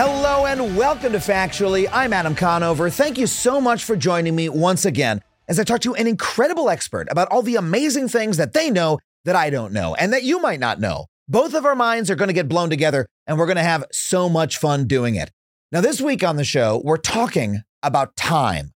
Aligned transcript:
Hello 0.00 0.46
and 0.46 0.76
welcome 0.76 1.10
to 1.10 1.18
Factually. 1.18 1.88
I'm 1.92 2.12
Adam 2.12 2.36
Conover. 2.36 2.88
Thank 2.88 3.18
you 3.18 3.26
so 3.26 3.60
much 3.60 3.82
for 3.82 3.96
joining 3.96 4.36
me 4.36 4.48
once 4.48 4.84
again 4.84 5.22
as 5.48 5.58
I 5.58 5.64
talk 5.64 5.80
to 5.80 5.96
an 5.96 6.06
incredible 6.06 6.70
expert 6.70 7.08
about 7.10 7.26
all 7.32 7.42
the 7.42 7.56
amazing 7.56 8.06
things 8.06 8.36
that 8.36 8.52
they 8.52 8.70
know 8.70 9.00
that 9.24 9.34
I 9.34 9.50
don't 9.50 9.72
know 9.72 9.96
and 9.96 10.12
that 10.12 10.22
you 10.22 10.40
might 10.40 10.60
not 10.60 10.78
know. 10.78 11.06
Both 11.26 11.52
of 11.52 11.64
our 11.64 11.74
minds 11.74 12.12
are 12.12 12.14
going 12.14 12.28
to 12.28 12.32
get 12.32 12.46
blown 12.46 12.70
together 12.70 13.08
and 13.26 13.36
we're 13.36 13.46
going 13.46 13.56
to 13.56 13.62
have 13.64 13.86
so 13.90 14.28
much 14.28 14.58
fun 14.58 14.86
doing 14.86 15.16
it. 15.16 15.32
Now, 15.72 15.80
this 15.80 16.00
week 16.00 16.22
on 16.22 16.36
the 16.36 16.44
show, 16.44 16.80
we're 16.84 16.96
talking 16.96 17.62
about 17.82 18.14
time. 18.14 18.70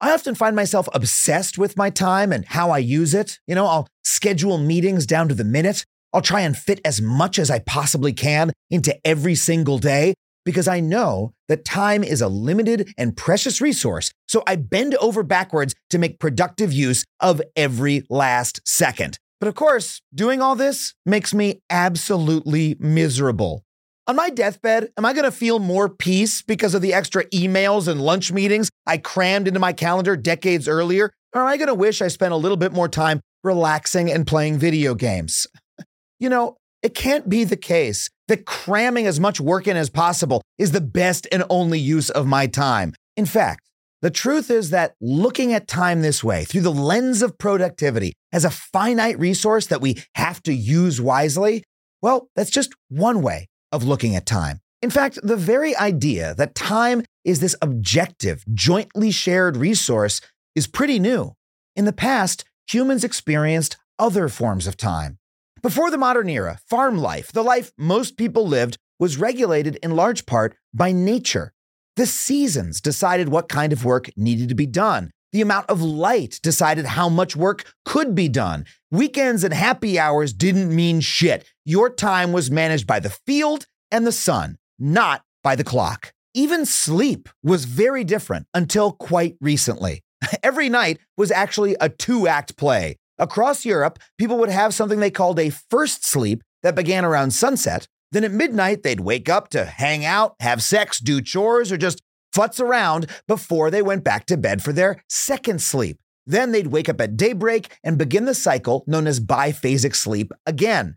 I 0.00 0.12
often 0.14 0.34
find 0.34 0.56
myself 0.56 0.88
obsessed 0.94 1.58
with 1.58 1.76
my 1.76 1.90
time 1.90 2.32
and 2.32 2.46
how 2.46 2.70
I 2.70 2.78
use 2.78 3.12
it. 3.12 3.38
You 3.46 3.54
know, 3.54 3.66
I'll 3.66 3.86
schedule 4.02 4.56
meetings 4.56 5.04
down 5.04 5.28
to 5.28 5.34
the 5.34 5.44
minute. 5.44 5.84
I'll 6.14 6.22
try 6.22 6.40
and 6.40 6.56
fit 6.56 6.80
as 6.86 7.02
much 7.02 7.38
as 7.38 7.50
I 7.50 7.58
possibly 7.58 8.14
can 8.14 8.50
into 8.70 8.98
every 9.06 9.34
single 9.34 9.76
day 9.76 10.14
because 10.44 10.68
I 10.68 10.80
know 10.80 11.32
that 11.48 11.64
time 11.64 12.04
is 12.04 12.20
a 12.20 12.28
limited 12.28 12.92
and 12.96 13.16
precious 13.16 13.60
resource. 13.60 14.12
So 14.28 14.42
I 14.46 14.56
bend 14.56 14.94
over 14.96 15.22
backwards 15.22 15.74
to 15.90 15.98
make 15.98 16.18
productive 16.18 16.72
use 16.72 17.04
of 17.20 17.42
every 17.56 18.04
last 18.08 18.60
second. 18.66 19.18
But 19.40 19.48
of 19.48 19.54
course, 19.54 20.00
doing 20.14 20.40
all 20.40 20.54
this 20.54 20.94
makes 21.04 21.34
me 21.34 21.60
absolutely 21.68 22.76
miserable. 22.78 23.64
On 24.06 24.16
my 24.16 24.28
deathbed, 24.28 24.90
am 24.98 25.06
I 25.06 25.14
going 25.14 25.24
to 25.24 25.30
feel 25.30 25.58
more 25.58 25.88
peace 25.88 26.42
because 26.42 26.74
of 26.74 26.82
the 26.82 26.92
extra 26.92 27.24
emails 27.26 27.88
and 27.88 28.00
lunch 28.00 28.30
meetings 28.32 28.70
I 28.86 28.98
crammed 28.98 29.48
into 29.48 29.60
my 29.60 29.72
calendar 29.72 30.14
decades 30.14 30.68
earlier? 30.68 31.10
Or 31.34 31.42
am 31.42 31.48
I 31.48 31.56
going 31.56 31.68
to 31.68 31.74
wish 31.74 32.02
I 32.02 32.08
spent 32.08 32.32
a 32.32 32.36
little 32.36 32.58
bit 32.58 32.72
more 32.72 32.88
time 32.88 33.20
relaxing 33.42 34.12
and 34.12 34.26
playing 34.26 34.58
video 34.58 34.94
games? 34.94 35.46
You 36.20 36.30
know, 36.30 36.56
it 36.84 36.94
can't 36.94 37.30
be 37.30 37.44
the 37.44 37.56
case 37.56 38.10
that 38.28 38.44
cramming 38.44 39.06
as 39.06 39.18
much 39.18 39.40
work 39.40 39.66
in 39.66 39.76
as 39.76 39.88
possible 39.88 40.42
is 40.58 40.72
the 40.72 40.82
best 40.82 41.26
and 41.32 41.42
only 41.48 41.78
use 41.78 42.10
of 42.10 42.26
my 42.26 42.46
time. 42.46 42.92
In 43.16 43.24
fact, 43.24 43.70
the 44.02 44.10
truth 44.10 44.50
is 44.50 44.68
that 44.68 44.94
looking 45.00 45.54
at 45.54 45.66
time 45.66 46.02
this 46.02 46.22
way, 46.22 46.44
through 46.44 46.60
the 46.60 46.70
lens 46.70 47.22
of 47.22 47.38
productivity, 47.38 48.12
as 48.34 48.44
a 48.44 48.50
finite 48.50 49.18
resource 49.18 49.66
that 49.68 49.80
we 49.80 49.96
have 50.14 50.42
to 50.42 50.52
use 50.52 51.00
wisely, 51.00 51.64
well, 52.02 52.28
that's 52.36 52.50
just 52.50 52.74
one 52.90 53.22
way 53.22 53.48
of 53.72 53.82
looking 53.82 54.14
at 54.14 54.26
time. 54.26 54.60
In 54.82 54.90
fact, 54.90 55.18
the 55.22 55.38
very 55.38 55.74
idea 55.76 56.34
that 56.34 56.54
time 56.54 57.02
is 57.24 57.40
this 57.40 57.56
objective, 57.62 58.44
jointly 58.52 59.10
shared 59.10 59.56
resource 59.56 60.20
is 60.54 60.66
pretty 60.66 60.98
new. 60.98 61.32
In 61.74 61.86
the 61.86 61.94
past, 61.94 62.44
humans 62.68 63.04
experienced 63.04 63.78
other 63.98 64.28
forms 64.28 64.66
of 64.66 64.76
time. 64.76 65.16
Before 65.64 65.90
the 65.90 65.96
modern 65.96 66.28
era, 66.28 66.58
farm 66.68 66.98
life, 66.98 67.32
the 67.32 67.42
life 67.42 67.72
most 67.78 68.18
people 68.18 68.46
lived, 68.46 68.76
was 69.00 69.16
regulated 69.16 69.76
in 69.76 69.96
large 69.96 70.26
part 70.26 70.54
by 70.74 70.92
nature. 70.92 71.54
The 71.96 72.04
seasons 72.04 72.82
decided 72.82 73.30
what 73.30 73.48
kind 73.48 73.72
of 73.72 73.82
work 73.82 74.10
needed 74.14 74.50
to 74.50 74.54
be 74.54 74.66
done. 74.66 75.10
The 75.32 75.40
amount 75.40 75.70
of 75.70 75.80
light 75.80 76.38
decided 76.42 76.84
how 76.84 77.08
much 77.08 77.34
work 77.34 77.64
could 77.86 78.14
be 78.14 78.28
done. 78.28 78.66
Weekends 78.90 79.42
and 79.42 79.54
happy 79.54 79.98
hours 79.98 80.34
didn't 80.34 80.76
mean 80.76 81.00
shit. 81.00 81.48
Your 81.64 81.88
time 81.88 82.32
was 82.32 82.50
managed 82.50 82.86
by 82.86 83.00
the 83.00 83.16
field 83.26 83.64
and 83.90 84.06
the 84.06 84.12
sun, 84.12 84.58
not 84.78 85.22
by 85.42 85.56
the 85.56 85.64
clock. 85.64 86.12
Even 86.34 86.66
sleep 86.66 87.26
was 87.42 87.64
very 87.64 88.04
different 88.04 88.46
until 88.52 88.92
quite 88.92 89.36
recently. 89.40 90.02
Every 90.42 90.68
night 90.68 90.98
was 91.16 91.30
actually 91.30 91.74
a 91.80 91.88
two 91.88 92.28
act 92.28 92.58
play. 92.58 92.98
Across 93.18 93.64
Europe, 93.64 93.98
people 94.18 94.38
would 94.38 94.50
have 94.50 94.74
something 94.74 95.00
they 95.00 95.10
called 95.10 95.38
a 95.38 95.50
first 95.50 96.04
sleep 96.04 96.42
that 96.62 96.74
began 96.74 97.04
around 97.04 97.30
sunset. 97.30 97.86
Then 98.10 98.24
at 98.24 98.32
midnight, 98.32 98.82
they'd 98.82 99.00
wake 99.00 99.28
up 99.28 99.48
to 99.50 99.64
hang 99.64 100.04
out, 100.04 100.34
have 100.40 100.62
sex, 100.62 100.98
do 100.98 101.20
chores, 101.20 101.70
or 101.70 101.76
just 101.76 102.00
futz 102.34 102.60
around 102.60 103.06
before 103.28 103.70
they 103.70 103.82
went 103.82 104.04
back 104.04 104.26
to 104.26 104.36
bed 104.36 104.62
for 104.62 104.72
their 104.72 105.02
second 105.08 105.62
sleep. 105.62 105.98
Then 106.26 106.52
they'd 106.52 106.68
wake 106.68 106.88
up 106.88 107.00
at 107.00 107.16
daybreak 107.16 107.78
and 107.84 107.98
begin 107.98 108.24
the 108.24 108.34
cycle 108.34 108.82
known 108.86 109.06
as 109.06 109.20
biphasic 109.20 109.94
sleep 109.94 110.32
again. 110.46 110.96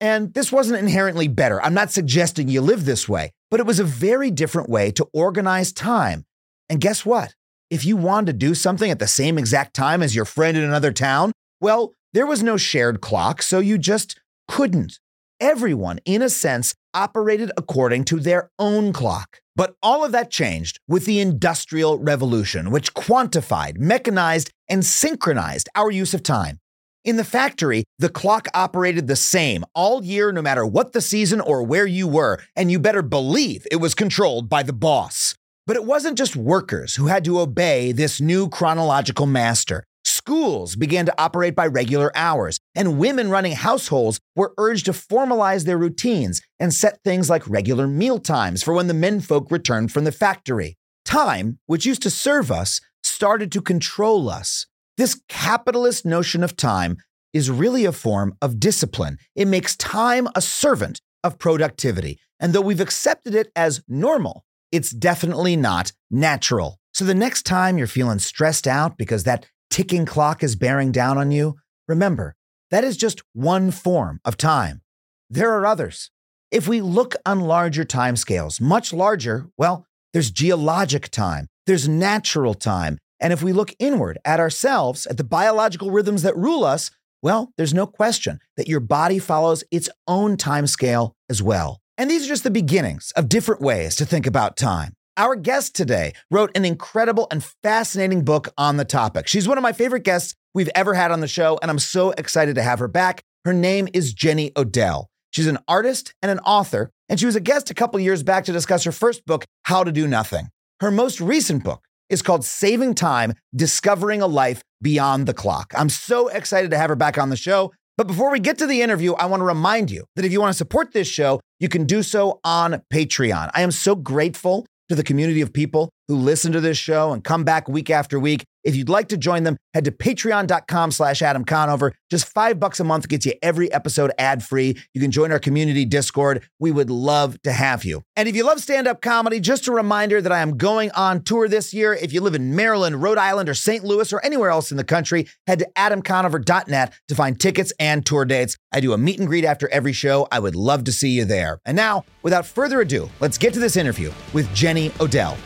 And 0.00 0.32
this 0.34 0.52
wasn't 0.52 0.78
inherently 0.78 1.26
better. 1.26 1.60
I'm 1.60 1.74
not 1.74 1.90
suggesting 1.90 2.48
you 2.48 2.60
live 2.60 2.84
this 2.84 3.08
way, 3.08 3.32
but 3.50 3.58
it 3.58 3.66
was 3.66 3.80
a 3.80 3.84
very 3.84 4.30
different 4.30 4.68
way 4.68 4.92
to 4.92 5.08
organize 5.12 5.72
time. 5.72 6.24
And 6.68 6.80
guess 6.80 7.04
what? 7.04 7.34
If 7.70 7.84
you 7.84 7.96
wanted 7.96 8.26
to 8.26 8.32
do 8.34 8.54
something 8.54 8.90
at 8.90 8.98
the 8.98 9.08
same 9.08 9.38
exact 9.38 9.74
time 9.74 10.02
as 10.02 10.14
your 10.14 10.24
friend 10.24 10.56
in 10.56 10.62
another 10.62 10.92
town, 10.92 11.32
well, 11.60 11.92
there 12.12 12.26
was 12.26 12.42
no 12.42 12.56
shared 12.56 13.00
clock, 13.00 13.42
so 13.42 13.58
you 13.58 13.78
just 13.78 14.18
couldn't. 14.46 14.98
Everyone, 15.40 16.00
in 16.04 16.22
a 16.22 16.28
sense, 16.28 16.74
operated 16.94 17.52
according 17.56 18.04
to 18.06 18.18
their 18.18 18.50
own 18.58 18.92
clock. 18.92 19.40
But 19.54 19.74
all 19.82 20.04
of 20.04 20.12
that 20.12 20.30
changed 20.30 20.78
with 20.88 21.04
the 21.04 21.20
Industrial 21.20 21.98
Revolution, 21.98 22.70
which 22.70 22.94
quantified, 22.94 23.78
mechanized, 23.78 24.50
and 24.68 24.84
synchronized 24.84 25.68
our 25.74 25.90
use 25.90 26.14
of 26.14 26.22
time. 26.22 26.58
In 27.04 27.16
the 27.16 27.24
factory, 27.24 27.84
the 27.98 28.08
clock 28.08 28.48
operated 28.52 29.06
the 29.06 29.16
same 29.16 29.64
all 29.74 30.04
year, 30.04 30.32
no 30.32 30.42
matter 30.42 30.66
what 30.66 30.92
the 30.92 31.00
season 31.00 31.40
or 31.40 31.62
where 31.62 31.86
you 31.86 32.06
were, 32.06 32.38
and 32.54 32.70
you 32.70 32.78
better 32.78 33.02
believe 33.02 33.66
it 33.70 33.76
was 33.76 33.94
controlled 33.94 34.48
by 34.48 34.62
the 34.62 34.72
boss. 34.72 35.34
But 35.66 35.76
it 35.76 35.84
wasn't 35.84 36.18
just 36.18 36.36
workers 36.36 36.96
who 36.96 37.06
had 37.06 37.24
to 37.24 37.40
obey 37.40 37.92
this 37.92 38.20
new 38.20 38.48
chronological 38.48 39.26
master. 39.26 39.84
Schools 40.28 40.76
began 40.76 41.06
to 41.06 41.14
operate 41.16 41.54
by 41.54 41.66
regular 41.66 42.12
hours, 42.14 42.60
and 42.74 42.98
women 42.98 43.30
running 43.30 43.52
households 43.52 44.20
were 44.36 44.52
urged 44.58 44.84
to 44.84 44.92
formalize 44.92 45.64
their 45.64 45.78
routines 45.78 46.42
and 46.60 46.74
set 46.74 47.02
things 47.02 47.30
like 47.30 47.48
regular 47.48 47.86
meal 47.86 48.18
times 48.18 48.62
for 48.62 48.74
when 48.74 48.88
the 48.88 48.92
menfolk 48.92 49.50
returned 49.50 49.90
from 49.90 50.04
the 50.04 50.12
factory. 50.12 50.76
Time, 51.06 51.60
which 51.64 51.86
used 51.86 52.02
to 52.02 52.10
serve 52.10 52.52
us, 52.52 52.82
started 53.02 53.50
to 53.52 53.62
control 53.62 54.28
us. 54.28 54.66
This 54.98 55.18
capitalist 55.30 56.04
notion 56.04 56.44
of 56.44 56.56
time 56.56 56.98
is 57.32 57.50
really 57.50 57.86
a 57.86 57.90
form 57.90 58.34
of 58.42 58.60
discipline. 58.60 59.16
It 59.34 59.48
makes 59.48 59.76
time 59.76 60.28
a 60.34 60.42
servant 60.42 61.00
of 61.24 61.38
productivity. 61.38 62.20
And 62.38 62.52
though 62.52 62.60
we've 62.60 62.82
accepted 62.82 63.34
it 63.34 63.50
as 63.56 63.82
normal, 63.88 64.44
it's 64.72 64.90
definitely 64.90 65.56
not 65.56 65.92
natural. 66.10 66.78
So 66.92 67.06
the 67.06 67.14
next 67.14 67.44
time 67.44 67.78
you're 67.78 67.86
feeling 67.86 68.18
stressed 68.18 68.66
out 68.66 68.98
because 68.98 69.24
that 69.24 69.46
ticking 69.70 70.06
clock 70.06 70.42
is 70.42 70.56
bearing 70.56 70.92
down 70.92 71.18
on 71.18 71.30
you, 71.30 71.56
remember, 71.86 72.34
that 72.70 72.84
is 72.84 72.96
just 72.96 73.22
one 73.32 73.70
form 73.70 74.20
of 74.24 74.36
time. 74.36 74.82
There 75.30 75.52
are 75.52 75.66
others. 75.66 76.10
If 76.50 76.66
we 76.66 76.80
look 76.80 77.14
on 77.26 77.40
larger 77.40 77.84
timescales, 77.84 78.60
much 78.60 78.92
larger, 78.92 79.46
well, 79.56 79.86
there's 80.12 80.30
geologic 80.30 81.10
time, 81.10 81.48
there's 81.66 81.88
natural 81.88 82.54
time, 82.54 82.98
And 83.20 83.32
if 83.32 83.42
we 83.42 83.52
look 83.52 83.74
inward 83.78 84.18
at 84.24 84.40
ourselves, 84.40 85.06
at 85.06 85.16
the 85.16 85.24
biological 85.24 85.90
rhythms 85.90 86.22
that 86.22 86.36
rule 86.36 86.64
us, 86.64 86.90
well, 87.22 87.52
there's 87.56 87.74
no 87.74 87.86
question 87.86 88.38
that 88.56 88.68
your 88.68 88.80
body 88.80 89.18
follows 89.18 89.64
its 89.70 89.90
own 90.06 90.36
time 90.36 90.66
scale 90.66 91.16
as 91.28 91.42
well. 91.42 91.80
And 91.96 92.08
these 92.08 92.24
are 92.24 92.28
just 92.28 92.44
the 92.44 92.50
beginnings 92.50 93.12
of 93.16 93.28
different 93.28 93.60
ways 93.60 93.96
to 93.96 94.06
think 94.06 94.26
about 94.26 94.56
time. 94.56 94.94
Our 95.18 95.34
guest 95.34 95.74
today 95.74 96.12
wrote 96.30 96.56
an 96.56 96.64
incredible 96.64 97.26
and 97.32 97.42
fascinating 97.64 98.24
book 98.24 98.50
on 98.56 98.76
the 98.76 98.84
topic. 98.84 99.26
She's 99.26 99.48
one 99.48 99.58
of 99.58 99.62
my 99.62 99.72
favorite 99.72 100.04
guests 100.04 100.32
we've 100.54 100.70
ever 100.76 100.94
had 100.94 101.10
on 101.10 101.18
the 101.18 101.26
show, 101.26 101.58
and 101.60 101.72
I'm 101.72 101.80
so 101.80 102.12
excited 102.12 102.54
to 102.54 102.62
have 102.62 102.78
her 102.78 102.86
back. 102.86 103.24
Her 103.44 103.52
name 103.52 103.88
is 103.92 104.14
Jenny 104.14 104.52
Odell. 104.56 105.08
She's 105.32 105.48
an 105.48 105.58
artist 105.66 106.14
and 106.22 106.30
an 106.30 106.38
author, 106.40 106.92
and 107.08 107.18
she 107.18 107.26
was 107.26 107.34
a 107.34 107.40
guest 107.40 107.68
a 107.68 107.74
couple 107.74 107.98
years 107.98 108.22
back 108.22 108.44
to 108.44 108.52
discuss 108.52 108.84
her 108.84 108.92
first 108.92 109.26
book, 109.26 109.44
How 109.64 109.82
to 109.82 109.90
Do 109.90 110.06
Nothing. 110.06 110.50
Her 110.78 110.92
most 110.92 111.20
recent 111.20 111.64
book 111.64 111.82
is 112.08 112.22
called 112.22 112.44
Saving 112.44 112.94
Time 112.94 113.32
Discovering 113.56 114.22
a 114.22 114.28
Life 114.28 114.62
Beyond 114.80 115.26
the 115.26 115.34
Clock. 115.34 115.74
I'm 115.76 115.88
so 115.88 116.28
excited 116.28 116.70
to 116.70 116.78
have 116.78 116.90
her 116.90 116.96
back 116.96 117.18
on 117.18 117.30
the 117.30 117.36
show. 117.36 117.72
But 117.96 118.06
before 118.06 118.30
we 118.30 118.38
get 118.38 118.58
to 118.58 118.68
the 118.68 118.82
interview, 118.82 119.14
I 119.14 119.26
want 119.26 119.40
to 119.40 119.44
remind 119.44 119.90
you 119.90 120.04
that 120.14 120.24
if 120.24 120.30
you 120.30 120.40
want 120.40 120.52
to 120.52 120.56
support 120.56 120.92
this 120.92 121.08
show, 121.08 121.40
you 121.58 121.68
can 121.68 121.86
do 121.86 122.04
so 122.04 122.38
on 122.44 122.82
Patreon. 122.92 123.50
I 123.52 123.62
am 123.62 123.72
so 123.72 123.96
grateful 123.96 124.64
to 124.88 124.94
the 124.94 125.02
community 125.02 125.40
of 125.40 125.52
people 125.52 125.90
who 126.08 126.16
listen 126.16 126.52
to 126.52 126.60
this 126.60 126.78
show 126.78 127.12
and 127.12 127.22
come 127.22 127.44
back 127.44 127.68
week 127.68 127.90
after 127.90 128.18
week. 128.18 128.44
If 128.64 128.74
you'd 128.74 128.88
like 128.88 129.08
to 129.08 129.16
join 129.16 129.44
them, 129.44 129.56
head 129.72 129.84
to 129.84 129.92
patreon.com 129.92 130.90
slash 130.90 131.22
Adam 131.22 131.44
Conover. 131.44 131.94
Just 132.10 132.26
five 132.26 132.58
bucks 132.58 132.80
a 132.80 132.84
month 132.84 133.08
gets 133.08 133.24
you 133.24 133.34
every 133.40 133.72
episode 133.72 134.10
ad 134.18 134.42
free. 134.42 134.76
You 134.92 135.00
can 135.00 135.10
join 135.10 135.30
our 135.32 135.38
community 135.38 135.84
Discord. 135.84 136.46
We 136.58 136.70
would 136.70 136.90
love 136.90 137.40
to 137.42 137.52
have 137.52 137.84
you. 137.84 138.02
And 138.16 138.28
if 138.28 138.34
you 138.34 138.44
love 138.44 138.60
stand 138.60 138.86
up 138.86 139.00
comedy, 139.00 139.38
just 139.38 139.68
a 139.68 139.72
reminder 139.72 140.20
that 140.20 140.32
I 140.32 140.40
am 140.40 140.56
going 140.56 140.90
on 140.92 141.22
tour 141.22 141.48
this 141.48 141.72
year. 141.72 141.94
If 141.94 142.12
you 142.12 142.20
live 142.20 142.34
in 142.34 142.56
Maryland, 142.56 143.00
Rhode 143.00 143.18
Island, 143.18 143.48
or 143.48 143.54
St. 143.54 143.84
Louis, 143.84 144.12
or 144.12 144.24
anywhere 144.24 144.50
else 144.50 144.70
in 144.70 144.76
the 144.76 144.84
country, 144.84 145.28
head 145.46 145.60
to 145.60 145.70
adamconover.net 145.76 146.92
to 147.08 147.14
find 147.14 147.40
tickets 147.40 147.72
and 147.78 148.04
tour 148.04 148.24
dates. 148.24 148.56
I 148.72 148.80
do 148.80 148.92
a 148.92 148.98
meet 148.98 149.18
and 149.18 149.28
greet 149.28 149.44
after 149.44 149.68
every 149.68 149.92
show. 149.92 150.26
I 150.32 150.40
would 150.40 150.56
love 150.56 150.84
to 150.84 150.92
see 150.92 151.10
you 151.10 151.24
there. 151.24 151.60
And 151.64 151.76
now, 151.76 152.04
without 152.22 152.44
further 152.44 152.80
ado, 152.80 153.08
let's 153.20 153.38
get 153.38 153.54
to 153.54 153.60
this 153.60 153.76
interview 153.76 154.12
with 154.32 154.52
Jenny 154.54 154.90
Odell. 155.00 155.36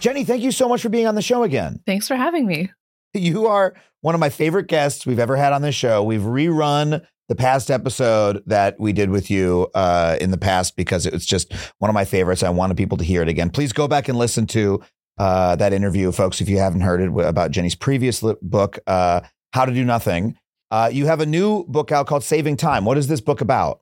Jenny, 0.00 0.24
thank 0.24 0.42
you 0.42 0.52
so 0.52 0.68
much 0.68 0.82
for 0.82 0.88
being 0.88 1.06
on 1.06 1.14
the 1.14 1.22
show 1.22 1.42
again. 1.42 1.80
Thanks 1.86 2.06
for 2.06 2.16
having 2.16 2.46
me. 2.46 2.70
You 3.14 3.46
are 3.46 3.74
one 4.02 4.14
of 4.14 4.20
my 4.20 4.28
favorite 4.28 4.68
guests 4.68 5.06
we've 5.06 5.18
ever 5.18 5.36
had 5.36 5.52
on 5.52 5.62
this 5.62 5.74
show. 5.74 6.02
We've 6.02 6.20
rerun 6.20 7.04
the 7.28 7.34
past 7.34 7.70
episode 7.70 8.42
that 8.46 8.78
we 8.78 8.92
did 8.92 9.10
with 9.10 9.30
you 9.30 9.68
uh, 9.74 10.16
in 10.20 10.30
the 10.30 10.38
past 10.38 10.76
because 10.76 11.06
it 11.06 11.12
was 11.12 11.26
just 11.26 11.52
one 11.78 11.88
of 11.88 11.94
my 11.94 12.04
favorites. 12.04 12.42
I 12.42 12.50
wanted 12.50 12.76
people 12.76 12.98
to 12.98 13.04
hear 13.04 13.22
it 13.22 13.28
again. 13.28 13.50
Please 13.50 13.72
go 13.72 13.88
back 13.88 14.08
and 14.08 14.16
listen 14.18 14.46
to 14.48 14.80
uh, 15.18 15.56
that 15.56 15.72
interview, 15.72 16.12
folks, 16.12 16.40
if 16.40 16.48
you 16.48 16.58
haven't 16.58 16.82
heard 16.82 17.00
it 17.00 17.10
about 17.26 17.50
Jenny's 17.50 17.74
previous 17.74 18.22
book, 18.42 18.78
uh, 18.86 19.22
How 19.54 19.64
to 19.64 19.72
Do 19.72 19.82
Nothing. 19.82 20.38
Uh, 20.70 20.90
you 20.92 21.06
have 21.06 21.20
a 21.20 21.26
new 21.26 21.64
book 21.64 21.90
out 21.90 22.06
called 22.06 22.22
Saving 22.22 22.56
Time. 22.56 22.84
What 22.84 22.98
is 22.98 23.08
this 23.08 23.20
book 23.20 23.40
about? 23.40 23.80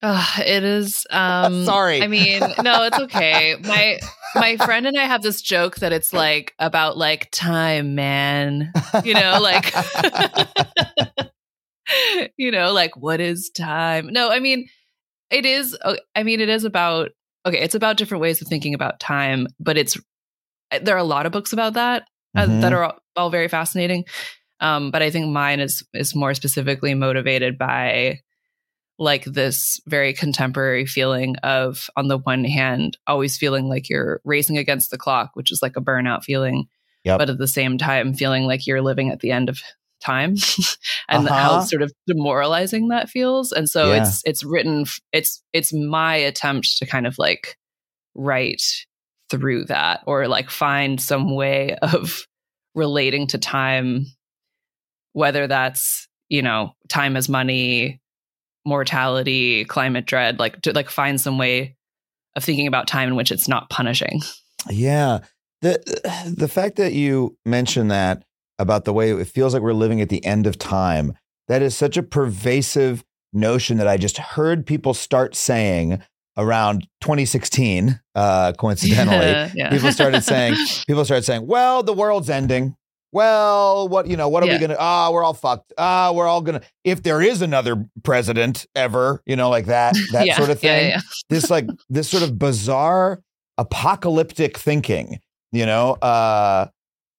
Uh, 0.00 0.26
it 0.44 0.64
is. 0.64 1.06
Um, 1.12 1.64
Sorry. 1.66 2.02
I 2.02 2.06
mean, 2.08 2.40
no, 2.62 2.84
it's 2.84 2.98
okay. 2.98 3.56
My 3.62 3.98
my 4.36 4.56
friend 4.56 4.86
and 4.86 4.98
I 4.98 5.04
have 5.04 5.22
this 5.22 5.42
joke 5.42 5.76
that 5.76 5.92
it's 5.92 6.12
like 6.12 6.54
about 6.58 6.96
like 6.96 7.30
time, 7.30 7.94
man. 7.94 8.72
You 9.04 9.14
know, 9.14 9.38
like 9.40 9.72
you 12.36 12.50
know, 12.50 12.72
like 12.72 12.96
what 12.96 13.20
is 13.20 13.50
time? 13.50 14.08
No, 14.12 14.30
I 14.30 14.40
mean, 14.40 14.68
it 15.30 15.44
is. 15.46 15.76
uh, 15.82 15.96
I 16.14 16.22
mean, 16.22 16.40
it 16.40 16.48
is 16.48 16.64
about 16.64 17.10
okay. 17.46 17.58
It's 17.58 17.74
about 17.74 17.96
different 17.96 18.22
ways 18.22 18.40
of 18.40 18.48
thinking 18.48 18.74
about 18.74 19.00
time, 19.00 19.48
but 19.60 19.76
it's 19.76 19.98
there 20.80 20.94
are 20.94 20.98
a 20.98 21.04
lot 21.04 21.26
of 21.26 21.32
books 21.32 21.52
about 21.52 21.74
that 21.74 22.04
uh, 22.36 22.46
Mhm. 22.46 22.60
that 22.62 22.72
are 22.72 22.84
all, 22.84 22.98
all 23.16 23.30
very 23.30 23.48
fascinating. 23.48 24.04
Um, 24.60 24.90
but 24.90 25.02
I 25.02 25.10
think 25.10 25.28
mine 25.28 25.60
is 25.60 25.82
is 25.92 26.14
more 26.14 26.34
specifically 26.34 26.94
motivated 26.94 27.58
by 27.58 28.20
like 28.98 29.24
this 29.24 29.80
very 29.86 30.12
contemporary 30.12 30.86
feeling 30.86 31.36
of 31.42 31.88
on 31.96 32.08
the 32.08 32.18
one 32.18 32.44
hand 32.44 32.96
always 33.06 33.36
feeling 33.36 33.68
like 33.68 33.88
you're 33.88 34.20
racing 34.24 34.58
against 34.58 34.90
the 34.90 34.98
clock 34.98 35.30
which 35.34 35.50
is 35.50 35.60
like 35.62 35.76
a 35.76 35.80
burnout 35.80 36.22
feeling 36.24 36.66
Yep. 37.04 37.18
but 37.18 37.30
at 37.30 37.38
the 37.38 37.48
same 37.48 37.78
time 37.78 38.14
feeling 38.14 38.44
like 38.44 38.64
you're 38.66 38.80
living 38.82 39.10
at 39.10 39.18
the 39.20 39.32
end 39.32 39.48
of 39.48 39.60
time 40.00 40.36
and 41.08 41.28
how 41.28 41.54
Uh-huh. 41.56 41.64
sort 41.64 41.82
of 41.82 41.92
demoralizing 42.06 42.88
that 42.88 43.08
feels 43.08 43.50
and 43.50 43.68
so 43.68 43.90
Yeah. 43.92 44.02
it's 44.02 44.22
it's 44.24 44.44
written 44.44 44.84
it's 45.12 45.42
it's 45.52 45.72
my 45.72 46.14
attempt 46.16 46.76
to 46.78 46.86
kind 46.86 47.06
of 47.06 47.18
like 47.18 47.56
write 48.14 48.62
through 49.30 49.64
that 49.64 50.00
or 50.06 50.28
like 50.28 50.50
find 50.50 51.00
some 51.00 51.34
way 51.34 51.76
of 51.82 52.26
relating 52.74 53.26
to 53.28 53.38
time 53.38 54.06
whether 55.12 55.46
that's 55.46 56.08
you 56.28 56.42
know 56.42 56.72
time 56.88 57.16
as 57.16 57.28
money 57.28 58.00
mortality 58.64 59.64
climate 59.64 60.06
dread 60.06 60.38
like 60.38 60.60
to 60.62 60.72
like 60.72 60.88
find 60.88 61.20
some 61.20 61.38
way 61.38 61.76
of 62.36 62.44
thinking 62.44 62.66
about 62.66 62.86
time 62.86 63.08
in 63.08 63.16
which 63.16 63.32
it's 63.32 63.48
not 63.48 63.68
punishing 63.70 64.20
Yeah. 64.70 65.20
The 65.60 65.80
the 66.36 66.48
fact 66.48 66.76
that 66.76 66.92
you 66.92 67.36
mentioned 67.44 67.90
that 67.90 68.24
about 68.58 68.84
the 68.84 68.92
way 68.92 69.10
it 69.12 69.26
feels 69.26 69.54
like 69.54 69.62
we're 69.62 69.72
living 69.72 70.00
at 70.00 70.08
the 70.08 70.24
end 70.24 70.46
of 70.46 70.58
time, 70.58 71.14
that 71.48 71.62
is 71.62 71.76
such 71.76 71.96
a 71.96 72.02
pervasive 72.02 73.04
notion 73.32 73.78
that 73.78 73.88
I 73.88 73.96
just 73.96 74.18
heard 74.18 74.66
people 74.66 74.92
start 74.92 75.34
saying 75.34 76.02
around 76.36 76.88
2016, 77.02 78.00
uh, 78.14 78.52
coincidentally. 78.58 79.52
yeah 79.54 79.70
People 79.70 79.92
started 79.92 80.24
saying, 80.24 80.54
people 80.86 81.04
started 81.04 81.24
saying, 81.24 81.46
well, 81.46 81.82
the 81.82 81.92
world's 81.92 82.30
ending. 82.30 82.74
Well, 83.12 83.88
what, 83.88 84.06
you 84.06 84.16
know, 84.16 84.28
what 84.28 84.42
are 84.42 84.46
we 84.46 84.58
going 84.58 84.70
to, 84.70 84.76
ah, 84.80 85.10
we're 85.10 85.22
all 85.22 85.34
fucked. 85.34 85.72
Ah, 85.76 86.12
we're 86.14 86.26
all 86.26 86.40
going 86.40 86.60
to, 86.60 86.66
if 86.82 87.02
there 87.02 87.20
is 87.20 87.42
another 87.42 87.86
president 88.02 88.66
ever, 88.74 89.22
you 89.26 89.36
know, 89.36 89.50
like 89.50 89.66
that, 89.66 89.94
that 90.12 90.26
Yeah, 90.26 90.36
sort 90.36 90.50
of 90.50 90.58
thing 90.60 90.88
yeah. 90.90 91.00
this 91.28 91.50
like 91.50 91.66
this 91.90 92.08
sort 92.08 92.22
of 92.22 92.38
bizarre 92.38 93.20
apocalyptic 93.58 94.56
thinking 94.58 95.18
you 95.52 95.66
know 95.66 95.92
uh, 96.02 96.66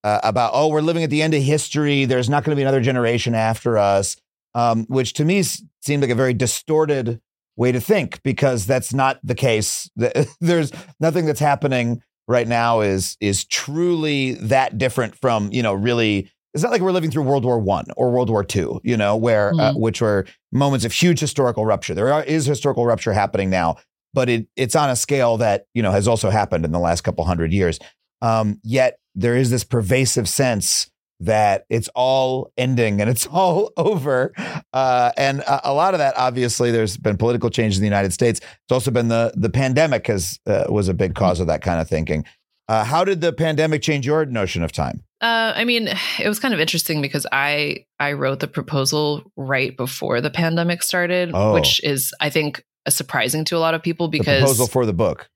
uh 0.02 0.20
about 0.24 0.50
oh 0.54 0.68
we're 0.68 0.80
living 0.80 1.02
at 1.04 1.10
the 1.10 1.22
end 1.22 1.32
of 1.34 1.42
history 1.42 2.04
there's 2.04 2.28
not 2.28 2.42
going 2.44 2.50
to 2.54 2.56
be 2.56 2.62
another 2.62 2.80
generation 2.80 3.34
after 3.34 3.78
us 3.78 4.16
um 4.54 4.84
which 4.86 5.12
to 5.14 5.24
me 5.24 5.38
s- 5.38 5.62
seemed 5.80 6.02
like 6.02 6.10
a 6.10 6.14
very 6.14 6.34
distorted 6.34 7.20
way 7.56 7.70
to 7.70 7.80
think 7.80 8.20
because 8.24 8.66
that's 8.66 8.92
not 8.92 9.18
the 9.22 9.34
case 9.34 9.88
there's 10.40 10.72
nothing 11.00 11.24
that's 11.26 11.40
happening 11.40 12.02
right 12.28 12.48
now 12.48 12.80
is 12.80 13.16
is 13.20 13.44
truly 13.44 14.32
that 14.34 14.78
different 14.78 15.14
from 15.16 15.50
you 15.52 15.62
know 15.62 15.74
really 15.74 16.30
it's 16.54 16.62
not 16.62 16.70
like 16.70 16.80
we're 16.82 16.92
living 16.92 17.10
through 17.10 17.24
World 17.24 17.44
War 17.44 17.58
One 17.58 17.86
or 17.96 18.10
World 18.12 18.30
War 18.30 18.44
Two, 18.44 18.80
you 18.84 18.96
know, 18.96 19.16
where 19.16 19.50
uh, 19.58 19.72
Mhm. 19.72 19.80
which 19.80 20.00
were 20.00 20.24
moments 20.52 20.84
of 20.84 20.92
huge 20.92 21.18
historical 21.18 21.66
rupture. 21.66 21.94
There 21.94 22.12
are, 22.12 22.22
is 22.22 22.46
historical 22.46 22.86
rupture 22.86 23.12
happening 23.12 23.50
now, 23.50 23.76
but 24.12 24.28
it 24.28 24.46
it's 24.54 24.76
on 24.76 24.88
a 24.88 24.94
scale 24.94 25.36
that 25.38 25.66
you 25.74 25.82
know 25.82 25.90
has 25.90 26.06
also 26.06 26.30
happened 26.30 26.64
in 26.64 26.70
the 26.70 26.78
last 26.78 27.00
couple 27.00 27.24
hundred 27.24 27.52
years. 27.52 27.80
Um, 28.22 28.60
yet 28.62 28.98
there 29.16 29.34
is 29.36 29.50
this 29.50 29.64
pervasive 29.64 30.28
sense 30.28 30.88
that 31.20 31.64
it's 31.70 31.88
all 31.94 32.50
ending 32.56 33.00
and 33.00 33.08
it's 33.08 33.26
all 33.32 33.72
over. 33.76 34.32
Uh, 34.72 35.12
and 35.16 35.40
a, 35.40 35.70
a 35.70 35.72
lot 35.72 35.94
of 35.94 35.98
that, 35.98 36.14
obviously, 36.16 36.70
there's 36.70 36.96
been 36.96 37.16
political 37.16 37.50
change 37.50 37.76
in 37.76 37.80
the 37.80 37.86
United 37.86 38.12
States. 38.12 38.40
It's 38.40 38.72
also 38.72 38.90
been 38.90 39.08
the 39.08 39.32
the 39.36 39.50
pandemic 39.50 40.06
has 40.08 40.38
uh, 40.46 40.64
was 40.68 40.88
a 40.88 40.94
big 40.94 41.14
cause 41.14 41.40
of 41.40 41.46
that 41.46 41.62
kind 41.62 41.80
of 41.80 41.88
thinking. 41.88 42.24
Uh, 42.66 42.82
how 42.82 43.04
did 43.04 43.20
the 43.20 43.30
pandemic 43.32 43.82
change 43.82 44.06
your 44.06 44.24
notion 44.24 44.62
of 44.62 44.72
time? 44.72 45.02
Uh, 45.20 45.52
I 45.54 45.64
mean, 45.64 45.88
it 46.18 46.28
was 46.28 46.38
kind 46.40 46.54
of 46.54 46.60
interesting 46.60 47.00
because 47.02 47.26
I 47.30 47.84
I 48.00 48.12
wrote 48.12 48.40
the 48.40 48.48
proposal 48.48 49.22
right 49.36 49.76
before 49.76 50.20
the 50.20 50.30
pandemic 50.30 50.82
started, 50.82 51.30
Oh. 51.34 51.52
which 51.54 51.82
is 51.84 52.12
I 52.20 52.30
think 52.30 52.64
surprising 52.88 53.44
to 53.46 53.56
a 53.56 53.60
lot 53.60 53.74
of 53.74 53.82
people 53.82 54.08
the 54.08 54.18
because 54.18 54.40
proposal 54.40 54.66
for 54.66 54.84
the 54.86 54.92
book. 54.92 55.28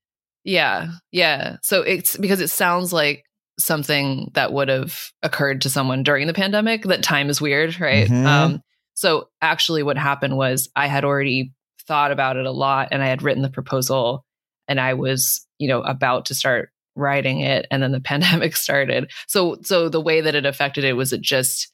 yeah, 0.44 0.88
yeah. 1.12 1.56
So 1.62 1.82
it's 1.82 2.16
because 2.16 2.40
it 2.40 2.48
sounds 2.48 2.92
like 2.92 3.24
something 3.58 4.30
that 4.34 4.52
would 4.52 4.68
have 4.68 5.10
occurred 5.22 5.62
to 5.62 5.70
someone 5.70 6.02
during 6.02 6.26
the 6.26 6.34
pandemic. 6.34 6.84
That 6.84 7.02
time 7.02 7.28
is 7.30 7.40
weird, 7.40 7.80
right? 7.80 8.08
Mhm. 8.08 8.26
Um, 8.26 8.62
so 8.94 9.28
actually, 9.42 9.82
what 9.82 9.96
happened 9.98 10.36
was 10.36 10.68
I 10.76 10.86
had 10.86 11.04
already 11.04 11.52
thought 11.86 12.10
about 12.12 12.36
it 12.36 12.46
a 12.46 12.50
lot, 12.52 12.88
and 12.90 13.02
I 13.02 13.06
had 13.06 13.22
written 13.22 13.42
the 13.42 13.50
proposal, 13.50 14.24
and 14.68 14.80
I 14.80 14.94
was 14.94 15.46
you 15.58 15.68
know 15.68 15.82
about 15.82 16.26
to 16.26 16.34
start 16.34 16.70
writing 16.96 17.40
it 17.40 17.66
and 17.70 17.82
then 17.82 17.92
the 17.92 18.00
pandemic 18.12 18.56
started 18.56 19.10
so 19.28 19.56
so 19.62 19.88
the 19.88 20.00
way 20.00 20.20
that 20.20 20.34
it 20.34 20.44
affected 20.44 20.84
it 20.84 20.94
was 20.94 21.12
it 21.12 21.20
just 21.20 21.72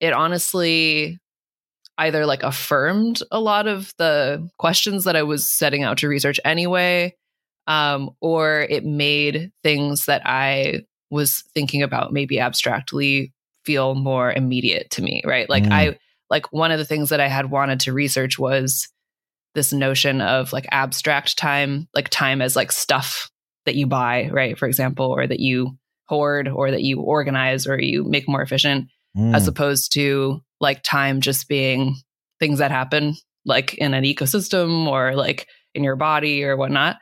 it 0.00 0.12
honestly 0.12 1.18
either 1.98 2.26
like 2.26 2.42
affirmed 2.42 3.22
a 3.30 3.40
lot 3.40 3.66
of 3.68 3.92
the 3.98 4.48
questions 4.58 5.04
that 5.04 5.14
i 5.16 5.22
was 5.22 5.48
setting 5.48 5.82
out 5.84 5.98
to 5.98 6.08
research 6.08 6.40
anyway 6.44 7.14
um 7.68 8.10
or 8.20 8.66
it 8.68 8.84
made 8.84 9.52
things 9.62 10.06
that 10.06 10.22
i 10.24 10.80
was 11.10 11.42
thinking 11.54 11.82
about 11.82 12.12
maybe 12.12 12.38
abstractly 12.40 13.32
feel 13.64 13.94
more 13.94 14.32
immediate 14.32 14.90
to 14.90 15.02
me 15.02 15.22
right 15.24 15.48
like 15.50 15.64
Mm. 15.64 15.72
i 15.72 15.98
like 16.30 16.52
one 16.52 16.70
of 16.70 16.78
the 16.78 16.84
things 16.84 17.08
that 17.10 17.20
i 17.20 17.28
had 17.28 17.50
wanted 17.50 17.80
to 17.80 17.92
research 17.92 18.38
was 18.38 18.88
this 19.54 19.72
notion 19.72 20.20
of 20.20 20.52
like 20.52 20.66
abstract 20.70 21.36
time 21.36 21.88
like 21.94 22.08
time 22.08 22.40
as 22.40 22.54
like 22.56 22.70
stuff 22.72 23.28
that 23.66 23.74
you 23.74 23.86
buy, 23.86 24.30
right? 24.32 24.58
For 24.58 24.66
example, 24.66 25.06
or 25.12 25.26
that 25.26 25.38
you 25.40 25.76
hoard 26.06 26.48
or 26.48 26.70
that 26.70 26.82
you 26.82 26.98
organize 27.00 27.66
or 27.66 27.78
you 27.78 28.04
make 28.04 28.26
more 28.28 28.40
efficient 28.42 28.88
Mm. 29.16 29.34
as 29.34 29.46
opposed 29.48 29.92
to 29.94 30.40
like 30.60 30.82
time 30.84 31.20
just 31.20 31.46
being 31.48 31.96
things 32.38 32.60
that 32.60 32.70
happen 32.70 33.16
like 33.44 33.74
in 33.74 33.92
an 33.92 34.04
ecosystem 34.04 34.86
or 34.86 35.14
like 35.16 35.46
in 35.74 35.82
your 35.84 35.96
body 35.96 36.44
or 36.44 36.56
whatnot 36.56 36.96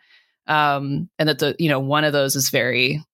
um 0.46 1.08
and 1.18 1.28
that 1.28 1.38
the 1.38 1.54
you 1.58 1.68
know 1.68 1.78
one 1.80 2.04
of 2.04 2.12
those 2.14 2.34
is 2.34 2.48
very 2.50 3.04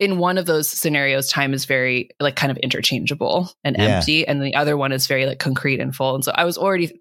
in 0.00 0.18
one 0.18 0.38
of 0.38 0.46
those 0.46 0.66
scenarios 0.68 1.28
time 1.28 1.52
is 1.54 1.66
very 1.66 2.08
like 2.18 2.34
kind 2.34 2.50
of 2.50 2.56
interchangeable 2.58 3.52
and 3.62 3.76
Yeah. 3.78 3.98
empty 3.98 4.26
and 4.26 4.42
the 4.42 4.54
other 4.56 4.76
one 4.76 4.90
is 4.92 5.06
very 5.06 5.26
like 5.26 5.38
concrete 5.38 5.78
and 5.78 5.94
full 5.94 6.14
and 6.16 6.24
so 6.24 6.32
i 6.34 6.44
was 6.44 6.58
already 6.58 7.00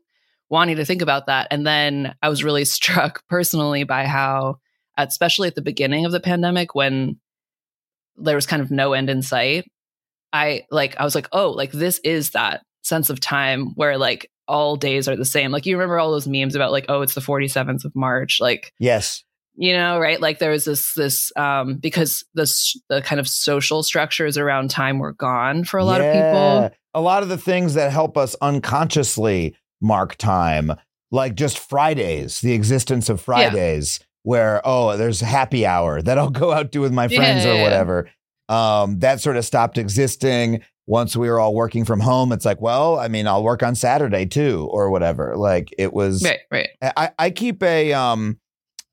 wanting 0.49 0.75
to 0.75 0.85
think 0.85 1.01
about 1.01 1.25
that 1.27 1.47
and 1.49 1.65
then 1.65 2.13
i 2.21 2.29
was 2.29 2.43
really 2.43 2.65
struck 2.77 3.23
personally 3.27 3.83
by 3.85 4.05
how 4.05 4.57
especially 4.97 5.47
at 5.47 5.55
the 5.55 5.61
beginning 5.61 6.05
of 6.05 6.11
the 6.11 6.19
pandemic 6.19 6.75
when 6.75 7.17
there 8.17 8.35
was 8.35 8.45
kind 8.45 8.61
of 8.61 8.69
no 8.69 8.93
end 8.93 9.09
in 9.09 9.21
sight 9.21 9.65
i 10.33 10.63
like 10.69 10.95
i 10.99 11.03
was 11.03 11.15
like 11.15 11.27
oh 11.31 11.49
like 11.51 11.71
this 11.71 11.99
is 12.03 12.31
that 12.31 12.61
sense 12.83 13.09
of 13.09 13.19
time 13.19 13.73
where 13.75 13.97
like 13.97 14.29
all 14.47 14.75
days 14.75 15.07
are 15.07 15.15
the 15.15 15.23
same 15.25 15.51
like 15.51 15.65
you 15.65 15.77
remember 15.77 15.99
all 15.99 16.11
those 16.11 16.27
memes 16.27 16.55
about 16.55 16.71
like 16.71 16.85
oh 16.89 17.01
it's 17.01 17.13
the 17.13 17.21
47th 17.21 17.85
of 17.85 17.95
march 17.95 18.39
like 18.41 18.73
yes. 18.79 19.23
You 19.59 19.73
know 19.73 19.99
right 19.99 20.21
like 20.21 20.39
there 20.39 20.51
was 20.51 20.65
this 20.65 20.93
this 20.93 21.31
um 21.35 21.75
because 21.75 22.23
this 22.33 22.75
the 22.89 23.01
kind 23.01 23.19
of 23.19 23.27
social 23.27 23.83
structures 23.83 24.37
around 24.37 24.69
time 24.71 24.99
were 24.99 25.13
gone 25.13 25.63
for 25.63 25.77
a 25.77 25.83
lot 25.83 26.01
of 26.01 26.11
people 26.13 26.71
A 26.95 27.01
lot 27.01 27.21
of 27.21 27.29
the 27.29 27.37
things 27.37 27.75
that 27.75 27.91
help 27.91 28.17
us 28.17 28.35
unconsciously 28.41 29.55
mark 29.79 30.15
time, 30.15 30.71
like 31.11 31.35
just 31.35 31.59
Fridays, 31.59 32.41
the 32.41 32.53
existence 32.53 33.09
of 33.09 33.21
Fridays, 33.21 33.99
where, 34.23 34.61
oh, 34.65 34.97
there's 34.97 35.21
happy 35.21 35.65
hour 35.65 36.01
that 36.01 36.17
I'll 36.17 36.29
go 36.31 36.51
out 36.51 36.71
do 36.71 36.81
with 36.81 36.91
my 36.91 37.07
friends 37.07 37.45
yeah, 37.45 37.51
or 37.51 37.55
yeah. 37.55 37.63
whatever. 37.63 38.09
Um, 38.47 38.99
that 38.99 39.21
sort 39.21 39.37
of 39.37 39.45
stopped 39.45 39.77
existing. 39.77 40.63
Once 40.87 41.15
we 41.15 41.29
were 41.29 41.39
all 41.39 41.53
working 41.53 41.85
from 41.85 41.99
home, 41.99 42.31
it's 42.31 42.45
like, 42.45 42.59
well, 42.59 42.97
I 42.97 43.07
mean, 43.07 43.27
I'll 43.27 43.43
work 43.43 43.61
on 43.61 43.75
Saturday 43.75 44.25
too, 44.25 44.67
or 44.71 44.89
whatever. 44.89 45.37
Like 45.37 45.71
it 45.77 45.93
was 45.93 46.23
right 46.23 46.39
right 46.49 46.69
I, 46.81 47.11
I 47.19 47.29
keep 47.29 47.61
a 47.61 47.93
um 47.93 48.39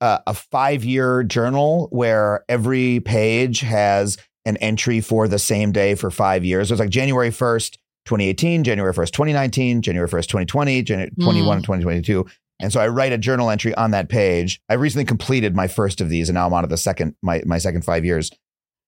uh, 0.01 0.19
a 0.27 0.33
five 0.33 0.83
year 0.83 1.23
journal 1.23 1.87
where 1.91 2.43
every 2.49 2.99
page 3.01 3.61
has 3.61 4.17
an 4.45 4.57
entry 4.57 5.01
for 5.01 5.27
the 5.27 5.39
same 5.39 5.71
day 5.71 5.95
for 5.95 6.09
five 6.09 6.45
years. 6.45 6.69
So 6.69 6.73
it's 6.73 6.79
like 6.79 6.89
January 6.89 7.31
first, 7.31 7.77
2018, 8.05 8.63
January 8.63 8.93
1st, 8.93 9.11
2019, 9.11 9.81
January 9.81 10.07
1st, 10.07 10.27
2020, 10.27 10.81
January 10.83 11.11
21, 11.21 11.57
2022. 11.59 12.25
And 12.59 12.73
so 12.73 12.79
I 12.79 12.87
write 12.87 13.11
a 13.11 13.17
journal 13.17 13.49
entry 13.49 13.75
on 13.75 13.91
that 13.91 14.09
page. 14.09 14.61
I 14.69 14.75
recently 14.75 15.05
completed 15.05 15.55
my 15.55 15.67
first 15.67 16.01
of 16.01 16.09
these 16.09 16.29
and 16.29 16.35
now 16.35 16.47
I'm 16.47 16.53
on 16.53 16.63
to 16.63 16.69
the 16.69 16.77
second, 16.77 17.15
my, 17.21 17.43
my 17.45 17.57
second 17.57 17.83
five 17.83 18.05
years. 18.05 18.31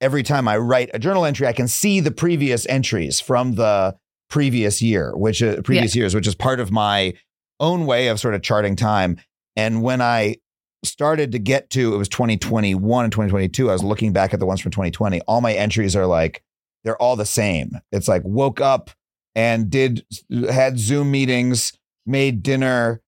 Every 0.02 0.24
time 0.24 0.48
I 0.48 0.58
write 0.58 0.90
a 0.94 1.00
journal 1.00 1.26
entry, 1.26 1.46
I 1.46 1.54
can 1.54 1.68
see 1.68 2.00
the 2.00 2.12
previous 2.12 2.66
entries 2.68 3.20
from 3.20 3.56
the 3.56 3.98
previous 4.30 4.82
year, 4.82 5.16
which 5.16 5.44
uh, 5.44 5.62
previous 5.62 5.94
years, 5.96 6.16
which 6.16 6.28
is 6.28 6.36
part 6.36 6.62
of 6.62 6.72
my 6.72 7.14
own 7.60 7.86
way 7.86 8.08
of 8.08 8.20
sort 8.20 8.34
of 8.34 8.42
charting 8.42 8.78
time. 8.78 9.18
And 9.58 9.84
when 9.84 10.02
I 10.02 10.38
started 10.84 11.32
to 11.34 11.40
get 11.40 11.70
to 11.72 11.94
it 11.94 11.98
was 11.98 12.10
2021 12.10 13.04
and 13.04 13.12
2022, 13.12 13.70
I 13.70 13.74
was 13.74 13.84
looking 13.84 14.14
back 14.14 14.34
at 14.34 14.40
the 14.40 14.46
ones 14.46 14.62
from 14.62 14.72
2020. 14.72 15.22
All 15.22 15.42
my 15.42 15.54
entries 15.54 15.96
are 15.96 16.06
like 16.06 16.44
they're 16.84 17.02
all 17.02 17.16
the 17.16 17.26
same. 17.26 17.72
It's 17.92 18.08
like 18.08 18.24
woke 18.24 18.62
up 18.62 18.92
and 19.36 19.70
did 19.70 20.06
had 20.50 20.80
Zoom 20.80 21.12
meetings, 21.12 21.74
made 22.06 22.42
dinner, 22.42 23.02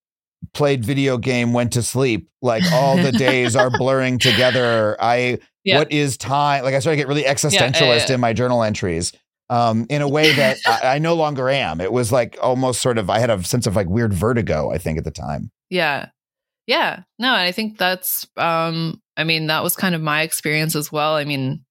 played 0.54 0.84
video 0.84 1.18
game, 1.18 1.54
went 1.54 1.74
to 1.74 1.84
sleep. 1.84 2.30
Like 2.42 2.64
all 2.72 2.98
the 2.98 3.12
days 3.12 3.56
are 3.56 3.70
blurring 3.78 4.18
together. 4.20 4.98
I 5.00 5.40
Yeah. 5.64 5.80
what 5.80 5.92
is 5.92 6.18
time? 6.18 6.64
Like 6.64 6.74
I 6.74 6.80
started 6.80 6.98
to 6.98 7.02
get 7.04 7.08
really 7.08 7.24
existentialist 7.24 8.10
yeah. 8.10 8.16
in 8.16 8.22
my 8.22 8.34
journal 8.34 8.64
entries. 8.64 9.14
Um, 9.50 9.86
in 9.90 10.02
a 10.02 10.08
way 10.08 10.32
that 10.32 10.60
I, 10.66 10.96
I 10.96 11.00
no 11.00 11.14
longer 11.14 11.50
am. 11.50 11.82
It 11.82 11.92
was 11.92 12.10
like 12.10 12.38
almost 12.42 12.82
sort 12.82 12.98
of 12.98 13.10
I 13.10 13.20
had 13.20 13.30
a 13.30 13.44
sense 13.44 13.68
of 13.68 13.76
like 13.76 13.90
weird 13.90 14.14
vertigo, 14.14 14.72
I 14.72 14.78
think, 14.78 14.98
at 14.98 15.04
the 15.04 15.12
time. 15.12 15.52
Yeah. 15.70 16.08
Yeah. 16.68 17.04
No, 17.20 17.34
I 17.34 17.52
think 17.52 17.78
that's 17.78 18.28
um 18.38 19.02
I 19.18 19.24
mean 19.24 19.48
that 19.48 19.64
was 19.64 19.76
kind 19.76 19.96
of 19.96 20.02
my 20.02 20.22
experience 20.22 20.76
as 20.76 20.92
well. 20.92 21.16
I 21.16 21.26
mean 21.26 21.66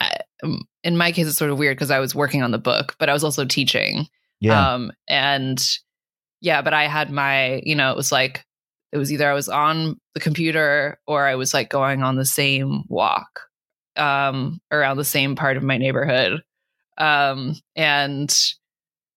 I, 0.00 0.18
um, 0.42 0.62
in 0.82 0.96
my 0.96 1.12
case 1.12 1.26
it's 1.26 1.36
sort 1.36 1.50
of 1.50 1.58
weird 1.58 1.76
because 1.76 1.90
I 1.90 2.00
was 2.00 2.14
working 2.14 2.42
on 2.42 2.50
the 2.50 2.58
book, 2.58 2.96
but 2.98 3.08
I 3.08 3.12
was 3.12 3.24
also 3.24 3.44
teaching. 3.44 4.06
Yeah. 4.40 4.74
Um 4.74 4.92
and 5.08 5.62
yeah, 6.40 6.62
but 6.62 6.74
I 6.74 6.86
had 6.88 7.10
my, 7.10 7.62
you 7.64 7.76
know, 7.76 7.90
it 7.90 7.96
was 7.96 8.10
like 8.10 8.44
it 8.90 8.98
was 8.98 9.12
either 9.12 9.30
I 9.30 9.34
was 9.34 9.48
on 9.48 9.98
the 10.14 10.20
computer 10.20 10.98
or 11.06 11.26
I 11.26 11.36
was 11.36 11.54
like 11.54 11.70
going 11.70 12.02
on 12.02 12.16
the 12.16 12.26
same 12.26 12.84
walk 12.88 13.42
um 13.96 14.60
around 14.70 14.96
the 14.96 15.04
same 15.04 15.36
part 15.36 15.56
of 15.56 15.62
my 15.62 15.76
neighborhood. 15.78 16.42
Um 16.98 17.54
and 17.76 18.34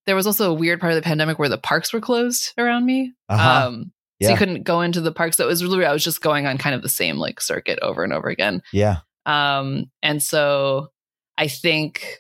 there 0.06 0.16
was 0.16 0.28
also 0.28 0.52
a 0.52 0.54
weird 0.54 0.80
part 0.80 0.92
of 0.94 0.98
the 0.98 1.02
pandemic 1.02 1.40
where 1.40 1.50
the 1.50 1.58
parks 1.58 1.92
were 1.92 2.02
closed 2.02 2.54
around 2.58 2.86
me. 2.86 3.14
Uh-huh. 3.30 3.68
Um 3.68 3.92
so 4.22 4.30
you 4.32 4.38
couldn't 4.38 4.64
go 4.64 4.82
into 4.82 5.02
the 5.02 5.12
parks. 5.12 5.38
That 5.38 5.48
was 5.48 5.64
really 5.64 5.86
I 5.86 5.92
was 5.94 6.04
just 6.04 6.22
going 6.22 6.46
on 6.46 6.58
kind 6.58 6.76
of 6.76 6.82
the 6.82 6.90
same 6.90 7.18
like 7.18 7.42
circuit 7.42 7.80
over 7.82 8.04
and 8.04 8.14
over 8.14 8.30
again. 8.30 8.62
yeah. 8.72 8.98
Um, 9.26 9.86
and 10.04 10.22
so 10.22 10.90
I 11.38 11.48
think 11.48 12.18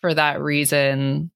for 0.00 0.14
that 0.14 0.40
reason, 0.40 1.30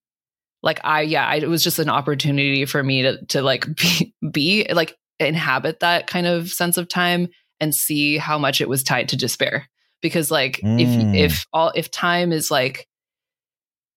like 0.62 0.80
I, 0.82 1.02
yeah, 1.02 1.26
I, 1.26 1.36
it 1.36 1.48
was 1.48 1.62
just 1.62 1.78
an 1.78 1.88
opportunity 1.90 2.64
for 2.64 2.82
me 2.82 3.02
to, 3.02 3.24
to 3.26 3.42
like 3.42 3.66
be, 3.76 4.14
be 4.32 4.66
like 4.72 4.96
inhabit 5.20 5.80
that 5.80 6.06
kind 6.06 6.26
of 6.26 6.48
sense 6.50 6.76
of 6.78 6.88
time 6.88 7.28
and 7.60 7.74
see 7.74 8.16
how 8.18 8.38
much 8.38 8.60
it 8.60 8.68
was 8.68 8.82
tied 8.82 9.08
to 9.10 9.16
despair. 9.16 9.68
Because 10.00 10.30
like 10.30 10.60
Mm. 10.64 10.80
if, 10.80 11.32
if 11.32 11.46
all, 11.52 11.72
if 11.74 11.90
time 11.90 12.32
is 12.32 12.50
like, 12.50 12.86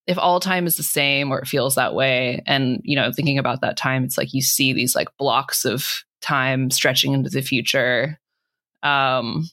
if 0.06 0.18
all 0.18 0.40
time 0.40 0.66
is 0.66 0.76
the 0.76 0.82
same 0.82 1.30
or 1.30 1.38
it 1.40 1.46
feels 1.48 1.74
that 1.76 1.94
way, 1.94 2.42
and 2.46 2.80
you 2.84 2.96
know, 2.96 3.12
thinking 3.12 3.38
about 3.38 3.60
that 3.60 3.76
time, 3.76 4.04
it's 4.04 4.18
like 4.18 4.32
you 4.34 4.42
see 4.42 4.72
these 4.72 4.94
like 4.94 5.08
blocks 5.18 5.64
of 5.64 6.04
time 6.20 6.70
stretching 6.70 7.12
into 7.12 7.30
the 7.30 7.42
future. 7.42 8.18
Um, 8.82 9.48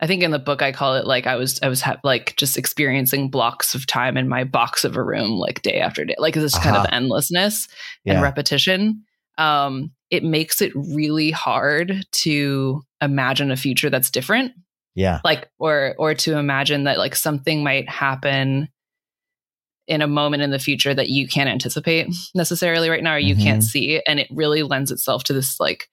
I 0.00 0.06
think 0.08 0.22
in 0.24 0.32
the 0.32 0.38
book 0.40 0.62
I 0.62 0.72
call 0.72 0.96
it 0.96 1.06
like 1.06 1.26
I 1.28 1.36
was 1.36 1.60
I 1.62 1.68
was 1.68 1.80
ha- 1.80 2.00
like 2.02 2.34
just 2.36 2.58
experiencing 2.58 3.30
blocks 3.30 3.74
of 3.74 3.86
time 3.86 4.16
in 4.16 4.28
my 4.28 4.42
box 4.44 4.84
of 4.84 4.96
a 4.96 5.02
room 5.02 5.30
like 5.38 5.62
day 5.62 5.78
after 5.78 6.04
day 6.04 6.16
like 6.18 6.34
this 6.34 6.58
kind 6.58 6.76
of 6.76 6.82
Uh-huh. 6.86 6.96
endlessness 6.96 7.68
Yeah. 8.04 8.14
and 8.14 8.22
repetition 8.22 9.04
um 9.38 9.92
it 10.10 10.24
makes 10.24 10.60
it 10.60 10.72
really 10.74 11.30
hard 11.30 12.04
to 12.12 12.82
imagine 13.00 13.52
a 13.52 13.56
future 13.56 13.90
that's 13.90 14.10
different 14.10 14.52
Yeah. 14.96 15.20
like 15.22 15.48
or 15.60 15.94
or 15.98 16.14
to 16.14 16.36
imagine 16.36 16.84
that 16.84 16.98
like 16.98 17.14
something 17.14 17.62
might 17.62 17.88
happen 17.88 18.68
in 19.88 20.02
a 20.02 20.06
moment 20.06 20.42
in 20.42 20.50
the 20.50 20.58
future 20.58 20.94
that 20.94 21.08
you 21.08 21.26
can't 21.26 21.48
anticipate 21.48 22.06
necessarily 22.34 22.88
right 22.88 23.02
now 23.02 23.14
or 23.14 23.18
you 23.18 23.34
can't 23.34 23.64
see 23.64 24.00
and 24.06 24.20
it 24.20 24.28
really 24.30 24.62
lends 24.62 24.90
itself 24.90 25.24
to 25.24 25.32
this 25.32 25.58
like 25.58 25.88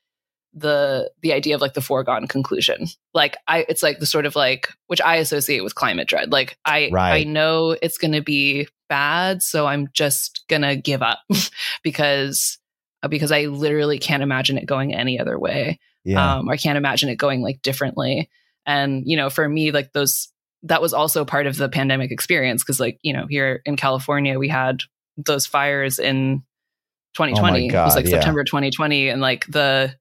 the 0.54 1.12
the 1.22 1.34
idea 1.34 1.56
of 1.56 1.62
like 1.62 1.74
the 1.74 1.82
foregone 1.82 2.28
conclusion. 2.28 2.88
Like 3.14 3.38
i 3.48 3.66
it's 3.70 3.84
like 3.84 4.00
the 4.00 4.06
sort 4.06 4.26
of 4.26 4.36
like 4.36 4.70
which 4.88 5.02
i 5.02 5.18
associate 5.18 5.64
with 5.64 5.76
climate 5.76 6.08
dread. 6.08 6.32
Like 6.32 6.58
i 6.66 6.90
i 6.96 7.24
know 7.24 7.76
it's 7.82 7.98
going 7.98 8.14
to 8.14 8.22
be 8.22 8.68
bad 8.88 9.44
so 9.44 9.68
i'm 9.68 9.88
just 9.94 10.44
going 10.48 10.64
to 10.64 10.76
give 10.76 11.04
up 11.04 11.20
because 11.84 12.58
because 13.08 13.32
i 13.32 13.46
literally 13.46 14.00
can't 14.00 14.24
imagine 14.24 14.58
it 14.58 14.66
going 14.66 14.94
any 14.94 15.20
other 15.20 15.38
way. 15.38 15.80
Yeah. 16.04 16.38
um, 16.38 16.50
I 16.50 16.58
can't 16.58 16.78
imagine 16.78 17.10
it 17.10 17.18
going 17.18 17.42
like 17.42 17.62
differently. 17.62 18.30
And 18.66 19.04
you 19.06 19.18
know, 19.18 19.30
for 19.30 19.48
me, 19.48 19.72
like 19.72 19.94
those 19.94 20.30
that 20.64 20.82
was 20.82 20.94
also 20.94 21.24
part 21.26 21.48
of 21.48 21.58
the 21.58 21.70
pandemic 21.70 22.12
experience 22.12 22.64
because, 22.64 22.80
like 22.80 23.00
you 23.02 23.14
know, 23.14 23.26
here 23.30 23.62
in 23.66 23.76
California, 23.76 24.38
we 24.40 24.48
had 24.48 24.82
those 25.18 25.46
fires 25.46 26.00
in 26.00 26.44
2020. 27.16 27.68
it 27.68 27.72
God, 27.72 27.86
was 27.86 27.96
like 27.96 28.06
yeah. 28.06 28.12
September 28.12 28.44
2020, 28.44 29.10
and 29.10 29.22
like 29.22 29.46
the 29.48 29.96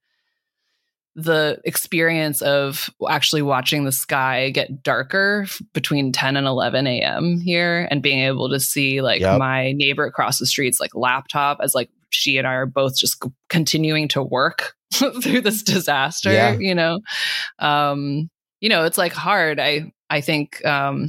the 1.14 1.60
experience 1.64 2.42
of 2.42 2.88
actually 3.08 3.42
watching 3.42 3.84
the 3.84 3.90
sky 3.90 4.50
get 4.50 4.84
darker 4.84 5.46
between 5.72 6.12
10 6.12 6.36
and 6.36 6.46
11 6.46 6.86
a.m. 6.86 7.40
here 7.40 7.88
and 7.90 8.02
being 8.02 8.20
able 8.20 8.48
to 8.48 8.60
see 8.60 9.00
like 9.00 9.20
Yep. 9.20 9.38
my 9.40 9.72
neighbor 9.72 10.06
across 10.06 10.38
the 10.38 10.46
street's 10.46 10.78
like 10.78 10.94
laptop 10.94 11.58
as 11.60 11.74
like 11.74 11.90
she 12.10 12.38
and 12.38 12.46
I 12.46 12.52
are 12.52 12.66
both 12.66 12.96
just 12.96 13.20
continuing 13.48 14.06
to 14.08 14.22
work 14.22 14.74
through 14.92 15.40
this 15.40 15.64
disaster, 15.64 16.32
Yeah. 16.32 16.56
you 16.58 16.74
know. 16.74 17.00
Um 17.58 18.30
you 18.60 18.68
know, 18.68 18.84
it's 18.84 18.98
like 18.98 19.12
hard. 19.12 19.58
I 19.58 19.92
I 20.10 20.20
think 20.20 20.64
um 20.64 21.08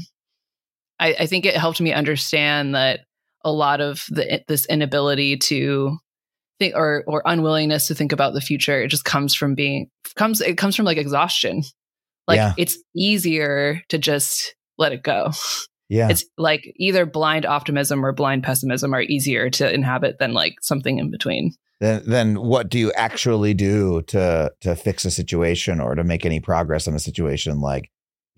I 1.00 1.16
I 1.20 1.26
think 1.26 1.46
it 1.46 1.56
helped 1.56 1.82
me 1.82 1.94
understand 1.94 2.76
that 2.76 3.02
a 3.44 3.52
lot 3.52 3.82
of 3.82 4.06
the 4.10 4.44
this 4.48 4.66
inability 4.66 5.38
to 5.38 5.98
think 6.60 6.76
or 6.76 7.04
or 7.08 7.22
unwillingness 7.26 7.88
to 7.88 7.96
think 7.96 8.12
about 8.12 8.34
the 8.34 8.42
future 8.42 8.82
it 8.82 8.90
just 8.90 9.06
comes 9.06 9.34
from 9.34 9.56
being 9.56 9.90
comes 10.16 10.42
it 10.42 10.58
comes 10.58 10.76
from 10.76 10.86
like 10.86 10.98
exhaustion 10.98 11.64
like 12.28 12.38
Yeah. 12.38 12.54
it's 12.58 12.78
easier 12.96 13.82
to 13.90 13.98
just 13.98 14.56
let 14.78 14.92
it 14.92 15.02
go 15.02 15.32
yeah. 15.88 16.10
it's 16.10 16.26
like 16.38 16.72
either 16.76 17.06
blind 17.06 17.46
optimism 17.46 18.06
or 18.06 18.12
blind 18.12 18.44
pessimism 18.44 18.94
are 18.94 19.02
easier 19.02 19.50
to 19.52 19.74
inhabit 19.74 20.20
than 20.20 20.34
like 20.34 20.56
something 20.62 21.00
in 21.00 21.10
between 21.10 21.54
then 21.80 22.04
then 22.06 22.36
what 22.42 22.68
do 22.68 22.78
you 22.78 22.92
actually 22.92 23.54
do 23.54 24.02
to 24.04 24.52
to 24.60 24.76
fix 24.76 25.06
a 25.06 25.12
situation 25.12 25.80
or 25.80 25.96
to 25.96 26.04
make 26.04 26.26
any 26.26 26.42
progress 26.42 26.90
on 26.90 26.94
a 26.94 27.00
situation 27.00 27.62
like 27.62 27.90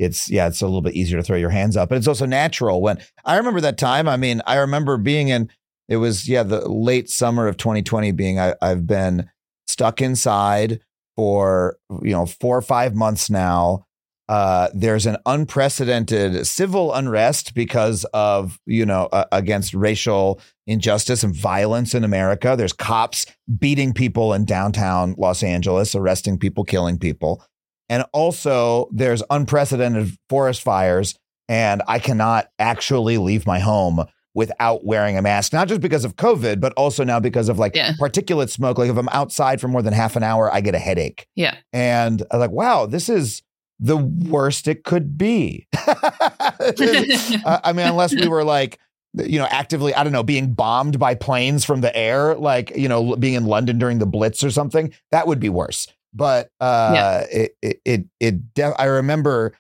it's 0.02 0.30
yeah, 0.30 0.48
it's 0.48 0.62
a 0.62 0.66
little 0.66 0.82
bit 0.82 0.96
easier 0.96 1.18
to 1.18 1.24
throw 1.24 1.38
your 1.38 1.52
hands 1.52 1.78
up, 1.78 1.90
but 1.90 1.98
it's 1.98 2.08
also 2.08 2.26
natural. 2.26 2.82
When 2.82 2.98
I 3.24 3.38
remember 3.38 3.62
that 3.62 3.78
time, 3.78 4.08
I 4.08 4.18
mean, 4.18 4.42
I 4.48 4.58
remember 4.58 4.98
being 4.98 5.28
in 5.28 5.50
it 5.88 5.98
was 5.98 6.28
yeah 6.28 6.44
the 6.44 6.68
late 6.68 7.10
summer 7.10 7.48
of 7.48 7.58
2020 7.58 8.12
being 8.12 8.40
I, 8.40 8.56
I've 8.62 8.88
been 8.88 9.30
stuck 9.68 10.02
inside 10.02 10.80
for 11.16 11.78
you 12.02 12.12
know 12.12 12.26
four 12.26 12.58
or 12.58 12.62
five 12.62 12.96
months 12.96 13.30
now. 13.30 13.86
Uh, 14.28 14.70
there's 14.74 15.06
an 15.06 15.18
unprecedented 15.26 16.48
civil 16.48 16.94
unrest 16.94 17.54
because 17.54 18.06
of 18.14 18.60
you 18.66 18.86
know 18.86 19.08
uh, 19.12 19.26
against 19.32 19.74
racial 19.74 20.40
injustice 20.66 21.22
and 21.22 21.36
violence 21.36 21.94
in 21.94 22.04
America. 22.04 22.56
There's 22.58 22.74
cops 22.74 23.26
beating 23.60 23.94
people 23.94 24.34
in 24.34 24.46
downtown 24.46 25.14
Los 25.18 25.44
Angeles, 25.44 25.94
arresting 25.94 26.40
people, 26.40 26.64
killing 26.64 26.98
people, 26.98 27.44
and 27.92 28.06
also 28.14 28.88
there's 28.92 29.22
unprecedented 29.30 30.18
forest 30.30 30.64
fires. 30.64 31.14
And 31.50 31.84
I 31.88 32.00
cannot 32.00 32.48
actually 32.58 33.18
leave 33.18 33.46
my 33.46 33.60
home 33.60 34.06
without 34.34 34.86
wearing 34.86 35.18
a 35.18 35.22
mask, 35.22 35.52
not 35.52 35.68
just 35.68 35.82
because 35.82 36.06
of 36.06 36.16
COVID, 36.16 36.62
but 36.62 36.72
also 36.78 37.04
now 37.04 37.20
because 37.20 37.50
of 37.50 37.60
like 37.60 37.76
Yeah. 37.76 37.92
particulate 38.00 38.50
smoke. 38.50 38.78
Like 38.78 38.90
if 38.90 38.96
I'm 38.96 39.10
outside 39.10 39.60
for 39.60 39.68
more 39.68 39.82
than 39.82 39.92
half 39.92 40.16
an 40.16 40.24
hour, 40.24 40.50
I 40.54 40.62
get 40.62 40.74
a 40.74 40.80
headache. 40.80 41.28
Yeah. 41.36 41.58
And 41.74 42.24
I 42.32 42.38
was 42.38 42.40
like, 42.40 42.52
wow, 42.52 42.86
this 42.86 43.10
is 43.10 43.42
the 43.78 43.98
worst 43.98 44.70
it 44.70 44.86
could 44.86 45.18
be. 45.18 45.68
I 45.76 47.60
I 47.66 47.74
mean, 47.74 47.88
unless 47.88 48.16
we 48.16 48.30
were 48.30 48.46
like, 48.46 48.80
you 49.14 49.38
know, 49.40 49.48
actively, 49.50 49.94
I 49.94 50.04
don't 50.06 50.14
know, 50.14 50.24
being 50.24 50.54
bombed 50.54 50.98
by 50.98 51.16
planes 51.16 51.66
from 51.66 51.82
the 51.82 51.94
air, 51.94 52.36
like, 52.36 52.72
you 52.78 52.88
know, 52.88 53.18
being 53.18 53.34
in 53.34 53.46
London 53.46 53.78
during 53.78 54.00
the 54.00 54.06
Blitz 54.06 54.44
or 54.46 54.52
something, 54.52 54.94
that 55.12 55.28
would 55.28 55.42
be 55.42 55.50
worse. 55.50 55.88
But 56.14 56.50
uh, 56.60 56.92
Yeah. 56.94 57.20
it, 57.32 57.52
it, 57.62 57.82
it, 57.86 58.06
it 58.20 58.54
def- 58.54 58.76
I 58.78 58.86
remember 58.86 59.54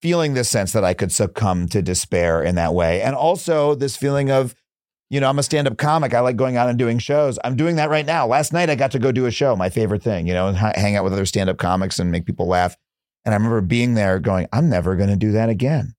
feeling 0.00 0.34
this 0.34 0.48
sense 0.48 0.72
that 0.72 0.84
I 0.84 0.94
could 0.94 1.12
succumb 1.12 1.68
to 1.68 1.82
despair 1.82 2.42
in 2.42 2.54
that 2.54 2.72
way. 2.74 3.02
And 3.02 3.14
also 3.16 3.74
this 3.74 3.96
feeling 3.96 4.30
of, 4.30 4.54
you 5.10 5.20
know, 5.20 5.28
I'm 5.28 5.38
a 5.38 5.42
stand 5.42 5.66
up 5.66 5.76
comic. 5.76 6.14
I 6.14 6.20
like 6.20 6.36
going 6.36 6.56
out 6.56 6.68
and 6.68 6.78
doing 6.78 6.98
shows. 6.98 7.38
I'm 7.42 7.56
doing 7.56 7.76
that 7.76 7.90
right 7.90 8.06
now. 8.06 8.26
Last 8.26 8.52
night 8.52 8.70
I 8.70 8.74
got 8.74 8.90
to 8.92 8.98
go 8.98 9.10
do 9.10 9.26
a 9.26 9.30
show, 9.30 9.56
my 9.56 9.70
favorite 9.70 10.02
thing, 10.02 10.26
you 10.26 10.34
know, 10.34 10.48
and 10.48 10.56
ha- 10.56 10.72
hang 10.76 10.96
out 10.96 11.04
with 11.04 11.12
other 11.12 11.26
stand 11.26 11.50
up 11.50 11.58
comics 11.58 11.98
and 11.98 12.10
make 12.12 12.26
people 12.26 12.46
laugh. 12.46 12.76
And 13.24 13.34
I 13.34 13.36
remember 13.36 13.60
being 13.60 13.94
there 13.94 14.18
going, 14.20 14.46
I'm 14.52 14.68
never 14.68 14.96
going 14.96 15.08
to 15.10 15.16
do 15.16 15.32
that 15.32 15.48
again. 15.48 15.94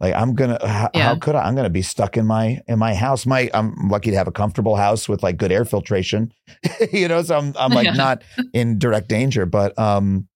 Like 0.00 0.14
I'm 0.14 0.34
gonna, 0.34 0.58
how, 0.66 0.90
Yeah. 0.94 1.04
how 1.04 1.16
could 1.16 1.34
I? 1.34 1.44
I'm 1.46 1.54
gonna 1.54 1.70
be 1.70 1.82
stuck 1.82 2.16
in 2.16 2.26
my 2.26 2.60
in 2.66 2.78
my 2.78 2.94
house. 2.94 3.26
My 3.26 3.48
I'm 3.54 3.74
lucky 3.88 4.10
to 4.10 4.16
have 4.16 4.28
a 4.28 4.32
comfortable 4.32 4.76
house 4.76 5.08
with 5.08 5.22
like 5.22 5.36
good 5.36 5.52
air 5.52 5.64
filtration, 5.64 6.32
you 6.92 7.08
know. 7.08 7.22
So 7.22 7.36
I'm 7.38 7.54
I'm 7.58 7.72
like 7.72 7.86
Yeah. 7.86 7.92
not 7.92 8.22
in 8.52 8.78
direct 8.78 9.08
danger. 9.08 9.46
But 9.46 9.78
um, 9.78 10.28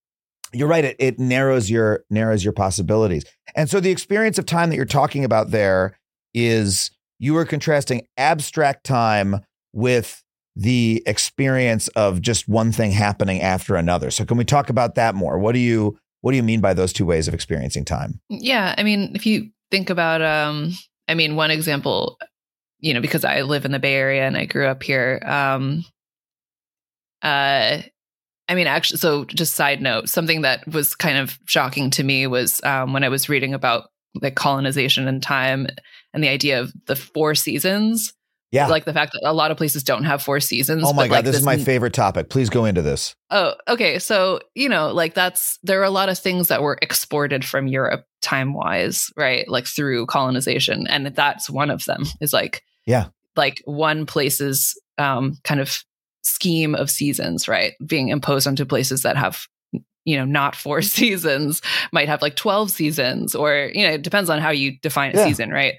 you're 0.53 0.69
right. 0.69 0.85
It 0.85 0.97
it 0.99 1.19
narrows 1.19 1.71
your 1.71 2.05
narrows 2.09 2.45
your 2.45 2.53
possibilities. 2.53 3.25
And 3.57 3.69
so 3.69 3.81
the 3.81 3.91
experience 3.91 4.39
of 4.39 4.47
time 4.47 4.71
that 4.71 4.77
you're 4.77 4.85
talking 4.85 5.25
about 5.25 5.51
there 5.51 5.99
is 6.35 6.91
you 7.19 7.37
are 7.37 7.45
contrasting 7.45 8.07
abstract 8.17 8.85
time 8.85 9.41
with 9.73 10.23
the 10.55 11.03
experience 11.07 11.89
of 11.89 12.21
just 12.21 12.49
one 12.49 12.73
thing 12.73 12.91
happening 12.93 13.41
after 13.43 13.77
another. 13.77 14.11
So 14.11 14.25
can 14.25 14.37
we 14.37 14.45
talk 14.45 14.71
about 14.71 14.95
that 14.95 15.15
more? 15.15 15.39
What 15.39 15.53
do 15.53 15.59
you 15.59 15.99
what 16.21 16.33
do 16.33 16.37
you 16.37 16.43
mean 16.43 16.61
by 16.61 16.75
those 16.75 16.93
two 16.93 17.07
ways 17.07 17.29
of 17.29 17.35
experiencing 17.35 17.85
time? 17.85 18.21
Yeah, 18.29 18.75
I 18.77 18.83
mean, 18.83 19.13
if 19.15 19.27
you 19.27 19.51
think 19.71 19.91
about, 19.91 20.23
um, 20.23 20.73
I 21.07 21.15
mean, 21.15 21.37
one 21.37 21.51
example, 21.51 22.19
you 22.81 22.95
know, 22.95 23.01
because 23.01 23.25
I 23.25 23.43
live 23.43 23.65
in 23.65 23.73
the 23.73 23.79
Bay 23.79 23.95
Area 23.95 24.27
and 24.27 24.37
I 24.37 24.47
grew 24.47 24.67
up 24.67 24.83
here. 24.83 25.21
Um, 25.25 25.85
uh, 27.23 27.83
I 28.49 28.55
mean, 28.55 28.67
actually, 28.67 28.99
so 28.99 29.25
just 29.27 29.55
side 29.55 29.83
note, 29.83 30.09
something 30.09 30.43
that 30.43 30.67
was 30.67 30.95
kind 30.95 31.19
of 31.19 31.39
shocking 31.45 31.91
to 31.91 32.03
me 32.03 32.27
was 32.27 32.63
um, 32.65 32.93
when 32.93 33.05
I 33.05 33.11
was 33.11 33.29
reading 33.29 33.53
about 33.55 33.91
like 34.21 34.37
colonization 34.37 35.07
and 35.07 35.23
time 35.23 35.67
and 36.15 36.25
the 36.25 36.29
idea 36.29 36.61
of 36.61 36.73
the 36.87 36.97
four 36.97 37.35
seasons. 37.35 38.15
Yeah. 38.51 38.69
Like 38.69 38.87
the 38.87 38.95
fact 38.95 39.13
that 39.13 39.29
a 39.29 39.33
lot 39.35 39.51
of 39.51 39.57
places 39.59 39.83
don't 39.83 40.05
have 40.05 40.23
four 40.23 40.41
seasons. 40.41 40.83
oh 40.87 40.93
my 40.95 41.07
god, 41.07 41.17
like, 41.17 41.25
this 41.27 41.37
is 41.37 41.43
my 41.45 41.59
favorite 41.59 41.93
topic. 41.93 42.31
Please 42.31 42.49
go 42.49 42.65
into 42.65 42.81
this. 42.81 43.15
Oh, 43.31 43.55
okay. 43.69 43.99
So, 43.99 44.41
you 44.55 44.69
know, 44.71 44.91
like 44.93 45.13
that's 45.15 45.59
there 45.63 45.81
are 45.81 45.85
a 45.85 45.91
lot 45.91 46.09
of 46.09 46.19
things 46.19 46.49
that 46.49 46.63
were 46.63 46.79
exported 46.81 47.45
from 47.45 47.67
Europe 47.67 48.05
time 48.23 48.55
wise, 48.55 49.11
right? 49.17 49.47
Like 49.49 49.67
through 49.67 50.07
colonization. 50.07 50.87
And 50.89 51.07
that's 51.09 51.51
one 51.51 51.71
of 51.71 51.85
them 51.85 52.05
is 52.23 52.33
like, 52.33 52.63
Yeah. 52.87 53.09
like 53.37 53.61
one 53.67 54.07
place's 54.07 54.81
um, 54.97 55.37
kind 55.45 55.61
of 55.61 55.85
scheme 56.23 56.75
of 56.75 56.91
seasons, 56.91 57.49
right? 57.49 57.75
Being 57.85 58.09
imposed 58.09 58.47
onto 58.47 58.65
places 58.65 59.03
that 59.03 59.17
have, 59.17 59.47
you 60.05 60.17
know, 60.17 60.25
not 60.25 60.57
four 60.57 60.81
seasons, 60.97 61.61
might 61.93 62.09
have 62.09 62.23
like 62.23 62.35
12 62.37 62.71
seasons, 62.71 63.35
or, 63.35 63.71
you 63.75 63.87
know, 63.87 63.93
it 63.95 64.03
depends 64.03 64.31
on 64.31 64.41
how 64.41 64.51
you 64.51 64.79
define 64.81 65.15
a 65.15 65.19
Yeah. 65.19 65.27
season, 65.27 65.51
right? 65.51 65.75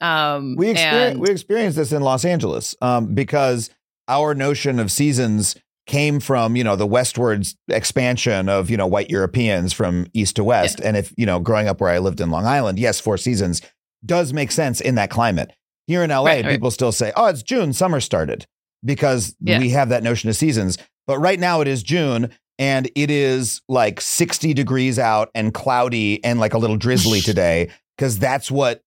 Um, 0.00 0.56
We 0.56 0.70
experience 0.70 1.12
and- 1.12 1.20
we 1.20 1.30
experienced 1.30 1.76
this 1.76 1.92
in 1.92 2.02
Los 2.02 2.24
Angeles 2.24 2.74
um, 2.82 3.14
because 3.14 3.70
our 4.08 4.34
notion 4.34 4.78
of 4.78 4.90
seasons 4.90 5.54
came 5.86 6.20
from 6.20 6.54
you 6.56 6.62
know 6.64 6.76
the 6.76 6.86
westwards 6.86 7.56
expansion 7.68 8.48
of 8.48 8.70
you 8.70 8.76
know 8.76 8.86
white 8.86 9.10
Europeans 9.10 9.72
from 9.72 10.06
east 10.14 10.36
to 10.36 10.44
west, 10.44 10.80
and 10.82 10.96
if 10.96 11.12
you 11.16 11.26
know 11.26 11.38
growing 11.40 11.68
up 11.68 11.80
where 11.80 11.90
I 11.90 11.98
lived 11.98 12.20
in 12.20 12.30
Long 12.30 12.46
Island, 12.46 12.78
yes, 12.78 13.00
four 13.00 13.16
seasons 13.18 13.60
does 14.04 14.32
make 14.32 14.50
sense 14.52 14.80
in 14.80 14.94
that 14.96 15.10
climate. 15.10 15.52
Here 15.86 16.02
in 16.02 16.10
LA, 16.10 16.24
Right, 16.24 16.44
right. 16.44 16.52
people 16.52 16.70
still 16.70 16.92
say, 16.92 17.12
"Oh, 17.16 17.26
it's 17.26 17.42
June, 17.42 17.72
summer 17.72 18.00
started," 18.00 18.46
because 18.84 19.34
Yeah. 19.40 19.58
we 19.58 19.70
have 19.70 19.88
that 19.90 20.02
notion 20.02 20.28
of 20.30 20.36
seasons. 20.36 20.78
But 21.06 21.18
right 21.18 21.38
now, 21.38 21.60
it 21.60 21.68
is 21.68 21.82
June. 21.82 22.30
And 22.58 22.88
it 22.94 23.10
is 23.10 23.60
like 23.68 24.00
60 24.00 24.52
degrees 24.54 24.96
out 24.98 25.30
and 25.34 25.52
cloudy 25.54 26.22
and 26.22 26.38
like 26.38 26.52
a 26.54 26.58
little 26.58 26.76
drizzly 26.76 27.20
today 27.20 27.70
because 27.96 28.18
that's 28.18 28.50
what 28.50 28.82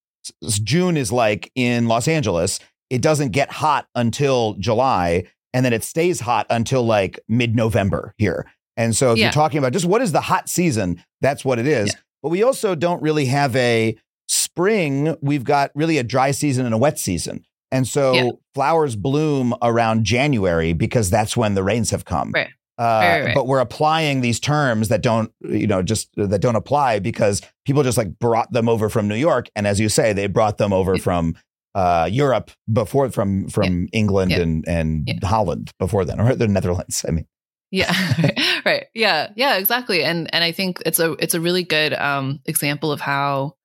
June 0.63 0.97
is 0.97 1.11
like 1.11 1.51
in 1.55 1.87
Los 1.87 2.07
Angeles. 2.07 2.59
It 2.89 3.01
doesn't 3.01 3.31
get 3.31 3.51
hot 3.51 3.87
until 3.95 4.53
July, 4.59 5.23
and 5.53 5.65
then 5.65 5.73
it 5.73 5.83
stays 5.83 6.19
hot 6.19 6.45
until 6.49 6.83
like 6.83 7.19
mid 7.27 7.55
November 7.55 8.13
here. 8.17 8.45
And 8.77 8.95
so, 8.95 9.13
if 9.13 9.17
Yeah. 9.17 9.25
you're 9.25 9.31
talking 9.33 9.57
about 9.57 9.73
just 9.73 9.85
what 9.85 10.01
is 10.01 10.11
the 10.11 10.21
hot 10.21 10.49
season, 10.49 11.03
that's 11.21 11.43
what 11.45 11.59
it 11.59 11.67
is. 11.67 11.87
Yeah. 11.89 11.99
But 12.21 12.29
we 12.29 12.43
also 12.43 12.75
don't 12.75 13.01
really 13.01 13.25
have 13.27 13.55
a 13.55 13.95
spring. 14.27 15.15
We've 15.21 15.43
got 15.43 15.71
really 15.75 15.97
a 15.97 16.03
dry 16.03 16.31
season 16.31 16.65
and 16.65 16.73
a 16.73 16.77
wet 16.77 16.99
season. 16.99 17.43
And 17.71 17.87
so 17.87 18.13
Yeah. 18.13 18.29
flowers 18.53 18.95
bloom 18.95 19.53
around 19.61 20.03
January 20.05 20.73
because 20.73 21.09
that's 21.09 21.35
when 21.35 21.55
the 21.55 21.63
rains 21.63 21.91
have 21.91 22.05
come. 22.05 22.31
Right. 22.33 22.49
Uh, 22.77 22.83
Right, 22.83 23.01
right, 23.19 23.25
right. 23.27 23.35
But 23.35 23.47
we're 23.47 23.59
applying 23.59 24.21
these 24.21 24.39
terms 24.39 24.89
that 24.89 25.01
don't, 25.01 25.31
you 25.41 25.67
know, 25.67 25.81
just 25.81 26.09
that 26.15 26.39
don't 26.41 26.55
apply 26.57 26.99
because 26.99 27.41
people 27.65 27.83
just 27.83 27.97
like 27.97 28.19
brought 28.19 28.51
them 28.51 28.67
over 28.67 28.89
from 28.89 29.07
New 29.07 29.15
York, 29.15 29.49
and 29.55 29.65
as 29.67 29.79
you 29.79 29.89
say, 29.89 30.11
they 30.13 30.27
brought 30.27 30.57
them 30.57 30.73
over 30.73 30.97
from 30.97 31.35
uh, 31.73 32.07
Europe 32.11 32.51
before, 32.71 33.09
from 33.11 33.47
from 33.49 33.87
England 33.93 34.31
Yeah. 34.31 34.41
and 34.41 34.67
and 34.67 35.03
Yeah. 35.07 35.27
Holland 35.27 35.71
before 35.79 36.05
then, 36.05 36.19
or 36.19 36.35
the 36.35 36.47
Netherlands. 36.47 37.05
I 37.07 37.11
mean, 37.11 37.25
yeah 37.71 37.91
right 38.65 38.85
yeah 38.93 39.31
yeah 39.35 39.57
exactly 39.57 40.03
and 40.03 40.31
and 40.33 40.43
i 40.43 40.51
think 40.51 40.81
it's 40.85 40.99
a 40.99 41.13
it's 41.13 41.33
a 41.33 41.41
really 41.41 41.63
good 41.63 41.93
um 41.95 42.39
example 42.45 42.91
of 42.91 43.01
how 43.01 43.55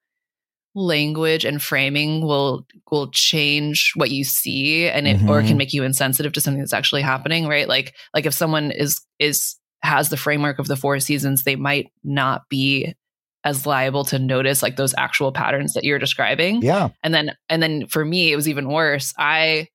language 0.75 1.45
and 1.45 1.61
framing 1.61 2.25
will 2.25 2.67
will 2.91 3.09
change 3.11 3.93
what 3.97 4.11
you 4.11 4.23
see 4.25 4.87
and 4.89 5.09
it 5.09 5.21
or 5.29 5.41
it 5.41 5.45
Mhm. 5.45 5.49
can 5.49 5.57
make 5.59 5.73
you 5.73 5.83
insensitive 5.83 6.33
to 6.33 6.41
something 6.41 6.61
that's 6.61 6.73
actually 6.73 7.03
happening 7.03 7.47
right? 7.49 7.69
Like 7.69 7.95
like 8.15 8.25
if 8.27 8.35
someone 8.35 8.71
is 8.71 9.01
is 9.19 9.57
has 9.83 10.11
the 10.11 10.17
framework 10.17 10.59
of 10.59 10.69
the 10.69 10.77
four 10.77 11.01
seasons 11.01 11.43
they 11.45 11.57
might 11.57 11.89
not 12.05 12.43
be 12.49 12.95
as 13.43 13.65
liable 13.67 14.05
to 14.05 14.19
notice 14.19 14.63
like 14.63 14.77
those 14.77 14.95
actual 14.99 15.33
patterns 15.33 15.73
that 15.73 15.83
you're 15.85 15.99
describing. 15.99 16.61
Yeah, 16.63 16.91
and 17.03 17.13
then 17.15 17.33
and 17.49 17.63
then 17.63 17.87
for 17.87 18.05
me 18.05 18.31
it 18.33 18.37
was 18.37 18.49
even 18.49 18.69
worse. 18.69 19.15
I 19.19 19.69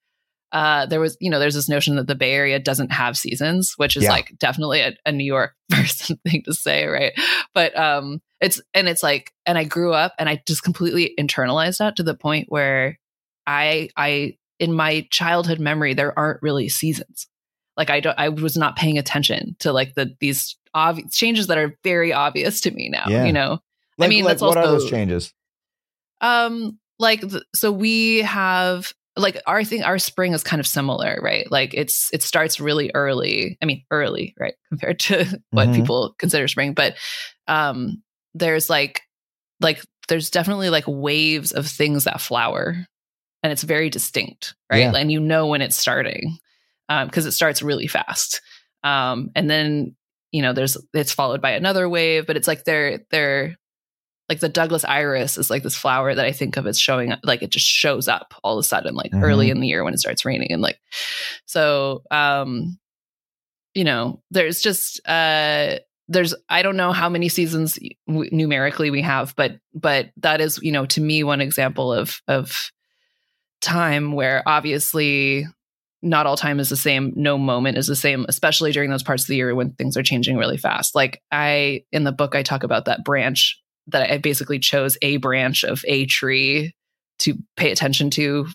uh 0.56 0.86
there 0.88 1.00
was 1.00 1.16
you 1.20 1.30
know 1.30 1.38
there's 1.38 1.54
this 1.54 1.70
notion 1.70 1.96
that 1.98 2.08
the 2.08 2.16
bay 2.16 2.32
area 2.34 2.58
doesn't 2.58 2.92
have 2.92 3.16
seasons 3.18 3.74
which 3.78 3.96
is 3.96 4.04
Yeah. 4.04 4.12
like 4.12 4.34
definitely 4.40 4.80
a, 4.80 4.94
a 5.06 5.12
new 5.12 5.24
york 5.24 5.54
person 5.70 6.18
thing 6.28 6.42
to 6.46 6.54
say 6.54 6.86
right 6.88 7.14
but 7.54 7.78
um 7.78 8.22
it's 8.42 8.60
and 8.74 8.88
it's 8.88 9.04
like 9.04 9.32
and 9.46 9.58
i 9.58 9.64
grew 9.64 9.94
up 9.94 10.14
and 10.18 10.28
i 10.30 10.42
just 10.48 10.64
completely 10.64 11.14
internalized 11.20 11.78
that 11.80 11.96
to 11.98 12.04
the 12.04 12.16
point 12.16 12.48
where 12.50 12.98
i 13.46 13.90
i 13.98 14.36
in 14.60 14.74
my 14.74 15.06
childhood 15.12 15.60
memory 15.60 15.94
there 15.94 16.18
aren't 16.18 16.42
really 16.42 16.70
seasons 16.70 17.28
like 17.78 17.90
i 17.90 18.00
don't 18.00 18.18
i 18.18 18.30
was 18.30 18.56
not 18.58 18.76
paying 18.78 18.98
attention 18.98 19.56
to 19.60 19.74
like 19.74 19.94
the 19.96 20.16
these 20.22 20.56
obvious 20.74 21.16
changes 21.16 21.48
that 21.48 21.58
are 21.58 21.78
very 21.84 22.12
obvious 22.14 22.62
to 22.62 22.72
me 22.72 22.90
now 22.90 23.06
Yeah. 23.08 23.26
you 23.26 23.34
know 23.34 23.60
like, 23.98 24.10
mean, 24.10 24.24
like, 24.26 24.32
that's 24.34 24.42
what 24.42 24.58
are 24.58 24.68
those 24.68 24.90
changes? 24.90 25.34
um, 26.22 26.80
like 27.00 27.22
th- 27.22 27.44
so 27.54 27.72
we 27.72 28.20
have 28.24 28.92
like 29.18 29.42
our 29.48 29.64
thing 29.64 29.84
our 29.84 29.98
spring 29.98 30.34
is 30.34 30.44
kind 30.44 30.60
of 30.60 30.68
similar, 30.68 31.20
right? 31.22 31.50
Like 31.52 31.74
it's 31.74 32.10
it 32.14 32.22
starts 32.22 32.60
really 32.60 32.92
early. 32.94 33.58
I 33.62 33.66
mean, 33.66 33.84
early, 33.92 34.36
right, 34.40 34.56
compared 34.70 35.00
to 35.02 35.42
what 35.52 35.70
Mhm. 35.70 35.76
people 35.76 36.16
consider 36.20 36.48
spring, 36.48 36.74
but 36.74 36.96
um 37.48 38.02
there's 38.34 38.70
like 38.70 39.02
like 39.62 39.82
there's 40.10 40.30
definitely 40.30 40.70
like 40.70 40.84
waves 40.88 41.52
of 41.52 41.66
things 41.68 42.04
that 42.04 42.22
flower 42.22 42.86
and 43.42 43.52
it's 43.54 43.64
very 43.64 43.90
distinct, 43.90 44.56
right? 44.72 44.80
Yeah. 44.80 44.96
And 44.96 45.12
you 45.12 45.20
know 45.20 45.48
when 45.48 45.62
it's 45.62 45.78
starting. 45.78 46.38
Um 46.90 47.08
because 47.08 47.26
it 47.26 47.32
starts 47.32 47.62
really 47.62 47.88
fast. 47.88 48.42
Um 48.84 49.30
and 49.36 49.50
then 49.50 49.96
you 50.32 50.42
know 50.42 50.52
there's 50.54 50.76
it's 50.94 51.14
followed 51.14 51.42
by 51.42 51.52
another 51.52 51.88
wave, 51.88 52.28
but 52.28 52.36
it's 52.36 52.48
like 52.48 52.66
they're 52.66 53.00
they're 53.12 53.56
like 54.30 54.40
the 54.40 54.50
Douglas 54.50 54.84
iris 54.86 55.38
is 55.38 55.50
like 55.50 55.64
this 55.64 55.76
flower 55.76 56.16
that 56.16 56.26
I 56.26 56.32
think 56.32 56.58
of 56.58 56.66
as 56.66 56.80
showing 56.80 57.12
up, 57.12 57.20
like 57.24 57.44
it 57.44 57.52
just 57.52 57.66
shows 57.68 58.08
up 58.08 58.34
all 58.44 58.58
of 58.58 58.62
a 58.62 58.68
sudden, 58.68 58.96
like 58.96 59.12
Mhm. 59.12 59.22
early 59.24 59.50
in 59.50 59.60
the 59.60 59.68
year 59.68 59.84
when 59.84 59.94
it 59.94 60.00
starts 60.00 60.26
raining. 60.26 60.52
And 60.52 60.62
like, 60.62 60.80
so, 61.46 62.02
um, 62.10 62.80
you 63.76 63.84
know, 63.84 64.22
there's 64.32 64.62
just, 64.62 65.00
uh, 65.08 65.78
there's, 66.08 66.34
I 66.50 66.62
don't 66.62 66.78
know 66.78 66.92
how 66.92 67.10
many 67.10 67.30
seasons 67.30 67.78
w- 68.08 68.30
numerically 68.32 68.90
we 68.90 69.02
have, 69.02 69.36
but, 69.36 69.60
but 69.74 70.12
that 70.18 70.40
is, 70.42 70.60
you 70.62 70.72
know, 70.72 70.86
to 70.88 71.02
me, 71.02 71.24
one 71.24 71.42
example 71.42 71.92
of, 71.94 72.22
of 72.28 72.72
time 73.62 74.12
where 74.14 74.44
obviously 74.46 75.46
not 76.02 76.28
all 76.28 76.38
time 76.38 76.60
is 76.60 76.70
the 76.70 76.76
same. 76.78 77.12
No 77.16 77.38
moment 77.38 77.78
is 77.78 77.88
the 77.88 77.96
same, 77.96 78.26
especially 78.30 78.72
during 78.72 78.92
those 78.92 79.02
parts 79.04 79.24
of 79.24 79.28
the 79.28 79.36
year 79.36 79.56
when 79.56 79.72
things 79.74 79.98
are 79.98 80.04
changing 80.04 80.38
really 80.38 80.58
fast. 80.58 80.94
Like 80.96 81.22
I, 81.32 81.84
in 81.92 82.04
the 82.04 82.12
book, 82.12 82.36
I 82.36 82.44
talk 82.44 82.64
about 82.64 82.86
that 82.86 83.04
branch 83.04 83.60
that 83.88 84.12
I 84.12 84.18
basically 84.18 84.60
chose 84.60 84.98
a 85.02 85.18
branch 85.18 85.64
of 85.64 85.84
a 85.88 86.06
tree 86.06 86.74
to 87.20 87.36
pay 87.56 87.72
attention 87.72 88.10
to 88.12 88.48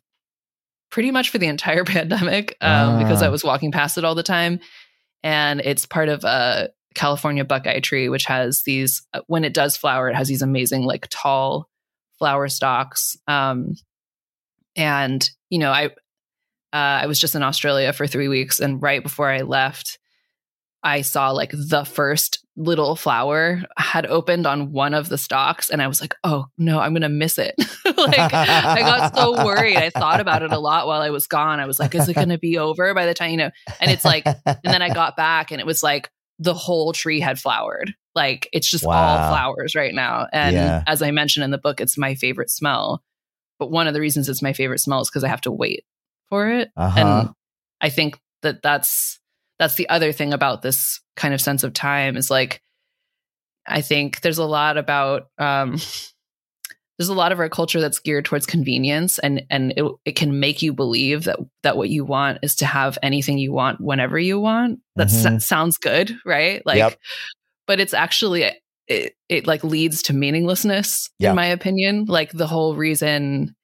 pretty 0.91 1.11
much 1.11 1.31
for 1.31 1.39
the 1.39 1.47
entire 1.47 1.85
pandemic 1.87 2.57
um, 2.61 2.99
because 2.99 3.23
Ah. 3.23 3.27
I 3.27 3.29
was 3.29 3.45
walking 3.45 3.73
past 3.73 3.97
it 3.97 4.05
all 4.05 4.15
the 4.15 4.23
time. 4.23 4.61
And 5.23 5.61
it's 5.61 5.87
part 5.87 6.09
of 6.09 6.25
a 6.25 6.71
California 6.95 7.45
buckeye 7.45 7.81
tree, 7.81 8.09
which 8.09 8.25
has 8.25 8.63
these, 8.65 9.07
uh, 9.15 9.21
when 9.29 9.45
it 9.45 9.55
does 9.55 9.77
flower, 9.77 10.09
it 10.09 10.17
has 10.17 10.27
these 10.29 10.43
amazing, 10.43 10.83
like 10.83 11.07
tall 11.11 11.69
flower 12.19 12.49
stalks. 12.49 13.17
Um, 13.29 13.75
and, 14.77 15.29
you 15.49 15.59
know, 15.59 15.71
I, 15.71 15.87
uh, 16.73 17.03
I 17.03 17.07
was 17.07 17.21
just 17.21 17.35
in 17.35 17.43
Australia 17.43 17.93
for 17.93 18.07
three 18.07 18.29
weeks, 18.29 18.61
and 18.61 18.83
right 18.83 19.03
before 19.03 19.29
I 19.29 19.43
left, 19.43 19.99
I 20.83 21.03
saw 21.03 21.31
like 21.31 21.51
the 21.53 21.85
first 21.85 22.45
little 22.57 22.97
flower 22.97 23.63
had 23.77 24.07
opened 24.07 24.47
on 24.47 24.73
one 24.73 24.95
of 24.95 25.09
the 25.09 25.19
stalks, 25.19 25.69
and 25.69 25.83
I 25.83 25.89
was 25.89 26.01
like, 26.01 26.15
"Oh 26.25 26.47
no, 26.57 26.79
I'm 26.81 26.95
gonna 26.95 27.09
miss 27.09 27.39
it!" 27.39 27.55
like 27.85 28.19
I 28.19 28.81
got 28.81 29.15
so 29.15 29.45
worried. 29.45 29.77
I 29.77 29.91
thought 29.91 30.21
about 30.21 30.43
it 30.43 30.53
a 30.53 30.59
lot 30.59 30.87
while 30.87 31.03
I 31.03 31.11
was 31.11 31.27
gone. 31.27 31.61
I 31.61 31.67
was 31.67 31.79
like, 31.79 31.95
"Is 31.95 32.09
it 32.09 32.15
gonna 32.15 32.39
be 32.39 32.57
over 32.59 32.95
by 32.95 33.07
the 33.07 33.15
time 33.15 33.31
you 33.31 33.37
know?" 33.37 33.51
And 33.81 33.91
it's 33.91 34.05
like, 34.05 34.25
and 34.27 34.59
then 34.65 34.83
I 34.83 34.93
got 34.93 35.17
back, 35.17 35.51
and 35.51 35.61
it 35.61 35.67
was 35.67 35.83
like 35.83 36.11
the 36.39 36.55
whole 36.55 36.93
tree 36.95 37.21
had 37.21 37.39
flowered. 37.39 37.95
Like 38.15 38.49
it's 38.53 38.69
just 38.69 38.85
all 38.85 38.91
flowers 39.29 39.75
right 39.75 39.95
now. 39.95 40.27
And 40.33 40.55
Yeah. 40.57 40.83
as 40.87 41.03
I 41.03 41.11
mentioned 41.11 41.45
in 41.45 41.51
the 41.51 41.59
book, 41.59 41.81
it's 41.81 41.99
my 41.99 42.15
favorite 42.15 42.51
smell. 42.51 43.03
But 43.59 43.71
one 43.71 43.87
of 43.87 43.93
the 43.95 44.01
reasons 44.01 44.29
it's 44.29 44.41
my 44.43 44.55
favorite 44.55 44.79
smell 44.81 45.03
is 45.03 45.11
because 45.11 45.23
I 45.23 45.29
have 45.29 45.43
to 45.43 45.53
wait 45.53 45.85
for 46.31 46.49
it. 46.49 46.71
Uh-huh. 46.77 46.99
And 46.99 47.29
I 47.83 47.91
think 47.91 48.19
that 48.41 48.63
that's 48.63 49.21
that's 49.61 49.77
the 49.77 49.89
other 49.89 50.11
thing 50.11 50.33
about 50.33 50.63
this 50.63 51.01
kind 51.15 51.33
of 51.35 51.41
sense 51.41 51.63
of 51.63 51.73
time 51.73 52.17
is 52.17 52.31
like 52.31 52.61
I 53.67 53.83
think 53.83 54.23
there's 54.23 54.39
a 54.39 54.45
lot 54.45 54.77
about 54.79 55.29
um 55.39 55.77
there's 56.99 57.09
a 57.09 57.15
lot 57.15 57.33
of 57.33 57.39
our 57.41 57.49
culture 57.49 57.81
that's 57.81 57.99
geared 57.99 58.25
towards 58.27 58.47
convenience 58.47 59.19
and 59.21 59.43
and 59.51 59.73
it, 59.77 59.85
it 60.05 60.17
can 60.17 60.41
make 60.41 60.61
you 60.63 60.73
believe 60.73 61.25
that 61.25 61.39
that 61.63 61.77
what 61.77 61.89
you 61.91 62.05
want 62.05 62.39
is 62.43 62.57
to 62.57 62.67
have 62.67 62.99
anything 63.03 63.39
you 63.39 63.53
want 63.53 63.81
whenever 63.81 64.19
you 64.19 64.41
want 64.41 64.81
that 64.97 65.07
s- 65.07 65.25
Mhm. 65.25 65.41
sounds 65.41 65.79
good 65.79 66.19
right 66.27 66.65
like 66.67 66.79
Yep. 66.79 66.99
but 67.67 67.81
it's 67.81 67.95
actually 67.95 68.45
it, 68.89 69.15
it 69.29 69.47
like 69.47 69.63
leads 69.63 70.03
to 70.03 70.13
meaninglessness 70.13 71.09
Yeah. 71.19 71.31
in 71.31 71.37
my 71.37 71.47
opinion 71.47 72.07
like 72.07 72.33
the 72.33 72.47
whole 72.47 72.75
reason 72.77 73.55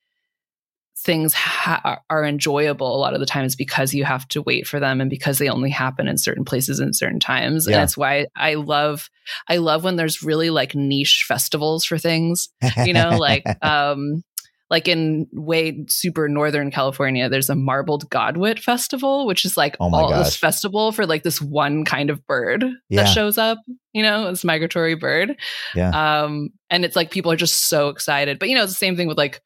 things 1.07 1.33
ha- 1.33 2.01
are 2.11 2.25
enjoyable 2.25 2.95
a 2.95 2.99
lot 2.99 3.14
of 3.14 3.21
the 3.21 3.27
times 3.27 3.57
because 3.57 3.95
you 3.95 4.05
have 4.05 4.27
to 4.29 4.42
wait 4.42 4.66
for 4.66 4.79
them 4.81 5.01
and 5.01 5.09
because 5.09 5.38
they 5.38 5.49
only 5.49 5.71
happen 5.71 6.09
in 6.09 6.19
certain 6.19 6.45
places 6.45 6.81
and 6.81 6.95
certain 6.95 7.21
times 7.21 7.66
Yeah. 7.66 7.77
and 7.77 7.85
it's 7.85 7.97
why 7.97 8.27
i 8.37 8.55
love 8.55 9.09
i 9.49 9.57
love 9.57 9.85
when 9.85 9.97
there's 9.97 10.23
really 10.23 10.51
like 10.51 10.75
niche 10.75 11.25
festivals 11.27 11.85
for 11.85 11.97
things 11.97 12.49
you 12.85 12.92
know 12.92 13.11
like 13.16 13.45
um 13.64 14.23
like 14.69 14.88
in 14.88 15.29
way 15.33 15.85
super 15.88 16.29
northern 16.29 16.73
california 16.73 17.29
there's 17.29 17.49
a 17.51 17.55
marbled 17.55 18.11
godwit 18.11 18.59
festival 18.59 19.25
which 19.27 19.45
is 19.45 19.57
like 19.57 19.77
Oh 19.79 19.95
all 19.95 20.09
gosh. 20.11 20.25
this 20.25 20.37
festival 20.37 20.90
for 20.90 21.07
like 21.07 21.23
this 21.23 21.40
one 21.40 21.85
kind 21.85 22.11
of 22.11 22.27
bird 22.27 22.64
Yeah. 22.90 23.05
that 23.05 23.12
shows 23.12 23.38
up 23.38 23.59
you 23.92 24.03
know 24.03 24.29
this 24.31 24.42
migratory 24.45 24.97
bird 24.97 25.37
Yeah. 25.75 26.25
um 26.25 26.49
and 26.69 26.85
it's 26.85 26.97
like 26.97 27.12
people 27.12 27.31
are 27.31 27.37
just 27.37 27.69
so 27.69 27.90
excited 27.90 28.40
but 28.40 28.49
you 28.49 28.57
know 28.57 28.64
it's 28.64 28.73
the 28.73 28.77
same 28.77 28.97
thing 28.97 29.07
with 29.07 29.19
like 29.19 29.40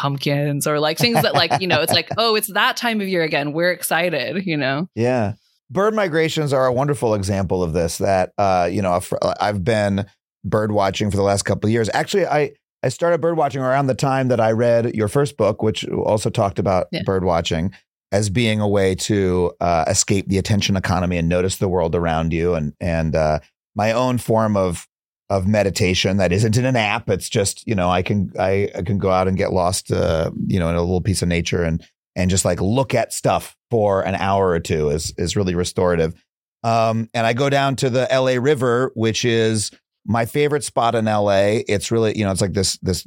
pumpkins 0.00 0.66
or 0.66 0.80
like 0.80 0.96
things 0.98 1.20
that 1.20 1.34
like 1.34 1.60
you 1.60 1.66
know 1.66 1.82
it's 1.82 1.92
like 1.92 2.08
oh 2.16 2.34
it's 2.34 2.50
that 2.54 2.74
time 2.76 3.00
of 3.02 3.08
year 3.08 3.22
again 3.22 3.52
we're 3.52 3.70
excited 3.70 4.46
you 4.46 4.56
know 4.56 4.88
Yeah. 4.94 5.34
Bird 5.72 5.94
migrations 5.94 6.52
are 6.52 6.66
a 6.66 6.72
wonderful 6.72 7.14
example 7.14 7.62
of 7.62 7.74
this 7.74 7.98
that 7.98 8.32
uh 8.38 8.68
you 8.72 8.80
know 8.82 8.92
I've- 8.94 9.16
I've 9.40 9.62
been 9.62 10.06
bird 10.42 10.72
watching 10.72 11.10
for 11.10 11.16
the 11.18 11.22
last 11.22 11.42
couple 11.42 11.68
of 11.68 11.72
years. 11.72 11.90
Actually, 11.92 12.26
I 12.26 12.52
I 12.82 12.88
started 12.88 13.20
bird 13.20 13.36
watching 13.36 13.60
around 13.60 13.88
the 13.88 13.94
time 13.94 14.28
that 14.28 14.40
I 14.40 14.52
read 14.52 14.94
your 14.94 15.06
first 15.08 15.36
book 15.36 15.62
which 15.62 15.86
also 15.88 16.30
talked 16.30 16.58
about 16.58 16.86
Yeah. 16.92 17.02
bird 17.04 17.24
watching 17.24 17.72
as 18.10 18.30
being 18.30 18.58
a 18.60 18.66
way 18.66 18.94
to 18.96 19.52
uh, 19.60 19.84
escape 19.86 20.26
the 20.28 20.38
attention 20.38 20.76
economy 20.76 21.18
and 21.18 21.28
notice 21.28 21.56
the 21.58 21.68
world 21.68 21.94
around 21.94 22.32
you 22.32 22.54
and 22.54 22.72
and 22.80 23.14
uh 23.14 23.38
my 23.76 23.92
own 23.92 24.16
form 24.18 24.56
of 24.56 24.88
of 25.30 25.46
meditation 25.46 26.18
that 26.18 26.32
isn't 26.32 26.58
in 26.58 26.64
an 26.66 26.76
app 26.76 27.08
it's 27.08 27.28
just 27.28 27.66
you 27.66 27.74
know 27.74 27.88
I 27.88 28.02
can 28.02 28.32
I, 28.38 28.68
I 28.74 28.82
can 28.82 28.98
go 28.98 29.10
out 29.10 29.28
and 29.28 29.36
get 29.36 29.52
lost 29.52 29.90
uh 29.90 30.30
you 30.46 30.58
know 30.60 30.68
in 30.68 30.74
a 30.74 30.80
little 30.80 31.00
piece 31.00 31.22
of 31.22 31.28
nature 31.28 31.62
and 31.62 31.82
and 32.16 32.30
just 32.30 32.44
like 32.44 32.60
look 32.60 32.94
at 32.94 33.12
stuff 33.12 33.56
for 33.70 34.02
an 34.02 34.14
hour 34.14 34.48
or 34.48 34.60
two 34.60 34.90
is 34.90 35.12
is 35.16 35.36
really 35.36 35.54
restorative. 35.54 36.14
Um, 36.62 37.08
and 37.14 37.26
I 37.26 37.32
go 37.32 37.48
down 37.48 37.76
to 37.76 37.90
the 37.90 38.06
LA 38.12 38.42
River, 38.42 38.92
which 38.94 39.24
is 39.24 39.70
my 40.06 40.26
favorite 40.26 40.64
spot 40.64 40.94
in 40.94 41.06
LA. 41.06 41.60
It's 41.68 41.90
really 41.90 42.16
you 42.18 42.24
know 42.24 42.30
it's 42.30 42.40
like 42.40 42.52
this 42.52 42.78
this 42.78 43.06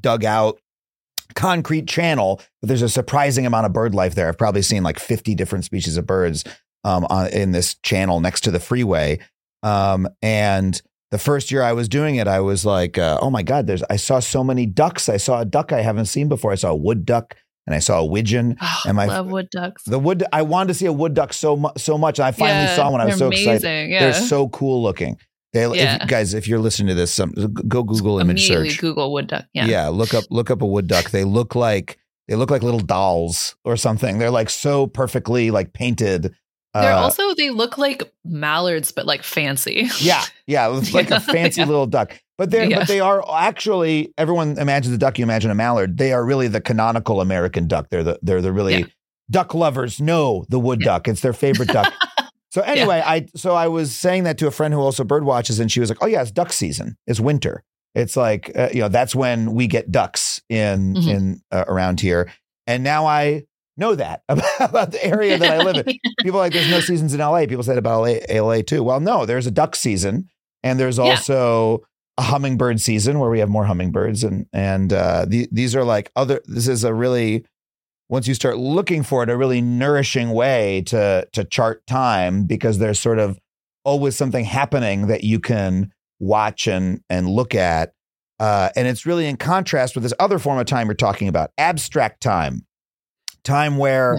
dugout 0.00 0.58
concrete 1.34 1.86
channel, 1.88 2.40
but 2.60 2.68
there's 2.68 2.82
a 2.82 2.88
surprising 2.88 3.46
amount 3.46 3.66
of 3.66 3.72
bird 3.72 3.94
life 3.94 4.14
there. 4.14 4.28
I've 4.28 4.38
probably 4.38 4.62
seen 4.62 4.82
like 4.82 4.98
50 4.98 5.34
different 5.34 5.64
species 5.64 5.96
of 5.96 6.06
birds 6.06 6.44
um, 6.84 7.06
on, 7.06 7.28
in 7.28 7.52
this 7.52 7.74
channel 7.76 8.20
next 8.20 8.42
to 8.42 8.50
the 8.50 8.60
freeway. 8.60 9.18
Um, 9.62 10.06
and 10.22 10.80
the 11.10 11.18
first 11.18 11.50
year 11.50 11.62
I 11.62 11.72
was 11.72 11.88
doing 11.88 12.16
it, 12.16 12.26
I 12.26 12.40
was 12.40 12.64
like, 12.66 12.98
uh, 12.98 13.18
oh 13.20 13.30
my 13.30 13.42
God, 13.42 13.66
there's, 13.66 13.82
I 13.90 13.96
saw 13.96 14.20
so 14.20 14.42
many 14.42 14.66
ducks. 14.66 15.08
I 15.08 15.16
saw 15.16 15.40
a 15.40 15.44
duck 15.44 15.72
I 15.72 15.80
haven't 15.82 16.06
seen 16.06 16.28
before. 16.28 16.50
I 16.52 16.56
saw 16.56 16.70
a 16.70 16.76
wood 16.76 17.04
duck 17.04 17.36
and 17.66 17.74
I 17.74 17.78
saw 17.78 18.00
a 18.00 18.04
widgeon. 18.04 18.56
oh, 18.62 18.80
And 18.86 18.96
my- 18.96 19.06
love 19.06 19.28
wood 19.30 19.48
ducks 19.50 19.84
The 19.84 19.98
wood, 19.98 20.24
I 20.32 20.42
wanted 20.42 20.68
to 20.68 20.74
see 20.74 20.86
a 20.86 20.92
wood 20.92 21.14
duck 21.14 21.32
so 21.32 21.56
much, 21.56 21.78
so 21.78 21.96
much. 21.98 22.18
And 22.18 22.26
I 22.26 22.32
finally 22.32 22.64
Yeah, 22.64 22.76
saw 22.76 22.90
one. 22.90 23.00
I 23.00 23.06
was 23.06 23.16
so 23.18 23.28
excited. 23.28 23.90
yeah. 23.90 24.00
They're 24.00 24.12
so 24.14 24.48
cool 24.48 24.82
looking. 24.82 25.16
They, 25.52 25.68
Yeah. 25.72 26.02
if, 26.02 26.08
guys, 26.08 26.34
if 26.34 26.48
you're 26.48 26.58
listening 26.58 26.88
to 26.88 26.94
this, 26.94 27.12
some, 27.12 27.32
go 27.68 27.84
Google 27.84 28.18
image 28.18 28.48
search. 28.48 28.80
google 28.80 29.12
wood 29.12 29.28
duck 29.28 29.44
yeah 29.54 29.66
Yeah. 29.66 29.88
look 29.88 30.12
up 30.12 30.24
look 30.30 30.50
up 30.50 30.62
a 30.62 30.66
wood 30.66 30.88
duck. 30.88 31.10
They 31.10 31.22
look 31.22 31.54
like 31.54 31.96
they 32.26 32.34
look 32.34 32.50
like 32.50 32.62
little 32.64 32.80
dolls 32.80 33.54
or 33.64 33.76
something. 33.76 34.18
They're 34.18 34.30
like 34.32 34.50
so 34.50 34.86
perfectly 34.88 35.50
like 35.52 35.72
painted. 35.74 36.34
They're 36.74 36.92
Uh, 36.92 37.00
also 37.00 37.34
they 37.34 37.50
look 37.50 37.78
like 37.78 38.12
mallards 38.24 38.92
but 38.92 39.06
like 39.06 39.22
fancy 39.22 39.88
yeah, 40.00 40.22
yeah, 40.46 40.76
it's 40.76 40.92
like 40.94 41.10
a 41.10 41.20
fancy 41.20 41.60
Yeah. 41.60 41.66
little 41.68 41.86
duck. 41.86 42.20
But 42.36 42.50
they 42.50 42.68
Yeah. 42.68 42.80
but 42.80 42.88
they 42.88 43.00
are 43.00 43.22
actually 43.32 44.12
everyone 44.18 44.58
imagines 44.58 44.94
a 44.94 44.98
duck, 44.98 45.18
you 45.18 45.22
imagine 45.22 45.50
a 45.50 45.54
mallard. 45.54 45.98
They 45.98 46.12
are 46.12 46.24
really 46.24 46.48
the 46.48 46.60
canonical 46.60 47.20
American 47.20 47.68
duck. 47.68 47.88
They're 47.90 48.02
the 48.02 48.18
they're 48.22 48.42
the 48.42 48.52
really 48.52 48.78
Yeah. 48.80 48.86
duck 49.30 49.54
lovers 49.54 50.00
know 50.00 50.44
the 50.48 50.58
wood 50.58 50.80
Yeah. 50.80 50.86
duck. 50.86 51.08
It's 51.08 51.20
their 51.20 51.32
favorite 51.32 51.68
duck. 51.68 51.92
So 52.50 52.60
anyway, 52.62 53.02
I 53.04 53.26
so 53.34 53.54
I 53.56 53.66
was 53.66 53.92
saying 53.96 54.22
that 54.24 54.38
to 54.38 54.46
a 54.46 54.52
friend 54.52 54.72
who 54.72 54.78
also 54.78 55.02
bird 55.02 55.24
watches, 55.24 55.58
and 55.58 55.72
she 55.72 55.80
was 55.80 55.88
like, 55.88 55.98
"Oh 56.00 56.06
yeah, 56.06 56.22
it's 56.22 56.30
duck 56.30 56.52
season. 56.52 56.96
It's 57.04 57.18
winter. 57.18 57.64
It's 57.96 58.16
like 58.16 58.52
uh, 58.54 58.68
you 58.72 58.78
know 58.80 58.88
that's 58.88 59.12
when 59.12 59.54
we 59.54 59.66
get 59.66 59.90
ducks 59.90 60.40
in 60.48 60.94
Mhm. 60.94 61.08
in 61.08 61.40
uh, 61.50 61.64
around 61.66 61.98
here." 62.00 62.30
And 62.68 62.84
now 62.84 63.06
I 63.06 63.42
know 63.76 63.94
that 63.94 64.22
about, 64.28 64.92
the 64.92 65.04
area 65.04 65.38
that 65.38 65.50
I 65.60 65.62
live 65.64 65.86
in. 65.86 65.98
People 66.22 66.38
are 66.40 66.44
like 66.44 66.52
there's 66.52 66.70
no 66.70 66.80
seasons 66.80 67.14
in 67.14 67.20
LA. 67.20 67.46
People 67.46 67.62
said 67.64 67.78
about 67.78 68.02
LA, 68.02 68.18
LA 68.42 68.62
too. 68.62 68.82
Well, 68.82 69.00
no, 69.00 69.26
there's 69.26 69.46
a 69.46 69.50
duck 69.50 69.76
season, 69.76 70.28
and 70.62 70.78
there's 70.78 70.98
Yeah. 70.98 71.04
also 71.04 71.80
a 72.16 72.22
hummingbird 72.22 72.80
season 72.80 73.18
where 73.18 73.30
we 73.30 73.40
have 73.40 73.48
more 73.48 73.64
hummingbirds, 73.64 74.22
and 74.24 74.46
and 74.52 74.92
uh, 74.92 75.24
the, 75.26 75.48
these 75.50 75.74
are 75.74 75.84
like 75.84 76.10
other. 76.16 76.40
This 76.46 76.68
is 76.68 76.84
a 76.84 76.94
really 76.94 77.44
once 78.08 78.28
you 78.28 78.34
start 78.34 78.58
looking 78.58 79.02
for 79.02 79.22
it, 79.22 79.30
a 79.30 79.36
really 79.36 79.60
nourishing 79.60 80.30
way 80.30 80.82
to 80.86 81.26
to 81.32 81.44
chart 81.44 81.86
time 81.86 82.44
because 82.44 82.78
there's 82.78 82.98
sort 83.00 83.18
of 83.18 83.38
always 83.84 84.14
something 84.16 84.44
happening 84.44 85.08
that 85.08 85.24
you 85.24 85.40
can 85.40 85.90
watch 86.20 86.66
and 86.68 87.00
and 87.10 87.28
look 87.28 87.54
at. 87.54 87.92
Uh, 88.40 88.68
and 88.76 88.86
it's 88.88 89.06
really 89.06 89.26
in 89.26 89.36
contrast 89.36 89.94
with 89.94 90.02
this 90.02 90.12
other 90.18 90.38
form 90.38 90.58
of 90.58 90.66
time 90.66 90.86
you're 90.88 90.94
talking 90.94 91.28
about, 91.28 91.50
abstract 91.56 92.20
time, 92.20 92.66
time 93.44 93.76
where 93.76 94.18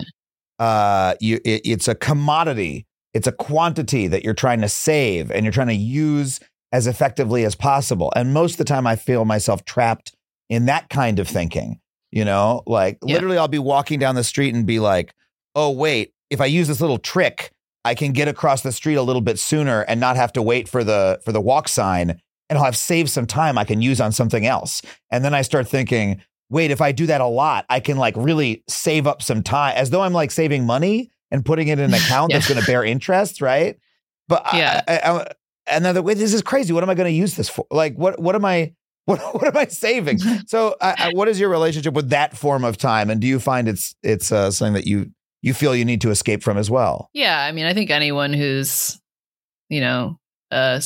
uh, 0.59 1.15
you 1.19 1.39
it, 1.43 1.61
it's 1.65 1.87
a 1.87 1.95
commodity, 1.95 2.85
it's 3.13 3.27
a 3.27 3.31
quantity 3.31 4.07
that 4.07 4.23
you're 4.23 4.33
trying 4.33 4.61
to 4.61 4.69
save 4.69 5.31
and 5.31 5.45
you're 5.45 5.51
trying 5.53 5.67
to 5.67 5.73
use 5.75 6.39
as 6.71 6.87
effectively 6.87 7.45
as 7.45 7.55
possible. 7.55 8.11
And 8.15 8.33
most 8.33 8.53
of 8.53 8.57
the 8.59 8.63
time, 8.65 8.87
I 8.87 8.95
feel 8.95 9.25
myself 9.25 9.65
trapped 9.65 10.13
in 10.49 10.65
that 10.65 10.89
kind 10.89 11.19
of 11.19 11.27
thinking. 11.27 11.79
You 12.11 12.23
know, 12.23 12.63
like 12.65 12.97
Yeah. 13.03 13.15
literally, 13.15 13.37
I'll 13.37 13.47
be 13.49 13.59
walking 13.59 13.99
down 13.99 14.15
the 14.15 14.23
street 14.23 14.55
and 14.55 14.65
be 14.65 14.79
like, 14.79 15.13
"Oh 15.53 15.69
wait, 15.71 16.13
if 16.29 16.39
I 16.39 16.45
use 16.45 16.67
this 16.67 16.79
little 16.79 16.97
trick, 16.99 17.51
I 17.83 17.93
can 17.95 18.13
get 18.13 18.27
across 18.29 18.61
the 18.61 18.71
street 18.71 18.95
a 18.95 19.01
little 19.01 19.21
bit 19.21 19.37
sooner 19.37 19.81
and 19.81 19.99
not 19.99 20.15
have 20.15 20.31
to 20.33 20.41
wait 20.41 20.69
for 20.69 20.83
the 20.83 21.19
for 21.25 21.31
the 21.31 21.41
walk 21.41 21.67
sign." 21.67 22.21
and 22.47 22.59
I'll 22.59 22.65
have 22.65 22.77
saved 22.77 23.09
some 23.09 23.25
time 23.25 23.57
I 23.57 23.63
can 23.63 23.81
use 23.81 23.99
on 23.99 24.11
something 24.11 24.45
else. 24.45 24.83
And 25.09 25.25
then 25.25 25.33
I 25.33 25.41
start 25.41 25.67
thinking, 25.67 26.21
wait, 26.49 26.71
if 26.71 26.81
I 26.81 26.91
do 26.91 27.07
that 27.07 27.21
a 27.21 27.25
lot, 27.25 27.65
I 27.69 27.79
can 27.79 27.97
like 27.97 28.15
really 28.17 28.63
save 28.67 29.07
up 29.07 29.21
some 29.21 29.41
time 29.43 29.73
as 29.75 29.89
though 29.89 30.01
I'm 30.01 30.13
like 30.13 30.31
saving 30.31 30.65
money 30.65 31.09
and 31.31 31.43
putting 31.43 31.67
it 31.67 31.79
in 31.79 31.85
an 31.85 31.93
account 32.01 32.31
Yeah. 32.31 32.37
that's 32.37 32.47
going 32.49 32.59
to 32.61 32.65
bear 32.67 32.83
interest, 32.83 33.41
right? 33.41 33.77
But 34.27 34.45
Yeah. 34.53 34.81
I, 34.87 34.97
I, 34.99 35.27
and 35.67 35.83
then 35.83 35.95
the, 35.95 36.01
wait, 36.03 36.17
this 36.17 36.33
is 36.33 36.41
crazy. 36.43 36.73
What 36.73 36.83
am 36.83 36.89
I 36.89 36.93
going 36.95 37.07
to 37.11 37.17
use 37.17 37.35
this 37.35 37.49
for? 37.49 37.65
Like, 37.71 37.95
what 37.95 38.19
what 38.19 38.35
am 38.35 38.45
I 38.45 38.73
what 39.05 39.19
what 39.33 39.45
am 39.47 39.57
I 39.57 39.65
saving? 39.67 40.17
so, 40.47 40.75
I, 40.81 40.95
I, 40.97 41.11
what 41.13 41.27
is 41.27 41.39
your 41.39 41.49
relationship 41.49 41.93
with 41.93 42.09
that 42.09 42.35
form 42.37 42.63
of 42.63 42.77
time? 42.77 43.09
And 43.09 43.19
do 43.21 43.27
you 43.27 43.39
find 43.39 43.67
it's 43.67 43.95
it's 44.03 44.31
uh, 44.31 44.49
something 44.51 44.73
that 44.73 44.85
you 44.87 45.11
you 45.41 45.53
feel 45.53 45.75
you 45.75 45.85
need 45.85 46.01
to 46.01 46.09
escape 46.09 46.41
from 46.43 46.57
as 46.57 46.71
well? 46.71 47.09
Yeah, 47.13 47.39
I 47.39 47.51
mean, 47.51 47.65
I 47.65 47.73
think 47.75 47.91
anyone 47.91 48.33
who's, 48.33 48.99
you 49.69 49.79
know, 49.81 50.19
uh, 50.51 50.79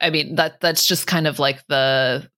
I 0.00 0.10
mean 0.10 0.36
that 0.36 0.60
that's 0.60 0.86
just 0.86 1.06
kind 1.06 1.26
of 1.26 1.38
like 1.38 1.66
the, 1.68 2.28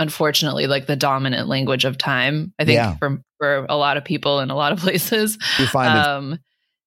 unfortunately, 0.00 0.66
like 0.66 0.86
the 0.86 0.96
dominant 0.96 1.46
language 1.46 1.84
of 1.84 1.96
time. 1.96 2.52
I 2.58 2.64
think 2.64 2.74
Yeah. 2.76 2.96
for 2.98 3.22
for 3.38 3.66
a 3.68 3.76
lot 3.76 3.96
of 3.96 4.04
people 4.04 4.40
in 4.40 4.50
a 4.50 4.56
lot 4.56 4.72
of 4.72 4.78
places. 4.86 5.38
You 5.58 5.68
find 5.68 5.96
it? 5.96 6.04
Um, 6.04 6.38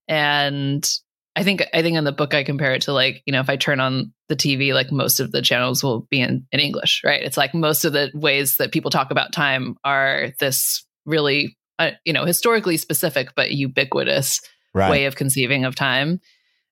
and 0.10 0.88
I 1.36 1.43
think 1.43 1.63
I 1.73 1.82
think 1.82 1.97
in 1.97 2.04
the 2.04 2.12
book 2.12 2.34
I 2.34 2.43
compare 2.43 2.73
it 2.73 2.82
to 2.84 2.93
like 2.93 3.23
you 3.26 3.32
know 3.32 3.39
if 3.39 3.49
I 3.49 3.56
turn 3.56 3.80
on 3.80 4.13
the 4.28 4.36
TV, 4.36 4.73
like 4.73 4.91
most 4.91 5.19
of 5.19 5.32
the 5.32 5.41
channels 5.41 5.84
will 5.84 6.02
be 6.12 6.19
in 6.19 6.45
in 6.52 6.60
English, 6.60 7.02
right? 7.06 7.23
It's 7.23 7.38
like 7.38 7.54
most 7.54 7.86
of 7.86 7.93
the 7.93 8.12
ways 8.13 8.58
that 8.58 8.71
people 8.73 8.91
talk 8.91 9.10
about 9.12 9.32
time 9.32 9.78
are 9.86 10.28
this 10.39 10.86
really. 11.06 11.56
Uh, 11.80 11.89
you 12.06 12.13
know, 12.13 12.23
historically 12.23 12.78
specific 12.78 13.30
but 13.36 13.49
ubiquitous 13.52 14.39
Right. 14.76 14.89
way 14.91 15.06
of 15.06 15.15
conceiving 15.15 15.65
of 15.65 15.73
time 15.76 16.19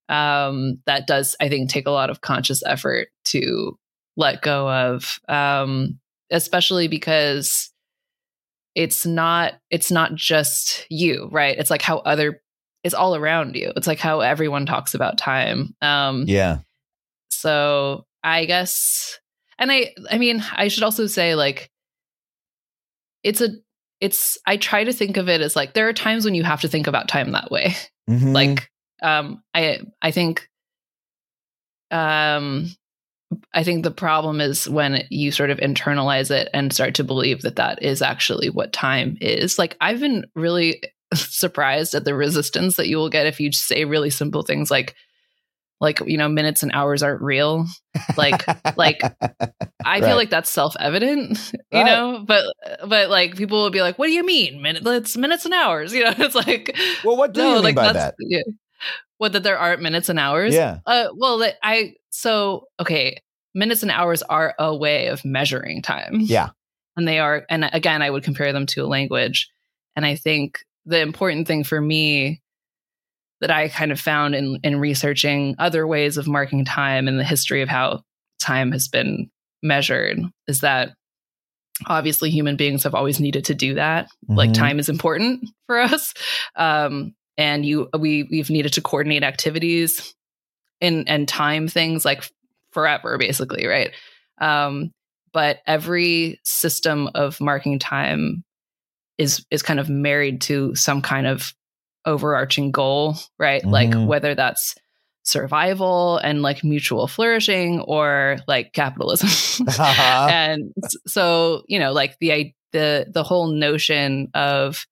um, 0.09 0.77
that 0.85 1.07
does 1.07 1.35
i 1.41 1.49
think 1.49 1.69
take 1.69 1.87
a 1.87 1.91
lot 1.91 2.09
of 2.11 2.21
conscious 2.21 2.61
effort 2.65 3.07
to 3.25 3.77
let 4.17 4.41
go 4.41 4.69
of 4.69 5.19
um, 5.27 5.99
especially 6.31 6.87
because 6.87 7.71
it's 8.73 9.05
not 9.05 9.53
it's 9.69 9.91
not 9.91 10.15
just 10.15 10.85
you 10.89 11.27
right 11.31 11.57
it's 11.57 11.69
like 11.69 11.81
how 11.81 11.97
other 11.99 12.41
it's 12.83 12.95
all 12.95 13.15
around 13.15 13.55
you 13.55 13.71
it's 13.75 13.87
like 13.87 13.99
how 13.99 14.21
everyone 14.21 14.65
talks 14.65 14.93
about 14.93 15.17
time 15.17 15.75
um, 15.81 16.23
yeah. 16.27 16.59
so 17.29 18.05
i 18.23 18.45
guess 18.45 19.19
and 19.59 19.71
i 19.71 19.93
i 20.09 20.17
mean 20.17 20.43
i 20.53 20.67
should 20.67 20.83
also 20.83 21.05
say 21.05 21.35
like 21.35 21.69
it's 23.23 23.41
a 23.41 23.49
it's 23.99 24.37
i 24.47 24.57
try 24.57 24.83
to 24.83 24.93
think 24.93 25.17
of 25.17 25.27
it 25.29 25.41
as 25.41 25.55
like 25.55 25.73
there 25.73 25.87
are 25.87 25.93
times 25.93 26.25
when 26.25 26.33
you 26.35 26.43
have 26.43 26.61
to 26.61 26.67
think 26.67 26.87
about 26.87 27.07
time 27.07 27.31
that 27.31 27.51
way 27.51 27.75
Mhm. 28.09 28.33
like 28.33 28.69
um 29.03 29.43
i 29.53 29.79
i 30.01 30.11
think 30.11 30.47
um 31.91 32.67
i 33.53 33.63
think 33.63 33.83
the 33.83 33.91
problem 33.91 34.41
is 34.41 34.69
when 34.69 35.03
you 35.09 35.31
sort 35.31 35.49
of 35.49 35.57
internalize 35.59 36.31
it 36.31 36.49
and 36.53 36.73
start 36.73 36.95
to 36.95 37.03
believe 37.03 37.41
that 37.41 37.55
that 37.55 37.81
is 37.81 38.01
actually 38.01 38.49
what 38.49 38.73
time 38.73 39.17
is 39.21 39.57
like 39.59 39.75
i've 39.81 39.99
been 39.99 40.25
really 40.35 40.81
surprised 41.13 41.93
at 41.93 42.05
the 42.05 42.15
resistance 42.15 42.75
that 42.77 42.87
you 42.87 42.97
will 42.97 43.09
get 43.09 43.27
if 43.27 43.39
you 43.39 43.51
say 43.51 43.85
really 43.85 44.09
simple 44.09 44.43
things 44.43 44.69
like 44.71 44.95
like 45.79 45.99
you 46.05 46.17
know 46.17 46.29
minutes 46.29 46.63
and 46.63 46.71
hours 46.73 47.03
aren't 47.03 47.21
real 47.21 47.65
like 48.17 48.45
like 48.75 49.03
I 49.83 49.99
Right. 49.99 50.03
feel 50.05 50.15
like 50.15 50.29
that's 50.29 50.49
self-evident, 50.49 51.53
you 51.71 51.83
Right. 51.83 51.85
know, 51.85 52.23
but 52.25 52.43
but 52.87 53.09
like 53.09 53.35
people 53.35 53.63
will 53.63 53.71
be 53.71 53.81
like, 53.81 53.97
"What 53.97 54.05
do 54.07 54.13
you 54.13 54.23
mean? 54.23 54.61
Minute, 54.61 54.85
it's 54.85 55.17
minutes 55.17 55.45
and 55.45 55.53
hours." 55.55 55.91
You 55.91 56.03
know, 56.03 56.13
it's 56.19 56.35
like, 56.35 56.75
well, 57.03 57.17
what 57.17 57.33
do 57.33 57.41
you 57.41 57.47
mean 57.55 57.63
like 57.63 57.75
by 57.75 57.91
that? 57.93 58.13
yeah. 58.19 58.43
What 59.21 59.33
that 59.33 59.43
there 59.43 59.59
aren't 59.59 59.83
minutes 59.83 60.09
and 60.09 60.17
hours. 60.17 60.51
Yeah. 60.55 60.79
Uh, 60.83 61.09
well, 61.15 61.43
I 61.61 61.93
so 62.09 62.65
okay, 62.79 63.21
minutes 63.53 63.83
and 63.83 63.91
hours 63.91 64.23
are 64.23 64.55
a 64.57 64.75
way 64.75 65.07
of 65.07 65.23
measuring 65.23 65.83
time. 65.83 66.21
Yeah. 66.21 66.49
and 66.97 67.07
they 67.07 67.19
are, 67.19 67.45
and 67.47 67.69
again, 67.71 68.01
I 68.01 68.09
would 68.09 68.23
compare 68.23 68.51
them 68.51 68.65
to 68.65 68.83
a 68.83 68.87
language, 68.87 69.47
and 69.95 70.07
I 70.07 70.15
think 70.15 70.57
the 70.87 70.99
important 71.01 71.45
thing 71.47 71.63
for 71.63 71.79
me 71.79 72.41
that 73.41 73.51
I 73.51 73.69
kind 73.69 73.91
of 73.91 73.99
found 73.99 74.33
in 74.33 74.59
in 74.63 74.79
researching 74.79 75.53
other 75.59 75.85
ways 75.85 76.17
of 76.17 76.27
marking 76.27 76.65
time 76.65 77.07
and 77.07 77.19
the 77.19 77.23
history 77.23 77.61
of 77.61 77.69
how 77.69 78.01
time 78.39 78.71
has 78.71 78.87
been 78.87 79.29
measured 79.61 80.19
is 80.47 80.61
that 80.61 80.93
obviously 81.85 82.31
human 82.31 82.55
beings 82.55 82.81
have 82.83 82.95
always 82.95 83.19
needed 83.19 83.45
to 83.45 83.53
do 83.55 83.75
that 83.75 84.07
like 84.27 84.49
Mhm. 84.49 84.53
time 84.55 84.79
is 84.79 84.89
important 84.89 85.47
for 85.67 85.79
us 85.79 86.13
um 86.55 87.13
and 87.37 87.65
you 87.65 87.89
we 87.97 88.27
we've 88.31 88.49
needed 88.49 88.73
to 88.73 88.81
coordinate 88.81 89.23
activities 89.23 90.13
and 90.81 91.07
and 91.07 91.27
time 91.27 91.67
things 91.67 92.03
like 92.05 92.23
forever 92.71 93.17
basically 93.17 93.65
right 93.67 93.91
um 94.39 94.91
but 95.33 95.59
every 95.65 96.39
system 96.43 97.09
of 97.15 97.39
marking 97.39 97.79
time 97.79 98.43
is 99.17 99.45
is 99.51 99.61
kind 99.61 99.79
of 99.79 99.89
married 99.89 100.41
to 100.41 100.73
some 100.75 101.01
kind 101.01 101.27
of 101.27 101.53
overarching 102.05 102.71
goal 102.71 103.15
right 103.37 103.63
Mhm. 103.63 103.71
like 103.71 104.07
whether 104.09 104.33
that's 104.35 104.75
survival 105.23 106.17
and 106.17 106.41
like 106.41 106.63
mutual 106.63 107.07
flourishing 107.07 107.79
or 107.81 108.37
like 108.47 108.73
capitalism 108.73 109.29
Uh-huh. 109.67 110.27
and 110.31 110.73
so 111.05 111.61
you 111.67 111.77
know 111.77 111.91
like 111.93 112.17
the 112.19 112.51
the 112.71 113.05
the 113.13 113.21
whole 113.23 113.47
notion 113.51 114.29
of 114.33 114.87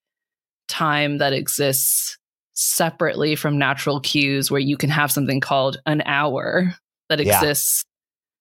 time 0.68 1.18
that 1.18 1.34
exists 1.34 2.19
separately 2.62 3.36
from 3.36 3.58
natural 3.58 4.02
cues 4.02 4.52
where 4.52 4.60
you 4.60 4.76
can 4.76 4.90
have 4.90 5.12
something 5.12 5.40
called 5.40 5.78
an 5.86 6.02
hour 6.06 6.76
that 7.08 7.20
Yeah. 7.20 7.38
exists 7.38 7.86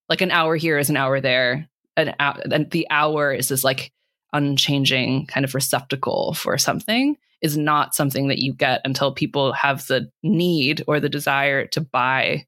like 0.08 0.20
an 0.20 0.30
hour 0.32 0.56
here 0.56 0.76
is 0.78 0.90
an 0.90 0.96
hour 0.96 1.20
there 1.20 1.68
an 1.96 2.14
hour 2.18 2.40
and 2.50 2.68
the 2.72 2.86
hour 2.90 3.32
is 3.32 3.48
this 3.48 3.62
like 3.62 3.92
unchanging 4.32 5.26
kind 5.26 5.44
of 5.44 5.54
receptacle 5.54 6.34
for 6.34 6.58
something 6.58 7.16
is 7.40 7.56
not 7.56 7.94
something 7.94 8.26
that 8.28 8.38
you 8.38 8.52
get 8.52 8.80
until 8.84 9.12
people 9.12 9.52
have 9.52 9.86
the 9.86 10.10
need 10.24 10.82
or 10.88 10.98
the 10.98 11.08
desire 11.08 11.66
to 11.66 11.80
buy 11.80 12.44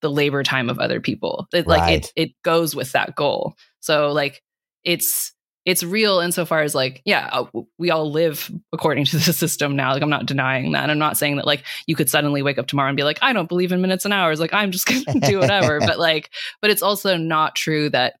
the 0.00 0.10
labor 0.10 0.42
time 0.42 0.70
of 0.70 0.78
other 0.78 1.00
people. 1.00 1.46
It, 1.52 1.66
Like 1.66 1.92
it 1.92 2.12
it 2.16 2.30
goes 2.42 2.74
with 2.74 2.92
that 2.92 3.14
goal. 3.14 3.54
So 3.80 4.10
like 4.12 4.42
it's 4.82 5.32
it's 5.64 5.82
real 5.84 6.18
insofar 6.20 6.62
as 6.62 6.74
like 6.74 7.00
yeah 7.04 7.28
uh, 7.32 7.44
we 7.78 7.90
all 7.90 8.10
live 8.10 8.50
according 8.72 9.04
to 9.04 9.16
the 9.18 9.32
system 9.32 9.76
now 9.76 9.92
like 9.92 10.02
i'm 10.02 10.10
not 10.10 10.26
denying 10.26 10.72
that 10.72 10.90
i'm 10.90 10.98
not 10.98 11.16
saying 11.16 11.36
that 11.36 11.46
like 11.46 11.62
you 11.86 11.94
could 11.94 12.10
suddenly 12.10 12.42
wake 12.42 12.58
up 12.58 12.66
tomorrow 12.66 12.88
and 12.88 12.96
be 12.96 13.04
like 13.04 13.18
i 13.22 13.32
don't 13.32 13.48
believe 13.48 13.70
in 13.72 13.80
minutes 13.80 14.04
and 14.04 14.12
hours 14.12 14.40
like 14.40 14.52
i'm 14.52 14.70
just 14.72 14.86
gonna 15.06 15.20
do 15.26 15.38
whatever 15.38 15.78
but 15.80 15.98
like 15.98 16.30
but 16.60 16.70
it's 16.70 16.82
also 16.82 17.16
not 17.16 17.54
true 17.54 17.88
that 17.90 18.14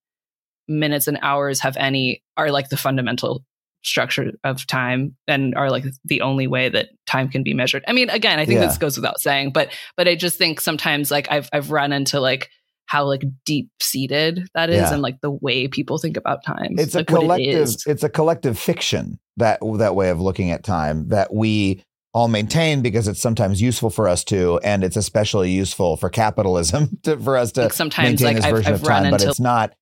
minutes 0.68 1.08
and 1.08 1.18
hours 1.22 1.60
have 1.60 1.76
any 1.76 2.22
are 2.36 2.50
like 2.50 2.68
the 2.68 2.76
fundamental 2.76 3.44
structure 3.84 4.30
of 4.44 4.64
time 4.68 5.16
and 5.26 5.56
are 5.56 5.68
like 5.68 5.84
the 6.04 6.20
only 6.20 6.46
way 6.46 6.68
that 6.68 6.90
time 7.04 7.28
can 7.28 7.42
be 7.42 7.52
measured. 7.52 7.82
I 7.88 7.92
mean, 7.92 8.10
again, 8.10 8.38
I 8.38 8.46
think 8.46 8.60
Yeah. 8.60 8.66
this 8.68 8.78
goes 8.78 8.96
without 8.96 9.20
saying, 9.20 9.50
but 9.50 9.72
but 9.96 10.06
I 10.06 10.14
just 10.14 10.38
think 10.38 10.60
sometimes 10.60 11.10
like 11.10 11.26
I've 11.32 11.48
I've 11.52 11.72
run 11.72 11.92
into 11.92 12.20
like 12.20 12.48
how 12.86 13.04
like 13.06 13.22
deep 13.44 13.68
seated 13.80 14.46
that 14.54 14.68
is 14.70 14.76
Yeah. 14.76 14.92
and 14.92 15.02
like 15.02 15.20
the 15.20 15.30
way 15.30 15.68
people 15.68 15.98
think 15.98 16.16
about 16.16 16.44
time. 16.44 16.74
it's 16.78 16.94
a 16.94 16.98
like, 16.98 17.10
it 17.10 17.14
collective 17.14 17.54
is. 17.62 17.84
it's 17.86 18.02
a 18.02 18.08
collective 18.08 18.58
fiction 18.58 19.18
that 19.38 19.60
that 19.78 19.94
way 19.94 20.10
of 20.10 20.20
looking 20.20 20.50
at 20.50 20.62
time 20.62 21.08
that 21.08 21.32
we 21.32 21.82
all 22.14 22.28
maintain 22.28 22.82
because 22.82 23.08
it's 23.08 23.22
sometimes 23.22 23.62
useful 23.62 23.88
for 23.88 24.06
us 24.06 24.22
to 24.24 24.58
and 24.62 24.84
it's 24.84 24.96
especially 24.96 25.50
useful 25.50 25.96
for 25.96 26.10
capitalism 26.10 26.98
to, 27.02 27.16
for 27.18 27.36
us 27.38 27.52
to 27.52 27.62
Like 27.62 27.72
sometimes 27.72 28.20
maintain 28.20 28.26
like 28.26 28.36
this 28.36 28.44
I've, 28.44 28.54
version 28.56 28.72
I've 28.74 28.82
of 28.82 28.86
run 28.88 29.02
time 29.04 29.10
but 29.12 29.22
it's 29.22 29.40
not 29.40 29.74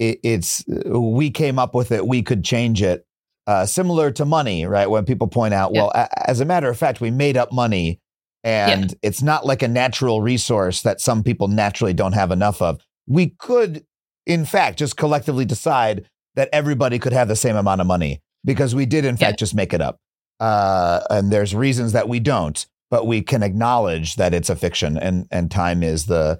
it, 0.00 0.18
it's 0.24 0.64
we 0.86 1.30
came 1.30 1.58
up 1.60 1.74
with 1.74 1.92
it 1.92 2.06
we 2.06 2.22
could 2.22 2.44
change 2.44 2.82
it 2.82 3.06
uh, 3.46 3.64
similar 3.64 4.10
to 4.10 4.24
money 4.24 4.66
right 4.66 4.90
when 4.90 5.04
people 5.04 5.28
point 5.28 5.54
out 5.54 5.72
Yeah. 5.72 5.82
well 5.82 5.92
a, 5.94 6.28
as 6.28 6.40
a 6.40 6.44
matter 6.44 6.68
of 6.68 6.76
fact 6.76 7.00
we 7.00 7.12
made 7.12 7.36
up 7.36 7.52
money 7.52 8.00
and 8.46 8.94
it's 9.02 9.22
not 9.22 9.44
like 9.44 9.62
a 9.62 9.68
natural 9.68 10.20
resource 10.22 10.82
that 10.82 11.00
some 11.00 11.22
people 11.22 11.48
naturally 11.48 11.92
don't 11.92 12.12
have 12.12 12.30
enough 12.30 12.62
of. 12.62 12.80
We 13.06 13.30
could 13.38 13.84
in 14.26 14.44
fact 14.44 14.78
just 14.78 14.96
collectively 14.96 15.44
decide 15.44 16.06
that 16.34 16.48
everybody 16.52 16.98
could 16.98 17.12
have 17.12 17.28
the 17.28 17.36
same 17.36 17.56
amount 17.56 17.80
of 17.80 17.86
money 17.86 18.20
because 18.44 18.74
we 18.74 18.86
did 18.86 19.04
in 19.04 19.16
Yeah. 19.16 19.28
fact 19.28 19.38
just 19.38 19.54
make 19.54 19.72
it 19.72 19.80
up. 19.80 19.98
Uh, 20.38 21.00
and 21.10 21.30
there's 21.32 21.54
reasons 21.54 21.92
that 21.92 22.08
we 22.08 22.20
don't 22.20 22.66
but 22.88 23.04
we 23.06 23.20
can 23.20 23.42
acknowledge 23.42 24.14
that 24.14 24.32
it's 24.32 24.48
a 24.48 24.54
fiction 24.54 24.96
and 24.96 25.26
and 25.32 25.50
time 25.50 25.82
is 25.82 26.06
the 26.06 26.38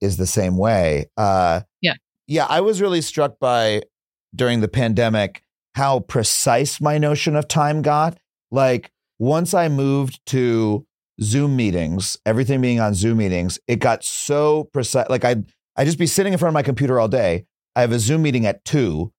is 0.00 0.16
the 0.16 0.26
same 0.26 0.56
way. 0.56 1.06
Uh 1.16 1.60
Yeah. 1.80 1.94
yeah 2.26 2.46
i 2.48 2.60
was 2.60 2.80
really 2.80 3.00
struck 3.00 3.38
by 3.38 3.82
during 4.34 4.60
the 4.60 4.68
pandemic 4.68 5.42
how 5.76 6.00
precise 6.00 6.80
my 6.80 6.98
notion 6.98 7.36
of 7.36 7.46
time 7.48 7.80
got. 7.82 8.18
Like 8.50 8.90
once 9.20 9.54
i 9.54 9.68
moved 9.68 10.18
to 10.26 10.84
zoom 11.22 11.54
meetings 11.56 12.16
everything 12.26 12.60
being 12.60 12.80
on 12.80 12.92
zoom 12.94 13.18
meetings 13.18 13.58
it 13.68 13.78
got 13.78 14.02
so 14.04 14.64
precise 14.72 15.08
like 15.08 15.24
i 15.24 15.36
I'd 15.76 15.86
just 15.86 15.98
be 15.98 16.06
sitting 16.06 16.32
in 16.32 16.38
front 16.38 16.50
of 16.50 16.54
my 16.54 16.62
computer 16.62 16.98
all 17.00 17.08
day 17.08 17.44
i 17.76 17.80
have 17.82 17.92
a 17.92 17.98
zoom 17.98 18.22
meeting 18.22 18.46
at 18.46 18.64
2 18.64 19.12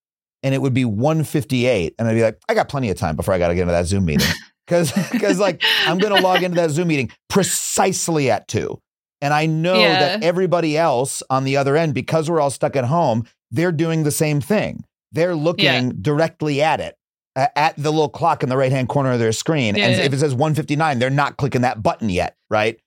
and 0.44 0.54
it 0.54 0.62
would 0.62 0.74
be 0.74 0.86
158 0.86 1.96
and 1.98 2.08
i'd 2.08 2.14
be 2.14 2.22
like 2.22 2.38
i 2.50 2.54
got 2.54 2.68
plenty 2.70 2.90
of 2.90 2.98
time 2.98 3.16
before 3.16 3.34
i 3.34 3.38
got 3.40 3.48
to 3.50 3.56
get 3.56 3.62
into 3.62 3.72
that 3.74 3.86
zoom 3.86 4.06
meeting 4.06 4.28
because 4.68 4.92
because 5.12 5.40
like 5.40 5.62
i'm 5.86 6.00
going 6.00 6.12
to 6.12 6.18
log 6.18 6.44
into 6.44 6.56
that 6.56 6.70
zoom 6.72 6.88
meeting 6.90 7.10
precisely 7.30 8.30
at 8.32 8.48
2 8.48 8.78
And 9.22 9.34
I 9.34 9.46
know 9.46 9.92
Yeah. 9.92 9.96
that 10.00 10.24
everybody 10.24 10.78
else 10.78 11.24
on 11.30 11.46
the 11.46 11.56
other 11.58 11.78
end, 11.78 11.94
because 11.94 12.30
we're 12.30 12.42
all 12.42 12.50
stuck 12.52 12.76
at 12.76 12.86
home, 12.86 13.24
they're 13.50 13.72
doing 13.72 14.04
the 14.04 14.12
same 14.12 14.42
thing. 14.42 14.84
They're 15.14 15.36
looking 15.36 15.64
Yeah. 15.66 15.92
directly 16.02 16.62
at 16.62 16.80
it, 16.82 16.96
at 17.36 17.76
the 17.78 17.92
little 17.92 18.10
clock 18.10 18.44
in 18.44 18.50
the 18.50 18.58
right 18.58 18.72
hand 18.72 18.90
corner 18.90 19.12
of 19.12 19.20
their 19.20 19.32
screen. 19.32 19.76
Yeah, 19.76 19.88
and 19.88 19.98
yeah. 19.98 20.04
if 20.04 20.14
it 20.14 20.20
says 20.20 20.34
159, 20.34 21.00
they're 21.00 21.10
not 21.10 21.38
clicking 21.38 21.62
that 21.62 21.84
button 21.84 22.10
yet, 22.10 22.38
right? 22.50 22.80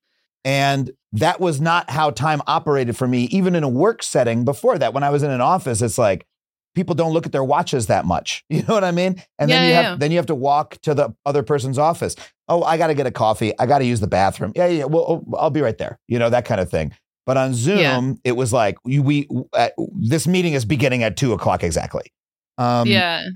And 0.44 0.90
that 1.12 1.40
was 1.40 1.60
not 1.60 1.90
how 1.90 2.10
time 2.10 2.40
operated 2.46 2.96
for 2.96 3.06
me, 3.06 3.24
even 3.24 3.54
in 3.54 3.62
a 3.62 3.68
work 3.68 4.02
setting 4.02 4.44
before 4.44 4.78
that. 4.78 4.94
When 4.94 5.02
I 5.02 5.10
was 5.10 5.22
in 5.22 5.30
an 5.30 5.40
office, 5.40 5.82
it's 5.82 5.98
like 5.98 6.26
people 6.74 6.94
don't 6.94 7.12
look 7.12 7.26
at 7.26 7.32
their 7.32 7.44
watches 7.44 7.86
that 7.88 8.04
much. 8.04 8.44
You 8.50 8.62
know 8.62 8.74
what 8.74 8.84
I 8.84 8.92
mean? 8.92 9.22
And 9.38 9.50
then 9.50 9.64
you 9.64 9.70
yeah, 9.70 9.82
have 9.82 9.84
yeah. 9.84 9.96
then 9.96 10.10
you 10.10 10.16
have 10.16 10.26
to 10.26 10.34
walk 10.34 10.78
to 10.82 10.94
the 10.94 11.14
other 11.26 11.42
person's 11.42 11.78
office. 11.78 12.16
Oh, 12.48 12.62
I 12.62 12.78
got 12.78 12.86
to 12.86 12.94
get 12.94 13.06
a 13.06 13.10
coffee. 13.10 13.52
I 13.58 13.66
got 13.66 13.78
to 13.80 13.84
use 13.84 14.00
the 14.00 14.06
bathroom. 14.06 14.52
Yeah, 14.56 14.66
yeah. 14.66 14.84
Well, 14.84 15.04
oh, 15.08 15.36
I'll 15.36 15.50
be 15.50 15.60
right 15.60 15.76
there. 15.76 15.98
You 16.08 16.18
know 16.18 16.30
that 16.30 16.44
kind 16.44 16.60
of 16.60 16.70
thing. 16.70 16.94
But 17.26 17.36
on 17.36 17.52
Zoom, 17.52 17.78
Yeah. 17.78 18.12
it 18.24 18.32
was 18.32 18.52
like 18.54 18.78
you- 18.86 19.02
we 19.02 19.28
uh, 19.52 19.68
this 20.00 20.26
meeting 20.26 20.54
is 20.54 20.64
beginning 20.64 21.02
at 21.02 21.16
two 21.16 21.34
o'clock 21.34 21.62
exactly. 21.62 22.12
Um, 22.56 22.86
yeah. 22.88 23.26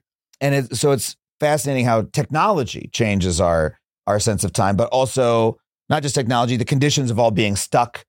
And 0.42 0.55
it, 0.55 0.76
so 0.76 0.90
it's 0.90 1.16
fascinating 1.40 1.87
how 1.87 2.02
technology 2.12 2.90
changes 2.92 3.40
our 3.40 3.78
our 4.07 4.20
sense 4.20 4.44
of 4.44 4.52
time, 4.52 4.76
but 4.76 4.88
also 4.90 5.57
not 5.88 6.02
just 6.02 6.14
technology, 6.14 6.57
the 6.57 6.64
conditions 6.64 7.11
of 7.11 7.18
all 7.18 7.31
being 7.31 7.57
stuck, 7.57 8.05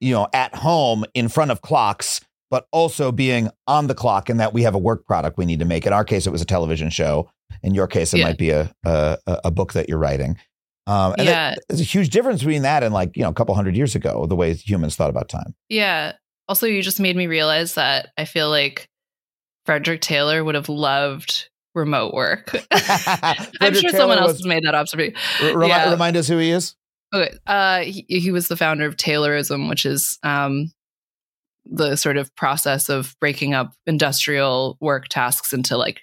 you 0.00 0.12
know, 0.14 0.28
at 0.32 0.54
home 0.54 1.04
in 1.14 1.28
front 1.28 1.50
of 1.50 1.60
clocks, 1.62 2.20
but 2.50 2.66
also 2.72 3.12
being 3.12 3.50
on 3.66 3.86
the 3.88 3.94
clock, 3.94 4.28
and 4.28 4.40
that 4.40 4.52
we 4.54 4.62
have 4.62 4.74
a 4.74 4.78
work 4.78 5.04
product 5.06 5.36
we 5.36 5.44
need 5.46 5.58
to 5.58 5.64
make. 5.64 5.86
In 5.86 5.92
our 5.92 6.04
case, 6.04 6.26
it 6.26 6.30
was 6.30 6.40
a 6.42 6.46
television 6.46 6.88
show. 6.90 7.28
In 7.62 7.74
your 7.74 7.86
case, 7.86 8.14
it 8.14 8.18
Yeah. 8.18 8.24
might 8.26 8.38
be 8.38 8.50
a, 8.50 8.72
a 8.84 9.18
a 9.44 9.50
book 9.50 9.72
that 9.74 9.88
you're 9.88 9.98
writing. 9.98 10.36
Um, 10.86 11.14
and 11.18 11.26
Yeah. 11.26 11.50
that- 11.50 11.58
there's 11.68 11.80
a 11.80 11.84
huge 11.84 12.10
difference 12.10 12.40
between 12.40 12.62
that 12.62 12.82
and 12.82 12.94
like 12.94 13.16
you 13.16 13.22
know 13.22 13.28
a 13.28 13.34
couple 13.34 13.54
hundred 13.54 13.76
years 13.76 13.94
ago, 13.94 14.26
the 14.26 14.36
way 14.36 14.54
humans 14.54 14.96
thought 14.96 15.10
about 15.10 15.28
time. 15.28 15.54
Yeah. 15.68 16.12
Also, 16.48 16.66
you 16.66 16.82
just 16.82 16.98
made 17.00 17.16
me 17.16 17.26
realize 17.28 17.74
that 17.74 18.08
I 18.18 18.24
feel 18.24 18.48
like 18.50 18.88
Frederick 19.66 20.00
Taylor 20.00 20.42
would 20.44 20.54
have 20.54 20.68
loved 20.68 21.48
remote 21.74 22.12
work. 22.14 22.50
I'm 22.70 23.74
sure 23.74 23.90
Taylor 23.90 23.90
someone 23.92 24.18
else 24.18 24.28
was- 24.32 24.36
has 24.38 24.46
made 24.46 24.64
that 24.64 24.74
observation. 24.74 25.14
Yeah. 25.42 25.90
Remind 25.90 26.16
us 26.16 26.28
who 26.28 26.38
he 26.38 26.50
is. 26.50 26.74
Okay. 27.14 27.34
Uh, 27.46 27.80
he, 27.80 28.04
he 28.08 28.30
was 28.30 28.48
the 28.48 28.56
founder 28.56 28.86
of 28.86 28.96
Taylorism, 28.96 29.68
which 29.68 29.84
is 29.84 30.18
um, 30.22 30.70
the 31.64 31.96
sort 31.96 32.16
of 32.16 32.34
process 32.36 32.88
of 32.88 33.16
breaking 33.20 33.52
up 33.54 33.72
industrial 33.86 34.76
work 34.80 35.08
tasks 35.08 35.52
into 35.52 35.76
like 35.76 36.02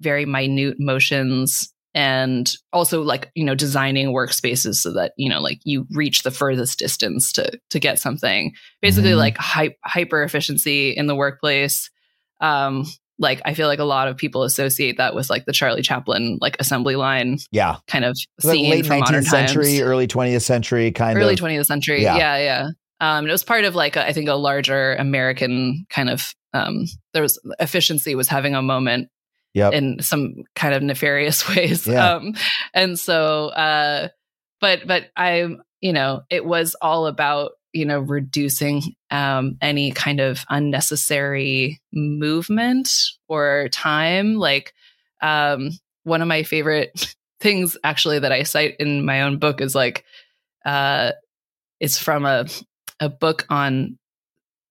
very 0.00 0.24
minute 0.24 0.76
motions 0.78 1.72
and 1.94 2.52
also 2.72 3.02
like 3.02 3.30
you 3.34 3.44
know 3.44 3.54
designing 3.54 4.08
workspaces 4.08 4.76
so 4.76 4.92
that 4.92 5.12
you 5.16 5.28
know 5.28 5.40
like 5.40 5.58
you 5.64 5.86
reach 5.90 6.22
the 6.22 6.30
furthest 6.30 6.78
distance 6.78 7.32
to 7.32 7.50
to 7.70 7.80
get 7.80 7.98
something 7.98 8.52
basically 8.82 9.10
Mhm. 9.12 9.16
like 9.16 9.36
hy- 9.38 9.74
hyper 9.84 10.22
efficiency 10.22 10.90
in 10.90 11.06
the 11.06 11.16
workplace 11.16 11.90
um 12.40 12.84
like 13.18 13.40
i 13.44 13.52
feel 13.54 13.66
like 13.66 13.78
a 13.80 13.84
lot 13.84 14.06
of 14.08 14.16
people 14.16 14.42
associate 14.44 14.96
that 14.98 15.14
with 15.14 15.28
like 15.28 15.44
the 15.44 15.52
charlie 15.52 15.82
chaplin 15.82 16.38
like 16.40 16.56
assembly 16.60 16.96
line 16.96 17.38
Yeah, 17.50 17.76
kind 17.88 18.04
of 18.04 18.16
scene 18.40 18.70
late 18.70 18.86
from 18.86 19.00
modern 19.00 19.24
19th 19.24 19.28
century, 19.28 19.64
times 19.78 19.80
early 19.80 20.06
20th 20.06 20.42
century, 20.44 20.92
kind 20.92 21.18
of 21.18 21.24
early 21.24 21.36
20th 21.36 21.66
century. 21.66 22.02
Yeah. 22.02 22.16
Yeah, 22.16 22.36
yeah. 22.38 22.68
Um, 23.00 23.26
it 23.28 23.30
was 23.32 23.44
part 23.44 23.64
of 23.64 23.74
like 23.76 23.94
a, 23.96 24.06
I 24.06 24.12
think 24.12 24.28
a 24.28 24.34
larger 24.34 24.94
American 24.96 25.86
kind 25.88 26.10
of 26.10 26.34
um, 26.52 26.86
there 27.12 27.22
was 27.22 27.38
efficiency 27.60 28.14
was 28.14 28.28
having 28.28 28.54
a 28.54 28.62
moment 28.62 29.08
Yep. 29.54 29.72
in 29.72 30.02
some 30.02 30.34
kind 30.54 30.74
of 30.74 30.82
nefarious 30.82 31.48
ways. 31.56 31.86
Yeah. 31.86 32.14
Um, 32.14 32.34
and 32.74 32.98
so, 32.98 33.48
uh, 33.48 34.08
but 34.60 34.86
but 34.86 35.06
I, 35.16 35.48
you 35.80 35.92
know, 35.92 36.22
it 36.30 36.44
was 36.44 36.76
all 36.80 37.06
about 37.06 37.52
you 37.72 37.84
know 37.84 38.00
reducing 38.00 38.82
um, 39.10 39.56
any 39.60 39.90
kind 39.92 40.20
of 40.20 40.44
unnecessary 40.48 41.80
movement 41.92 42.90
or 43.28 43.68
time. 43.72 44.34
Like 44.36 44.72
um, 45.22 45.70
one 46.04 46.22
of 46.22 46.28
my 46.28 46.42
favorite 46.42 47.14
things 47.40 47.76
actually 47.84 48.18
that 48.20 48.32
I 48.32 48.42
cite 48.42 48.76
in 48.78 49.04
my 49.04 49.22
own 49.22 49.38
book 49.38 49.60
is 49.60 49.74
like 49.74 50.04
uh, 50.64 51.12
it's 51.80 51.98
from 51.98 52.24
a 52.24 52.46
a 53.00 53.08
book 53.08 53.46
on 53.48 53.98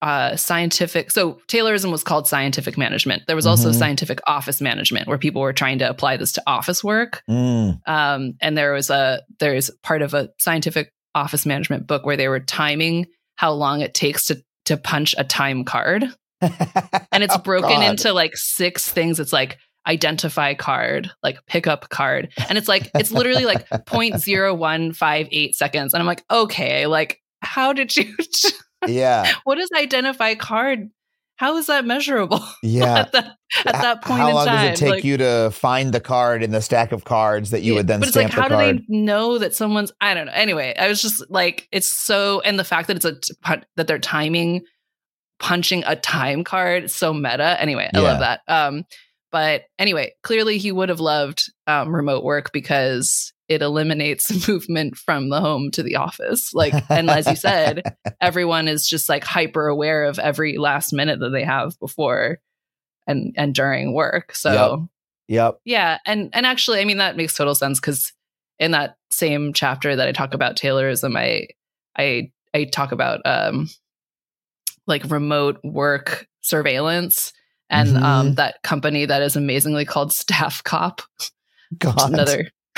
uh, 0.01 0.35
scientific. 0.35 1.09
So 1.09 1.39
Taylorism 1.47 1.91
was 1.91 2.03
called 2.03 2.27
scientific 2.27 2.77
management. 2.77 3.23
There 3.25 3.35
was 3.35 3.47
also 3.47 3.71
Mhm. 3.71 3.75
scientific 3.75 4.19
office 4.27 4.61
management, 4.61 5.07
where 5.07 5.17
people 5.17 5.41
were 5.41 5.53
trying 5.53 5.79
to 5.79 5.89
apply 5.89 6.17
this 6.17 6.33
to 6.33 6.43
office 6.45 6.83
work. 6.83 7.23
Mm. 7.27 7.79
Um, 7.87 8.33
and 8.39 8.57
there 8.57 8.73
was 8.73 8.89
a 8.91 9.23
there's 9.39 9.71
part 9.81 10.01
of 10.03 10.13
a 10.13 10.29
scientific 10.37 10.91
office 11.17 11.45
management 11.45 11.87
book 11.87 12.05
where 12.05 12.17
they 12.17 12.27
were 12.27 12.39
timing 12.39 13.07
how 13.35 13.51
long 13.51 13.81
it 13.81 13.93
takes 13.93 14.27
to 14.27 14.41
to 14.65 14.77
punch 14.77 15.15
a 15.17 15.23
time 15.23 15.63
card, 15.63 16.03
and 16.41 17.23
it's 17.23 17.35
Oh, 17.35 17.39
broken 17.39 17.69
God. 17.79 17.89
into 17.91 18.13
like 18.13 18.35
six 18.35 18.89
things. 18.89 19.19
It's 19.19 19.33
like 19.33 19.57
identify 19.87 20.53
card, 20.53 21.09
like 21.23 21.37
pickup 21.47 21.89
card, 21.89 22.29
and 22.49 22.57
it's 22.57 22.67
like 22.67 22.89
it's 22.95 23.11
literally 23.11 23.45
like 23.45 23.67
0.0158 23.69 25.53
seconds, 25.53 25.93
and 25.93 26.01
I'm 26.01 26.07
like, 26.07 26.23
okay, 26.29 26.87
like 26.87 27.21
how 27.41 27.73
did 27.73 27.95
you? 27.95 28.13
yeah, 28.87 29.31
what 29.43 29.57
is 29.57 29.69
identify 29.75 30.35
card? 30.35 30.89
How 31.37 31.55
is 31.57 31.67
that 31.67 31.85
measurable 31.85 32.43
yeah. 32.63 32.99
at 32.99 33.11
that 33.13 33.37
at 33.65 33.71
that 33.73 34.03
point 34.03 34.19
How 34.19 34.29
in 34.29 34.35
long 34.35 34.45
time? 34.47 34.71
does 34.71 34.79
it 34.79 34.83
take 34.83 34.91
Like- 34.91 35.03
you 35.03 35.17
to 35.17 35.49
find 35.51 35.93
the 35.93 35.99
card 35.99 36.43
in 36.43 36.51
the 36.51 36.61
stack 36.61 36.91
of 36.91 37.05
cards 37.05 37.51
that 37.51 37.61
you 37.61 37.73
Yeah, 37.73 37.79
would 37.79 37.87
then 37.87 37.99
but 37.99 38.09
it's 38.09 38.17
like 38.17 38.29
how 38.29 38.43
the 38.43 38.49
do 38.49 38.55
card? 38.55 38.77
they 38.77 38.83
know 38.89 39.37
that 39.37 39.53
someone's 39.55 39.91
i 40.01 40.13
don't 40.13 40.25
know 40.25 40.33
anyway 40.33 40.75
i 40.77 40.87
was 40.87 41.01
just 41.01 41.23
like 41.29 41.67
it's 41.71 41.89
so 41.91 42.41
and 42.41 42.59
the 42.59 42.63
fact 42.63 42.87
that 42.87 42.97
it's 42.97 43.05
a 43.05 43.15
that 43.77 43.87
they're 43.87 43.99
timing 43.99 44.61
punching 45.39 45.83
a 45.85 45.95
time 45.95 46.43
card 46.43 46.89
so 46.89 47.13
meta 47.13 47.55
anyway 47.61 47.89
i 47.93 47.99
love 47.99 48.19
that 48.19 48.41
um 48.47 48.83
but 49.31 49.63
anyway 49.77 50.11
clearly 50.23 50.57
he 50.57 50.71
would 50.71 50.89
have 50.89 50.99
loved 50.99 51.43
um, 51.67 51.93
remote 51.95 52.23
work 52.23 52.51
because 52.51 53.31
it 53.49 53.61
eliminates 53.61 54.47
movement 54.47 54.97
from 54.97 55.29
the 55.29 55.39
home 55.41 55.71
to 55.71 55.81
the 55.83 55.95
office 55.95 56.53
like 56.53 56.73
and 56.89 57.09
as 57.09 57.27
you 57.27 57.35
said 57.35 57.81
everyone 58.21 58.67
is 58.67 58.87
just 58.87 59.07
like 59.09 59.23
hyper 59.23 59.67
aware 59.67 60.05
of 60.05 60.19
every 60.19 60.57
last 60.57 60.91
minute 60.93 61.19
that 61.19 61.29
they 61.29 61.43
have 61.43 61.79
before 61.79 62.39
and 63.07 63.33
and 63.37 63.55
during 63.55 63.93
work 63.93 64.35
so 64.35 64.87
Yep. 65.29 65.59
yeah, 65.65 65.97
and 66.05 66.29
and 66.31 66.45
actually, 66.45 66.79
I 66.79 66.85
mean 66.85 66.99
that 66.99 67.17
makes 67.17 67.35
total 67.35 67.53
sense 67.53 67.81
because 67.81 68.13
in 68.59 68.71
that 68.71 68.95
same 69.11 69.51
chapter 69.51 69.93
that 69.93 70.07
I 70.07 70.13
talk 70.13 70.33
about 70.33 70.55
Taylorism, 70.55 71.17
I 71.17 71.49
I 71.97 72.31
I 72.53 72.63
talk 72.63 72.93
about 72.93 73.19
um 73.25 73.67
like 74.87 75.03
remote 75.11 75.59
work 75.65 76.27
surveillance 76.39 77.33
and 77.69 77.89
Mhm. 77.97 78.01
um 78.03 78.35
that 78.35 78.63
company 78.63 79.05
that 79.05 79.21
is 79.21 79.35
amazingly 79.35 79.83
called 79.83 80.13
Staff 80.13 80.63
Cop. 80.63 81.01
God. 81.77 82.13
Another 82.13 82.49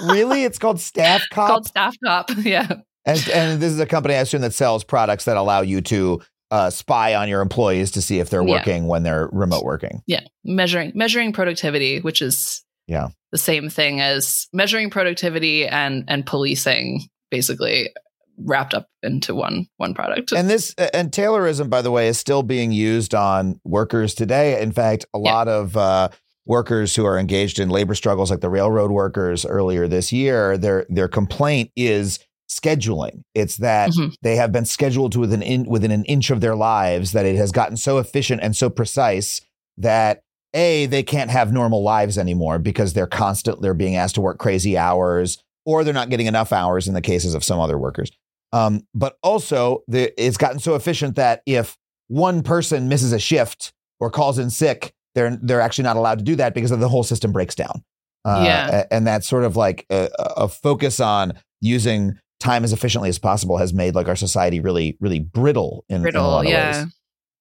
really? 0.00 0.44
It's 0.44 0.58
called 0.58 0.80
Staff 0.80 1.22
Cop? 1.30 1.48
called 1.48 1.66
Staff 1.66 1.94
Cop. 2.04 2.30
Yeah, 2.38 2.66
and, 3.04 3.28
and 3.28 3.60
this 3.62 3.72
is 3.72 3.80
a 3.80 3.86
company, 3.86 4.14
I 4.14 4.18
assume, 4.20 4.40
that 4.42 4.52
sells 4.54 4.84
products 4.84 5.24
that 5.24 5.36
allow 5.36 5.60
you 5.62 5.80
to 5.82 6.20
uh, 6.50 6.70
spy 6.70 7.14
on 7.14 7.28
your 7.28 7.40
employees 7.40 7.90
to 7.92 8.02
see 8.02 8.18
if 8.20 8.30
they're 8.30 8.42
Yeah. 8.46 8.54
working 8.54 8.86
when 8.86 9.02
they're 9.02 9.28
remote 9.32 9.64
working. 9.64 10.02
yeah, 10.06 10.20
measuring 10.44 10.92
measuring 10.94 11.32
productivity, 11.32 12.00
which 12.00 12.22
is 12.22 12.62
Yeah. 12.86 13.08
the 13.32 13.38
same 13.38 13.68
thing 13.68 14.00
as 14.00 14.46
measuring 14.52 14.90
productivity 14.90 15.66
and 15.66 16.04
and 16.08 16.24
policing, 16.24 17.08
basically 17.30 17.90
wrapped 18.38 18.74
up 18.74 18.86
into 19.02 19.34
one 19.34 19.66
one 19.78 19.94
product. 19.94 20.30
And 20.32 20.48
this 20.50 20.72
and 20.94 21.10
Taylorism, 21.10 21.68
by 21.70 21.82
the 21.82 21.90
way, 21.90 22.06
is 22.06 22.18
still 22.18 22.42
being 22.42 22.70
used 22.70 23.14
on 23.14 23.58
workers 23.64 24.14
today. 24.14 24.60
In 24.60 24.70
fact, 24.72 25.06
a 25.14 25.18
Yeah. 25.18 25.32
lot 25.32 25.48
of 25.48 25.76
uh, 25.76 26.10
workers 26.46 26.94
who 26.96 27.04
are 27.04 27.18
engaged 27.18 27.58
in 27.58 27.68
labor 27.68 27.94
struggles, 27.94 28.30
like 28.30 28.40
the 28.40 28.48
railroad 28.48 28.90
workers 28.90 29.44
earlier 29.44 29.86
this 29.88 30.12
year, 30.12 30.56
their 30.56 30.86
their 30.88 31.08
complaint 31.08 31.70
is 31.76 32.18
scheduling. 32.48 33.22
It's 33.34 33.56
that 33.56 33.90
Mhm. 33.90 34.14
they 34.22 34.36
have 34.36 34.52
been 34.52 34.64
scheduled 34.64 35.12
to 35.12 35.20
within 35.20 35.42
in, 35.42 35.64
within 35.64 35.90
an 35.90 36.04
inch 36.04 36.30
of 36.30 36.40
their 36.40 36.54
lives. 36.56 37.12
That 37.12 37.26
it 37.26 37.36
has 37.36 37.52
gotten 37.52 37.76
so 37.76 37.98
efficient 37.98 38.40
and 38.42 38.56
so 38.56 38.70
precise 38.70 39.40
that 39.76 40.22
a 40.54 40.86
they 40.86 41.02
can't 41.02 41.30
have 41.30 41.52
normal 41.52 41.82
lives 41.82 42.16
anymore 42.16 42.58
because 42.58 42.92
they're 42.94 43.06
constant. 43.08 43.60
They're 43.60 43.74
being 43.74 43.96
asked 43.96 44.14
to 44.14 44.20
work 44.20 44.38
crazy 44.38 44.78
hours, 44.78 45.38
or 45.64 45.82
they're 45.84 45.92
not 45.92 46.08
getting 46.08 46.26
enough 46.26 46.52
hours 46.52 46.86
in 46.88 46.94
the 46.94 47.02
cases 47.02 47.34
of 47.34 47.42
some 47.44 47.58
other 47.60 47.76
workers. 47.76 48.10
Um, 48.52 48.86
but 48.94 49.18
also, 49.22 49.82
the, 49.88 50.12
it's 50.24 50.36
gotten 50.36 50.60
so 50.60 50.76
efficient 50.76 51.16
that 51.16 51.42
if 51.46 51.76
one 52.06 52.42
person 52.42 52.88
misses 52.88 53.12
a 53.12 53.18
shift 53.18 53.72
or 53.98 54.08
calls 54.08 54.38
in 54.38 54.48
sick, 54.50 54.92
they're 55.16 55.36
they're 55.42 55.60
actually 55.60 55.82
not 55.84 55.96
allowed 55.96 56.18
to 56.18 56.24
do 56.24 56.36
that 56.36 56.54
because 56.54 56.70
the 56.70 56.88
whole 56.88 57.02
system 57.02 57.32
breaks 57.32 57.56
down. 57.56 57.82
Uh, 58.24 58.42
Yeah. 58.46 58.84
and 58.92 59.06
that 59.08 59.24
sort 59.24 59.42
of 59.42 59.56
like 59.56 59.84
a, 59.90 60.08
a 60.18 60.46
focus 60.48 61.00
on 61.00 61.32
using 61.60 62.12
time 62.38 62.62
as 62.62 62.72
efficiently 62.72 63.08
as 63.08 63.18
possible 63.18 63.56
has 63.56 63.72
made 63.74 63.94
like 63.96 64.06
our 64.08 64.14
society 64.16 64.60
really 64.60 64.96
really 65.00 65.18
brittle 65.20 65.84
in, 65.88 66.06
in 66.06 66.14
a 66.14 66.22
lot 66.22 66.44
of 66.46 66.52
Yeah, 66.52 66.82
ways. 66.84 66.94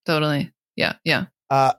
totally. 0.07 0.51
Yeah, 0.75 0.93
yeah. 1.03 1.25
Uh, 1.51 1.73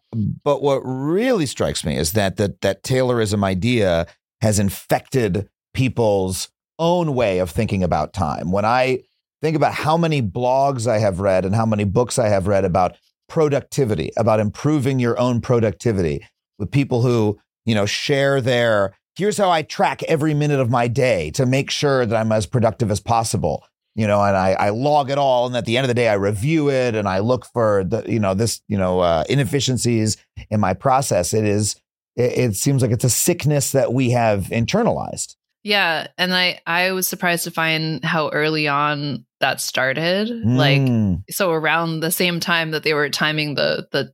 but 0.45 0.63
what 0.63 0.81
really 0.85 1.47
strikes 1.47 1.85
me 1.85 1.97
is 1.97 2.13
that 2.13 2.37
that 2.37 2.61
that 2.61 2.83
Taylorism 2.85 3.43
idea 3.43 4.07
has 4.43 4.59
infected 4.59 5.49
people's 5.75 6.49
own 6.79 7.15
way 7.15 7.39
of 7.39 7.51
thinking 7.51 7.83
about 7.83 8.13
time. 8.13 8.53
When 8.53 8.65
I 8.65 9.01
think 9.43 9.57
about 9.57 9.73
how 9.75 9.97
many 9.97 10.21
blogs 10.23 10.87
I 10.87 10.99
have 10.99 11.21
read 11.21 11.45
and 11.45 11.55
how 11.55 11.67
many 11.67 11.85
books 11.85 12.19
I 12.19 12.29
have 12.29 12.47
read 12.47 12.65
about 12.65 12.97
productivity, 13.29 14.11
about 14.17 14.41
improving 14.41 14.99
your 14.99 15.19
own 15.19 15.41
productivity 15.41 16.27
with 16.59 16.71
people 16.71 17.03
who, 17.03 17.39
you 17.65 17.75
know, 17.75 17.87
share 17.87 18.41
their 18.41 18.97
here's 19.17 19.39
how 19.39 19.51
I 19.51 19.63
track 19.63 20.03
every 20.05 20.35
minute 20.35 20.61
of 20.61 20.71
my 20.71 20.89
day 20.89 21.31
to 21.33 21.47
make 21.47 21.71
sure 21.71 22.05
that 22.05 22.17
I'm 22.17 22.33
as 22.33 22.47
productive 22.47 22.91
as 22.91 23.01
possible. 23.01 23.65
You 23.95 24.07
know, 24.07 24.23
and 24.23 24.37
I, 24.37 24.53
I 24.53 24.69
log 24.69 25.11
it 25.11 25.17
all, 25.17 25.47
and 25.47 25.57
at 25.57 25.65
the 25.65 25.79
end 25.79 25.85
of 25.85 25.89
the 25.89 25.95
day, 25.95 26.09
I 26.09 26.15
review 26.15 26.69
it 26.69 26.95
and 26.95 27.09
I 27.09 27.21
look 27.21 27.47
for 27.47 27.83
the, 27.83 28.05
you 28.07 28.21
know, 28.21 28.35
this, 28.35 28.61
you 28.69 28.77
know, 28.77 29.01
uh, 29.01 29.25
inefficiencies 29.27 30.19
in 30.51 30.61
my 30.61 30.75
process. 30.75 31.33
It 31.33 31.47
is, 31.47 31.77
it, 32.15 32.39
it 32.39 32.57
seems 32.57 32.83
like 32.83 32.91
it's 32.91 33.05
a 33.05 33.09
sickness 33.09 33.73
that 33.73 33.95
we 33.95 34.11
have 34.11 34.49
internalized. 34.49 35.36
Yeah, 35.67 36.07
and 36.17 36.33
I 36.33 36.61
I 36.65 36.93
was 36.93 37.09
surprised 37.09 37.43
to 37.45 37.51
find 37.51 38.05
how 38.05 38.29
early 38.29 38.69
on 38.69 39.27
that 39.41 39.61
started. 39.61 40.31
Like 40.31 40.81
Mm. 40.81 41.25
so 41.29 41.51
around 41.51 42.01
the 42.01 42.13
same 42.13 42.39
time 42.39 42.71
that 42.71 42.85
they 42.85 42.95
were 42.95 43.11
timing 43.11 43.57
the 43.57 43.89
the 43.91 44.13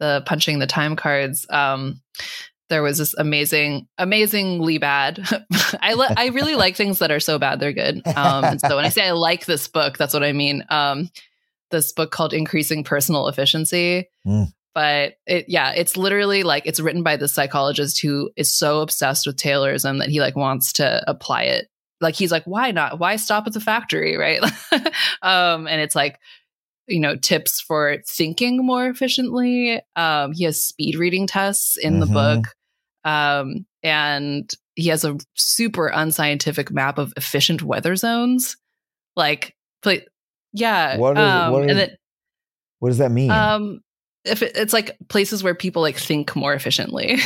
the 0.00 0.22
punching 0.26 0.58
the 0.58 0.66
time 0.66 0.94
cards 0.94 1.46
um 1.48 2.02
there 2.68 2.82
was 2.82 2.98
this 2.98 3.14
amazing 3.16 3.88
amazingly 3.96 4.76
bad 4.76 5.18
i 5.80 5.94
i 6.18 6.26
really 6.26 6.54
like 6.54 6.76
things 6.76 6.98
that 6.98 7.10
are 7.10 7.20
so 7.20 7.38
bad 7.38 7.58
they're 7.60 7.72
good 7.72 8.06
um 8.06 8.44
and 8.44 8.60
so 8.60 8.76
when 8.76 8.84
i 8.84 8.88
say 8.96 9.06
i 9.08 9.12
like 9.12 9.46
this 9.46 9.68
book 9.68 9.96
that's 9.96 10.12
what 10.12 10.22
i 10.22 10.32
mean 10.32 10.62
um 10.68 11.08
this 11.70 11.92
book 11.92 12.10
called 12.10 12.34
increasing 12.34 12.84
personal 12.84 13.28
efficiency 13.28 14.06
Mm. 14.26 14.52
But 14.76 15.14
it 15.26 15.46
yeah 15.48 15.72
it's 15.74 15.96
literally 15.96 16.42
like 16.42 16.66
it's 16.66 16.80
written 16.80 17.02
by 17.02 17.16
the 17.16 17.28
psychologist 17.28 17.98
who 18.02 18.30
is 18.36 18.52
so 18.54 18.80
obsessed 18.82 19.26
with 19.26 19.36
taylorism 19.38 20.00
that 20.00 20.10
he 20.10 20.20
like 20.20 20.36
wants 20.36 20.74
to 20.74 21.02
apply 21.08 21.44
it. 21.44 21.68
Like 22.02 22.14
he's 22.14 22.30
like 22.30 22.44
why 22.44 22.72
not? 22.72 22.98
Why 22.98 23.16
stop 23.16 23.46
at 23.46 23.54
the 23.54 23.60
factory? 23.60 24.16
Right? 24.24 24.42
Um 25.22 25.66
and 25.66 25.80
it's 25.80 25.96
like 25.96 26.18
you 26.86 27.00
know 27.00 27.16
tips 27.16 27.58
for 27.60 27.96
thinking 28.06 28.58
more 28.66 28.86
efficiently. 28.86 29.80
Um 29.96 30.32
he 30.32 30.44
has 30.44 30.62
speed 30.62 30.96
reading 30.96 31.26
tests 31.26 31.78
in 31.78 32.00
the 32.00 32.06
Mhm. 32.06 32.12
book. 32.12 32.54
Um 33.10 33.66
and 33.82 34.52
he 34.74 34.88
has 34.90 35.06
a 35.06 35.16
super 35.36 35.86
unscientific 35.86 36.70
map 36.70 36.98
of 36.98 37.14
efficient 37.16 37.62
weather 37.62 37.96
zones. 37.96 38.58
Like 39.16 39.56
pla- 39.82 40.04
yeah 40.52 40.98
What 40.98 41.16
is- 41.16 41.24
um 41.24 41.52
what 41.54 41.66
then 41.66 41.96
What 42.80 42.90
does 42.90 42.98
that 42.98 43.10
mean? 43.10 43.30
If 44.26 44.42
it, 44.42 44.52
it's 44.56 44.72
like 44.72 44.96
places 45.08 45.42
where 45.42 45.54
people 45.54 45.82
like 45.82 45.96
think 45.96 46.34
more 46.36 46.54
efficiently 46.54 47.16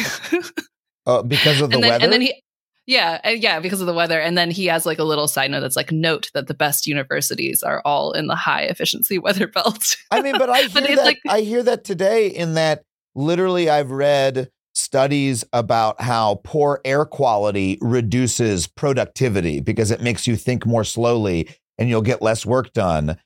Uh, 1.06 1.22
because 1.26 1.60
of 1.60 1.70
the 1.70 1.76
and 1.76 1.82
then 1.84 1.90
weather? 1.90 2.04
and 2.04 2.12
then 2.12 2.20
he 2.20 2.42
yeah 2.86 3.30
yeah 3.30 3.60
because 3.60 3.80
of 3.80 3.86
the 3.86 3.94
weather 3.94 4.18
and 4.20 4.36
then 4.36 4.50
he 4.50 4.66
has 4.66 4.86
like 4.86 4.98
a 4.98 5.04
little 5.04 5.28
side 5.28 5.50
note 5.50 5.60
that's 5.60 5.76
like 5.76 5.92
note 5.92 6.30
that 6.34 6.46
the 6.46 6.54
best 6.54 6.86
universities 6.86 7.62
are 7.62 7.82
all 7.84 8.12
in 8.12 8.26
the 8.26 8.34
high 8.34 8.62
efficiency 8.62 9.18
weather 9.26 9.46
belt 9.46 9.96
I 10.10 10.22
mean, 10.22 10.36
but 10.38 10.50
I 10.50 10.60
hear 10.62 10.70
But 10.72 10.84
that. 10.96 11.04
like- 11.04 11.20
I 11.28 11.40
hear 11.42 11.62
that 11.62 11.84
today. 11.84 12.28
In 12.28 12.54
that, 12.54 12.82
literally, 13.14 13.68
I've 13.70 13.90
read 13.90 14.50
studies 14.74 15.44
about 15.52 16.00
how 16.00 16.40
poor 16.44 16.80
air 16.84 17.04
quality 17.04 17.76
reduces 17.80 18.66
productivity 18.66 19.60
because 19.60 19.90
it 19.90 20.00
makes 20.00 20.26
you 20.26 20.36
think 20.36 20.64
more 20.66 20.84
slowly 20.84 21.48
and 21.78 21.88
you'll 21.88 22.02
get 22.02 22.22
less 22.22 22.46
work 22.46 22.72
done. 22.72 23.16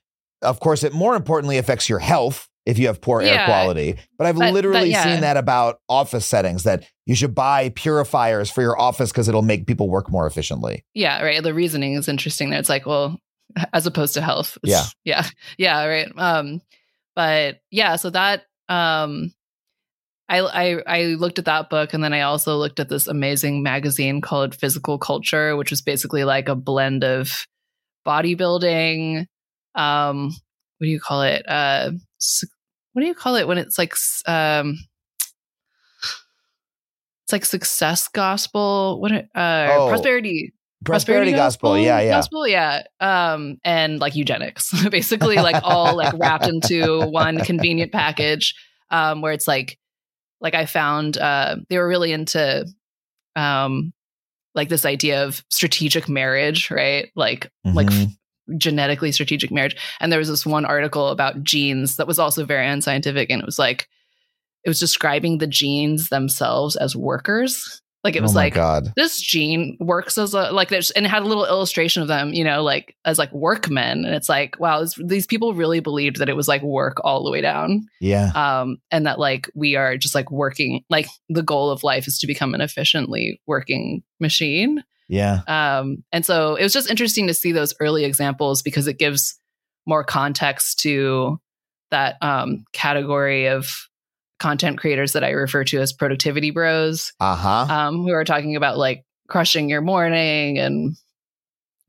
Of 0.41 0.59
course, 0.59 0.83
it 0.83 0.93
more 0.93 1.15
importantly 1.15 1.57
affects 1.57 1.87
your 1.89 1.99
health 1.99 2.47
if 2.65 2.77
you 2.79 2.87
have 2.87 2.99
poor 3.01 3.21
air 3.21 3.45
quality. 3.45 3.97
But 4.17 4.27
I've 4.27 4.35
But- 4.35 4.45
but 4.47 4.53
literally 4.53 4.89
yeah. 4.91 5.03
seen 5.03 5.21
that 5.21 5.37
about 5.37 5.79
office 5.87 6.25
settings 6.25 6.63
that 6.63 6.83
you 7.05 7.15
should 7.15 7.35
buy 7.35 7.69
purifiers 7.69 8.49
for 8.49 8.61
your 8.61 8.79
office 8.79 9.11
because 9.11 9.27
it'll 9.29 9.41
make 9.43 9.67
people 9.67 9.89
work 9.89 10.09
more 10.09 10.25
efficiently. 10.27 10.83
yeah 10.93 11.21
right 11.21 11.43
the 11.43 11.53
reasoning 11.53 11.93
is 11.93 12.07
interesting 12.07 12.49
there 12.49 12.59
it's 12.59 12.69
like 12.69 12.85
well 12.85 13.19
as 13.73 13.85
opposed 13.85 14.15
to 14.15 14.21
health 14.21 14.57
Yeah. 14.63 14.83
yeah 15.05 15.25
yeah 15.57 15.85
right 15.85 16.07
um 16.17 16.61
but 17.15 17.59
yeah 17.71 17.95
so 17.97 18.09
that 18.09 18.43
um 18.69 19.31
I, 20.27 20.39
I 20.39 20.81
I 20.87 21.01
looked 21.19 21.37
at 21.37 21.45
that 21.45 21.69
book 21.69 21.93
and 21.93 22.03
then 22.03 22.11
I 22.11 22.21
also 22.21 22.57
looked 22.57 22.79
at 22.79 22.89
this 22.89 23.05
amazing 23.05 23.61
magazine 23.61 24.21
called 24.21 24.55
Physical 24.55 24.97
Culture, 24.97 25.55
which 25.55 25.69
was 25.69 25.83
basically 25.83 26.23
like 26.23 26.49
a 26.49 26.55
blend 26.55 27.03
of 27.03 27.45
bodybuilding, 28.07 29.27
um, 29.75 30.27
what 30.77 30.85
do 30.85 30.87
you 30.89 30.99
call 30.99 31.21
it? 31.21 31.47
Uh, 31.47 31.91
what 32.95 33.01
do 33.01 33.07
you 33.07 33.13
call 33.13 33.35
it 33.35 33.45
when 33.45 33.57
it's 33.57 33.77
like 33.77 33.93
um, 34.25 34.77
it's 37.25 37.33
like 37.33 37.43
success 37.43 38.07
gospel? 38.07 39.01
What 39.01 39.11
uh, 39.11 39.25
Oh, 39.35 39.87
prosperity 39.89 40.53
Prosperity, 40.85 41.31
gospel. 41.33 41.77
Yeah, 41.77 41.99
yeah. 41.99 42.11
gospel 42.11 42.47
yeah 42.47 42.83
um 42.99 43.57
and 43.63 43.99
like 43.99 44.15
eugenics 44.15 44.71
basically 44.91 45.35
like 45.37 45.61
all 45.63 45.95
like 45.97 46.13
wrapped 46.17 46.47
into 46.47 47.07
one 47.09 47.39
convenient 47.39 47.91
package 47.91 48.53
um 48.91 49.21
where 49.21 49.33
it's 49.33 49.47
like 49.47 49.79
like 50.41 50.53
i 50.53 50.67
found 50.67 51.17
uh 51.17 51.55
they 51.69 51.79
were 51.79 51.87
really 51.87 52.11
into 52.11 52.67
um 53.35 53.93
like 54.53 54.69
this 54.69 54.85
idea 54.85 55.23
of 55.25 55.43
strategic 55.49 56.07
marriage 56.07 56.69
right 56.69 57.09
like 57.15 57.49
like 57.65 57.87
Mhm. 57.87 58.15
Genetically 58.57 59.11
strategic 59.11 59.51
marriage. 59.51 59.75
And 59.99 60.11
there 60.11 60.19
was 60.19 60.29
this 60.29 60.45
one 60.45 60.65
article 60.65 61.09
about 61.09 61.43
genes 61.43 61.97
that 61.97 62.07
was 62.07 62.19
also 62.19 62.45
very 62.45 62.67
unscientific 62.67 63.29
and 63.29 63.41
it 63.41 63.45
was 63.45 63.59
like 63.59 63.87
it 64.63 64.69
was 64.69 64.79
describing 64.79 65.37
the 65.37 65.47
genes 65.47 66.09
themselves 66.09 66.75
as 66.75 66.95
workers. 66.95 67.81
Like 68.03 68.15
it 68.15 68.21
was 68.21 68.35
oh 68.35 68.39
like 68.39 68.53
God. 68.53 68.93
this 68.95 69.19
gene 69.19 69.77
works 69.79 70.19
as 70.19 70.35
a 70.35 70.51
like 70.51 70.69
there's 70.69 70.91
and 70.91 71.07
it 71.07 71.09
had 71.09 71.23
a 71.23 71.27
little 71.27 71.45
illustration 71.47 72.03
of 72.03 72.07
them 72.07 72.35
you 72.35 72.43
know 72.43 72.61
like 72.61 72.95
as 73.03 73.17
like 73.17 73.33
workmen. 73.33 74.05
And 74.05 74.13
it's 74.13 74.29
like 74.29 74.59
wow 74.59 74.81
this, 74.81 74.93
these 75.03 75.25
people 75.25 75.55
really 75.55 75.79
believed 75.79 76.17
that 76.17 76.29
it 76.29 76.35
was 76.35 76.47
like 76.47 76.61
work 76.61 76.97
all 77.03 77.23
the 77.23 77.31
way 77.31 77.41
down. 77.41 77.87
Yeah. 77.99 78.31
um 78.35 78.77
and 78.91 79.07
that 79.07 79.17
like 79.17 79.49
we 79.55 79.75
are 79.75 79.97
just 79.97 80.13
like 80.13 80.29
working 80.29 80.83
like 80.87 81.07
the 81.29 81.41
goal 81.41 81.71
of 81.71 81.83
life 81.83 82.07
is 82.07 82.19
to 82.19 82.27
become 82.27 82.53
an 82.53 82.61
efficiently 82.61 83.41
working 83.47 84.03
machine 84.19 84.83
Yeah. 85.07 85.41
um 85.47 86.03
and 86.11 86.25
so 86.25 86.55
it 86.55 86.63
was 86.63 86.73
just 86.73 86.89
interesting 86.89 87.27
to 87.27 87.33
see 87.33 87.51
those 87.51 87.73
early 87.79 88.03
examples 88.05 88.61
because 88.61 88.87
it 88.87 88.97
gives 88.97 89.39
more 89.85 90.03
context 90.03 90.79
to 90.79 91.39
that 91.91 92.17
um 92.21 92.65
category 92.73 93.47
of 93.47 93.69
content 94.39 94.77
creators 94.79 95.13
that 95.13 95.23
i 95.23 95.29
refer 95.29 95.63
to 95.63 95.79
as 95.79 95.93
productivity 95.93 96.51
bros 96.51 97.13
Uh 97.19 97.35
huh. 97.35 97.73
um, 97.73 98.03
who 98.03 98.11
are 98.11 98.23
talking 98.25 98.55
about 98.55 98.77
like 98.77 99.03
crushing 99.29 99.69
your 99.69 99.81
morning 99.81 100.57
and 100.59 100.95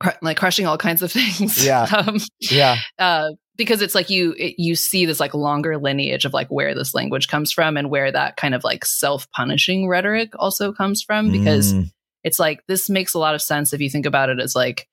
cr- 0.01 0.11
like 0.23 0.37
crushing 0.37 0.67
all 0.67 0.79
kinds 0.79 1.03
of 1.03 1.11
things. 1.19 1.65
Yeah. 1.65 1.83
um, 1.85 2.19
yeah. 2.41 2.77
uh, 2.99 3.31
because 3.57 3.83
it's 3.83 3.95
like 3.95 4.11
you 4.11 4.35
it, 4.39 4.55
you 4.59 4.75
see 4.75 5.07
this 5.07 5.21
like 5.21 5.35
longer 5.35 5.77
lineage 5.79 6.25
of 6.25 6.33
like 6.35 6.49
where 6.49 6.75
this 6.75 6.95
language 6.95 7.29
comes 7.29 7.53
from 7.53 7.77
and 7.77 7.91
where 7.91 8.11
that 8.13 8.37
kind 8.37 8.55
of 8.55 8.65
like 8.65 8.85
self 8.85 9.31
punishing 9.33 9.89
rhetoric 9.89 10.31
also 10.39 10.73
comes 10.73 11.03
from. 11.03 11.31
Because 11.33 11.73
Mm, 11.75 11.91
it's 12.27 12.41
like 12.41 12.63
this 12.67 12.91
makes 12.91 13.15
a 13.15 13.19
lot 13.19 13.35
of 13.37 13.41
sense 13.41 13.73
if 13.73 13.81
you 13.81 13.89
think 13.89 14.05
about 14.05 14.29
it 14.29 14.41
as 14.41 14.55
like 14.57 14.89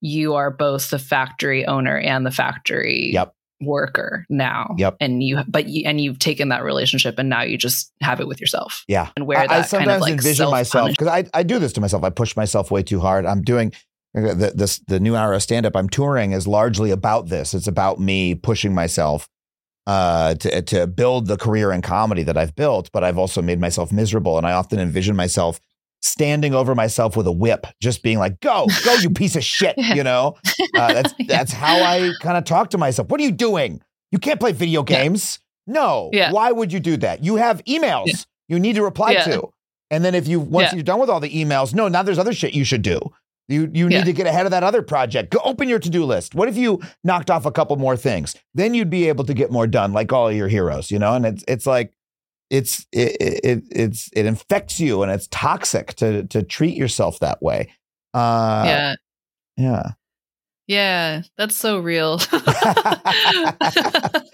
you 0.00 0.34
are 0.34 0.50
both 0.50 0.90
the 0.90 0.98
factory 0.98 1.64
owner 1.64 1.96
and 1.96 2.26
the 2.26 2.30
factory 2.30 3.10
Yep. 3.12 3.34
worker 3.60 4.26
now. 4.28 4.74
Yep. 4.78 4.96
And 5.00 5.22
you 5.22 5.42
but 5.46 5.68
you 5.68 5.84
and 5.86 6.00
you've 6.00 6.18
taken 6.18 6.48
that 6.48 6.64
relationship 6.64 7.18
and 7.18 7.28
now 7.28 7.42
you 7.42 7.56
just 7.56 7.92
have 8.00 8.20
it 8.20 8.26
with 8.26 8.40
yourself. 8.40 8.84
Yeah. 8.88 9.10
And 9.16 9.26
where 9.26 9.38
I, 9.38 9.46
that 9.46 9.52
I 9.52 9.62
sometimes 9.62 9.86
kind 9.86 9.96
of 9.96 10.00
like 10.00 10.12
envision 10.12 10.50
myself 10.50 10.90
because 10.90 11.06
I, 11.08 11.24
I 11.32 11.44
do 11.44 11.58
this 11.58 11.72
to 11.74 11.80
myself. 11.80 12.02
I 12.02 12.10
push 12.10 12.34
myself 12.36 12.70
way 12.70 12.82
too 12.82 12.98
hard. 13.00 13.26
I'm 13.26 13.42
doing 13.42 13.72
uh, 14.16 14.34
the 14.34 14.52
this 14.56 14.80
the 14.88 14.98
new 14.98 15.14
hour 15.14 15.32
of 15.34 15.42
stand 15.42 15.66
up 15.66 15.76
I'm 15.76 15.88
touring 15.88 16.32
is 16.32 16.48
largely 16.48 16.90
about 16.90 17.28
this. 17.28 17.54
It's 17.54 17.68
about 17.68 18.00
me 18.00 18.34
pushing 18.34 18.74
myself 18.74 19.28
uh 19.86 20.34
to 20.34 20.62
to 20.62 20.86
build 20.86 21.26
the 21.26 21.36
career 21.36 21.70
in 21.72 21.82
comedy 21.82 22.22
that 22.24 22.36
I've 22.36 22.56
built, 22.56 22.90
but 22.92 23.04
I've 23.04 23.18
also 23.18 23.40
made 23.40 23.60
myself 23.60 23.92
miserable 23.92 24.36
and 24.38 24.46
I 24.46 24.52
often 24.52 24.80
envision 24.80 25.14
myself 25.14 25.60
standing 26.02 26.54
over 26.54 26.74
myself 26.74 27.16
with 27.16 27.26
a 27.26 27.32
whip 27.32 27.66
just 27.80 28.02
being 28.02 28.18
like 28.18 28.40
go 28.40 28.66
go 28.84 28.94
you 28.94 29.10
piece 29.10 29.36
of 29.36 29.44
shit 29.44 29.74
Yeah. 29.76 29.94
you 29.96 30.02
know 30.04 30.36
uh, 30.76 30.92
that's 30.94 31.14
Yeah. 31.18 31.26
that's 31.28 31.52
how 31.52 31.76
I 31.82 32.12
kind 32.20 32.38
of 32.38 32.44
talk 32.44 32.70
to 32.70 32.78
myself 32.78 33.08
what 33.08 33.20
are 33.20 33.24
you 33.24 33.32
doing 33.32 33.80
you 34.10 34.18
can't 34.18 34.40
play 34.40 34.52
video 34.52 34.80
Yeah. 34.80 35.02
games 35.02 35.40
no 35.66 36.10
Yeah. 36.12 36.32
why 36.32 36.52
would 36.52 36.72
you 36.72 36.80
do 36.80 36.96
that 36.98 37.22
you 37.22 37.36
have 37.36 37.62
emails 37.64 38.26
you 38.48 38.58
need 38.58 38.74
to 38.76 38.82
reply 38.82 39.14
to 39.24 39.52
and 39.90 40.04
then 40.04 40.14
if 40.14 40.26
you 40.28 40.40
once 40.40 40.72
you're 40.72 40.82
done 40.84 41.00
with 41.00 41.10
all 41.10 41.18
the 41.18 41.30
emails, 41.30 41.74
no, 41.74 41.88
now 41.88 42.04
there's 42.04 42.18
other 42.20 42.32
shit 42.32 42.54
you 42.54 42.62
should 42.62 42.82
do. 42.82 43.00
You 43.48 43.68
you 43.74 43.88
need 43.88 44.04
to 44.04 44.12
get 44.12 44.28
ahead 44.28 44.44
of 44.46 44.52
that 44.52 44.62
other 44.62 44.82
project. 44.82 45.32
Go 45.32 45.40
open 45.44 45.68
your 45.68 45.80
to-do 45.80 46.04
list. 46.04 46.32
What 46.36 46.48
if 46.48 46.56
you 46.56 46.80
knocked 47.02 47.28
off 47.28 47.44
a 47.44 47.50
couple 47.50 47.74
more 47.74 47.96
things? 47.96 48.36
Then 48.54 48.72
you'd 48.72 48.88
be 48.88 49.08
able 49.08 49.24
to 49.24 49.34
get 49.34 49.50
more 49.50 49.66
done 49.66 49.92
like 49.92 50.12
all 50.12 50.28
of 50.28 50.36
your 50.36 50.46
heroes, 50.46 50.92
you 50.92 51.00
know? 51.00 51.14
And 51.14 51.26
it's 51.26 51.44
it's 51.48 51.66
like 51.66 51.92
it's 52.50 52.86
it, 52.92 53.16
it 53.44 53.62
it's 53.70 54.10
it 54.12 54.26
infects 54.26 54.78
you 54.80 55.02
and 55.02 55.10
it's 55.12 55.28
toxic 55.30 55.94
to 55.94 56.24
to 56.26 56.42
treat 56.42 56.76
yourself 56.76 57.18
that 57.20 57.40
way. 57.42 57.72
Uh 58.12 58.62
yeah. 58.66 58.94
yeah. 59.56 59.82
Yeah. 60.66 61.22
That's 61.36 61.56
so 61.56 61.78
real. 61.78 62.18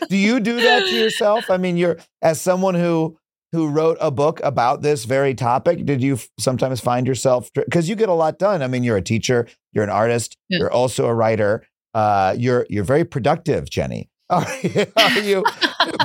do 0.09 0.17
you 0.17 0.41
do 0.41 0.61
that 0.61 0.85
to 0.87 0.95
yourself? 0.95 1.51
I 1.51 1.57
mean, 1.57 1.77
you're 1.77 1.99
as 2.23 2.41
someone 2.41 2.75
who 2.75 3.19
who 3.53 3.69
wrote 3.69 3.97
a 4.01 4.11
book 4.11 4.41
about 4.43 4.83
this 4.83 5.05
very 5.05 5.35
topic. 5.35 5.85
Did 5.87 6.03
you 6.03 6.14
f- 6.14 6.29
sometimes 6.39 6.81
find 6.81 7.07
yourself 7.07 7.51
because 7.55 7.89
you 7.89 7.95
get 7.97 8.09
a 8.09 8.12
lot 8.14 8.39
done? 8.39 8.61
I 8.62 8.67
mean, 8.67 8.85
you're 8.85 8.97
a 8.97 9.03
teacher, 9.03 9.47
you're 9.73 9.85
an 9.85 9.91
artist, 9.91 10.37
Yeah. 10.49 10.59
you're 10.61 10.73
also 10.73 11.07
a 11.07 11.14
writer. 11.14 11.64
Uh, 11.95 12.35
you're 12.37 12.67
you're 12.69 12.85
very 12.85 13.05
productive, 13.05 13.71
Jenny. 13.71 14.11
Are, 14.29 14.47
are 14.97 15.18
you? 15.20 15.45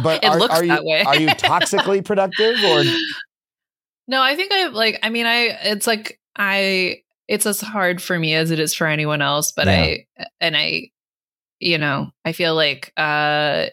But 0.04 0.24
are, 0.24 0.52
are 0.52 0.64
you 0.64 0.74
are 0.74 1.20
you 1.20 1.28
toxically 1.30 2.04
productive 2.06 2.64
or? 2.64 2.84
No, 4.08 4.22
I 4.22 4.36
think 4.36 4.52
I 4.52 4.68
like 4.68 5.00
I 5.04 5.10
mean 5.10 5.26
I 5.26 5.58
it's 5.64 5.88
like 5.88 6.20
I 6.36 7.02
it's 7.28 7.46
as 7.46 7.62
hard 7.62 8.02
for 8.02 8.18
me 8.18 8.36
as 8.36 8.52
it 8.52 8.60
is 8.60 8.74
for 8.74 8.88
anyone 8.88 9.22
else, 9.22 9.52
but 9.52 9.68
I 9.68 10.06
and 10.40 10.56
I 10.56 10.92
you 11.60 11.78
know, 11.78 12.12
I 12.26 12.34
feel 12.34 12.56
like 12.56 12.92
uh 12.98 13.68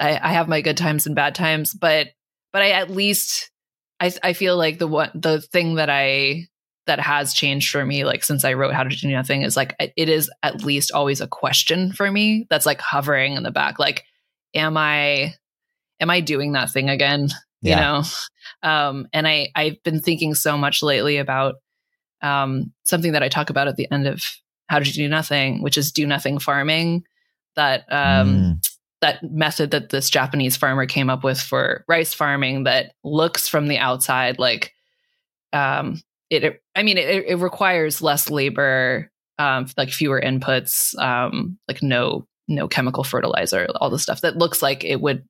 I 0.00 0.20
I 0.22 0.32
have 0.32 0.48
my 0.48 0.60
good 0.60 0.76
times 0.76 1.06
and 1.06 1.14
bad 1.14 1.34
times, 1.34 1.74
but 1.74 2.08
but 2.52 2.62
I 2.62 2.70
at 2.70 2.90
least 2.90 3.50
I 4.00 4.12
I 4.22 4.32
feel 4.32 4.56
like 4.56 4.78
the 4.78 4.86
one 4.86 5.10
the 5.14 5.40
thing 5.40 5.76
that 5.76 5.88
I 5.90 6.48
that 6.86 7.00
has 7.00 7.34
changed 7.34 7.70
for 7.70 7.84
me 7.84 8.04
like 8.04 8.22
since 8.24 8.44
I 8.44 8.54
wrote 8.54 8.74
How 8.74 8.84
to 8.84 8.88
Do 8.88 9.08
Nothing 9.08 9.42
is 9.42 9.56
like 9.56 9.74
it 9.78 10.08
is 10.08 10.30
at 10.42 10.62
least 10.64 10.92
always 10.92 11.20
a 11.20 11.26
question 11.26 11.92
for 11.92 12.10
me 12.10 12.46
that's 12.48 12.66
like 12.66 12.80
hovering 12.80 13.34
in 13.34 13.42
the 13.42 13.50
back 13.50 13.78
like 13.78 14.04
am 14.54 14.76
I 14.76 15.34
am 16.00 16.10
I 16.10 16.20
doing 16.20 16.52
that 16.52 16.70
thing 16.70 16.88
again? 16.88 17.28
You 17.62 17.76
know? 17.76 18.02
Um 18.62 19.08
and 19.12 19.26
I 19.26 19.48
I've 19.54 19.82
been 19.82 20.00
thinking 20.00 20.34
so 20.34 20.56
much 20.56 20.82
lately 20.82 21.18
about 21.18 21.56
um 22.22 22.72
something 22.84 23.12
that 23.12 23.22
I 23.22 23.28
talk 23.28 23.50
about 23.50 23.68
at 23.68 23.76
the 23.76 23.90
end 23.90 24.06
of 24.06 24.22
How 24.68 24.78
to 24.78 24.92
Do 24.92 25.08
Nothing, 25.08 25.62
which 25.62 25.76
is 25.76 25.92
do 25.92 26.06
nothing 26.06 26.38
farming 26.38 27.04
that 27.56 27.84
um 27.92 28.28
Mm, 28.28 28.58
that 29.02 29.22
method 29.22 29.72
that 29.72 29.90
this 29.90 30.08
Japanese 30.08 30.56
farmer 30.56 30.86
came 30.86 31.10
up 31.10 31.22
with 31.22 31.40
for 31.40 31.84
rice 31.86 32.14
farming 32.14 32.64
that 32.64 32.92
looks 33.04 33.48
from 33.48 33.68
the 33.68 33.78
outside 33.78 34.38
like 34.38 34.72
um 35.52 36.00
it, 36.30 36.44
it- 36.44 36.62
I 36.74 36.82
mean 36.82 36.98
it, 36.98 37.24
it 37.26 37.36
requires 37.38 38.02
less 38.02 38.30
labor 38.30 39.10
um 39.38 39.66
like 39.76 39.90
fewer 39.90 40.20
inputs 40.20 40.98
um 40.98 41.58
like 41.68 41.82
no 41.82 42.26
no 42.48 42.68
chemical 42.68 43.04
fertilizer 43.04 43.66
all 43.76 43.90
the 43.90 43.98
stuff 43.98 44.20
that 44.22 44.36
looks 44.36 44.62
like 44.62 44.84
it 44.84 45.00
would 45.00 45.24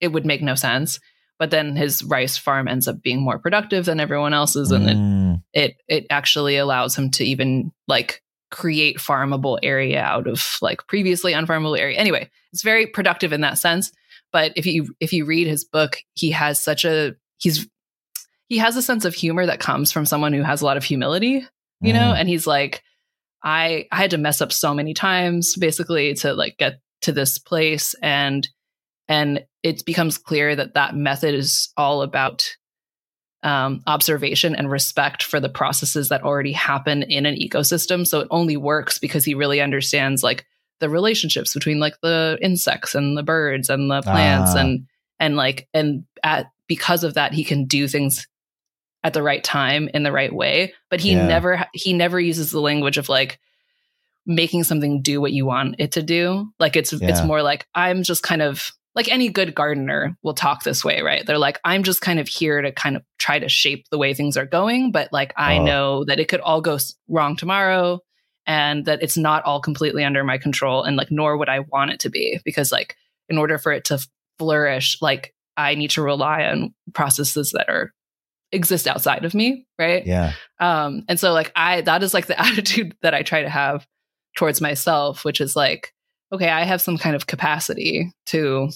it 0.00 0.08
would 0.08 0.26
make 0.26 0.42
no 0.42 0.54
sense 0.54 0.98
but 1.38 1.50
then 1.50 1.76
his 1.76 2.02
rice 2.02 2.36
farm 2.38 2.66
ends 2.66 2.88
up 2.88 3.02
being 3.02 3.20
more 3.20 3.38
productive 3.38 3.84
than 3.84 4.00
everyone 4.00 4.32
else's 4.34 4.70
and 4.72 4.88
it 4.90 4.96
mm, 4.96 5.42
it 5.52 5.76
it 5.88 6.06
actually 6.10 6.56
allows 6.56 6.96
him 6.96 7.10
to 7.10 7.24
even 7.24 7.70
like 7.86 8.22
create 8.50 8.98
farmable 8.98 9.58
area 9.62 10.00
out 10.00 10.26
of 10.26 10.56
like 10.62 10.86
previously 10.86 11.32
unfarmable 11.32 11.76
area. 11.78 11.98
Anyway, 11.98 12.30
it's 12.52 12.62
very 12.62 12.86
productive 12.86 13.32
in 13.32 13.40
that 13.40 13.58
sense. 13.58 13.90
But 14.32 14.52
if 14.56 14.66
you 14.66 14.94
if 15.00 15.12
you 15.12 15.24
read 15.24 15.48
his 15.48 15.64
book, 15.64 15.98
he 16.14 16.30
has 16.30 16.62
such 16.62 16.84
a 16.84 17.16
he's 17.38 17.68
he 18.48 18.58
has 18.58 18.76
a 18.76 18.82
sense 18.82 19.04
of 19.04 19.14
humor 19.14 19.46
that 19.46 19.60
comes 19.60 19.90
from 19.92 20.06
someone 20.06 20.32
who 20.32 20.42
has 20.42 20.60
a 20.62 20.64
lot 20.64 20.76
of 20.76 20.84
humility, 20.84 21.44
you 21.80 21.92
know, 21.92 22.12
Mm. 22.12 22.20
and 22.20 22.28
he's 22.28 22.46
like, 22.46 22.82
I 23.42 23.86
I 23.92 23.96
had 23.96 24.10
to 24.12 24.18
mess 24.18 24.40
up 24.40 24.52
so 24.52 24.72
many 24.74 24.94
times 24.94 25.56
basically 25.56 26.14
to 26.14 26.32
like 26.32 26.56
get 26.58 26.80
to 27.02 27.12
this 27.12 27.38
place 27.38 27.94
and 28.02 28.48
and 29.08 29.44
it 29.62 29.84
becomes 29.84 30.18
clear 30.18 30.56
that 30.56 30.74
that 30.74 30.96
method 30.96 31.34
is 31.34 31.68
all 31.76 32.02
about 32.02 32.44
um, 33.42 33.82
observation 33.86 34.56
and 34.56 34.70
respect 34.70 35.22
for 35.22 35.38
the 35.38 35.48
processes 35.48 36.08
that 36.08 36.22
already 36.22 36.52
happen 36.52 37.02
in 37.04 37.26
an 37.26 37.36
ecosystem. 37.36 38.04
So 38.06 38.20
it 38.20 38.28
only 38.30 38.56
works 38.56 38.98
because 38.98 39.24
he 39.24 39.34
really 39.34 39.60
understands 39.60 40.22
like 40.24 40.44
the 40.80 40.88
relationships 40.88 41.54
between 41.54 41.78
like 41.78 41.94
the 42.02 42.38
insects 42.42 42.94
and 42.94 43.16
the 43.16 43.22
birds 43.22 43.70
and 43.70 43.90
the 43.90 44.02
plants 44.02 44.52
Ah. 44.54 44.58
and 44.60 44.86
and 45.20 45.36
like 45.36 45.68
and 45.72 46.04
at 46.24 46.46
because 46.66 47.04
of 47.04 47.14
that 47.14 47.32
he 47.32 47.44
can 47.44 47.66
do 47.66 47.86
things 47.86 48.26
at 49.06 49.12
the 49.12 49.22
right 49.22 49.44
time 49.44 49.88
in 49.94 50.02
the 50.02 50.10
right 50.10 50.32
way. 50.32 50.74
But 50.90 51.00
he 51.00 51.14
Yeah. 51.14 51.26
never 51.28 51.64
he 51.72 51.92
never 51.92 52.18
uses 52.18 52.50
the 52.50 52.60
language 52.60 52.98
of 52.98 53.08
like 53.08 53.38
making 54.26 54.64
something 54.64 55.00
do 55.00 55.20
what 55.20 55.32
you 55.32 55.46
want 55.46 55.76
it 55.78 55.92
to 55.92 56.02
do. 56.02 56.50
Like 56.58 56.74
it's 56.76 56.92
it's 56.92 57.22
more 57.24 57.40
like 57.40 57.66
I'm 57.74 58.02
just 58.02 58.24
kind 58.24 58.42
of 58.42 58.72
like 58.96 59.08
any 59.08 59.28
good 59.28 59.54
gardener 59.54 60.16
will 60.24 60.34
talk 60.34 60.64
this 60.64 60.84
way, 60.84 61.02
right? 61.02 61.24
They're 61.24 61.38
like, 61.38 61.60
I'm 61.64 61.84
just 61.84 62.00
kind 62.00 62.18
of 62.18 62.26
here 62.26 62.60
to 62.60 62.72
kind 62.72 62.96
of 62.96 63.02
try 63.18 63.38
to 63.38 63.48
shape 63.48 63.84
the 63.90 63.98
way 63.98 64.12
things 64.12 64.36
are 64.36 64.46
going, 64.46 64.90
but 64.90 65.12
like 65.12 65.32
I 65.36 65.58
Oh. 65.58 65.64
know 65.64 66.04
that 66.06 66.18
it 66.18 66.26
could 66.28 66.40
all 66.40 66.60
go 66.60 66.76
wrong 67.08 67.36
tomorrow 67.36 68.00
and 68.44 68.86
that 68.86 69.02
it's 69.02 69.16
not 69.16 69.44
all 69.44 69.60
completely 69.60 70.02
under 70.02 70.24
my 70.24 70.38
control 70.38 70.82
and 70.82 70.96
like 70.96 71.12
nor 71.12 71.36
would 71.36 71.48
I 71.48 71.60
want 71.60 71.92
it 71.92 72.00
to 72.00 72.10
be 72.10 72.40
because 72.44 72.72
like 72.72 72.96
in 73.28 73.38
order 73.38 73.56
for 73.58 73.70
it 73.70 73.84
to 73.86 74.04
flourish, 74.40 74.98
like 75.00 75.32
I 75.56 75.76
need 75.76 75.90
to 75.92 76.02
rely 76.02 76.42
on 76.44 76.74
processes 76.92 77.52
that 77.52 77.68
are 77.68 77.92
exist 78.52 78.86
outside 78.86 79.24
of 79.24 79.34
me, 79.34 79.66
right? 79.78 80.06
yeah. 80.06 80.32
um 80.60 81.04
and 81.08 81.18
so 81.18 81.32
like 81.32 81.52
i 81.56 81.80
that 81.82 82.02
is 82.02 82.14
like 82.14 82.26
the 82.26 82.40
attitude 82.46 82.96
that 83.02 83.14
i 83.14 83.22
try 83.22 83.42
to 83.42 83.48
have 83.48 83.86
towards 84.36 84.60
myself 84.60 85.24
which 85.24 85.40
is 85.40 85.56
like 85.56 85.92
okay 86.32 86.48
i 86.48 86.62
have 86.64 86.80
some 86.80 86.98
kind 86.98 87.16
of 87.16 87.26
capacity 87.26 88.12
to 88.26 88.68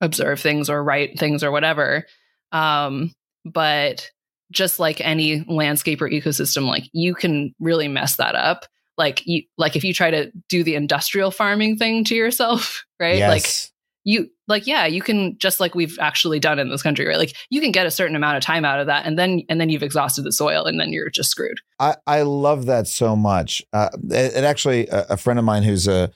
observe 0.00 0.40
things 0.40 0.68
or 0.68 0.82
write 0.82 1.18
things 1.18 1.42
or 1.42 1.50
whatever 1.50 2.04
um 2.52 3.12
but 3.44 4.10
just 4.52 4.78
like 4.78 5.00
any 5.00 5.44
landscape 5.48 6.00
or 6.00 6.08
ecosystem 6.08 6.66
like 6.66 6.84
you 6.92 7.14
can 7.14 7.54
really 7.58 7.88
mess 7.88 8.16
that 8.16 8.34
up 8.34 8.66
like 8.98 9.26
you 9.26 9.42
like 9.58 9.76
if 9.76 9.84
you 9.84 9.92
try 9.92 10.10
to 10.10 10.30
do 10.48 10.62
the 10.62 10.74
industrial 10.74 11.30
farming 11.30 11.76
thing 11.76 12.04
to 12.04 12.14
yourself 12.14 12.84
right 13.00 13.20
like 13.20 13.42
Yes. 13.42 13.72
You 14.06 14.30
like 14.48 14.66
yeah 14.66 14.86
you 14.86 15.02
can 15.02 15.36
just 15.36 15.60
like 15.60 15.74
we've 15.74 15.98
actually 16.00 16.40
done 16.40 16.58
in 16.58 16.70
this 16.70 16.82
country 16.82 17.06
right 17.06 17.18
like 17.18 17.34
you 17.50 17.60
can 17.60 17.72
get 17.72 17.86
a 17.86 17.90
certain 17.90 18.16
amount 18.16 18.38
of 18.38 18.42
time 18.42 18.64
out 18.64 18.80
of 18.80 18.86
that 18.86 19.04
and 19.04 19.18
then 19.18 19.42
and 19.50 19.60
then 19.60 19.68
you've 19.68 19.82
exhausted 19.82 20.22
the 20.22 20.32
soil 20.32 20.64
and 20.64 20.80
then 20.80 20.90
you're 20.92 21.10
just 21.10 21.28
screwed 21.28 21.58
I, 21.78 21.96
I 22.06 22.22
love 22.22 22.66
that 22.66 22.86
so 22.86 23.14
much. 23.16 23.62
Uh, 23.72 23.90
it, 24.10 24.36
it 24.36 24.44
actually, 24.44 24.86
a, 24.88 25.06
a 25.10 25.16
friend 25.16 25.38
of 25.38 25.44
mine 25.44 25.62
who's 25.62 25.86
a, 25.86 26.10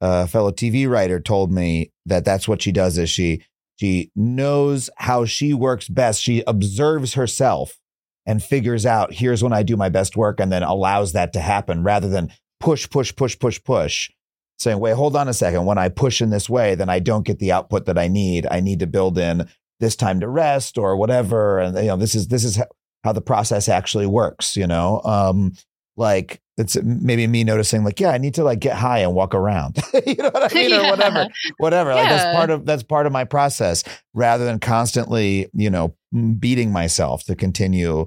a 0.00 0.26
fellow 0.26 0.50
TV 0.50 0.88
writer 0.88 1.20
told 1.20 1.52
me 1.52 1.90
that 2.04 2.24
that's 2.24 2.46
what 2.46 2.62
she 2.62 2.72
does 2.72 2.98
is 2.98 3.10
she 3.10 3.42
she 3.76 4.10
knows 4.16 4.88
how 4.96 5.26
she 5.26 5.52
works 5.52 5.88
best. 5.88 6.22
She 6.22 6.42
observes 6.46 7.14
herself 7.14 7.78
and 8.24 8.42
figures 8.42 8.86
out 8.86 9.12
here's 9.12 9.42
when 9.42 9.52
I 9.52 9.62
do 9.62 9.76
my 9.76 9.88
best 9.88 10.16
work, 10.16 10.40
and 10.40 10.50
then 10.50 10.62
allows 10.62 11.12
that 11.12 11.32
to 11.34 11.40
happen 11.40 11.82
rather 11.82 12.08
than 12.08 12.32
push, 12.60 12.88
push, 12.88 13.14
push, 13.14 13.38
push, 13.38 13.62
push. 13.62 14.10
Saying, 14.58 14.78
wait, 14.80 14.94
hold 14.94 15.16
on 15.16 15.28
a 15.28 15.34
second. 15.34 15.66
When 15.66 15.76
I 15.78 15.88
push 15.90 16.22
in 16.22 16.30
this 16.30 16.48
way, 16.48 16.74
then 16.74 16.88
I 16.88 16.98
don't 16.98 17.26
get 17.26 17.38
the 17.38 17.52
output 17.52 17.84
that 17.86 17.98
I 17.98 18.08
need. 18.08 18.46
I 18.50 18.60
need 18.60 18.80
to 18.80 18.86
build 18.86 19.18
in 19.18 19.46
this 19.80 19.96
time 19.96 20.20
to 20.20 20.28
rest 20.28 20.78
or 20.78 20.96
whatever. 20.96 21.58
And 21.58 21.76
you 21.76 21.84
know, 21.84 21.96
this 21.96 22.14
is 22.14 22.28
this 22.28 22.44
is 22.44 22.60
how 23.04 23.12
the 23.12 23.20
process 23.20 23.68
actually 23.68 24.06
works, 24.06 24.56
you 24.56 24.66
know? 24.66 25.00
Um, 25.04 25.52
like 25.98 26.40
it's 26.56 26.76
maybe 26.82 27.26
me 27.26 27.44
noticing 27.44 27.84
like, 27.84 28.00
yeah, 28.00 28.10
I 28.10 28.18
need 28.18 28.34
to 28.34 28.44
like 28.44 28.60
get 28.60 28.76
high 28.76 29.00
and 29.00 29.14
walk 29.14 29.34
around, 29.34 29.76
you 30.06 30.14
know 30.16 30.30
what 30.30 30.50
I 30.50 30.54
mean? 30.54 30.72
Or 30.72 30.76
Yeah. 30.82 30.90
whatever, 30.90 31.26
whatever. 31.58 31.94
Like 31.94 32.08
that's 32.08 32.34
part 32.36 32.50
of, 32.50 32.64
that's 32.64 32.82
part 32.82 33.06
of 33.06 33.12
my 33.12 33.24
process 33.24 33.84
rather 34.14 34.44
than 34.46 34.58
constantly, 34.58 35.48
you 35.52 35.68
know, 35.70 35.94
beating 36.38 36.72
myself 36.72 37.24
to 37.24 37.34
continue 37.36 38.06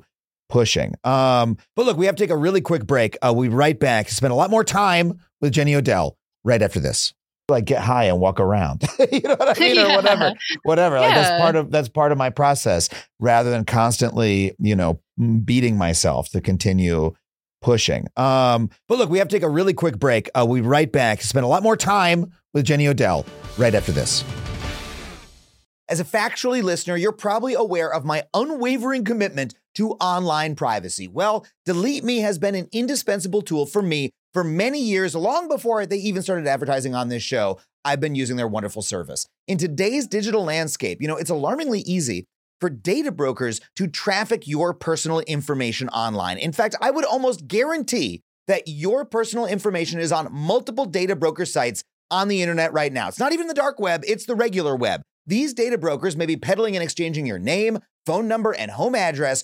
pushing. 0.49 0.95
Um, 1.03 1.57
but 1.75 1.85
look, 1.85 1.97
we 1.97 2.07
have 2.07 2.15
to 2.15 2.23
take 2.23 2.31
a 2.31 2.35
really 2.37 2.61
quick 2.61 2.87
break. 2.87 3.17
Uh, 3.21 3.31
we'll 3.35 3.49
be 3.49 3.55
right 3.55 3.79
back. 3.79 4.09
Spend 4.09 4.33
a 4.33 4.35
lot 4.35 4.49
more 4.49 4.63
time 4.63 5.19
with 5.41 5.53
Jenny 5.53 5.75
Odell 5.75 6.17
right 6.43 6.61
after 6.61 6.79
this. 6.79 7.13
Like 7.47 7.65
get 7.65 7.81
high 7.81 8.03
and 8.03 8.19
walk 8.19 8.39
around, 8.39 8.83
you 9.11 9.21
know 9.21 9.35
what 9.35 9.57
I 9.57 9.59
mean, 9.59 9.71
or 9.79 9.81
Yeah. 9.87 9.95
whatever, 9.95 10.33
whatever. 10.61 10.99
Like 10.99 11.15
that's 11.15 11.41
part 11.41 11.55
of 11.55 11.71
that's 11.71 11.89
part 11.89 12.11
of 12.11 12.17
my 12.19 12.29
process 12.29 12.89
rather 13.19 13.49
than 13.49 13.65
constantly, 13.65 14.53
you 14.59 14.75
know, 14.75 14.99
beating 15.43 15.75
myself 15.75 16.29
to 16.29 16.41
continue 16.41 17.11
pushing. 17.63 18.05
Um, 18.17 18.69
but 18.87 18.99
look, 18.99 19.09
we 19.09 19.17
have 19.17 19.29
to 19.29 19.35
take 19.35 19.41
a 19.41 19.49
really 19.49 19.73
quick 19.73 19.97
break. 19.97 20.29
Uh, 20.35 20.45
we'll 20.47 20.61
be 20.61 20.67
right 20.67 20.91
back. 20.91 21.23
Spend 21.23 21.43
a 21.43 21.47
lot 21.47 21.63
more 21.63 21.75
time 21.75 22.31
with 22.53 22.65
Jenny 22.65 22.87
Odell 22.87 23.25
right 23.57 23.73
after 23.73 23.91
this. 23.91 24.23
As 25.89 25.99
a 25.99 26.05
factually 26.05 26.61
listener, 26.61 26.95
you're 26.95 27.11
probably 27.11 27.55
aware 27.55 27.91
of 27.91 28.05
my 28.05 28.23
unwavering 28.35 29.03
commitment 29.03 29.55
to 29.73 29.93
online 29.93 30.55
privacy. 30.55 31.07
Well, 31.07 31.47
Delete 31.65 32.03
Me 32.03 32.19
has 32.19 32.37
been 32.37 32.53
an 32.53 32.69
indispensable 32.71 33.41
tool 33.41 33.65
for 33.65 33.81
me 33.81 34.11
for 34.33 34.43
many 34.43 34.81
years, 34.81 35.15
long 35.15 35.47
before 35.47 35.85
they 35.85 35.97
even 35.97 36.21
started 36.21 36.47
advertising 36.47 36.95
on 36.95 37.09
this 37.09 37.23
show. 37.23 37.59
I've 37.85 37.99
been 37.99 38.15
using 38.15 38.35
their 38.35 38.47
wonderful 38.47 38.81
service. 38.81 39.25
In 39.47 39.57
today's 39.57 40.05
digital 40.05 40.43
landscape, 40.43 41.01
you 41.01 41.07
know, 41.07 41.15
it's 41.15 41.29
alarmingly 41.29 41.79
easy 41.81 42.25
for 42.59 42.69
data 42.69 43.11
brokers 43.11 43.61
to 43.77 43.87
traffic 43.87 44.47
your 44.47 44.73
personal 44.73 45.21
information 45.21 45.87
online. 45.89 46.37
In 46.37 46.51
fact, 46.51 46.75
I 46.81 46.91
would 46.91 47.05
almost 47.05 47.47
guarantee 47.47 48.21
that 48.47 48.63
your 48.67 49.05
personal 49.05 49.45
information 49.45 49.99
is 49.99 50.11
on 50.11 50.33
multiple 50.33 50.85
data 50.85 51.15
broker 51.15 51.45
sites 51.45 51.83
on 52.11 52.27
the 52.27 52.41
internet 52.41 52.73
right 52.73 52.91
now. 52.91 53.07
It's 53.07 53.19
not 53.19 53.31
even 53.31 53.47
the 53.47 53.53
dark 53.53 53.79
web, 53.79 54.03
it's 54.05 54.25
the 54.25 54.35
regular 54.35 54.75
web. 54.75 55.01
These 55.25 55.53
data 55.53 55.77
brokers 55.77 56.17
may 56.17 56.25
be 56.25 56.37
peddling 56.37 56.75
and 56.75 56.83
exchanging 56.83 57.27
your 57.27 57.39
name, 57.39 57.79
phone 58.05 58.27
number, 58.27 58.53
and 58.53 58.71
home 58.71 58.95
address, 58.95 59.43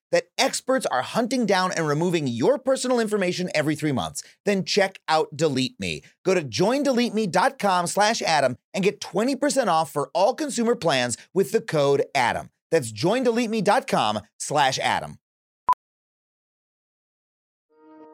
that 0.11 0.25
experts 0.37 0.85
are 0.87 1.01
hunting 1.01 1.45
down 1.45 1.71
and 1.71 1.87
removing 1.87 2.27
your 2.27 2.57
personal 2.57 2.99
information 2.99 3.49
every 3.55 3.75
three 3.75 3.91
months, 3.91 4.23
then 4.45 4.65
check 4.65 4.99
out 5.07 5.35
Delete 5.35 5.79
Me. 5.79 6.01
Go 6.23 6.33
to 6.33 6.41
joindeleteme.com 6.41 7.87
slash 7.87 8.21
Adam 8.21 8.57
and 8.73 8.83
get 8.83 8.99
20% 9.01 9.67
off 9.67 9.91
for 9.91 10.09
all 10.13 10.33
consumer 10.33 10.75
plans 10.75 11.17
with 11.33 11.51
the 11.51 11.61
code 11.61 12.03
ADAM. 12.15 12.49
That's 12.71 12.91
joindeleteme.com 12.91 14.19
slash 14.37 14.79
Adam. 14.79 15.17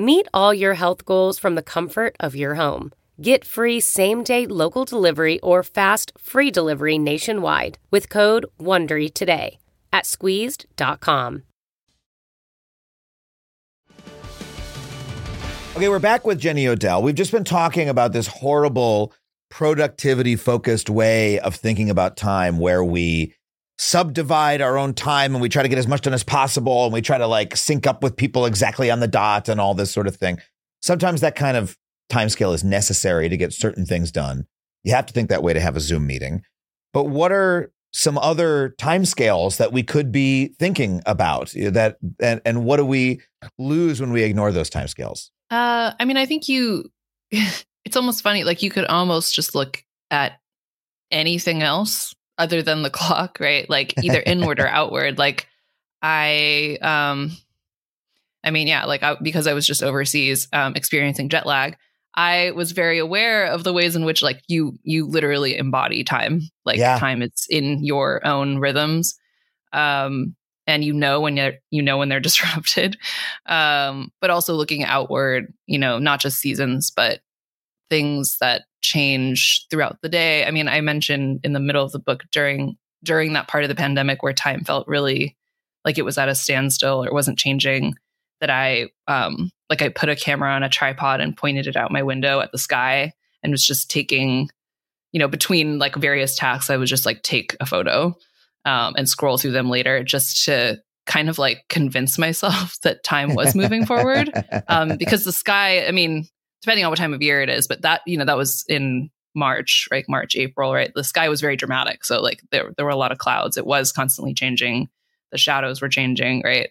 Meet 0.00 0.28
all 0.32 0.54
your 0.54 0.72
health 0.72 1.04
goals 1.04 1.38
from 1.38 1.56
the 1.56 1.62
comfort 1.62 2.16
of 2.18 2.34
your 2.34 2.54
home. 2.54 2.90
Get 3.20 3.44
free 3.44 3.80
same 3.80 4.24
day 4.24 4.46
local 4.46 4.86
delivery 4.86 5.38
or 5.40 5.62
fast 5.62 6.12
free 6.16 6.50
delivery 6.50 6.96
nationwide 6.96 7.76
with 7.90 8.08
code 8.08 8.46
WONDERY 8.58 9.12
today 9.12 9.58
at 9.92 10.06
squeezed.com. 10.06 11.42
Okay, 15.76 15.90
we're 15.90 15.98
back 15.98 16.24
with 16.24 16.40
Jenny 16.40 16.66
Odell. 16.66 17.02
We've 17.02 17.14
just 17.14 17.30
been 17.30 17.44
talking 17.44 17.90
about 17.90 18.14
this 18.14 18.26
horrible 18.26 19.12
productivity 19.50 20.34
focused 20.34 20.88
way 20.88 21.38
of 21.40 21.56
thinking 21.56 21.90
about 21.90 22.16
time 22.16 22.58
where 22.58 22.82
we 22.82 23.34
subdivide 23.80 24.60
our 24.60 24.76
own 24.76 24.92
time 24.92 25.34
and 25.34 25.40
we 25.40 25.48
try 25.48 25.62
to 25.62 25.68
get 25.68 25.78
as 25.78 25.88
much 25.88 26.02
done 26.02 26.12
as 26.12 26.22
possible 26.22 26.84
and 26.84 26.92
we 26.92 27.00
try 27.00 27.16
to 27.16 27.26
like 27.26 27.56
sync 27.56 27.86
up 27.86 28.02
with 28.02 28.14
people 28.14 28.44
exactly 28.44 28.90
on 28.90 29.00
the 29.00 29.08
dot 29.08 29.48
and 29.48 29.58
all 29.58 29.72
this 29.72 29.90
sort 29.90 30.06
of 30.06 30.14
thing. 30.14 30.38
Sometimes 30.82 31.22
that 31.22 31.34
kind 31.34 31.56
of 31.56 31.78
time 32.10 32.28
scale 32.28 32.52
is 32.52 32.62
necessary 32.62 33.30
to 33.30 33.38
get 33.38 33.54
certain 33.54 33.86
things 33.86 34.12
done. 34.12 34.46
You 34.84 34.92
have 34.92 35.06
to 35.06 35.14
think 35.14 35.30
that 35.30 35.42
way 35.42 35.54
to 35.54 35.60
have 35.60 35.76
a 35.76 35.80
Zoom 35.80 36.06
meeting. 36.06 36.42
But 36.92 37.04
what 37.04 37.32
are 37.32 37.72
some 37.90 38.18
other 38.18 38.74
time 38.76 39.06
scales 39.06 39.56
that 39.56 39.72
we 39.72 39.82
could 39.82 40.12
be 40.12 40.48
thinking 40.58 41.00
about 41.06 41.52
that 41.52 41.96
and, 42.20 42.42
and 42.44 42.66
what 42.66 42.76
do 42.76 42.84
we 42.84 43.22
lose 43.58 43.98
when 43.98 44.12
we 44.12 44.24
ignore 44.24 44.52
those 44.52 44.68
time 44.68 44.88
scales? 44.88 45.32
Uh, 45.50 45.92
I 45.98 46.04
mean, 46.04 46.18
I 46.18 46.26
think 46.26 46.50
you, 46.50 46.84
it's 47.30 47.96
almost 47.96 48.22
funny. 48.22 48.44
Like 48.44 48.62
you 48.62 48.70
could 48.70 48.84
almost 48.84 49.34
just 49.34 49.54
look 49.54 49.82
at 50.10 50.38
anything 51.10 51.62
else 51.62 52.14
other 52.40 52.62
than 52.62 52.82
the 52.82 52.90
clock, 52.90 53.38
right? 53.38 53.68
Like 53.70 53.94
either 54.02 54.22
inward 54.26 54.58
or 54.58 54.66
outward. 54.80 55.18
Like 55.18 55.46
I, 56.02 56.78
um, 56.80 57.32
I 58.42 58.50
mean, 58.50 58.66
yeah, 58.66 58.86
like 58.86 59.02
I, 59.02 59.16
because 59.22 59.46
I 59.46 59.52
was 59.52 59.66
just 59.66 59.82
overseas 59.82 60.48
um, 60.52 60.74
experiencing 60.74 61.28
jet 61.28 61.46
lag, 61.46 61.76
I 62.16 62.50
was 62.52 62.72
very 62.72 62.98
aware 62.98 63.44
of 63.46 63.62
the 63.62 63.72
ways 63.72 63.94
in 63.94 64.04
which 64.04 64.22
like 64.22 64.42
you 64.48 64.78
you 64.82 65.06
literally 65.06 65.56
embody 65.56 66.02
time. 66.02 66.40
Like 66.64 66.78
Yeah. 66.78 66.98
time, 66.98 67.22
it's 67.22 67.46
in 67.48 67.84
your 67.84 68.26
own 68.26 68.58
rhythms, 68.58 69.16
um, 69.72 70.34
and 70.66 70.82
you 70.84 70.92
know 70.92 71.20
when 71.20 71.36
you're 71.36 71.52
you 71.70 71.82
know 71.82 71.98
when 71.98 72.08
they're 72.08 72.18
disrupted. 72.28 72.96
Um, 73.46 74.10
but 74.20 74.30
also 74.30 74.54
looking 74.54 74.84
outward, 74.84 75.52
you 75.66 75.78
know, 75.78 75.98
not 75.98 76.20
just 76.20 76.38
seasons, 76.38 76.90
but 76.90 77.20
things 77.90 78.38
that 78.40 78.62
change 78.80 79.66
throughout 79.70 79.98
the 80.02 80.08
day. 80.08 80.44
I 80.44 80.50
mean, 80.50 80.68
I 80.68 80.80
mentioned 80.80 81.40
in 81.44 81.52
the 81.52 81.60
middle 81.60 81.84
of 81.84 81.92
the 81.92 81.98
book 81.98 82.24
during 82.32 82.76
during 83.02 83.32
that 83.32 83.48
part 83.48 83.64
of 83.64 83.68
the 83.68 83.74
pandemic 83.74 84.22
where 84.22 84.32
time 84.32 84.64
felt 84.64 84.86
really 84.86 85.36
like 85.84 85.98
it 85.98 86.04
was 86.04 86.18
at 86.18 86.28
a 86.28 86.34
standstill 86.34 87.02
or 87.02 87.06
it 87.06 87.14
wasn't 87.14 87.38
changing 87.38 87.94
that 88.40 88.50
I 88.50 88.88
um 89.06 89.50
like 89.68 89.82
I 89.82 89.88
put 89.88 90.08
a 90.08 90.16
camera 90.16 90.50
on 90.50 90.62
a 90.62 90.68
tripod 90.68 91.20
and 91.20 91.36
pointed 91.36 91.66
it 91.66 91.76
out 91.76 91.92
my 91.92 92.02
window 92.02 92.40
at 92.40 92.52
the 92.52 92.58
sky 92.58 93.12
and 93.42 93.52
was 93.52 93.64
just 93.64 93.90
taking 93.90 94.50
you 95.12 95.18
know 95.18 95.28
between 95.28 95.78
like 95.78 95.94
various 95.96 96.36
tasks 96.36 96.70
I 96.70 96.76
would 96.76 96.88
just 96.88 97.06
like 97.06 97.22
take 97.22 97.56
a 97.60 97.66
photo 97.66 98.16
um 98.64 98.94
and 98.96 99.08
scroll 99.08 99.38
through 99.38 99.52
them 99.52 99.70
later 99.70 100.02
just 100.02 100.44
to 100.44 100.80
kind 101.06 101.28
of 101.28 101.38
like 101.38 101.64
convince 101.68 102.18
myself 102.18 102.78
that 102.82 103.04
time 103.04 103.34
was 103.34 103.54
moving 103.54 103.86
forward 103.86 104.30
um 104.68 104.96
because 104.96 105.24
the 105.24 105.32
sky 105.32 105.86
I 105.86 105.90
mean 105.90 106.26
depending 106.62 106.84
on 106.84 106.90
what 106.90 106.98
time 106.98 107.14
of 107.14 107.22
year 107.22 107.42
it 107.42 107.48
is 107.48 107.66
but 107.66 107.82
that 107.82 108.00
you 108.06 108.16
know 108.16 108.24
that 108.24 108.36
was 108.36 108.64
in 108.68 109.10
March 109.34 109.86
right? 109.92 110.04
March 110.08 110.34
April 110.36 110.72
right? 110.72 110.90
The 110.94 111.04
sky 111.04 111.28
was 111.28 111.40
very 111.40 111.56
dramatic. 111.56 112.04
So 112.04 112.20
like 112.20 112.42
there 112.50 112.72
there 112.76 112.84
were 112.84 112.90
a 112.90 112.96
lot 112.96 113.12
of 113.12 113.18
clouds. 113.18 113.56
It 113.56 113.64
was 113.64 113.92
constantly 113.92 114.34
changing. 114.34 114.88
The 115.30 115.38
shadows 115.38 115.80
were 115.80 115.88
changing 115.88 116.42
right? 116.44 116.70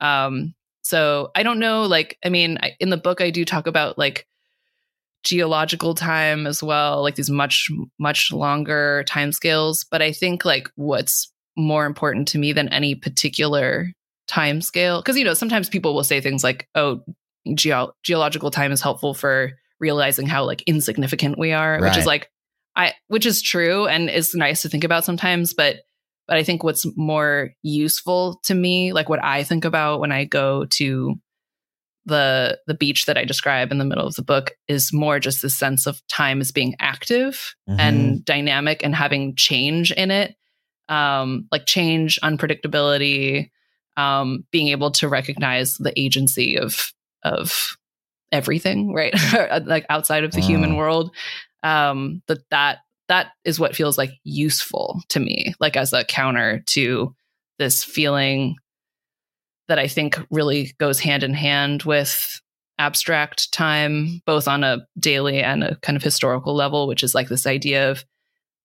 Um 0.00 0.54
so 0.86 1.32
I 1.34 1.42
don't 1.42 1.58
know, 1.58 1.82
like, 1.82 2.16
I 2.24 2.28
mean, 2.28 2.58
I, 2.62 2.76
in 2.78 2.90
the 2.90 2.96
book, 2.96 3.20
I 3.20 3.30
do 3.30 3.44
talk 3.44 3.66
about 3.66 3.98
like 3.98 4.24
geological 5.24 5.96
time 5.96 6.46
as 6.46 6.62
well, 6.62 7.02
like 7.02 7.16
these 7.16 7.28
much, 7.28 7.68
much 7.98 8.30
longer 8.30 9.02
time 9.08 9.32
scales. 9.32 9.84
But 9.90 10.00
I 10.00 10.12
think 10.12 10.44
like 10.44 10.70
what's 10.76 11.32
more 11.56 11.86
important 11.86 12.28
to 12.28 12.38
me 12.38 12.52
than 12.52 12.68
any 12.68 12.94
particular 12.94 13.90
time 14.28 14.60
scale, 14.62 15.00
because 15.00 15.18
you 15.18 15.24
know, 15.24 15.34
sometimes 15.34 15.68
people 15.68 15.92
will 15.92 16.04
say 16.04 16.20
things 16.20 16.44
like, 16.44 16.68
oh, 16.76 17.02
geo- 17.54 17.92
geological 18.02 18.50
time 18.50 18.72
is 18.72 18.80
helpful 18.80 19.14
for 19.14 19.52
realizing 19.78 20.26
how 20.26 20.44
like 20.44 20.62
insignificant 20.62 21.38
we 21.38 21.52
are, 21.52 21.80
which 21.80 21.96
is 21.98 22.06
like 22.06 22.30
I 22.74 22.94
which 23.08 23.26
is 23.26 23.42
true 23.42 23.86
and 23.86 24.08
is 24.10 24.34
nice 24.34 24.62
to 24.62 24.68
think 24.68 24.84
about 24.84 25.04
sometimes, 25.04 25.54
but 25.54 25.76
but 26.26 26.36
I 26.38 26.42
think 26.42 26.64
what's 26.64 26.84
more 26.96 27.50
useful 27.62 28.40
to 28.44 28.54
me, 28.54 28.92
like 28.92 29.08
what 29.08 29.22
I 29.22 29.44
think 29.44 29.64
about 29.64 30.00
when 30.00 30.10
I 30.12 30.24
go 30.24 30.64
to 30.64 31.14
the 32.04 32.58
the 32.66 32.74
beach 32.74 33.06
that 33.06 33.18
I 33.18 33.24
describe 33.24 33.72
in 33.72 33.78
the 33.78 33.84
middle 33.84 34.06
of 34.06 34.14
the 34.14 34.22
book 34.22 34.52
is 34.68 34.92
more 34.92 35.18
just 35.18 35.42
the 35.42 35.50
sense 35.50 35.86
of 35.86 36.00
time 36.08 36.40
as 36.40 36.52
being 36.52 36.74
active 36.80 37.54
Mhm. 37.68 37.76
and 37.80 38.24
dynamic 38.24 38.82
and 38.84 38.94
having 38.94 39.34
change 39.36 39.90
in 39.92 40.10
it. 40.10 40.34
Um, 40.88 41.48
like 41.50 41.66
change, 41.66 42.18
unpredictability, 42.22 43.50
um, 43.96 44.44
being 44.52 44.68
able 44.68 44.92
to 44.92 45.08
recognize 45.08 45.74
the 45.74 45.92
agency 46.00 46.56
of 46.56 46.92
of 47.26 47.76
everything, 48.32 48.92
right? 48.92 49.14
like 49.64 49.86
outside 49.88 50.24
of 50.24 50.32
the 50.32 50.40
human 50.40 50.72
Mm. 50.72 50.76
world. 50.76 51.10
Um, 51.62 52.22
that 52.28 52.38
that 52.50 52.78
that 53.08 53.28
is 53.44 53.58
what 53.58 53.74
feels 53.74 53.98
like 53.98 54.10
useful 54.24 55.00
to 55.08 55.20
me, 55.20 55.54
like 55.60 55.76
as 55.76 55.92
a 55.92 56.04
counter 56.04 56.62
to 56.66 57.14
this 57.58 57.82
feeling 57.84 58.56
that 59.68 59.78
I 59.78 59.88
think 59.88 60.18
really 60.30 60.74
goes 60.78 61.00
hand 61.00 61.22
in 61.22 61.34
hand 61.34 61.82
with 61.82 62.40
abstract 62.78 63.52
time, 63.52 64.22
both 64.26 64.46
on 64.46 64.62
a 64.62 64.86
daily 64.98 65.42
and 65.42 65.64
a 65.64 65.76
kind 65.76 65.96
of 65.96 66.02
historical 66.02 66.54
level, 66.54 66.86
which 66.86 67.02
is 67.02 67.14
like 67.14 67.28
this 67.28 67.46
idea 67.46 67.90
of 67.90 68.04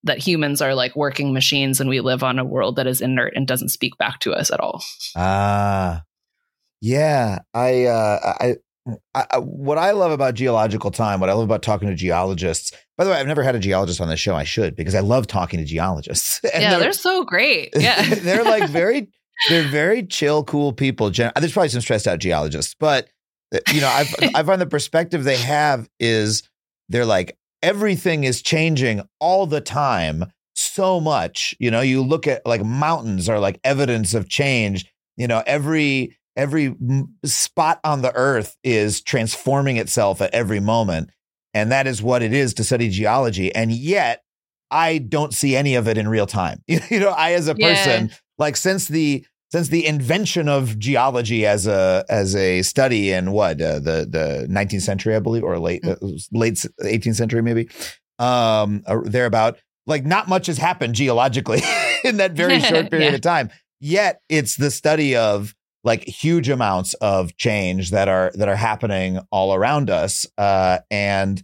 that 0.03 0.17
humans 0.19 0.61
are 0.61 0.75
like 0.75 0.95
working 0.95 1.33
machines 1.33 1.79
and 1.79 1.89
we 1.89 2.01
live 2.01 2.23
on 2.23 2.39
a 2.39 2.45
world 2.45 2.75
that 2.75 2.87
is 2.87 3.01
inert 3.01 3.33
and 3.35 3.47
doesn't 3.47 3.69
speak 3.69 3.97
back 3.97 4.19
to 4.19 4.33
us 4.33 4.51
at 4.51 4.59
all. 4.59 4.83
Ah, 5.15 6.03
yeah. 6.81 7.39
I, 7.53 7.85
uh, 7.85 8.33
I, 8.39 8.55
I, 9.13 9.37
what 9.37 9.77
I 9.77 9.91
love 9.91 10.11
about 10.11 10.33
geological 10.33 10.89
time, 10.91 11.19
what 11.19 11.29
I 11.29 11.33
love 11.33 11.43
about 11.43 11.61
talking 11.61 11.87
to 11.87 11.95
geologists. 11.95 12.71
By 12.97 13.03
the 13.03 13.11
way, 13.11 13.17
I've 13.17 13.27
never 13.27 13.43
had 13.43 13.55
a 13.55 13.59
geologist 13.59 14.01
on 14.01 14.09
this 14.09 14.19
show. 14.19 14.35
I 14.35 14.43
should 14.43 14.75
because 14.75 14.95
I 14.95 15.01
love 15.01 15.27
talking 15.27 15.59
to 15.59 15.65
geologists. 15.65 16.41
And 16.53 16.63
yeah, 16.63 16.79
they're, 16.79 16.93
so 16.93 17.23
great. 17.23 17.73
Yeah. 17.79 18.01
they're 18.15 18.43
like 18.43 18.69
very, 18.69 19.07
they're 19.49 19.67
very 19.67 20.05
chill, 20.05 20.43
cool 20.43 20.73
people. 20.73 21.09
Gen- 21.11 21.31
There's 21.39 21.53
probably 21.53 21.69
some 21.69 21.81
stressed 21.81 22.07
out 22.07 22.19
geologists, 22.19 22.75
but 22.79 23.07
uh, 23.53 23.59
you 23.71 23.81
know, 23.81 23.87
I, 23.87 24.05
I 24.35 24.43
find 24.43 24.59
the 24.59 24.65
perspective 24.65 25.23
they 25.23 25.37
have 25.37 25.87
is 25.99 26.49
they're 26.89 27.05
like 27.05 27.37
everything 27.61 28.23
is 28.23 28.41
changing 28.41 29.01
all 29.19 29.45
the 29.45 29.61
time 29.61 30.25
so 30.55 30.99
much. 30.99 31.55
You 31.59 31.71
know, 31.71 31.81
you 31.81 32.01
look 32.01 32.27
at 32.27 32.45
like 32.45 32.63
mountains 32.63 33.29
are 33.29 33.39
like 33.39 33.59
evidence 33.63 34.13
of 34.13 34.29
change. 34.29 34.91
You 35.17 35.27
know, 35.27 35.43
every 35.45 36.17
every 36.35 36.75
spot 37.25 37.79
on 37.83 38.01
the 38.01 38.13
earth 38.15 38.55
is 38.63 39.01
transforming 39.01 39.77
itself 39.77 40.21
at 40.21 40.33
every 40.33 40.59
moment, 40.59 41.09
and 41.53 41.71
that 41.71 41.87
is 41.87 42.01
what 42.01 42.21
it 42.23 42.33
is 42.33 42.53
to 42.55 42.63
study 42.63 42.89
geology. 42.89 43.53
And 43.53 43.71
yet, 43.71 44.23
I 44.69 44.99
don't 44.99 45.33
see 45.33 45.55
any 45.55 45.75
of 45.75 45.87
it 45.87 45.97
in 45.97 46.07
real 46.07 46.27
time. 46.27 46.63
You 46.67 46.99
know, 46.99 47.09
I 47.11 47.33
as 47.33 47.47
a 47.47 47.55
Yeah. 47.57 47.67
person, 47.67 48.11
like 48.37 48.55
since 48.57 48.87
the 48.87 49.25
since 49.51 49.67
the 49.67 49.85
invention 49.85 50.47
of 50.47 50.79
geology 50.79 51.45
as 51.45 51.67
a 51.67 52.05
as 52.09 52.35
a 52.37 52.61
study 52.61 53.11
in 53.11 53.31
what 53.33 53.61
uh, 53.61 53.79
the 53.79 54.07
the 54.09 54.47
19th 54.49 54.81
century, 54.83 55.15
I 55.15 55.19
believe, 55.19 55.43
or 55.43 55.59
late 55.59 55.85
uh, 55.85 55.95
late 56.31 56.53
18th 56.81 57.15
century, 57.15 57.41
maybe, 57.41 57.69
um, 58.19 58.83
or 58.87 59.03
thereabout. 59.03 59.57
Like 59.87 60.05
not 60.05 60.29
much 60.29 60.47
has 60.47 60.57
happened 60.57 60.95
geologically 60.95 61.61
in 62.03 62.17
that 62.17 62.31
very 62.33 62.59
short 62.69 62.89
period 62.91 63.09
Yeah. 63.09 63.15
of 63.15 63.21
time. 63.21 63.49
Yet 63.81 64.21
it's 64.29 64.55
the 64.55 64.69
study 64.71 65.15
of 65.15 65.53
like 65.83 66.03
huge 66.03 66.49
amounts 66.49 66.93
of 66.95 67.35
change 67.37 67.91
that 67.91 68.07
are 68.07 68.31
that 68.35 68.47
are 68.47 68.55
happening 68.55 69.19
all 69.31 69.53
around 69.53 69.89
us, 69.89 70.27
uh, 70.37 70.79
and 70.89 71.43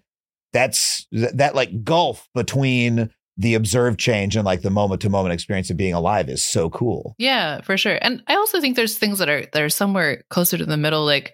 that's 0.53 1.05
th- 1.13 1.33
that 1.33 1.55
like 1.55 1.83
gulf 1.83 2.27
between 2.33 3.09
the 3.37 3.53
observed 3.53 3.99
change 3.99 4.35
and 4.35 4.45
like 4.45 4.61
the 4.61 4.69
moment 4.69 5.01
to 5.01 5.09
moment 5.09 5.33
experience 5.33 5.69
of 5.69 5.77
being 5.77 5.93
alive 5.93 6.27
is 6.27 6.43
so 6.43 6.69
cool. 6.69 7.15
Yeah, 7.17 7.61
for 7.61 7.77
sure. 7.77 7.99
And 8.01 8.23
I 8.27 8.35
also 8.35 8.59
think 8.59 8.75
there's 8.75 8.97
things 8.97 9.19
that 9.19 9.29
are 9.29 9.45
that 9.53 9.61
are 9.61 9.69
somewhere 9.69 10.23
closer 10.29 10.57
to 10.57 10.65
the 10.65 10.77
middle. 10.77 11.05
Like, 11.05 11.33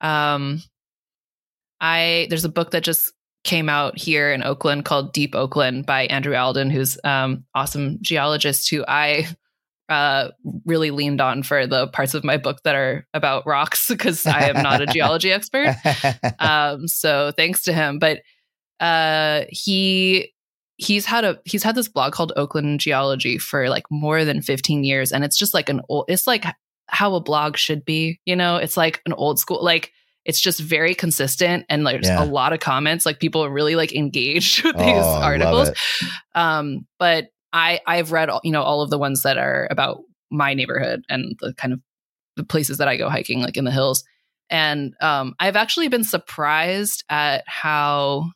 um, 0.00 0.62
I 1.80 2.26
there's 2.28 2.44
a 2.44 2.50
book 2.50 2.72
that 2.72 2.82
just 2.82 3.12
came 3.44 3.68
out 3.68 3.96
here 3.96 4.30
in 4.30 4.42
Oakland 4.42 4.84
called 4.84 5.12
Deep 5.12 5.34
Oakland 5.34 5.86
by 5.86 6.06
Andrew 6.06 6.34
Alden, 6.34 6.70
who's 6.70 6.98
um 7.04 7.44
awesome 7.54 7.98
geologist 8.02 8.68
who 8.68 8.84
I 8.86 9.26
uh 9.88 10.28
really 10.66 10.90
leaned 10.90 11.20
on 11.20 11.42
for 11.42 11.66
the 11.66 11.86
parts 11.88 12.14
of 12.14 12.22
my 12.24 12.36
book 12.36 12.58
that 12.64 12.74
are 12.74 13.06
about 13.14 13.46
rocks 13.46 13.88
because 13.88 14.26
I 14.26 14.48
am 14.50 14.62
not 14.62 14.80
a 14.82 14.86
geology 14.86 15.32
expert. 15.32 15.74
Um, 16.38 16.86
so 16.88 17.32
thanks 17.36 17.62
to 17.64 17.72
him. 17.72 17.98
But 17.98 18.20
uh 18.80 19.42
he 19.48 20.32
he's 20.76 21.04
had 21.06 21.24
a 21.24 21.38
he's 21.44 21.62
had 21.64 21.74
this 21.74 21.88
blog 21.88 22.12
called 22.12 22.32
Oakland 22.36 22.80
Geology 22.80 23.38
for 23.38 23.68
like 23.68 23.84
more 23.90 24.24
than 24.24 24.42
15 24.42 24.84
years 24.84 25.10
and 25.10 25.24
it's 25.24 25.36
just 25.36 25.52
like 25.54 25.68
an 25.68 25.80
old 25.88 26.04
it's 26.08 26.26
like 26.26 26.44
how 26.86 27.14
a 27.14 27.20
blog 27.20 27.56
should 27.56 27.84
be, 27.84 28.18
you 28.24 28.34
know? 28.36 28.56
It's 28.56 28.76
like 28.76 29.02
an 29.04 29.12
old 29.14 29.38
school 29.38 29.62
like 29.64 29.92
it's 30.24 30.40
just 30.40 30.60
very 30.60 30.94
consistent 30.94 31.64
and 31.68 31.82
like 31.84 31.96
there's 31.96 32.06
Yeah. 32.08 32.22
a 32.22 32.26
lot 32.26 32.52
of 32.52 32.60
comments 32.60 33.04
like 33.06 33.18
people 33.18 33.42
are 33.44 33.50
really 33.50 33.74
like 33.76 33.94
engaged 33.94 34.62
with 34.64 34.76
Oh, 34.76 34.78
these 34.78 34.94
love 34.94 35.22
articles. 35.22 35.70
Um 36.34 36.86
but 36.98 37.28
I 37.52 37.80
I've 37.86 38.12
read 38.12 38.28
all, 38.28 38.40
you 38.44 38.50
know 38.52 38.62
all 38.62 38.82
of 38.82 38.90
the 38.90 38.98
ones 38.98 39.22
that 39.22 39.38
are 39.38 39.68
about 39.70 40.02
my 40.30 40.54
neighborhood 40.54 41.02
and 41.08 41.36
the 41.40 41.54
kind 41.54 41.72
of 41.72 41.80
the 42.36 42.44
places 42.44 42.78
that 42.78 42.88
I 42.88 42.96
go 42.96 43.08
hiking 43.08 43.40
like 43.42 43.56
in 43.56 43.64
the 43.64 43.70
hills. 43.70 44.04
And 44.50 44.94
um 45.00 45.34
I've 45.40 45.56
actually 45.56 45.88
been 45.88 46.04
surprised 46.04 47.04
at 47.08 47.44
how 47.46 48.30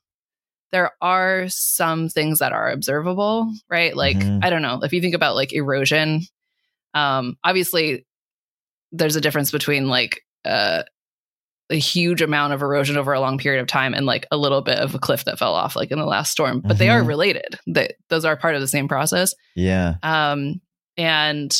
there 0.72 0.92
are 1.02 1.44
some 1.48 2.08
things 2.08 2.38
that 2.38 2.52
are 2.52 2.70
observable, 2.70 3.52
right? 3.68 3.94
Like, 3.94 4.16
Mhm. 4.16 4.42
I 4.42 4.48
don't 4.48 4.62
know, 4.62 4.80
if 4.82 4.92
you 4.94 5.02
think 5.02 5.14
about 5.14 5.34
like 5.34 5.52
erosion, 5.52 6.22
um, 6.94 7.36
obviously 7.44 8.06
there's 8.90 9.16
a 9.16 9.20
difference 9.20 9.50
between 9.50 9.88
like 9.88 10.22
uh, 10.46 10.82
a 11.72 11.78
huge 11.78 12.20
amount 12.22 12.52
of 12.52 12.62
erosion 12.62 12.96
over 12.96 13.12
a 13.12 13.20
long 13.20 13.38
period 13.38 13.60
of 13.60 13.66
time 13.66 13.94
and 13.94 14.06
like 14.06 14.26
a 14.30 14.36
little 14.36 14.60
bit 14.60 14.78
of 14.78 14.94
a 14.94 14.98
cliff 14.98 15.24
that 15.24 15.38
fell 15.38 15.54
off 15.54 15.74
like 15.74 15.90
in 15.90 15.98
the 15.98 16.04
last 16.06 16.30
storm, 16.30 16.60
but 16.64 16.78
they 16.78 16.88
are 16.90 17.02
Mhm. 17.02 17.06
related. 17.08 17.58
That 17.66 17.94
those 18.08 18.24
are 18.24 18.36
part 18.36 18.54
of 18.54 18.60
the 18.60 18.68
same 18.68 18.86
process. 18.88 19.34
Yeah. 19.56 19.94
Um, 20.02 20.60
and 20.96 21.56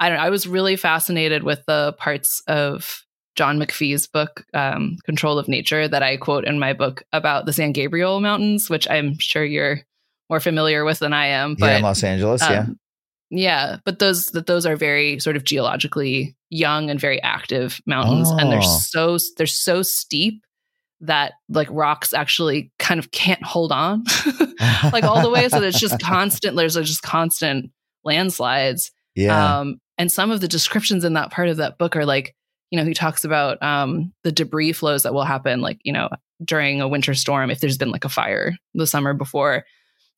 I 0.00 0.08
don't 0.08 0.18
know, 0.18 0.24
I 0.24 0.30
was 0.30 0.46
really 0.46 0.76
fascinated 0.76 1.42
with 1.44 1.64
the 1.66 1.94
parts 1.98 2.42
of 2.46 3.02
John 3.36 3.58
McPhee's 3.58 4.06
book, 4.06 4.44
um, 4.54 4.96
Control 5.04 5.38
of 5.38 5.46
Nature, 5.48 5.88
that 5.88 6.02
I 6.02 6.16
quote 6.16 6.44
in 6.46 6.58
my 6.58 6.72
book 6.72 7.02
about 7.12 7.46
the 7.46 7.52
San 7.52 7.72
Gabriel 7.72 8.20
Mountains, 8.20 8.68
which 8.68 8.88
I'm 8.90 9.18
sure 9.18 9.44
you're 9.44 9.80
more 10.28 10.40
familiar 10.40 10.84
with 10.84 10.98
than 10.98 11.12
I 11.12 11.26
am. 11.26 11.54
But 11.58 11.76
in 11.76 11.82
Los 11.82 12.02
Angeles, 12.02 12.42
um, 12.42 12.52
yeah, 12.52 12.66
but 13.84 13.98
those 13.98 14.30
that 14.30 14.46
those 14.46 14.66
are 14.66 14.76
very 14.76 15.18
sort 15.18 15.36
of 15.36 15.44
geologically 15.44 16.36
young 16.50 16.90
and 16.90 17.00
very 17.00 17.20
active 17.22 17.80
mountains, 17.86 18.30
and 18.30 18.50
they're 18.52 18.60
Oh. 18.62 18.78
so 19.18 19.18
they're 19.36 19.46
so 19.46 19.82
steep 19.82 20.42
that 21.00 21.34
like 21.48 21.68
rocks 21.70 22.14
actually 22.14 22.70
kind 22.78 22.98
of 22.98 23.10
can't 23.10 23.42
hold 23.42 23.70
on 23.72 24.02
like 24.92 25.04
all 25.04 25.20
the 25.22 25.28
way. 25.30 25.48
So 25.48 25.60
there's 25.60 25.74
just 25.78 26.00
constant. 26.02 26.56
There's 26.56 26.74
just 26.74 27.02
constant 27.02 27.70
landslides. 28.04 28.92
yeah. 29.14 29.58
Um, 29.60 29.80
and 29.98 30.10
some 30.12 30.30
of 30.30 30.40
the 30.40 30.48
descriptions 30.48 31.04
in 31.04 31.14
that 31.14 31.30
part 31.30 31.48
of 31.48 31.56
that 31.58 31.78
book 31.78 31.96
are 31.96 32.04
like, 32.06 32.34
you 32.70 32.78
know, 32.78 32.84
he 32.84 32.94
talks 32.94 33.24
about 33.24 33.62
um, 33.62 34.12
the 34.24 34.32
debris 34.32 34.72
flows 34.72 35.02
that 35.04 35.14
will 35.14 35.24
happen, 35.24 35.60
like, 35.60 35.78
you 35.84 35.92
know, 35.92 36.08
during 36.44 36.80
a 36.80 36.88
winter 36.88 37.14
storm 37.14 37.50
if 37.50 37.60
there's 37.60 37.78
been 37.78 37.90
like 37.90 38.04
a 38.04 38.08
fire 38.10 38.56
the 38.74 38.86
summer 38.86 39.14
before. 39.14 39.64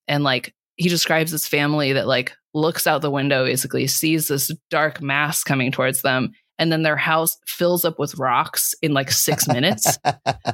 And 0.08 0.24
like, 0.24 0.54
he 0.78 0.88
describes 0.88 1.30
this 1.30 1.46
family 1.46 1.92
that 1.92 2.06
like 2.06 2.32
looks 2.54 2.86
out 2.86 3.02
the 3.02 3.10
window, 3.10 3.44
basically 3.44 3.86
sees 3.86 4.28
this 4.28 4.50
dark 4.70 5.02
mass 5.02 5.42
coming 5.44 5.70
towards 5.70 6.00
them. 6.02 6.32
And 6.58 6.72
then 6.72 6.82
their 6.82 6.96
house 6.96 7.36
fills 7.46 7.84
up 7.84 7.98
with 8.00 8.16
rocks 8.16 8.74
in 8.82 8.92
like 8.92 9.10
six 9.12 9.46
minutes, 9.46 9.98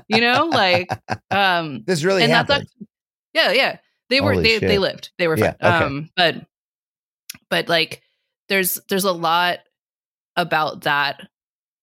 you 0.09 0.20
know, 0.20 0.49
like, 0.53 0.89
um, 1.31 1.83
this 1.87 2.05
really 2.05 2.22
and 2.25 2.33
happened. 2.33 2.66
yeah, 3.33 3.53
yeah. 3.53 3.79
They 4.11 4.20
were 4.20 4.33
Holy 4.35 4.43
they 4.43 4.59
shit. 4.59 4.68
they 4.68 4.79
lived. 4.79 5.12
They 5.18 5.29
were 5.29 5.39
Yeah, 5.39 5.55
fine. 5.62 5.72
okay. 5.72 5.85
Um, 5.85 6.11
but 6.16 6.35
but 7.49 7.68
like 7.70 8.03
there's 8.51 8.79
there's 8.91 9.05
a 9.05 9.12
lot 9.12 9.61
about 10.37 10.83
that 10.83 11.27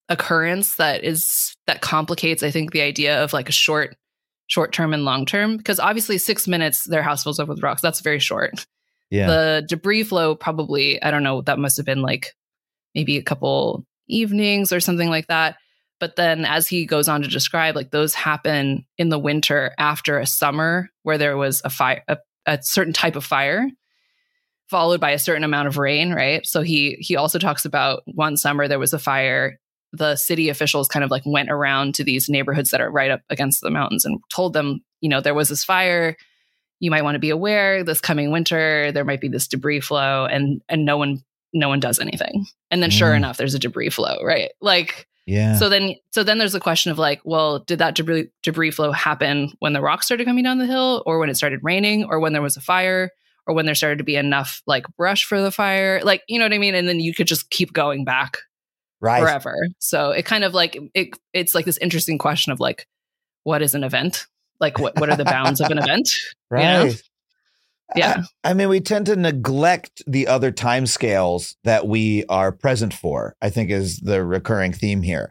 occurrence 0.08 0.76
that 0.76 1.02
is 1.04 1.56
that 1.66 1.80
complicates, 1.80 2.42
I 2.44 2.50
think, 2.52 2.70
the 2.72 2.82
idea 2.82 3.22
of 3.24 3.32
like 3.32 3.48
a 3.48 3.52
short 3.52 3.96
short 4.52 4.70
term 4.70 4.92
and 4.92 5.06
long 5.06 5.24
term. 5.24 5.56
Because 5.56 5.80
obviously 5.80 6.18
six 6.18 6.46
minutes 6.46 6.84
their 6.84 7.02
house 7.02 7.22
fills 7.22 7.40
up 7.40 7.48
with 7.48 7.62
rocks. 7.62 7.80
That's 7.80 8.00
very 8.00 8.18
short. 8.18 8.66
yeah. 9.10 9.26
The 9.26 9.64
debris 9.66 10.02
flow 10.02 10.34
probably, 10.34 11.02
I 11.02 11.10
don't 11.10 11.22
know, 11.22 11.40
that 11.42 11.58
must 11.58 11.78
have 11.78 11.86
been 11.86 12.02
like 12.02 12.34
maybe 12.94 13.16
a 13.16 13.22
couple 13.22 13.86
evenings 14.08 14.70
or 14.70 14.80
something 14.80 15.08
like 15.08 15.28
that. 15.28 15.56
but 16.00 16.16
then 16.16 16.44
as 16.44 16.66
he 16.68 16.84
goes 16.84 17.08
on 17.08 17.22
to 17.22 17.28
describe, 17.28 17.76
like 17.76 17.92
those 17.92 18.12
happen 18.12 18.84
in 18.98 19.08
the 19.08 19.18
winter 19.18 19.72
after 19.78 20.18
a 20.18 20.26
summer 20.26 20.88
where 21.04 21.16
there 21.16 21.36
was 21.36 21.62
a 21.64 21.70
fire, 21.70 22.02
a, 22.08 22.18
a 22.44 22.58
certain 22.60 22.92
type 22.92 23.16
of 23.16 23.24
fire, 23.24 23.70
followed 24.68 25.00
by 25.00 25.12
a 25.12 25.18
certain 25.18 25.44
amount 25.44 25.68
of 25.68 25.78
rain, 25.78 26.12
right? 26.12 26.44
So 26.44 26.60
he 26.62 26.96
he 26.98 27.16
also 27.16 27.38
talks 27.38 27.64
about 27.64 28.02
one 28.06 28.36
summer 28.36 28.66
there 28.66 28.80
was 28.80 28.92
a 28.92 28.98
fire. 28.98 29.58
The 29.92 30.16
city 30.16 30.48
officials 30.48 30.88
kind 30.88 31.04
of 31.04 31.10
like 31.10 31.22
went 31.26 31.50
around 31.50 31.94
to 31.96 32.04
these 32.04 32.28
neighborhoods 32.28 32.70
that 32.70 32.80
are 32.80 32.90
right 32.90 33.10
up 33.10 33.20
against 33.30 33.60
the 33.60 33.70
mountains 33.70 34.04
and 34.04 34.18
told 34.32 34.52
them, 34.54 34.80
you 35.00 35.08
know, 35.08 35.20
there 35.20 35.34
was 35.34 35.48
this 35.48 35.64
fire. 35.64 36.16
You 36.80 36.90
might 36.90 37.02
want 37.02 37.14
to 37.14 37.20
be 37.20 37.30
aware 37.30 37.84
this 37.84 38.00
coming 38.00 38.32
winter 38.32 38.90
there 38.92 39.04
might 39.04 39.20
be 39.20 39.28
this 39.28 39.46
debris 39.46 39.80
flow, 39.80 40.24
and 40.26 40.60
and 40.68 40.84
no 40.84 40.96
one 40.96 41.22
no 41.52 41.68
one 41.68 41.80
does 41.80 41.98
anything. 41.98 42.46
And 42.70 42.82
then 42.82 42.90
sure 42.90 43.12
Mm. 43.12 43.16
enough, 43.18 43.36
there's 43.36 43.54
a 43.54 43.58
debris 43.58 43.90
flow, 43.90 44.16
right? 44.24 44.50
Like 44.62 45.06
Yeah. 45.26 45.56
so 45.56 45.68
then 45.68 45.94
so 46.10 46.24
then 46.24 46.38
there's 46.38 46.54
a 46.54 46.60
question 46.60 46.90
of 46.90 46.98
like, 46.98 47.20
well, 47.24 47.58
did 47.60 47.78
that 47.78 47.94
debris 47.94 48.28
debris 48.42 48.70
flow 48.70 48.90
happen 48.92 49.52
when 49.58 49.74
the 49.74 49.82
rocks 49.82 50.06
started 50.06 50.24
coming 50.26 50.42
down 50.44 50.58
the 50.58 50.66
hill 50.66 51.02
or 51.04 51.18
when 51.18 51.28
it 51.28 51.36
started 51.36 51.60
raining 51.62 52.04
or 52.04 52.18
when 52.18 52.32
there 52.32 52.40
was 52.42 52.56
a 52.56 52.60
fire 52.62 53.10
or 53.46 53.54
when 53.54 53.66
there 53.66 53.74
started 53.74 53.98
to 53.98 54.04
be 54.04 54.16
enough 54.16 54.62
like 54.66 54.86
brush 54.96 55.24
for 55.26 55.40
the 55.42 55.50
fire? 55.50 56.00
Like, 56.02 56.22
you 56.28 56.38
know 56.38 56.46
what 56.46 56.54
I 56.54 56.58
mean? 56.58 56.74
And 56.74 56.88
then 56.88 56.98
you 57.00 57.12
could 57.12 57.26
just 57.26 57.50
keep 57.50 57.72
going 57.74 58.04
back 58.04 58.38
right. 59.02 59.20
forever. 59.20 59.56
So 59.78 60.10
it 60.10 60.24
kind 60.24 60.44
of 60.44 60.54
like 60.54 60.78
it 60.94 61.18
it's 61.32 61.54
like 61.54 61.64
this 61.64 61.78
interesting 61.78 62.18
question 62.18 62.52
of 62.52 62.60
like 62.60 62.86
what 63.44 63.60
is 63.60 63.74
an 63.74 63.84
event? 63.84 64.26
Like 64.60 64.78
what 64.78 64.98
what 64.98 65.10
are 65.10 65.16
the 65.16 65.24
bounds 65.24 65.60
of 65.60 65.70
an 65.70 65.78
event? 65.82 66.08
Right. 66.50 66.84
You 66.84 66.88
know? 66.88 66.94
Yeah. 67.94 68.22
I, 68.42 68.50
I 68.50 68.54
mean, 68.54 68.68
we 68.68 68.80
tend 68.80 69.06
to 69.06 69.16
neglect 69.16 70.02
the 70.06 70.26
other 70.26 70.50
time 70.50 70.86
scales 70.86 71.56
that 71.64 71.86
we 71.86 72.24
are 72.28 72.52
present 72.52 72.94
for, 72.94 73.36
I 73.42 73.50
think 73.50 73.70
is 73.70 73.98
the 73.98 74.24
recurring 74.24 74.72
theme 74.72 75.02
here. 75.02 75.30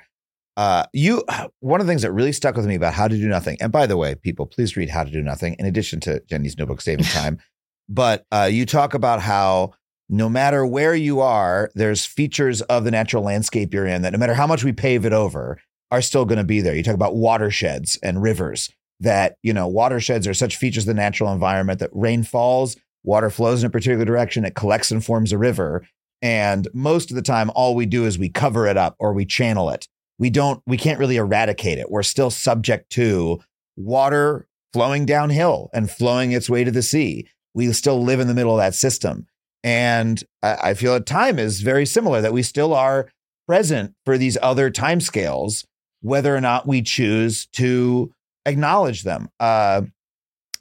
Uh, 0.58 0.86
you, 0.94 1.24
one 1.60 1.82
of 1.82 1.88
the 1.88 1.92
things 1.92 2.04
that 2.04 2.12
really 2.12 2.34
stuck 2.34 2.56
with 2.56 2.66
me 2.66 2.76
about 2.76 2.94
How 2.94 3.08
to 3.08 3.16
Do 3.16 3.28
Nothing, 3.28 3.58
and 3.62 3.72
by 3.72 3.88
the 3.88 3.98
way, 3.98 4.16
people, 4.16 4.46
please 4.46 4.78
read 4.78 4.90
How 4.90 5.04
to 5.04 5.12
Do 5.12 5.22
Nothing 5.22 5.56
in 5.60 5.66
addition 5.66 6.00
to 6.02 6.22
Jenny's 6.30 6.58
Notebook 6.58 6.82
Saving 6.82 7.06
Time. 7.06 7.40
but 7.90 8.26
uh, 8.32 8.50
you 8.52 8.66
talk 8.66 8.94
about 8.94 9.22
how 9.22 9.74
no 10.12 10.28
matter 10.28 10.66
where 10.66 10.94
you 10.94 11.22
are, 11.22 11.72
there's 11.74 12.06
features 12.06 12.62
of 12.64 12.84
the 12.84 12.92
natural 12.92 13.24
landscape 13.24 13.74
you're 13.74 13.88
in 13.88 14.02
that 14.02 14.12
no 14.12 14.20
matter 14.20 14.34
how 14.34 14.46
much 14.46 14.62
we 14.62 14.74
pave 14.74 15.06
it 15.06 15.14
over, 15.14 15.58
are 15.90 16.02
still 16.02 16.26
going 16.26 16.38
to 16.38 16.44
be 16.44 16.60
there. 16.60 16.76
You 16.76 16.84
talk 16.84 16.94
about 16.94 17.16
watersheds 17.16 17.98
and 18.04 18.22
rivers 18.22 18.70
that, 19.00 19.38
you 19.42 19.54
know, 19.54 19.68
watersheds 19.68 20.28
are 20.28 20.34
such 20.34 20.58
features 20.58 20.84
of 20.84 20.88
the 20.88 20.94
natural 20.94 21.32
environment 21.32 21.80
that 21.80 21.90
rain 21.94 22.24
falls, 22.24 22.76
water 23.04 23.30
flows 23.30 23.64
in 23.64 23.68
a 23.68 23.72
particular 23.72 24.04
direction, 24.04 24.46
it 24.46 24.54
collects 24.54 24.92
and 24.92 25.04
forms 25.04 25.32
a 25.32 25.38
river. 25.38 25.88
And 26.22 26.68
most 26.74 27.10
of 27.10 27.16
the 27.16 27.22
time, 27.22 27.50
all 27.56 27.74
we 27.74 27.86
do 27.86 28.06
is 28.06 28.20
we 28.20 28.30
cover 28.30 28.68
it 28.68 28.78
up 28.78 28.96
or 29.00 29.14
we 29.14 29.26
channel 29.26 29.70
it. 29.70 29.88
We 30.20 30.30
don't, 30.30 30.62
we 30.68 30.78
can't 30.78 31.00
really 31.00 31.18
eradicate 31.18 31.78
it. 31.78 31.90
We're 31.90 32.04
still 32.04 32.30
subject 32.30 32.92
to 32.92 33.40
water 33.78 34.46
flowing 34.74 35.06
downhill 35.06 35.70
and 35.74 35.90
flowing 35.90 36.34
its 36.34 36.50
way 36.50 36.64
to 36.64 36.72
the 36.72 36.84
sea. 36.84 37.28
We 37.54 37.72
still 37.74 38.04
live 38.04 38.20
in 38.20 38.28
the 38.28 38.34
middle 38.34 38.54
of 38.54 38.60
that 38.60 38.76
system. 38.76 39.26
And 39.64 40.24
I, 40.42 40.58
I 40.64 40.74
feel 40.74 40.94
that 40.94 41.06
time 41.06 41.40
is 41.40 41.62
very 41.62 41.86
similar, 41.86 42.22
that 42.22 42.34
we 42.34 42.44
still 42.44 42.74
are 42.74 43.10
present 43.48 43.94
for 44.06 44.18
these 44.18 44.38
other 44.42 44.72
timescales, 44.72 45.66
whether 46.02 46.36
or 46.36 46.42
not 46.42 46.68
we 46.68 46.82
choose 46.82 47.48
to 47.54 48.12
acknowledge 48.46 49.04
them. 49.04 49.30
Uh, 49.40 49.84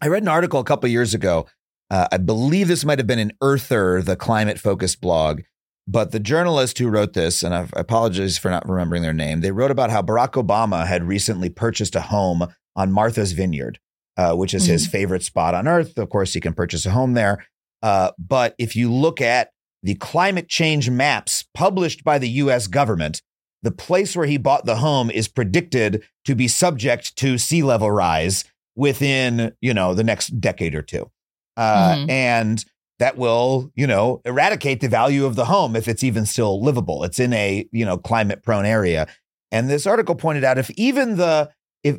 I 0.02 0.08
read 0.08 0.22
an 0.22 0.28
article 0.28 0.60
a 0.60 0.64
couple 0.64 0.86
of 0.86 0.92
years 0.92 1.14
ago. 1.14 1.46
Uh, 1.90 2.08
I 2.12 2.18
believe 2.18 2.68
this 2.68 2.84
might 2.84 2.98
have 2.98 3.06
been 3.06 3.18
in 3.18 3.32
Earther, 3.40 4.00
the 4.02 4.16
climate 4.16 4.58
focused 4.58 5.00
blog. 5.00 5.42
But 5.88 6.12
the 6.12 6.20
journalist 6.20 6.78
who 6.78 6.88
wrote 6.88 7.14
this, 7.14 7.42
and 7.42 7.54
I 7.54 7.66
apologize 7.72 8.38
for 8.38 8.50
not 8.50 8.68
remembering 8.68 9.02
their 9.02 9.12
name, 9.12 9.40
they 9.40 9.50
wrote 9.50 9.72
about 9.72 9.90
how 9.90 10.02
Barack 10.02 10.32
Obama 10.32 10.86
had 10.86 11.02
recently 11.02 11.50
purchased 11.50 11.96
a 11.96 12.00
home 12.00 12.46
on 12.76 12.92
Martha's 12.92 13.32
Vineyard, 13.32 13.80
uh, 14.16 14.34
which 14.34 14.54
is 14.54 14.66
his 14.66 14.86
favorite 14.86 15.24
spot 15.24 15.54
on 15.54 15.66
earth. 15.66 15.98
Of 15.98 16.08
course, 16.08 16.32
he 16.32 16.40
can 16.40 16.54
purchase 16.54 16.86
a 16.86 16.90
home 16.90 17.14
there. 17.14 17.44
Uh, 17.82 18.10
but 18.18 18.54
if 18.58 18.76
you 18.76 18.92
look 18.92 19.20
at 19.20 19.50
the 19.82 19.94
climate 19.94 20.48
change 20.48 20.90
maps 20.90 21.44
published 21.54 22.04
by 22.04 22.18
the 22.18 22.28
US 22.28 22.66
government, 22.66 23.22
the 23.62 23.70
place 23.70 24.16
where 24.16 24.26
he 24.26 24.36
bought 24.38 24.66
the 24.66 24.76
home 24.76 25.10
is 25.10 25.28
predicted 25.28 26.02
to 26.24 26.34
be 26.34 26.48
subject 26.48 27.16
to 27.16 27.38
sea 27.38 27.62
level 27.62 27.90
rise 27.90 28.44
within, 28.76 29.52
you 29.60 29.74
know, 29.74 29.94
the 29.94 30.04
next 30.04 30.40
decade 30.40 30.74
or 30.74 30.82
two. 30.82 31.10
Uh, 31.56 31.96
Mhm. 31.96 32.10
And 32.10 32.64
that 32.98 33.16
will, 33.16 33.70
you 33.74 33.86
know, 33.86 34.20
eradicate 34.24 34.80
the 34.80 34.88
value 34.88 35.24
of 35.24 35.34
the 35.34 35.46
home 35.46 35.74
if 35.74 35.88
it's 35.88 36.04
even 36.04 36.26
still 36.26 36.62
livable. 36.62 37.02
It's 37.04 37.18
in 37.18 37.32
a, 37.32 37.66
you 37.72 37.84
know, 37.84 37.96
climate 37.98 38.42
prone 38.42 38.66
area. 38.66 39.06
And 39.50 39.68
this 39.68 39.86
article 39.86 40.14
pointed 40.14 40.44
out 40.44 40.58
if 40.58 40.70
even 40.72 41.16
the, 41.16 41.50
if, 41.82 41.96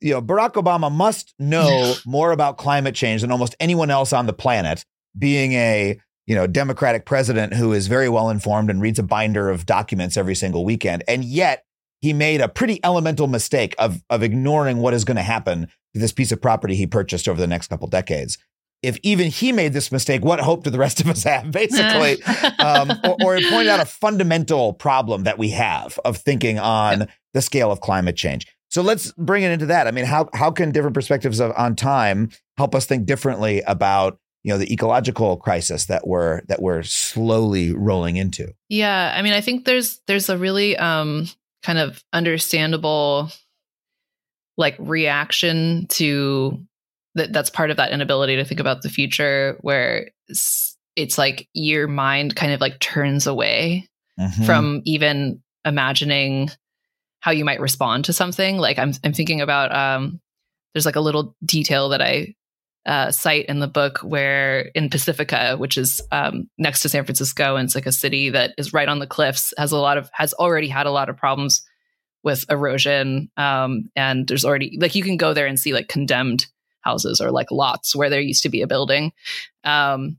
you 0.00 0.12
know, 0.14 0.22
Barack 0.22 0.52
Obama 0.52 0.90
must 0.90 1.34
know 1.40 1.94
more 2.06 2.30
about 2.30 2.56
climate 2.56 2.94
change 2.94 3.22
than 3.22 3.32
almost 3.32 3.56
anyone 3.58 3.90
else 3.90 4.12
on 4.12 4.26
the 4.26 4.32
planet, 4.32 4.84
being 5.16 5.52
a, 5.52 6.00
you 6.26 6.34
know, 6.34 6.46
Democratic 6.46 7.06
president 7.06 7.54
who 7.54 7.72
is 7.72 7.86
very 7.86 8.08
well 8.08 8.30
informed 8.30 8.70
and 8.70 8.80
reads 8.80 8.98
a 8.98 9.02
binder 9.02 9.50
of 9.50 9.66
documents 9.66 10.16
every 10.16 10.34
single 10.34 10.64
weekend. 10.64 11.04
And 11.08 11.24
yet 11.24 11.64
he 12.00 12.12
made 12.12 12.40
a 12.40 12.48
pretty 12.48 12.80
elemental 12.84 13.26
mistake 13.26 13.74
of, 13.78 14.02
of 14.10 14.22
ignoring 14.22 14.78
what 14.78 14.94
is 14.94 15.04
going 15.04 15.16
to 15.16 15.22
happen 15.22 15.68
to 15.94 16.00
this 16.00 16.12
piece 16.12 16.32
of 16.32 16.40
property 16.40 16.74
he 16.74 16.86
purchased 16.86 17.28
over 17.28 17.40
the 17.40 17.46
next 17.46 17.68
couple 17.68 17.88
decades. 17.88 18.38
If 18.80 18.98
even 19.02 19.28
he 19.28 19.50
made 19.50 19.72
this 19.72 19.90
mistake, 19.90 20.24
what 20.24 20.38
hope 20.38 20.62
do 20.62 20.70
the 20.70 20.78
rest 20.78 21.00
of 21.00 21.08
us 21.08 21.24
have, 21.24 21.50
basically? 21.50 22.22
um, 22.58 22.92
or, 23.04 23.16
or 23.24 23.36
it 23.36 23.44
pointed 23.50 23.68
out 23.68 23.80
a 23.80 23.86
fundamental 23.86 24.72
problem 24.72 25.24
that 25.24 25.38
we 25.38 25.50
have 25.50 25.98
of 26.04 26.18
thinking 26.18 26.58
on 26.58 27.08
the 27.34 27.42
scale 27.42 27.72
of 27.72 27.80
climate 27.80 28.16
change. 28.16 28.46
So 28.70 28.82
let's 28.82 29.12
bring 29.12 29.42
it 29.42 29.50
into 29.50 29.66
that. 29.66 29.86
I 29.86 29.90
mean, 29.90 30.04
how 30.04 30.28
how 30.34 30.50
can 30.50 30.70
different 30.70 30.94
perspectives 30.94 31.40
of 31.40 31.52
on 31.56 31.74
time 31.74 32.30
help 32.56 32.74
us 32.74 32.86
think 32.86 33.06
differently 33.06 33.62
about 33.62 34.18
you 34.44 34.52
know 34.52 34.58
the 34.58 34.72
ecological 34.72 35.36
crisis 35.36 35.86
that 35.86 36.06
we're 36.06 36.42
that 36.48 36.62
we're 36.62 36.82
slowly 36.82 37.72
rolling 37.72 38.16
into? 38.16 38.52
Yeah, 38.68 39.12
I 39.16 39.22
mean, 39.22 39.32
I 39.32 39.40
think 39.40 39.64
there's 39.64 40.00
there's 40.06 40.28
a 40.28 40.38
really 40.38 40.76
um 40.76 41.26
kind 41.62 41.78
of 41.78 42.02
understandable 42.12 43.30
like 44.56 44.76
reaction 44.78 45.86
to 45.88 46.60
that 47.14 47.32
that's 47.32 47.50
part 47.50 47.70
of 47.70 47.76
that 47.76 47.92
inability 47.92 48.36
to 48.36 48.44
think 48.44 48.60
about 48.60 48.82
the 48.82 48.88
future 48.88 49.56
where 49.60 50.10
it's, 50.28 50.76
it's 50.96 51.16
like 51.18 51.48
your 51.54 51.86
mind 51.88 52.36
kind 52.36 52.52
of 52.52 52.60
like 52.60 52.78
turns 52.80 53.26
away 53.26 53.88
Mhm. 54.18 54.46
from 54.46 54.82
even 54.84 55.40
imagining 55.64 56.50
how 57.20 57.30
you 57.30 57.44
might 57.44 57.60
respond 57.60 58.04
to 58.06 58.12
something. 58.12 58.58
Like 58.58 58.78
I'm 58.78 58.92
I'm 59.04 59.12
thinking 59.12 59.40
about 59.40 59.72
um 59.74 60.20
there's 60.74 60.86
like 60.86 60.96
a 60.96 61.00
little 61.00 61.36
detail 61.44 61.88
that 61.90 62.02
I 62.02 62.34
uh, 62.88 63.10
cite 63.10 63.44
in 63.46 63.58
the 63.58 63.68
book 63.68 63.98
where 63.98 64.70
in 64.74 64.88
Pacifica, 64.88 65.56
which 65.58 65.76
is 65.76 66.00
um, 66.10 66.48
next 66.56 66.80
to 66.80 66.88
San 66.88 67.04
Francisco, 67.04 67.54
and 67.56 67.66
it's 67.66 67.74
like 67.74 67.86
a 67.86 67.92
city 67.92 68.30
that 68.30 68.54
is 68.56 68.72
right 68.72 68.88
on 68.88 68.98
the 68.98 69.06
cliffs, 69.06 69.52
has 69.58 69.72
a 69.72 69.76
lot 69.76 69.98
of 69.98 70.08
has 70.14 70.32
already 70.34 70.68
had 70.68 70.86
a 70.86 70.90
lot 70.90 71.10
of 71.10 71.16
problems 71.16 71.62
with 72.24 72.46
erosion, 72.50 73.30
um, 73.36 73.90
and 73.94 74.26
there's 74.26 74.44
already 74.44 74.78
like 74.80 74.94
you 74.94 75.02
can 75.02 75.18
go 75.18 75.34
there 75.34 75.46
and 75.46 75.60
see 75.60 75.74
like 75.74 75.88
condemned 75.88 76.46
houses 76.80 77.20
or 77.20 77.30
like 77.30 77.50
lots 77.50 77.94
where 77.94 78.08
there 78.08 78.22
used 78.22 78.42
to 78.44 78.48
be 78.48 78.62
a 78.62 78.66
building. 78.66 79.12
Um, 79.64 80.18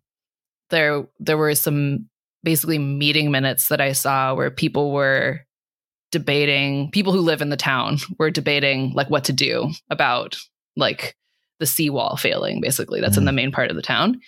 there 0.70 1.08
there 1.20 1.38
were 1.38 1.56
some 1.56 2.08
basically 2.44 2.78
meeting 2.78 3.32
minutes 3.32 3.70
that 3.70 3.82
I 3.82 3.94
saw 3.94 4.36
where 4.36 4.52
people 4.52 4.92
were 4.92 5.42
debating 6.12 6.92
people 6.92 7.14
who 7.14 7.22
live 7.22 7.42
in 7.42 7.50
the 7.50 7.58
town 7.58 7.98
were 8.20 8.30
debating 8.30 8.94
like 8.94 9.10
what 9.10 9.24
to 9.26 9.34
do 9.34 9.72
about 9.90 10.38
like 10.76 11.16
the 11.60 11.66
seawall 11.66 12.16
failing 12.18 12.62
basically. 12.62 13.01
That's 13.01 13.18
in 13.18 13.26
the 13.26 13.32
main 13.32 13.51
part 13.51 13.70
of 13.70 13.76
the 13.76 13.82
town. 13.82 14.20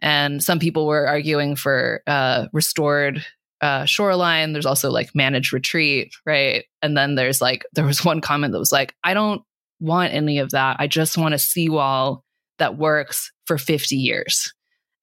And 0.00 0.42
some 0.42 0.58
people 0.58 0.86
were 0.86 1.06
arguing 1.06 1.56
for 1.56 2.02
uh 2.06 2.46
restored 2.52 3.24
uh 3.60 3.84
shoreline. 3.84 4.52
There's 4.52 4.66
also 4.66 4.90
like 4.90 5.14
managed 5.14 5.52
retreat 5.52 6.14
right? 6.24 6.64
And 6.82 6.96
then 6.96 7.14
there's 7.14 7.40
like 7.40 7.64
there 7.72 7.84
was 7.84 8.04
one 8.04 8.20
comment 8.20 8.52
that 8.52 8.58
was 8.58 8.72
like 8.72 8.94
i 9.04 9.14
don't 9.14 9.42
want 9.80 10.12
any 10.12 10.38
of 10.38 10.50
that. 10.50 10.76
I 10.80 10.86
just 10.86 11.16
want 11.16 11.34
a 11.34 11.38
seawall 11.38 12.24
that 12.58 12.76
works 12.76 13.30
for 13.46 13.58
50 13.58 13.96
years 13.96 14.52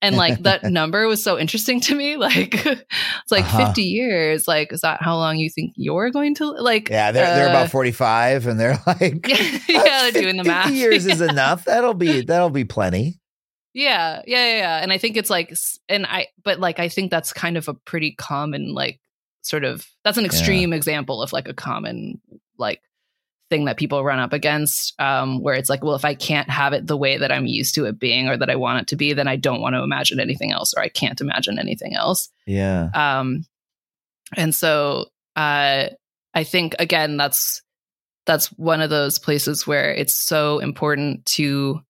and 0.02 0.16
like 0.24 0.42
that 0.42 0.64
number 0.64 1.06
was 1.06 1.22
so 1.22 1.38
interesting 1.38 1.80
to 1.80 1.94
me 1.94 2.16
like 2.28 2.54
it's 2.54 3.30
like 3.30 3.44
Uh-huh. 3.44 3.66
50 3.66 3.82
years 3.82 4.46
like 4.46 4.72
is 4.72 4.80
that 4.82 5.02
how 5.02 5.16
long 5.16 5.38
you 5.38 5.48
think 5.50 5.72
you're 5.76 6.10
going 6.10 6.34
to 6.36 6.46
like 6.50 6.88
Yeah, 6.90 7.12
they're 7.12 7.26
they're 7.34 7.48
uh, 7.48 7.50
about 7.50 7.70
forty 7.70 7.92
five, 7.92 8.46
and 8.46 8.58
they're 8.60 8.78
like, 8.86 9.26
yeah 9.68 10.10
they're 10.10 10.22
doing 10.22 10.36
the 10.36 10.44
50 10.44 10.48
math 10.48 10.70
years 10.70 11.06
is 11.06 11.20
enough. 11.20 11.64
That'll 11.64 11.94
be 11.94 12.22
that'll 12.22 12.50
be 12.50 12.64
plenty. 12.64 13.20
Yeah, 13.74 14.22
yeah, 14.26 14.46
yeah, 14.48 14.56
yeah. 14.58 14.78
And 14.82 14.90
I 14.90 14.96
think 14.96 15.18
it's 15.18 15.28
like, 15.28 15.52
and 15.86 16.06
I, 16.06 16.28
but 16.42 16.58
like, 16.58 16.78
I 16.78 16.88
think 16.88 17.10
that's 17.10 17.34
kind 17.34 17.58
of 17.58 17.68
a 17.68 17.74
pretty 17.74 18.12
common, 18.12 18.72
like, 18.72 19.00
sort 19.42 19.64
of, 19.64 19.86
that's 20.02 20.16
an 20.16 20.24
extreme 20.24 20.72
example 20.72 21.20
of 21.20 21.30
like 21.34 21.46
a 21.46 21.52
common, 21.52 22.18
like, 22.56 22.80
thing 23.48 23.66
that 23.66 23.76
people 23.76 24.02
run 24.02 24.18
up 24.18 24.32
against, 24.32 24.94
um, 25.00 25.40
where 25.40 25.54
it's 25.54 25.70
like, 25.70 25.84
well, 25.84 25.94
if 25.94 26.04
I 26.04 26.14
can't 26.14 26.50
have 26.50 26.72
it 26.72 26.86
the 26.86 26.96
way 26.96 27.18
that 27.18 27.30
I'm 27.30 27.46
used 27.46 27.74
to 27.76 27.84
it 27.84 27.98
being 27.98 28.28
or 28.28 28.36
that 28.36 28.50
I 28.50 28.56
want 28.56 28.82
it 28.82 28.88
to 28.88 28.96
be, 28.96 29.12
then 29.12 29.28
I 29.28 29.36
don't 29.36 29.60
want 29.60 29.74
to 29.74 29.82
imagine 29.82 30.18
anything 30.20 30.52
else 30.52 30.74
or 30.74 30.82
I 30.82 30.88
can't 30.88 31.20
imagine 31.20 31.58
anything 31.58 31.94
else. 31.94 32.28
Yeah. 32.46 32.88
Um, 32.94 33.44
and 34.36 34.54
so, 34.54 35.06
uh, 35.36 35.88
I 36.34 36.44
think 36.44 36.74
again 36.78 37.16
that's 37.16 37.62
that's 38.26 38.48
one 38.48 38.82
of 38.82 38.90
those 38.90 39.18
places 39.18 39.66
where 39.66 39.92
it's 39.92 40.22
so 40.22 40.58
important 40.58 41.24
to 41.26 41.80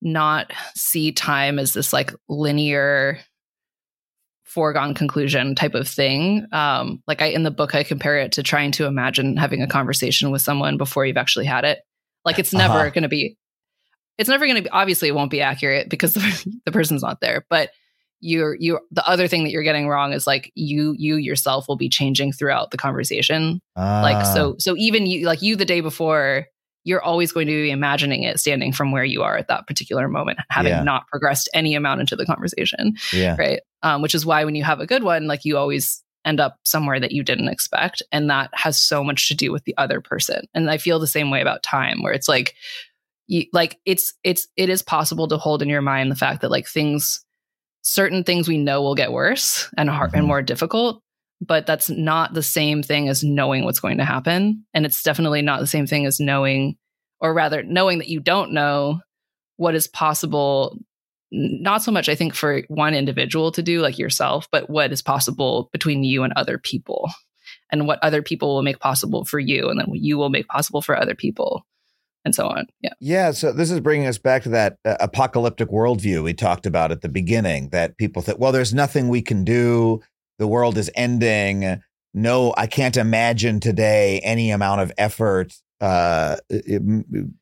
not 0.00 0.52
see 0.76 1.10
time 1.10 1.58
as 1.58 1.72
this 1.72 1.92
like 1.92 2.12
linear 2.28 3.18
foregone 4.54 4.94
conclusion 4.94 5.54
type 5.54 5.74
of 5.74 5.88
thing. 5.88 6.46
Um, 6.52 7.02
like 7.08 7.20
I 7.20 7.26
in 7.26 7.42
the 7.42 7.50
book, 7.50 7.74
I 7.74 7.82
compare 7.82 8.18
it 8.18 8.32
to 8.32 8.42
trying 8.42 8.70
to 8.72 8.86
imagine 8.86 9.36
having 9.36 9.60
a 9.62 9.66
conversation 9.66 10.30
with 10.30 10.40
someone 10.42 10.76
before 10.78 11.04
you've 11.04 11.16
actually 11.16 11.46
had 11.46 11.64
it. 11.64 11.80
Like 12.24 12.38
it's 12.38 12.52
never 12.54 12.74
Uh-huh. 12.78 12.90
going 12.90 13.02
to 13.02 13.08
be, 13.08 13.36
it's 14.16 14.28
never 14.30 14.46
going 14.46 14.56
to 14.56 14.62
be. 14.62 14.70
Obviously, 14.70 15.08
it 15.08 15.14
won't 15.14 15.30
be 15.30 15.40
accurate 15.42 15.90
because 15.90 16.14
the, 16.14 16.60
the 16.66 16.72
person's 16.72 17.02
not 17.02 17.20
there. 17.20 17.44
But 17.50 17.70
you're 18.20 18.56
you. 18.58 18.78
The 18.92 19.06
other 19.06 19.28
thing 19.28 19.44
that 19.44 19.50
you're 19.50 19.64
getting 19.64 19.88
wrong 19.88 20.12
is 20.14 20.26
like 20.26 20.50
you 20.54 20.94
you 20.96 21.16
yourself 21.16 21.66
will 21.68 21.76
be 21.76 21.88
changing 21.90 22.32
throughout 22.32 22.70
the 22.70 22.78
conversation. 22.78 23.60
like 23.76 24.16
Ah. 24.24 24.32
so 24.34 24.54
so 24.58 24.74
even 24.78 25.04
you 25.06 25.26
like 25.26 25.42
you 25.42 25.56
the 25.56 25.66
day 25.66 25.80
before. 25.82 26.46
You're 26.84 27.02
always 27.02 27.32
going 27.32 27.46
to 27.46 27.52
be 27.52 27.70
imagining 27.70 28.22
it 28.24 28.38
standing 28.38 28.72
from 28.72 28.92
where 28.92 29.04
you 29.04 29.22
are 29.22 29.36
at 29.36 29.48
that 29.48 29.66
particular 29.66 30.06
moment, 30.08 30.38
having 30.50 30.70
Yeah. 30.72 30.82
not 30.82 31.08
progressed 31.08 31.48
any 31.54 31.74
amount 31.74 32.00
into 32.00 32.14
the 32.16 32.26
conversation 32.26 32.94
yeah. 33.12 33.36
right 33.38 33.60
um, 33.82 34.00
which 34.02 34.14
is 34.14 34.24
why 34.26 34.44
when 34.44 34.54
you 34.54 34.64
have 34.64 34.80
a 34.80 34.86
good 34.86 35.02
one 35.02 35.26
like 35.26 35.44
you 35.44 35.56
always 35.56 36.02
end 36.26 36.40
up 36.40 36.58
somewhere 36.64 36.98
that 37.00 37.12
you 37.12 37.22
didn't 37.22 37.48
expect 37.48 38.02
and 38.12 38.30
that 38.30 38.48
has 38.54 38.80
so 38.80 39.04
much 39.04 39.28
to 39.28 39.34
do 39.34 39.52
with 39.52 39.64
the 39.64 39.74
other 39.76 40.00
person 40.00 40.46
and 40.54 40.70
i 40.70 40.78
feel 40.78 40.98
the 40.98 41.06
same 41.06 41.30
way 41.30 41.40
about 41.42 41.62
time 41.62 42.02
where 42.02 42.12
it's 42.14 42.28
like 42.28 42.54
you, 43.26 43.44
like 43.52 43.78
it's 43.84 44.14
it's 44.24 44.46
it 44.56 44.68
is 44.70 44.80
possible 44.82 45.28
to 45.28 45.36
hold 45.36 45.60
in 45.62 45.68
your 45.68 45.82
mind 45.82 46.10
the 46.10 46.16
fact 46.16 46.40
that 46.40 46.50
like 46.50 46.66
things 46.66 47.24
certain 47.82 48.24
things 48.24 48.48
we 48.48 48.56
know 48.56 48.80
will 48.80 48.94
get 48.94 49.12
worse 49.12 49.68
and 49.76 49.90
hard 49.90 50.12
Mhm. 50.12 50.18
and 50.18 50.26
more 50.26 50.40
difficult 50.42 51.02
but 51.40 51.66
that's 51.66 51.90
not 51.90 52.34
the 52.34 52.42
same 52.42 52.82
thing 52.82 53.08
as 53.08 53.24
knowing 53.24 53.64
what's 53.64 53.80
going 53.80 53.98
to 53.98 54.04
happen. 54.04 54.64
And 54.72 54.86
it's 54.86 55.02
definitely 55.02 55.42
not 55.42 55.60
the 55.60 55.66
same 55.66 55.86
thing 55.86 56.06
as 56.06 56.20
knowing 56.20 56.76
or 57.20 57.34
rather 57.34 57.62
knowing 57.62 57.98
that 57.98 58.08
you 58.08 58.20
don't 58.20 58.52
know 58.52 59.00
what 59.56 59.74
is 59.74 59.88
possible. 59.88 60.78
Not 61.32 61.82
so 61.82 61.90
much 61.90 62.08
i 62.08 62.14
think 62.14 62.34
for 62.34 62.62
one 62.68 62.94
individual 62.94 63.50
to 63.52 63.62
do 63.62 63.80
like 63.80 63.98
yourself 63.98 64.46
but 64.52 64.70
what 64.70 64.92
is 64.92 65.02
possible 65.02 65.68
between 65.72 66.04
you 66.04 66.22
and 66.22 66.32
other 66.36 66.58
people. 66.58 67.10
And 67.72 67.88
what 67.88 67.98
other 68.02 68.22
people 68.22 68.54
will 68.54 68.62
make 68.62 68.78
possible 68.78 69.24
for 69.24 69.40
you 69.40 69.68
and 69.68 69.80
then 69.80 69.86
what 69.86 69.98
you 69.98 70.16
will 70.16 70.28
make 70.28 70.46
possible 70.46 70.80
for 70.80 70.96
other 70.96 71.14
people 71.14 71.66
and 72.24 72.34
so 72.34 72.46
on. 72.48 72.66
Yeah. 72.80 72.92
Yeah, 73.00 73.30
so 73.32 73.52
this 73.52 73.70
is 73.70 73.80
bringing 73.80 74.06
us 74.06 74.18
back 74.18 74.42
to 74.44 74.48
that 74.50 74.78
uh, 74.84 74.96
apocalyptic 75.00 75.68
worldview 75.68 76.22
we 76.22 76.34
talked 76.34 76.66
about 76.66 76.90
at 76.90 77.02
the 77.02 77.08
beginning 77.08 77.68
that 77.70 77.98
people 77.98 78.22
think, 78.22 78.38
well, 78.38 78.52
there's 78.52 78.72
nothing 78.72 79.08
we 79.08 79.22
can 79.22 79.44
do. 79.44 80.00
The 80.38 80.46
world 80.46 80.78
is 80.78 80.90
ending. 80.94 81.82
No, 82.12 82.54
I 82.56 82.66
can't 82.66 82.96
imagine 82.96 83.60
today 83.60 84.20
any 84.22 84.50
amount 84.50 84.80
of 84.80 84.92
effort 84.98 85.54
uh, 85.80 86.36
it- 86.48 86.82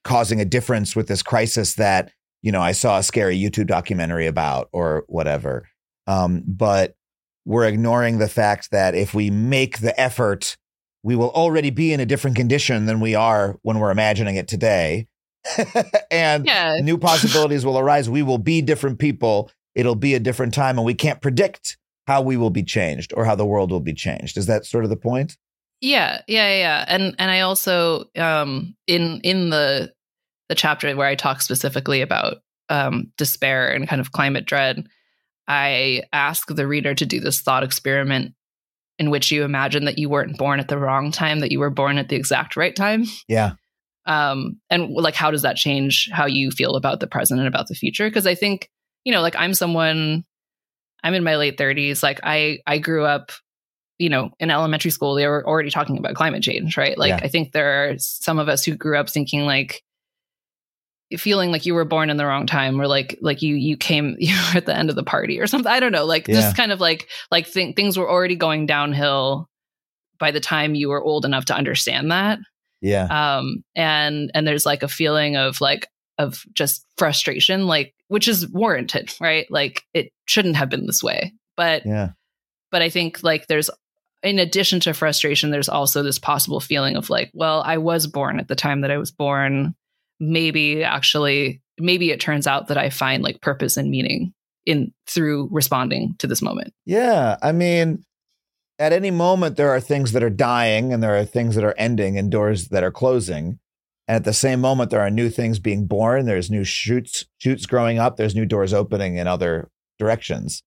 causing 0.05 0.41
a 0.41 0.45
difference 0.45 0.97
with 0.97 1.09
this 1.09 1.23
crisis 1.23 1.75
that, 1.75 2.11
you 2.43 2.51
know, 2.51 2.61
I 2.61 2.73
saw 2.73 2.99
a 2.99 3.03
scary 3.03 3.39
YouTube 3.39 3.67
documentary 3.67 4.27
about 4.27 4.69
or 4.73 5.05
whatever. 5.09 5.69
Um, 6.07 6.43
but 6.47 6.95
we're 7.45 7.67
ignoring 7.67 8.19
the 8.19 8.29
fact 8.29 8.71
that 8.71 8.95
if 8.95 9.15
we 9.15 9.31
make 9.31 9.79
the 9.79 9.99
effort, 10.01 10.57
we 11.03 11.17
will 11.17 11.31
already 11.31 11.71
be 11.71 11.93
in 11.93 12.01
a 12.01 12.07
different 12.07 12.37
condition 12.37 12.87
than 12.87 13.01
we 13.01 13.15
are 13.15 13.59
when 13.63 13.79
we're 13.79 13.91
imagining 13.91 14.37
it 14.37 14.49
today. 14.49 15.07
and 16.11 16.47
yeah 16.47 16.79
new 16.81 16.97
possibilities 16.97 17.67
will 17.67 17.79
arise. 17.79 18.09
We 18.09 18.23
will 18.23 18.39
be 18.39 18.63
different 18.63 18.99
people. 19.01 19.51
It'll 19.75 19.97
be 19.97 20.15
a 20.15 20.21
different 20.21 20.55
time, 20.55 20.79
and 20.79 20.85
we 20.85 20.95
can't 20.95 21.21
predict 21.21 21.79
how 22.07 22.23
we 22.23 22.37
will 22.37 22.51
be 22.51 22.63
changed 22.63 23.13
or 23.17 23.25
how 23.25 23.35
the 23.35 23.47
world 23.47 23.71
will 23.71 23.81
be 23.81 23.95
changed. 23.95 24.37
Is 24.37 24.47
that 24.47 24.67
sort 24.67 24.85
of 24.85 24.91
the 24.91 24.97
point? 24.97 25.37
Yeah, 25.81 26.23
yeah, 26.29 26.57
yeah. 26.57 26.85
And 26.87 27.15
and 27.19 27.31
I 27.31 27.41
also 27.41 28.05
um 28.17 28.77
in 28.87 29.21
in 29.23 29.51
the 29.51 29.93
the 30.49 30.55
chapter 30.55 30.95
where 30.95 31.09
I 31.09 31.15
talk 31.15 31.43
specifically 31.43 32.01
about 32.01 32.39
um 32.69 33.13
despair 33.17 33.69
and 33.69 33.89
kind 33.89 34.01
of 34.01 34.13
climate 34.13 34.47
dread, 34.47 34.87
I 35.49 36.05
ask 36.13 36.49
the 36.49 36.67
reader 36.67 36.95
to 36.95 37.07
do 37.07 37.21
this 37.21 37.41
thought 37.41 37.65
experiment 37.65 38.35
in 38.99 39.11
which 39.11 39.33
you 39.33 39.43
imagine 39.43 39.87
that 39.87 39.99
you 39.99 40.09
weren't 40.09 40.39
born 40.39 40.61
at 40.61 40.69
the 40.69 40.79
wrong 40.79 41.11
time, 41.11 41.41
that 41.41 41.51
you 41.51 41.59
were 41.59 41.71
born 41.71 41.99
at 41.99 42.09
the 42.09 42.17
exact 42.17 42.57
right 42.57 42.77
time. 42.77 43.05
Yeah. 43.27 43.53
Um 44.07 44.61
and 44.71 44.91
like 44.91 45.17
how 45.17 45.31
does 45.33 45.43
that 45.43 45.57
change 45.57 46.09
how 46.13 46.27
you 46.27 46.53
feel 46.53 46.77
about 46.77 47.01
the 47.01 47.07
present 47.09 47.41
and 47.41 47.49
about 47.49 47.67
the 47.67 47.75
future? 47.75 48.09
Because 48.09 48.27
I 48.27 48.37
think, 48.37 48.71
you 49.05 49.13
know, 49.13 49.21
like 49.21 49.37
I'm 49.37 49.55
someone 49.55 50.25
I'm 51.05 51.15
in 51.15 51.25
my 51.25 51.37
late 51.37 51.59
30s, 51.59 52.03
like 52.03 52.21
I 52.23 52.59
I 52.67 52.79
grew 52.79 53.05
up 53.05 53.33
you 53.99 54.09
know, 54.09 54.31
in 54.41 54.51
elementary 54.51 54.91
school, 54.91 55.15
they 55.15 55.29
were 55.29 55.47
already 55.47 55.71
talking 55.71 55.97
about 55.97 56.15
climate 56.17 56.43
change, 56.43 56.77
right? 56.77 56.99
Like, 56.99 57.11
Yeah. 57.11 57.21
I 57.23 57.29
think 57.29 57.53
there 57.53 57.85
are 57.91 57.99
some 57.99 58.41
of 58.41 58.49
us 58.49 58.65
who 58.65 58.75
grew 58.75 58.99
up 58.99 59.09
thinking 59.09 59.43
like, 59.47 59.81
feeling 61.19 61.53
like 61.53 61.67
you 61.67 61.75
were 61.75 61.85
born 61.85 62.11
in 62.11 62.17
the 62.17 62.25
wrong 62.27 62.47
time, 62.47 62.81
or 62.81 62.87
like, 62.89 63.19
like 63.21 63.43
you 63.43 63.55
you 63.55 63.77
came 63.77 64.17
you 64.19 64.35
were 64.35 64.57
at 64.59 64.67
the 64.67 64.77
end 64.77 64.91
of 64.91 64.97
the 64.97 65.05
party 65.05 65.39
or 65.39 65.47
something. 65.47 65.71
I 65.71 65.79
don't 65.79 65.93
know, 65.93 66.05
like 66.07 66.27
Yeah. 66.27 66.35
just 66.41 66.57
kind 66.57 66.73
of 66.73 66.81
like 66.81 67.09
like 67.31 67.51
th- 67.51 67.77
things 67.77 67.99
were 67.99 68.11
already 68.11 68.35
going 68.35 68.67
downhill 68.67 69.49
by 70.19 70.31
the 70.31 70.41
time 70.41 70.75
you 70.75 70.89
were 70.89 71.03
old 71.03 71.25
enough 71.25 71.45
to 71.47 71.55
understand 71.55 72.11
that. 72.11 72.39
Yeah. 72.81 73.05
Um, 73.05 73.63
and 73.77 74.31
and 74.35 74.47
there's 74.47 74.67
like 74.67 74.83
a 74.83 74.89
feeling 74.89 75.37
of 75.37 75.61
like 75.61 75.87
of 76.19 76.45
just 76.55 76.85
frustration, 76.97 77.67
like 77.67 77.95
which 78.13 78.29
is 78.29 78.47
warranted, 78.49 79.15
right? 79.21 79.47
Like 79.51 79.83
it 79.95 80.13
shouldn't 80.27 80.57
have 80.57 80.69
been 80.69 80.87
this 80.87 81.03
way, 81.03 81.33
but 81.57 81.87
Yeah. 81.87 82.11
but 82.71 82.83
I 82.83 82.91
think 82.91 83.23
like 83.23 83.47
there's 83.47 83.71
in 84.23 84.39
addition 84.39 84.81
to 84.81 84.93
frustration, 84.95 85.51
there's 85.51 85.69
also 85.69 86.03
this 86.03 86.19
possible 86.19 86.61
feeling 86.61 86.95
of 86.97 87.11
like, 87.11 87.31
well, 87.35 87.63
I 87.65 87.79
was 87.79 88.07
born 88.07 88.39
at 88.39 88.49
the 88.49 88.55
time 88.55 88.83
that 88.83 88.91
I 88.91 88.99
was 88.99 89.11
born. 89.11 89.75
Maybe 90.21 90.85
actually, 90.85 91.61
maybe 91.81 92.11
it 92.11 92.21
turns 92.21 92.47
out 92.47 92.69
that 92.69 92.79
I 92.79 92.91
find 92.91 93.23
like 93.23 93.41
purpose 93.41 93.77
and 93.77 93.91
meaning 93.91 94.33
in 94.67 94.93
through 95.09 95.49
responding 95.51 96.15
to 96.19 96.27
this 96.29 96.43
moment. 96.43 96.73
Yeah. 96.85 97.37
I 97.43 97.51
mean, 97.53 98.05
at 98.79 98.93
any 98.93 99.11
moment, 99.11 99.57
there 99.57 99.71
are 99.71 99.81
things 99.81 100.13
that 100.13 100.23
are 100.23 100.31
dying 100.31 100.93
and 100.93 101.03
there 101.03 101.17
are 101.17 101.25
things 101.25 101.55
that 101.55 101.65
are 101.65 101.75
ending 101.79 102.19
and 102.19 102.31
doors 102.31 102.69
that 102.69 102.85
are 102.85 102.93
closing. 102.93 103.59
And 104.09 104.17
at 104.17 104.25
the 104.25 104.33
same 104.33 104.61
moment, 104.61 104.91
there 104.91 105.01
are 105.01 105.11
new 105.11 105.31
things 105.31 105.59
being 105.59 105.87
born. 105.87 106.27
There's 106.27 106.51
new 106.51 106.65
shoots, 106.65 107.27
shoots 107.39 107.67
growing 107.67 107.99
up. 107.99 108.17
There's 108.17 108.35
new 108.35 108.47
doors 108.47 108.75
opening 108.75 109.17
in 109.17 109.27
other 109.27 109.71
directions. 109.99 110.63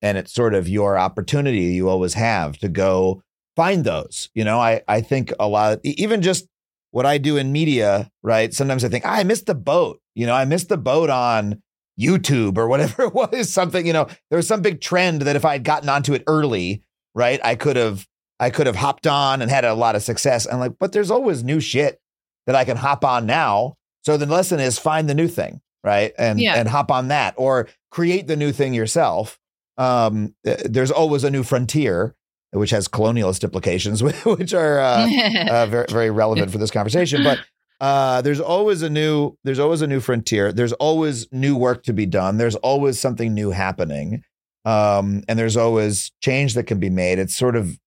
And 0.00 0.16
it's 0.16 0.32
sort 0.32 0.54
of 0.54 0.68
your 0.68 0.96
opportunity 0.96 1.60
you 1.60 1.88
always 1.88 2.14
have 2.14 2.56
to 2.58 2.68
go 2.68 3.22
find 3.56 3.84
those. 3.84 4.30
You 4.34 4.44
know, 4.44 4.58
I, 4.58 4.82
I 4.88 5.00
think 5.00 5.32
a 5.38 5.48
lot, 5.48 5.80
even 5.82 6.22
just 6.22 6.46
what 6.90 7.04
I 7.04 7.18
do 7.18 7.36
in 7.36 7.52
media, 7.52 8.10
right? 8.22 8.54
Sometimes 8.54 8.84
I 8.84 8.88
think, 8.88 9.04
"Ah, 9.04 9.16
I 9.16 9.24
missed 9.24 9.46
the 9.46 9.54
boat. 9.54 10.00
You 10.14 10.26
know, 10.26 10.34
I 10.34 10.44
missed 10.44 10.68
the 10.68 10.78
boat 10.78 11.10
on 11.10 11.62
YouTube 12.00 12.56
or 12.56 12.68
whatever 12.68 13.02
it 13.04 13.14
was, 13.14 13.52
something, 13.52 13.86
you 13.86 13.92
know, 13.92 14.06
there 14.30 14.36
was 14.36 14.46
some 14.46 14.62
big 14.62 14.80
trend 14.80 15.22
that 15.22 15.36
if 15.36 15.44
I 15.44 15.54
had 15.54 15.64
gotten 15.64 15.88
onto 15.88 16.14
it 16.14 16.22
early, 16.26 16.82
right, 17.14 17.40
I 17.44 17.54
could 17.54 17.76
have 17.76 18.06
I 18.40 18.50
could 18.50 18.68
have 18.68 18.76
hopped 18.76 19.06
on 19.06 19.42
and 19.42 19.50
had 19.50 19.64
a 19.64 19.74
lot 19.74 19.96
of 19.96 20.02
success. 20.02 20.46
And 20.46 20.60
like, 20.60 20.78
but 20.78 20.92
there's 20.92 21.10
always 21.10 21.42
new 21.42 21.58
shit 21.58 22.00
that 22.48 22.56
I 22.56 22.64
can 22.64 22.76
hop 22.78 23.04
on 23.04 23.26
now. 23.26 23.74
So 24.04 24.16
the 24.16 24.24
lesson 24.26 24.58
is 24.58 24.78
find 24.78 25.08
the 25.08 25.14
new 25.14 25.28
thing, 25.28 25.60
right? 25.84 26.12
And 26.18 26.40
Yeah. 26.40 26.54
and 26.56 26.66
hop 26.68 26.90
on 26.90 27.08
that 27.08 27.34
or 27.36 27.68
create 27.90 28.26
the 28.26 28.36
new 28.36 28.52
thing 28.52 28.72
yourself. 28.72 29.38
Um, 29.76 30.34
there's 30.42 30.90
always 30.90 31.24
a 31.24 31.30
new 31.30 31.42
frontier, 31.42 32.14
which 32.52 32.70
has 32.70 32.88
colonialist 32.88 33.44
implications, 33.44 34.02
which 34.24 34.54
are 34.54 34.80
uh, 34.80 35.06
uh, 35.50 35.66
very 35.66 35.86
very 35.90 36.10
relevant 36.10 36.50
for 36.50 36.56
this 36.58 36.70
conversation. 36.70 37.22
But 37.22 37.40
uh, 37.80 38.22
there's 38.22 38.40
always 38.40 38.80
a 38.82 38.88
new 38.88 39.36
there's 39.44 39.58
always 39.58 39.82
a 39.82 39.86
new 39.86 40.00
frontier. 40.00 40.50
There's 40.52 40.72
always 40.72 41.30
new 41.30 41.54
work 41.54 41.82
to 41.84 41.92
be 41.92 42.06
done. 42.06 42.38
There's 42.38 42.56
always 42.56 42.98
something 42.98 43.34
new 43.34 43.50
happening, 43.50 44.22
um, 44.64 45.22
and 45.28 45.38
there's 45.38 45.56
always 45.56 46.10
change 46.22 46.54
that 46.54 46.64
can 46.64 46.80
be 46.80 46.90
made. 46.90 47.18
It's 47.18 47.36
sort 47.36 47.56
of 47.56 47.78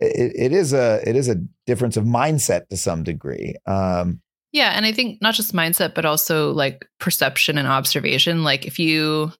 it, 0.00 0.32
it 0.36 0.52
is 0.52 0.72
a 0.72 1.00
it 1.08 1.16
is 1.16 1.28
a 1.28 1.36
difference 1.66 1.96
of 1.96 2.04
mindset 2.04 2.68
to 2.68 2.76
some 2.76 3.02
degree. 3.02 3.54
Um, 3.66 4.20
Yeah, 4.52 4.72
and 4.74 4.86
I 4.86 4.92
think 4.92 5.20
not 5.20 5.34
just 5.34 5.54
mindset, 5.54 5.94
but 5.94 6.04
also 6.04 6.52
like 6.52 6.86
perception 6.98 7.58
and 7.58 7.68
observation. 7.68 8.44
Like 8.44 8.66
if 8.66 8.78
you, 8.78 9.32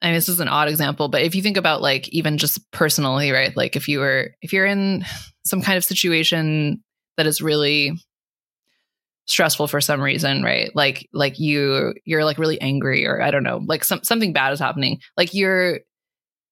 I 0.00 0.06
mean, 0.06 0.14
this 0.14 0.28
is 0.28 0.40
an 0.40 0.48
odd 0.48 0.68
example, 0.68 1.08
but 1.08 1.22
if 1.22 1.34
you 1.34 1.42
think 1.42 1.56
about 1.56 1.82
like 1.82 2.08
even 2.08 2.38
just 2.38 2.58
personally, 2.70 3.30
right? 3.32 3.56
Like 3.56 3.76
if 3.76 3.88
you 3.88 3.98
were, 3.98 4.30
if 4.40 4.52
you're 4.52 4.66
in 4.66 5.04
some 5.44 5.62
kind 5.62 5.76
of 5.76 5.84
situation 5.84 6.82
that 7.16 7.26
is 7.26 7.42
really 7.42 7.92
stressful 9.26 9.66
for 9.66 9.80
some 9.80 10.00
reason, 10.00 10.42
right? 10.42 10.70
Like, 10.74 11.08
like 11.12 11.38
you, 11.38 11.94
you're 12.04 12.24
like 12.24 12.38
really 12.38 12.60
angry, 12.60 13.06
or 13.06 13.20
I 13.20 13.30
don't 13.30 13.42
know, 13.42 13.60
like 13.66 13.84
some 13.84 14.02
something 14.04 14.32
bad 14.32 14.52
is 14.52 14.60
happening. 14.60 15.00
Like 15.16 15.34
you're, 15.34 15.80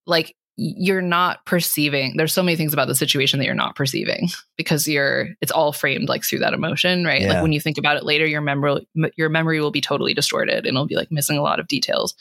like 0.06 0.36
you're 0.58 1.02
not 1.02 1.44
perceiving 1.44 2.16
there's 2.16 2.32
so 2.32 2.42
many 2.42 2.56
things 2.56 2.72
about 2.72 2.88
the 2.88 2.94
situation 2.94 3.38
that 3.38 3.44
you're 3.44 3.54
not 3.54 3.76
perceiving 3.76 4.28
because 4.56 4.88
you're 4.88 5.28
it's 5.42 5.52
all 5.52 5.70
framed 5.72 6.08
like 6.08 6.24
through 6.24 6.38
that 6.38 6.54
emotion 6.54 7.04
right 7.04 7.20
Yeah. 7.20 7.34
like 7.34 7.42
when 7.42 7.52
you 7.52 7.60
think 7.60 7.76
about 7.76 7.96
it 7.98 8.04
later 8.04 8.26
your 8.26 8.40
memory 8.40 8.86
your 9.16 9.28
memory 9.28 9.60
will 9.60 9.70
be 9.70 9.82
totally 9.82 10.14
distorted 10.14 10.58
and 10.66 10.68
it'll 10.68 10.86
be 10.86 10.96
like 10.96 11.12
missing 11.12 11.36
a 11.36 11.42
lot 11.42 11.60
of 11.60 11.68
details 11.68 12.14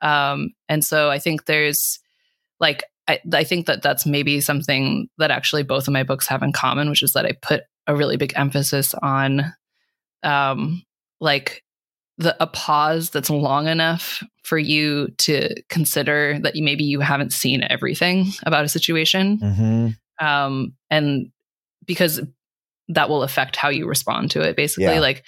um 0.00 0.50
and 0.68 0.84
so 0.84 1.10
i 1.10 1.18
think 1.18 1.46
there's 1.46 1.98
like 2.60 2.84
I, 3.08 3.18
I 3.32 3.42
think 3.42 3.66
that 3.66 3.82
that's 3.82 4.06
maybe 4.06 4.40
something 4.40 5.08
that 5.18 5.32
actually 5.32 5.64
both 5.64 5.88
of 5.88 5.92
my 5.92 6.04
books 6.04 6.28
have 6.28 6.40
in 6.40 6.52
common, 6.52 6.88
which 6.88 7.02
is 7.02 7.14
that 7.14 7.26
I 7.26 7.32
put 7.32 7.64
a 7.88 7.96
really 7.96 8.16
big 8.16 8.32
emphasis 8.36 8.94
on, 8.94 9.52
um, 10.22 10.84
like 11.20 11.64
the 12.18 12.36
a 12.42 12.46
pause 12.46 13.10
that's 13.10 13.30
long 13.30 13.68
enough 13.68 14.22
for 14.44 14.58
you 14.58 15.08
to 15.18 15.54
consider 15.68 16.38
that 16.42 16.54
you, 16.56 16.62
maybe 16.62 16.84
you 16.84 17.00
haven't 17.00 17.32
seen 17.32 17.64
everything 17.68 18.26
about 18.44 18.64
a 18.64 18.68
situation, 18.68 19.38
Mm-hmm. 19.38 20.24
um, 20.26 20.74
and 20.90 21.30
because 21.86 22.20
that 22.88 23.08
will 23.08 23.22
affect 23.22 23.56
how 23.56 23.68
you 23.70 23.86
respond 23.86 24.30
to 24.32 24.40
it. 24.42 24.56
Basically, 24.56 24.84
Yeah. 24.84 25.00
like 25.00 25.24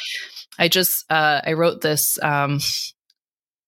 I 0.59 0.69
just 0.69 1.05
uh, 1.11 1.41
I 1.45 1.55
wrote 1.55 1.81
this 1.81 2.19
um, 2.23 2.61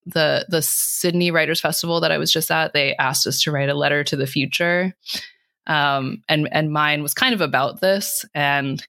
the 0.05 0.47
the 0.49 0.63
Sydney 0.63 1.31
Writers 1.31 1.61
Festival 1.61 2.01
that 2.01 2.13
I 2.13 2.19
was 2.19 2.31
just 2.33 2.51
at. 2.51 2.73
They 2.73 2.95
asked 2.97 3.27
us 3.27 3.41
to 3.43 3.51
write 3.53 3.69
a 3.71 3.75
letter 3.75 4.05
to 4.05 4.17
the 4.17 4.27
future, 4.27 4.95
um, 5.67 6.23
and 6.29 6.49
and 6.53 6.71
mine 6.73 7.03
was 7.03 7.15
kind 7.15 7.35
of 7.35 7.41
about 7.41 7.81
this, 7.81 8.25
and 8.35 8.85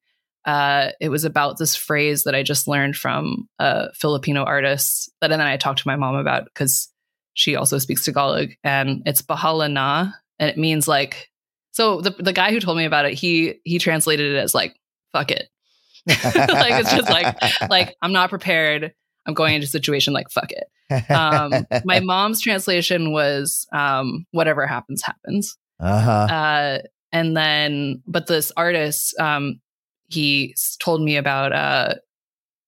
uh, 0.47 0.91
it 1.01 1.09
was 1.09 1.25
about 1.25 1.57
this 1.57 1.75
phrase 1.75 2.23
that 2.23 2.33
I 2.33 2.41
just 2.41 2.69
learned 2.69 2.95
from 2.95 3.49
a 3.59 3.93
Filipino 3.93 4.43
artist 4.45 5.11
that 5.19 5.31
and 5.31 5.41
then 5.41 5.47
I 5.47 5.57
talked 5.57 5.79
to 5.79 5.87
my 5.87 5.97
mom 5.97 6.15
about 6.15 6.45
because 6.45 6.89
she 7.33 7.55
also 7.55 7.77
speaks 7.77 8.05
Tagalog, 8.05 8.51
and 8.63 9.03
it's 9.05 9.21
bahala 9.21 9.69
na, 9.69 10.11
and 10.39 10.49
it 10.49 10.57
means 10.57 10.87
like 10.87 11.29
so 11.71 11.99
the 11.99 12.11
the 12.11 12.31
guy 12.31 12.51
who 12.51 12.61
told 12.61 12.77
me 12.77 12.85
about 12.85 13.05
it, 13.05 13.13
he 13.13 13.55
he 13.65 13.77
translated 13.77 14.33
it 14.33 14.37
as 14.37 14.55
like 14.55 14.79
fuck 15.11 15.31
it. 15.31 15.49
like 16.07 16.79
it's 16.79 16.93
just 16.93 17.09
like 17.09 17.35
like 17.69 17.95
I'm 18.01 18.13
not 18.13 18.29
prepared. 18.29 18.93
I'm 19.27 19.33
going 19.33 19.53
into 19.53 19.65
a 19.65 19.67
situation 19.67 20.13
like 20.13 20.29
fuck 20.31 20.51
it. 20.53 21.11
Um, 21.11 21.67
my 21.83 21.99
mom's 21.99 22.39
translation 22.39 23.11
was 23.11 23.67
um, 23.73 24.25
whatever 24.31 24.65
happens 24.65 25.03
happens. 25.03 25.57
uh-huh. 25.81 26.11
Uh, 26.11 26.79
and 27.11 27.35
then, 27.35 28.01
but 28.07 28.27
this 28.27 28.51
artist, 28.57 29.17
um, 29.19 29.59
he 30.07 30.55
told 30.79 31.01
me 31.01 31.17
about 31.17 31.51
uh, 31.53 31.95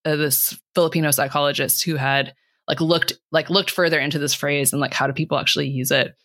uh, 0.05 0.15
this 0.15 0.59
Filipino 0.75 1.11
psychologist 1.11 1.83
who 1.83 1.95
had 1.95 2.33
like 2.67 2.81
looked 2.81 3.13
like 3.31 3.49
looked 3.49 3.71
further 3.71 3.99
into 3.99 4.19
this 4.19 4.33
phrase 4.33 4.73
and 4.73 4.79
like 4.79 4.93
how 4.93 5.07
do 5.07 5.13
people 5.13 5.37
actually 5.37 5.67
use 5.67 5.91
it 5.91 6.15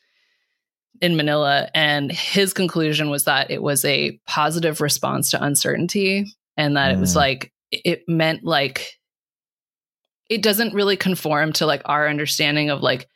in 1.01 1.17
Manila. 1.17 1.69
And 1.75 2.13
his 2.13 2.53
conclusion 2.53 3.11
was 3.11 3.25
that 3.25 3.51
it 3.51 3.63
was 3.63 3.85
a 3.85 4.19
positive 4.27 4.81
response 4.81 5.31
to 5.31 5.43
uncertainty, 5.43 6.27
and 6.57 6.77
that 6.77 6.93
it 6.93 6.99
was 6.99 7.13
Mm. 7.15 7.17
like 7.17 7.53
it 7.71 8.05
meant 8.09 8.45
like 8.45 8.99
it 10.29 10.43
doesn't 10.43 10.75
really 10.75 10.97
conform 10.97 11.53
to 11.55 11.67
like 11.67 11.83
our 11.85 12.09
understanding 12.09 12.71
of 12.71 12.81
like 12.83 13.09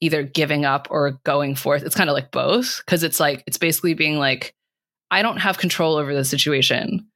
either 0.00 0.22
giving 0.22 0.64
up 0.64 0.88
or 0.90 1.12
going 1.24 1.54
forth. 1.54 1.82
It's 1.82 1.94
kind 1.94 2.10
of 2.10 2.14
like 2.14 2.30
both 2.30 2.82
because 2.84 3.02
it's 3.02 3.20
like 3.20 3.44
it's 3.46 3.58
basically 3.58 3.94
being 3.94 4.18
like 4.18 4.54
I 5.10 5.22
don't 5.22 5.38
have 5.38 5.58
control 5.58 5.96
over 5.96 6.14
the 6.14 6.24
situation, 6.24 7.06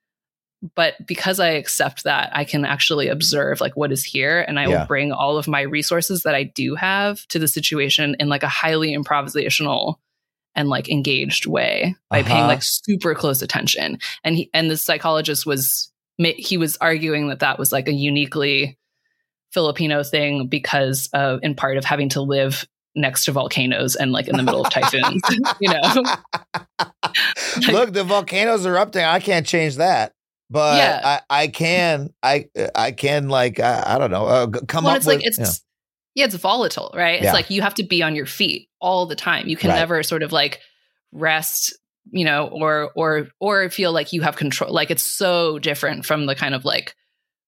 but 0.75 0.95
because 1.07 1.41
I 1.41 1.49
accept 1.51 2.05
that, 2.05 2.31
I 2.33 2.45
can 2.45 2.65
actually 2.65 3.09
observe 3.09 3.61
like 3.61 3.77
what 3.77 3.93
is 3.93 4.03
here 4.05 4.41
and 4.41 4.59
I 4.59 4.67
Yeah. 4.67 4.81
will 4.81 4.87
bring 4.87 5.13
all 5.13 5.37
of 5.37 5.47
my 5.47 5.61
resources 5.63 6.23
that 6.23 6.35
I 6.35 6.45
do 6.45 6.75
have 6.75 7.27
to 7.29 7.39
the 7.39 7.49
situation 7.49 8.17
in 8.19 8.29
like 8.29 8.43
a 8.43 8.49
highly 8.49 8.97
improvisational 8.97 9.97
and 10.55 10.69
like 10.69 10.89
engaged 10.89 11.47
way 11.47 11.97
by 12.11 12.23
paying 12.23 12.39
Uh-huh. 12.39 12.49
like 12.49 12.63
super 12.63 13.15
close 13.15 13.43
attention. 13.43 13.99
And 14.23 14.37
he 14.37 14.51
and 14.55 14.71
the 14.71 14.77
psychologist 14.77 15.45
was 15.45 15.93
he 16.17 16.57
was 16.57 16.77
arguing 16.79 17.29
that 17.29 17.41
that 17.41 17.59
was 17.59 17.73
like 17.73 17.89
a 17.89 17.93
uniquely 17.93 18.79
Filipino 19.53 20.03
thing 20.03 20.47
because 20.47 21.09
of 21.13 21.41
in 21.43 21.55
part 21.55 21.77
of 21.77 21.85
having 21.85 22.09
to 22.11 22.21
live 22.23 22.67
next 22.97 23.25
to 23.25 23.33
volcanoes 23.33 23.97
and 23.97 24.13
like 24.13 24.29
in 24.29 24.37
the 24.37 24.43
middle 24.43 24.61
of 24.63 24.71
typhoons, 24.71 25.23
you 25.61 25.69
know. 25.69 26.05
Look, 27.73 27.93
the 27.93 28.05
volcanoes 28.05 28.65
are 28.67 28.71
erupting. 28.71 29.05
I 29.05 29.21
can't 29.21 29.47
change 29.47 29.77
that, 29.77 30.13
but 30.51 30.77
Yeah. 30.77 31.01
I, 31.31 31.43
I 31.43 31.47
can. 31.49 32.11
I 32.23 32.47
I 32.75 32.93
can 32.93 33.29
like 33.29 33.61
I, 33.61 33.83
I 33.87 33.99
don't 33.99 34.11
know. 34.11 34.27
Uh, 34.27 34.47
come 34.69 34.85
well, 34.85 34.93
up 34.93 34.99
it's 34.99 35.07
with 35.07 35.17
like 35.17 35.27
it's 35.27 35.39
yeah. 35.39 35.47
yeah. 36.15 36.25
it's 36.27 36.35
volatile, 36.37 36.93
right? 36.95 37.17
It's 37.17 37.25
Yeah. 37.25 37.33
like 37.33 37.51
you 37.51 37.63
have 37.63 37.75
to 37.75 37.83
be 37.83 38.03
on 38.03 38.15
your 38.15 38.27
feet 38.27 38.69
all 38.81 39.07
the 39.07 39.17
time. 39.17 39.49
You 39.49 39.57
can 39.57 39.71
Right. 39.71 39.77
never 39.77 40.03
sort 40.03 40.23
of 40.23 40.33
like 40.33 40.61
rest, 41.13 41.77
you 42.11 42.25
know, 42.25 42.49
or 42.49 42.91
or 42.95 43.29
or 43.41 43.69
feel 43.71 43.93
like 43.93 44.13
you 44.13 44.23
have 44.23 44.37
control. 44.37 44.73
Like 44.73 44.91
it's 44.91 45.03
so 45.03 45.59
different 45.59 46.05
from 46.05 46.27
the 46.27 46.35
kind 46.35 46.55
of 46.55 46.65
like 46.65 46.95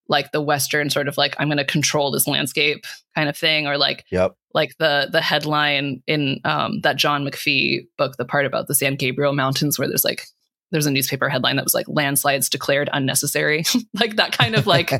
like 0.08 0.30
the 0.30 0.40
western 0.40 0.88
sort 0.88 1.08
of 1.08 1.16
like 1.18 1.34
I'm 1.38 1.48
going 1.48 1.58
to 1.58 1.64
control 1.64 2.12
this 2.12 2.28
landscape 2.28 2.84
kind 3.16 3.28
of 3.28 3.36
thing, 3.36 3.66
or 3.66 3.76
like 3.76 4.04
Yep. 4.12 4.36
like 4.54 4.76
the 4.78 5.08
the 5.10 5.20
headline 5.20 6.02
in 6.06 6.40
um, 6.44 6.80
that 6.82 6.96
John 6.96 7.24
McPhee 7.24 7.88
book, 7.98 8.16
the 8.16 8.24
part 8.24 8.46
about 8.46 8.68
the 8.68 8.74
San 8.74 8.94
Gabriel 8.94 9.32
Mountains, 9.32 9.78
where 9.78 9.88
there's 9.88 10.04
like 10.04 10.26
there's 10.72 10.86
a 10.86 10.90
newspaper 10.90 11.28
headline 11.28 11.56
that 11.56 11.64
was 11.64 11.74
like 11.74 11.86
landslides 11.88 12.48
declared 12.48 12.88
unnecessary, 12.92 13.64
like 13.94 14.16
that 14.16 14.32
kind 14.32 14.54
of 14.54 14.66
like 14.66 14.90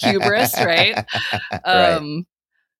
hubris, 0.00 0.54
right? 0.58 1.04
Um, 1.64 2.26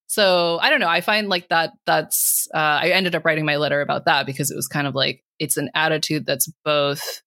so 0.06 0.58
I 0.60 0.70
don't 0.70 0.80
know. 0.80 0.88
I 0.88 1.00
find 1.00 1.28
like 1.28 1.48
that. 1.48 1.72
That's 1.86 2.48
uh, 2.54 2.58
I 2.58 2.90
ended 2.90 3.14
up 3.14 3.24
writing 3.24 3.44
my 3.44 3.56
letter 3.56 3.80
about 3.80 4.04
that 4.04 4.26
because 4.26 4.50
it 4.50 4.56
was 4.56 4.68
kind 4.68 4.86
of 4.86 4.94
like 4.94 5.24
it's 5.38 5.56
an 5.56 5.70
attitude 5.74 6.26
that's 6.26 6.50
both. 6.64 7.22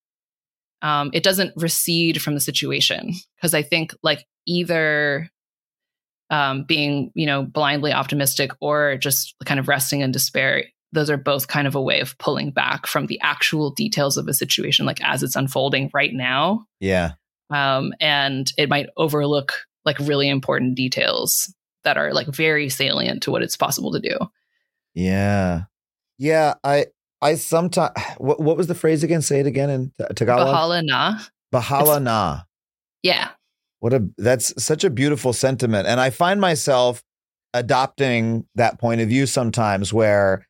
Um, 0.81 1.09
it 1.13 1.23
doesn't 1.23 1.53
recede 1.57 2.21
from 2.21 2.35
the 2.35 2.39
situation 2.39 3.13
because 3.35 3.53
I 3.53 3.63
think 3.63 3.93
like 4.01 4.25
either 4.47 5.29
um, 6.29 6.63
being 6.63 7.11
you 7.15 7.25
know 7.25 7.43
blindly 7.43 7.91
optimistic 7.91 8.51
or 8.61 8.95
just 8.97 9.35
kind 9.45 9.59
of 9.59 9.67
resting 9.67 9.99
in 9.99 10.11
despair 10.11 10.63
those 10.91 11.09
are 11.09 11.17
both 11.17 11.47
kind 11.47 11.67
of 11.67 11.75
a 11.75 11.81
way 11.81 11.99
of 11.99 12.17
pulling 12.17 12.51
back 12.51 12.87
from 12.87 13.05
the 13.05 13.19
actual 13.21 13.69
details 13.71 14.17
of 14.17 14.27
a 14.27 14.33
situation 14.33 14.85
like 14.85 15.01
as 15.03 15.23
it's 15.23 15.35
unfolding 15.35 15.89
right 15.93 16.13
now 16.13 16.65
yeah. 16.79 17.11
um, 17.51 17.93
and 17.99 18.51
it 18.57 18.69
might 18.69 18.89
overlook 18.97 19.65
like 19.85 19.99
really 19.99 20.29
important 20.29 20.75
details 20.75 21.53
that 21.83 21.97
are 21.97 22.13
like 22.13 22.27
very 22.27 22.69
salient 22.69 23.23
to 23.23 23.31
what 23.31 23.41
it's 23.41 23.57
possible 23.57 23.91
to 23.91 23.99
do 23.99 24.17
Yeah. 24.93 25.63
Yeah. 26.17 26.55
I 26.63 26.87
I 27.21 27.35
sometimes 27.35 27.91
what 28.17 28.39
what 28.39 28.57
was 28.57 28.67
the 28.67 28.75
phrase 28.75 29.03
again? 29.03 29.21
Say 29.21 29.39
it 29.39 29.47
again 29.47 29.69
in 29.69 29.91
Tagalog. 30.15 30.47
bahala 30.47 30.81
na 30.83 31.19
Bahala 31.53 32.01
na. 32.01 32.41
yeah 33.03 33.29
What 33.79 33.93
a 33.93 34.07
that's 34.17 34.53
such 34.61 34.83
a 34.83 34.89
beautiful 34.89 35.33
sentiment. 35.33 35.87
And 35.87 35.99
I 35.99 36.09
find 36.09 36.41
myself 36.41 37.01
adopting 37.53 38.45
that 38.55 38.79
point 38.79 39.01
of 39.01 39.07
view 39.07 39.25
sometimes 39.25 39.93
where 39.93 40.45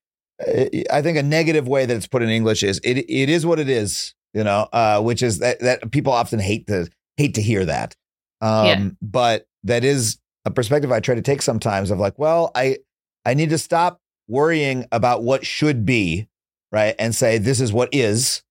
I 0.92 1.02
think 1.02 1.18
a 1.18 1.24
negative 1.24 1.68
way 1.68 1.86
that 1.86 1.96
it's 1.96 2.08
put 2.08 2.22
in 2.22 2.30
English 2.30 2.64
is 2.64 2.80
it 2.84 2.98
it 2.98 3.30
is 3.30 3.46
what 3.46 3.60
it 3.60 3.70
is, 3.70 4.14
you 4.34 4.44
know, 4.44 4.68
uh, 4.72 5.02
which 5.02 5.22
is 5.22 5.40
that, 5.40 5.60
that 5.60 5.92
people 5.92 6.14
often 6.14 6.40
hate 6.40 6.68
to 6.68 6.90
hate 7.18 7.36
to 7.36 7.42
hear 7.42 7.66
that. 7.66 7.96
Um, 8.42 8.66
Yeah. 8.66 8.90
but 9.02 9.48
that 9.64 9.84
is 9.84 10.18
a 10.46 10.52
perspective 10.52 10.92
I 10.92 11.02
try 11.02 11.16
to 11.16 11.22
take 11.22 11.42
sometimes 11.42 11.92
of 11.92 12.00
like, 12.00 12.18
well, 12.18 12.52
I 12.56 12.78
I 13.26 13.34
need 13.34 13.50
to 13.50 13.58
stop 13.58 14.00
worrying 14.28 14.86
about 14.92 15.24
what 15.24 15.46
should 15.46 15.86
be, 15.86 16.28
right? 16.72 16.96
And 16.98 17.14
say 17.14 17.38
this 17.38 17.60
is 17.60 17.74
what 17.74 17.90
is. 17.94 18.42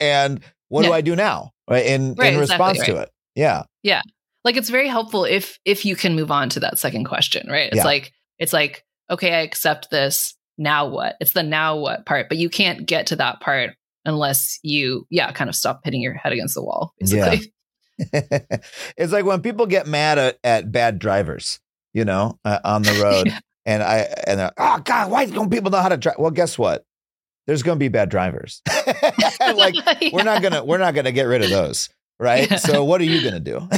And 0.00 0.40
what 0.68 0.84
do 0.84 0.92
I 0.92 1.00
do 1.00 1.14
now? 1.16 1.50
Right. 1.68 1.84
In 1.86 2.14
Right, 2.14 2.32
in 2.32 2.40
exactly, 2.40 2.40
response 2.40 2.86
to 2.86 2.96
it. 3.02 3.10
Yeah. 3.34 3.64
Yeah. 3.82 4.02
Like 4.44 4.56
it's 4.56 4.70
very 4.70 4.88
helpful 4.88 5.24
if 5.24 5.58
if 5.64 5.84
you 5.84 5.96
can 5.96 6.14
move 6.14 6.30
on 6.30 6.48
to 6.50 6.60
that 6.60 6.78
second 6.78 7.04
question 7.04 7.46
right 7.50 7.68
it's 7.68 7.76
Yeah. 7.78 7.84
like 7.84 8.12
it's 8.38 8.52
like 8.52 8.84
okay 9.10 9.32
i 9.32 9.40
accept 9.40 9.90
this 9.90 10.36
now 10.58 10.86
what 10.88 11.16
it's 11.20 11.32
the 11.32 11.42
now 11.42 11.76
what 11.76 12.06
part 12.06 12.28
but 12.28 12.38
you 12.38 12.48
can't 12.48 12.86
get 12.86 13.08
to 13.08 13.16
that 13.16 13.40
part 13.40 13.70
unless 14.04 14.58
you 14.62 15.06
yeah 15.10 15.32
kind 15.32 15.48
of 15.50 15.56
stop 15.56 15.80
hitting 15.84 16.00
your 16.02 16.14
head 16.14 16.32
against 16.32 16.54
the 16.54 16.62
wall 16.62 16.92
basically 16.98 17.52
it's 18.12 19.12
like 19.12 19.24
when 19.24 19.40
people 19.40 19.66
get 19.66 19.86
mad 19.86 20.18
at, 20.18 20.38
at 20.42 20.72
bad 20.72 20.98
drivers, 20.98 21.60
you 21.92 22.04
know, 22.04 22.38
uh, 22.44 22.58
on 22.64 22.82
the 22.82 22.92
road, 23.02 23.28
Yeah. 23.28 23.38
and 23.66 23.82
I 23.84 23.98
and 24.26 24.40
they're, 24.40 24.52
oh 24.58 24.80
god, 24.84 25.10
why 25.12 25.26
don't 25.26 25.48
people 25.48 25.70
know 25.70 25.78
how 25.80 25.88
to 25.90 25.96
drive? 25.96 26.16
Well, 26.18 26.32
guess 26.32 26.58
what? 26.58 26.84
There's 27.46 27.62
going 27.62 27.76
to 27.76 27.80
be 27.80 27.86
bad 27.88 28.08
drivers. 28.08 28.62
like 29.40 29.74
we're 30.12 30.24
not 30.24 30.42
gonna 30.42 30.64
we're 30.64 30.78
not 30.78 30.94
gonna 30.94 31.12
get 31.12 31.24
rid 31.24 31.42
of 31.42 31.50
those, 31.50 31.88
right? 32.18 32.50
Yeah. 32.50 32.56
So 32.56 32.84
what 32.84 33.00
are 33.00 33.04
you 33.04 33.22
gonna 33.22 33.38
do? 33.38 33.68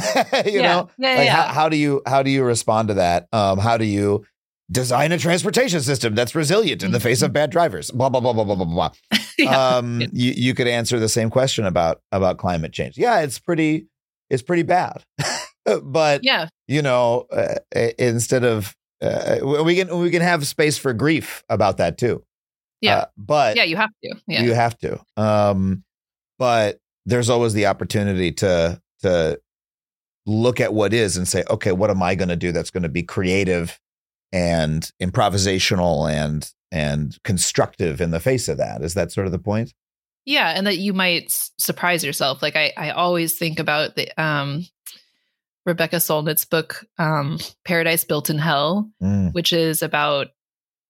you 0.45 0.61
Yeah. 0.61 0.61
know, 0.61 0.89
Yeah, 0.97 1.09
like 1.15 1.25
yeah. 1.25 1.35
How, 1.35 1.53
how 1.53 1.69
do 1.69 1.77
you 1.77 2.01
how 2.07 2.23
do 2.23 2.31
you 2.31 2.43
respond 2.43 2.87
to 2.87 2.93
that? 2.95 3.27
Um, 3.31 3.59
how 3.59 3.77
do 3.77 3.85
you 3.85 4.25
design 4.71 5.11
a 5.11 5.17
transportation 5.17 5.81
system 5.81 6.15
that's 6.15 6.35
resilient 6.35 6.83
in 6.83 6.91
the 6.91 6.99
face 6.99 7.21
of 7.21 7.33
bad 7.33 7.49
drivers? 7.49 7.91
Blah 7.91 8.09
blah 8.09 8.19
blah 8.19 8.33
blah 8.33 8.43
blah 8.43 8.55
blah 8.55 8.65
blah 8.65 8.91
Yeah. 9.37 9.77
um, 9.77 10.01
you 10.11 10.33
you 10.35 10.53
could 10.53 10.67
answer 10.67 10.99
the 10.99 11.09
same 11.09 11.29
question 11.29 11.65
about 11.65 12.01
about 12.11 12.37
climate 12.37 12.73
change. 12.73 12.97
Yeah, 12.97 13.19
it's 13.21 13.39
pretty 13.39 13.87
it's 14.29 14.41
pretty 14.41 14.63
bad, 14.63 15.03
but 15.83 16.23
yeah 16.23 16.49
you 16.67 16.81
know, 16.81 17.27
uh, 17.31 17.55
instead 17.97 18.43
of 18.43 18.75
uh, 19.01 19.37
we 19.63 19.75
can 19.75 19.95
we 19.99 20.09
can 20.09 20.21
have 20.21 20.45
space 20.47 20.77
for 20.77 20.91
grief 20.93 21.43
about 21.49 21.77
that 21.77 21.97
too. 21.97 22.23
Yeah. 22.81 22.97
Uh, 22.97 23.05
but 23.17 23.55
yeah 23.55 23.63
you 23.63 23.75
have 23.77 23.91
to 24.03 24.15
yeah 24.27 24.41
you 24.41 24.53
have 24.53 24.77
to. 24.79 24.99
Um, 25.15 25.83
but 26.39 26.79
there's 27.05 27.29
always 27.29 27.53
the 27.53 27.67
opportunity 27.67 28.31
to 28.33 28.81
to 29.01 29.39
look 30.25 30.59
at 30.59 30.73
what 30.73 30.93
is 30.93 31.15
and 31.15 31.27
say, 31.27 31.43
okay, 31.49 31.71
what 31.71 31.89
am 31.89 32.03
I 32.03 32.15
going 32.15 32.29
to 32.29 32.35
do 32.35 32.51
that's 32.51 32.69
going 32.69 32.83
to 32.83 32.89
be 32.89 33.03
creative 33.03 33.79
and 34.31 34.91
improvisational 35.01 36.11
and 36.11 36.51
and 36.71 37.17
constructive 37.23 38.01
in 38.01 38.11
the 38.11 38.19
face 38.19 38.47
of 38.49 38.57
that. 38.57 38.81
Is 38.81 38.93
that 38.95 39.11
sort 39.11 39.25
of 39.25 39.31
the 39.31 39.39
point? 39.39 39.73
Yeah, 40.25 40.49
and 40.49 40.67
that 40.67 40.77
you 40.77 40.93
might 40.93 41.25
s- 41.25 41.51
surprise 41.57 42.03
yourself. 42.03 42.41
Like 42.41 42.57
I, 42.57 42.73
I 42.75 42.89
always 42.89 43.37
think 43.37 43.59
about 43.59 43.95
the 43.95 44.11
um, 44.21 44.65
Rebecca 45.65 45.97
Solnit's 45.97 46.43
book, 46.45 46.85
um, 46.97 47.39
"Paradise 47.63 48.03
Built 48.03 48.29
in 48.29 48.37
Hell," 48.37 48.91
Mm. 49.01 49.33
which 49.33 49.53
is 49.53 49.81
about 49.81 50.27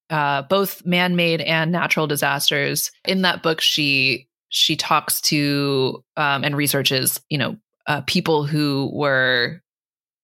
uh, 0.10 0.42
both 0.44 0.86
man-made 0.86 1.42
and 1.42 1.72
natural 1.72 2.08
disasters. 2.08 2.92
In 3.06 3.22
that 3.24 3.44
book, 3.44 3.62
she 3.62 4.28
she 4.50 4.76
talks 4.76 5.20
to 5.22 6.04
um, 6.16 6.44
and 6.44 6.56
researches, 6.56 7.20
you 7.30 7.38
know, 7.38 7.58
uh, 7.86 8.02
people 8.08 8.46
who 8.46 8.90
were 8.94 9.62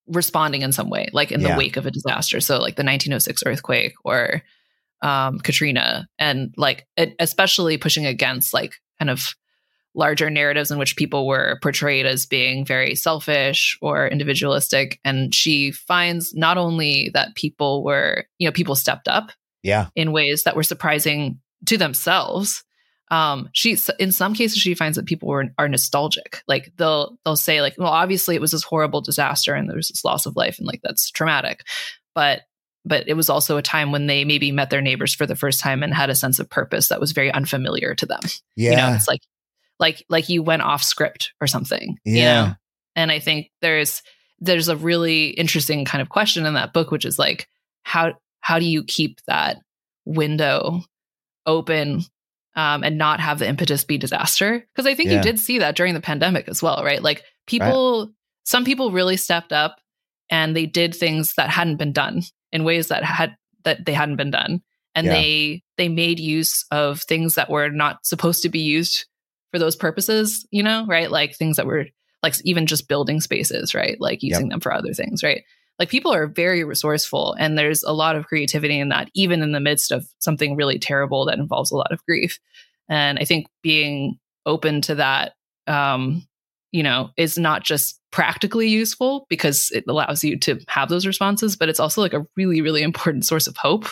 responding 0.07 0.61
in 0.61 0.71
some 0.71 0.89
way, 0.89 1.07
like 1.13 1.31
in 1.31 1.41
Yeah. 1.41 1.53
the 1.53 1.57
wake 1.57 1.77
of 1.77 1.85
a 1.85 1.91
disaster. 1.91 2.39
So, 2.39 2.55
like 2.59 2.75
the 2.75 2.83
1906 2.83 3.43
earthquake 3.45 3.93
or 4.03 4.41
um, 5.01 5.39
Katrina, 5.39 6.07
and 6.17 6.53
like 6.57 6.87
it, 6.95 7.15
especially 7.19 7.77
pushing 7.77 8.05
against 8.05 8.53
like 8.53 8.75
kind 8.99 9.09
of 9.09 9.33
larger 9.95 10.29
narratives 10.29 10.71
in 10.71 10.79
which 10.79 10.95
people 10.95 11.27
were 11.27 11.59
portrayed 11.61 12.05
as 12.05 12.25
being 12.25 12.65
very 12.65 12.95
selfish 12.95 13.77
or 13.81 14.07
individualistic. 14.07 14.99
And 15.05 15.35
she 15.35 15.71
finds 15.71 16.33
not 16.33 16.57
only 16.57 17.11
that 17.13 17.35
people 17.35 17.83
were, 17.83 18.25
you 18.39 18.47
know, 18.47 18.51
people 18.51 18.75
stepped 18.75 19.07
up 19.07 19.31
Yeah. 19.61 19.87
in 19.95 20.11
ways 20.11 20.43
that 20.45 20.55
were 20.55 20.63
surprising 20.63 21.39
to 21.67 21.77
themselves. 21.77 22.63
Um, 23.11 23.49
she 23.53 23.77
in 23.99 24.11
some 24.11 24.33
cases 24.33 24.57
she 24.57 24.73
finds 24.73 24.95
that 24.97 25.05
people 25.05 25.29
were 25.29 25.45
are 25.57 25.67
nostalgic. 25.67 26.41
Like 26.47 26.71
they'll 26.77 27.17
they'll 27.25 27.35
say 27.35 27.61
like, 27.61 27.75
well, 27.77 27.89
obviously 27.91 28.35
it 28.35 28.41
was 28.41 28.51
this 28.51 28.63
horrible 28.63 29.01
disaster 29.01 29.53
and 29.53 29.69
there 29.69 29.75
was 29.75 29.89
this 29.89 30.03
loss 30.05 30.25
of 30.25 30.35
life 30.35 30.57
and 30.57 30.67
like 30.67 30.81
that's 30.83 31.11
traumatic, 31.11 31.63
but 32.15 32.41
but 32.85 33.07
it 33.07 33.13
was 33.13 33.29
also 33.29 33.57
a 33.57 33.61
time 33.61 33.91
when 33.91 34.07
they 34.07 34.25
maybe 34.25 34.51
met 34.51 34.69
their 34.69 34.81
neighbors 34.81 35.13
for 35.13 35.25
the 35.25 35.35
first 35.35 35.59
time 35.61 35.83
and 35.83 35.93
had 35.93 36.09
a 36.09 36.15
sense 36.15 36.39
of 36.39 36.49
purpose 36.49 36.89
that 36.89 36.99
was 36.99 37.11
very 37.13 37.31
unfamiliar 37.31 37.95
to 37.95 38.05
them. 38.05 38.19
Yeah. 38.55 38.71
You 38.71 38.77
know, 38.77 38.93
it's 38.93 39.07
like 39.07 39.21
like 39.79 40.03
like 40.09 40.29
you 40.29 40.41
went 40.43 40.63
off 40.63 40.83
script 40.83 41.33
or 41.39 41.47
something. 41.47 41.97
You 42.03 42.17
Yeah. 42.17 42.45
know? 42.45 42.53
And 42.95 43.11
I 43.11 43.19
think 43.19 43.51
there's 43.61 44.01
there's 44.39 44.67
a 44.67 44.75
really 44.75 45.27
interesting 45.27 45.85
kind 45.85 46.01
of 46.01 46.09
question 46.09 46.45
in 46.45 46.55
that 46.55 46.73
book, 46.73 46.91
which 46.91 47.05
is 47.05 47.17
like 47.19 47.47
how 47.83 48.13
how 48.41 48.59
do 48.59 48.65
you 48.65 48.83
keep 48.83 49.19
that 49.27 49.61
window 50.05 50.81
open 51.45 52.03
um, 52.55 52.83
and 52.83 52.97
not 52.97 53.19
have 53.19 53.39
the 53.39 53.47
impetus 53.47 53.83
be 53.83 53.97
disaster? 53.97 54.65
Because 54.73 54.85
I 54.87 54.95
think 54.95 55.09
Yeah. 55.09 55.17
you 55.17 55.21
did 55.21 55.39
see 55.39 55.59
that 55.59 55.75
during 55.75 55.93
the 55.93 56.01
pandemic 56.01 56.47
as 56.47 56.61
well, 56.61 56.83
right? 56.83 57.01
Like 57.01 57.23
people, 57.47 58.11
some 58.43 58.65
people 58.65 58.91
really 58.91 59.17
stepped 59.17 59.51
up 59.53 59.77
and 60.29 60.55
they 60.55 60.65
did 60.65 60.95
things 60.95 61.33
that 61.37 61.49
hadn't 61.49 61.77
been 61.77 61.91
done 61.93 62.21
in 62.51 62.63
ways 62.63 62.87
that 62.87 63.03
had 63.03 63.35
that 63.63 63.85
they 63.85 63.93
hadn't 63.93 64.17
been 64.17 64.31
done, 64.31 64.61
and 64.93 65.05
Yeah. 65.07 65.13
they 65.13 65.63
they 65.77 65.89
made 65.89 66.19
use 66.19 66.65
of 66.71 67.01
things 67.01 67.35
that 67.35 67.49
were 67.49 67.69
not 67.69 68.05
supposed 68.05 68.41
to 68.43 68.49
be 68.49 68.59
used 68.59 69.05
for 69.51 69.59
those 69.59 69.75
purposes. 69.75 70.45
You 70.51 70.63
know, 70.63 70.85
right? 70.87 71.09
Like 71.09 71.35
things 71.35 71.55
that 71.57 71.65
were 71.65 71.87
like 72.21 72.35
even 72.43 72.65
just 72.67 72.87
building 72.87 73.21
spaces, 73.21 73.73
right? 73.73 73.97
Like 73.99 74.21
using 74.21 74.49
them 74.49 74.59
for 74.59 74.73
other 74.73 74.93
things, 74.93 75.23
right? 75.23 75.43
Like 75.79 75.89
people 75.89 76.13
are 76.13 76.27
very 76.27 76.63
resourceful, 76.63 77.35
and 77.39 77.57
there's 77.57 77.83
a 77.83 77.93
lot 77.93 78.15
of 78.15 78.27
creativity 78.27 78.79
in 78.79 78.89
that, 78.89 79.09
even 79.15 79.41
in 79.41 79.51
the 79.51 79.59
midst 79.59 79.91
of 79.91 80.05
something 80.19 80.55
really 80.55 80.79
terrible 80.79 81.25
that 81.25 81.39
involves 81.39 81.71
a 81.71 81.75
lot 81.75 81.91
of 81.91 82.05
grief. 82.05 82.39
And 82.89 83.17
I 83.19 83.25
think 83.25 83.47
being 83.61 84.19
open 84.45 84.81
to 84.81 84.95
that, 84.95 85.33
um, 85.67 86.27
you 86.71 86.83
know, 86.83 87.09
is 87.17 87.37
not 87.37 87.63
just 87.63 87.99
practically 88.11 88.67
useful 88.67 89.25
because 89.29 89.71
it 89.71 89.83
allows 89.87 90.23
you 90.23 90.37
to 90.39 90.59
have 90.67 90.89
those 90.89 91.07
responses, 91.07 91.55
but 91.55 91.69
it's 91.69 91.79
also 91.79 92.01
like 92.01 92.13
a 92.13 92.25
really, 92.35 92.61
really 92.61 92.83
important 92.83 93.25
source 93.25 93.47
of 93.47 93.57
hope. 93.57 93.87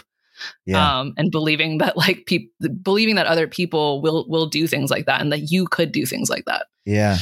Yeah. 0.66 1.00
Um, 1.00 1.14
and 1.18 1.32
believing 1.32 1.78
that 1.80 1.98
like 1.98 2.26
people, 2.26 2.52
believing 2.82 3.16
that 3.16 3.28
other 3.28 3.48
people 3.48 4.02
will 4.02 4.26
will 4.28 4.48
do 4.48 4.66
things 4.66 4.90
like 4.90 5.06
that, 5.06 5.22
and 5.22 5.32
that 5.32 5.52
you 5.52 5.68
could 5.68 5.92
do 5.92 6.06
things 6.06 6.30
like 6.30 6.46
that. 6.46 6.66
Yeah. 6.86 7.18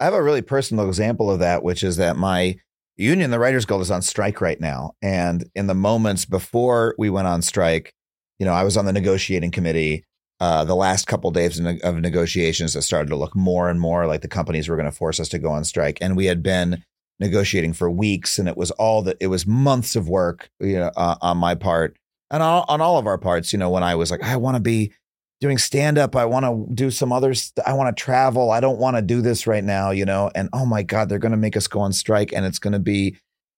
I 0.00 0.04
have 0.04 0.14
a 0.14 0.22
really 0.22 0.42
personal 0.42 0.88
example 0.88 1.30
of 1.30 1.38
that, 1.38 1.62
which 1.62 1.84
is 1.84 1.96
that 1.96 2.16
my 2.16 2.56
union, 2.96 3.30
the 3.30 3.38
Writers 3.38 3.66
Guild, 3.66 3.82
is 3.82 3.90
on 3.90 4.02
strike 4.02 4.40
right 4.40 4.60
now. 4.60 4.92
And 5.02 5.48
in 5.54 5.66
the 5.66 5.74
moments 5.74 6.24
before 6.24 6.94
we 6.98 7.10
went 7.10 7.26
on 7.26 7.42
strike, 7.42 7.92
you 8.38 8.46
know, 8.46 8.52
I 8.52 8.64
was 8.64 8.76
on 8.76 8.84
the 8.84 8.92
negotiating 8.92 9.50
committee. 9.50 10.04
Uh, 10.40 10.64
the 10.64 10.74
last 10.74 11.06
couple 11.06 11.30
days 11.30 11.58
of, 11.58 11.80
of 11.82 12.00
negotiations, 12.00 12.74
that 12.74 12.82
started 12.82 13.08
to 13.08 13.16
look 13.16 13.36
more 13.36 13.68
and 13.70 13.80
more 13.80 14.06
like 14.06 14.20
the 14.20 14.28
companies 14.28 14.68
were 14.68 14.76
going 14.76 14.90
to 14.90 14.96
force 14.96 15.20
us 15.20 15.28
to 15.28 15.38
go 15.38 15.50
on 15.50 15.64
strike. 15.64 15.96
And 16.00 16.16
we 16.16 16.26
had 16.26 16.42
been 16.42 16.82
negotiating 17.20 17.72
for 17.72 17.88
weeks, 17.88 18.38
and 18.38 18.48
it 18.48 18.56
was 18.56 18.72
all 18.72 19.02
that 19.02 19.16
it 19.20 19.28
was 19.28 19.46
months 19.46 19.94
of 19.94 20.08
work, 20.08 20.50
you 20.58 20.76
know, 20.76 20.90
uh, 20.96 21.16
on 21.22 21.38
my 21.38 21.54
part 21.54 21.96
and 22.30 22.42
all, 22.42 22.64
on 22.68 22.80
all 22.80 22.98
of 22.98 23.06
our 23.06 23.16
parts. 23.16 23.52
You 23.52 23.60
know, 23.60 23.70
when 23.70 23.84
I 23.84 23.94
was 23.94 24.10
like, 24.10 24.22
I 24.22 24.36
want 24.36 24.56
to 24.56 24.60
be 24.60 24.92
doing 25.40 25.58
stand 25.58 25.98
up. 25.98 26.16
I 26.16 26.24
want 26.24 26.44
to 26.44 26.74
do 26.74 26.90
some 26.90 27.12
other, 27.12 27.34
st- 27.34 27.66
I 27.66 27.74
want 27.74 27.94
to 27.94 28.02
travel. 28.02 28.50
I 28.50 28.60
don't 28.60 28.78
want 28.78 28.96
to 28.96 29.02
do 29.02 29.20
this 29.20 29.46
right 29.46 29.64
now, 29.64 29.90
you 29.90 30.04
know? 30.04 30.30
And 30.34 30.48
oh 30.52 30.64
my 30.64 30.82
God, 30.82 31.08
they're 31.08 31.18
going 31.18 31.32
to 31.32 31.38
make 31.38 31.56
us 31.56 31.66
go 31.66 31.80
on 31.80 31.92
strike 31.92 32.32
and 32.32 32.46
it's 32.46 32.58
going 32.58 32.72
to 32.72 32.78
be 32.78 33.16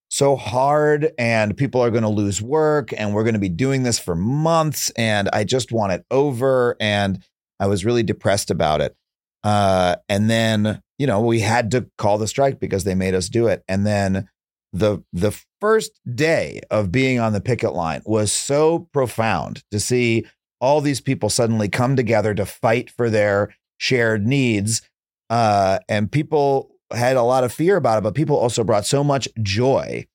so 0.08 0.36
hard 0.36 1.12
and 1.18 1.56
people 1.56 1.80
are 1.80 1.90
going 1.90 2.02
to 2.02 2.08
lose 2.08 2.40
work 2.40 2.92
and 2.96 3.12
we're 3.12 3.24
going 3.24 3.34
to 3.34 3.40
be 3.40 3.48
doing 3.48 3.82
this 3.82 3.98
for 3.98 4.14
months 4.14 4.90
and 4.90 5.28
I 5.32 5.44
just 5.44 5.72
want 5.72 5.92
it 5.92 6.04
over. 6.10 6.76
And 6.80 7.22
I 7.58 7.66
was 7.66 7.84
really 7.84 8.02
depressed 8.02 8.50
about 8.50 8.80
it. 8.80 8.96
Uh, 9.42 9.96
and 10.08 10.28
then, 10.28 10.82
you 10.98 11.06
know, 11.06 11.20
we 11.20 11.40
had 11.40 11.70
to 11.72 11.86
call 11.98 12.18
the 12.18 12.28
strike 12.28 12.58
because 12.58 12.84
they 12.84 12.94
made 12.94 13.14
us 13.14 13.28
do 13.28 13.46
it. 13.46 13.62
And 13.68 13.86
then 13.86 14.28
the 14.72 15.02
the 15.12 15.38
first 15.60 15.92
day 16.14 16.60
of 16.70 16.92
being 16.92 17.18
on 17.18 17.32
the 17.32 17.40
picket 17.40 17.72
line 17.72 18.02
was 18.04 18.32
so 18.32 18.88
profound 18.92 19.62
to 19.70 19.80
see 19.80 20.26
all 20.60 20.80
these 20.80 21.00
people 21.00 21.28
suddenly 21.28 21.68
come 21.68 21.96
together 21.96 22.34
to 22.34 22.46
fight 22.46 22.90
for 22.90 23.10
their 23.10 23.54
shared 23.78 24.26
needs. 24.26 24.82
Uh, 25.28 25.78
and 25.88 26.10
people 26.10 26.70
had 26.92 27.16
a 27.16 27.22
lot 27.22 27.44
of 27.44 27.52
fear 27.52 27.76
about 27.76 27.98
it, 27.98 28.02
but 28.02 28.14
people 28.14 28.36
also 28.36 28.64
brought 28.64 28.86
so 28.86 29.02
much 29.02 29.28
joy. 29.42 30.06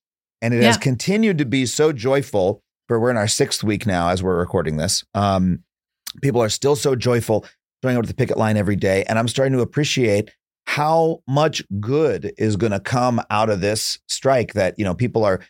And 0.41 0.53
it 0.53 0.63
has 0.63 0.77
continued 0.77 1.37
to 1.37 1.45
be 1.45 1.65
so 1.67 1.91
joyful 1.91 2.63
for 2.87 2.99
we're 2.99 3.11
in 3.11 3.17
our 3.17 3.27
sixth 3.27 3.63
week 3.63 3.85
now 3.85 4.09
as 4.09 4.23
we're 4.23 4.37
recording 4.39 4.77
this. 4.77 5.03
Um, 5.13 5.63
people 6.21 6.41
are 6.41 6.49
still 6.49 6.75
so 6.75 6.95
joyful 6.95 7.45
showing 7.83 7.97
up 7.97 8.03
to 8.03 8.07
the 8.07 8.15
picket 8.15 8.37
line 8.37 8.57
every 8.57 8.75
day. 8.75 9.03
And 9.03 9.19
I'm 9.19 9.27
starting 9.27 9.53
to 9.53 9.61
appreciate 9.61 10.31
how 10.65 11.21
much 11.27 11.63
good 11.79 12.33
is 12.37 12.55
going 12.55 12.71
to 12.71 12.79
come 12.79 13.21
out 13.29 13.49
of 13.49 13.61
this 13.61 13.99
strike 14.07 14.53
that, 14.53 14.77
you 14.77 14.85
know, 14.85 14.95
people 14.95 15.23
are 15.23 15.41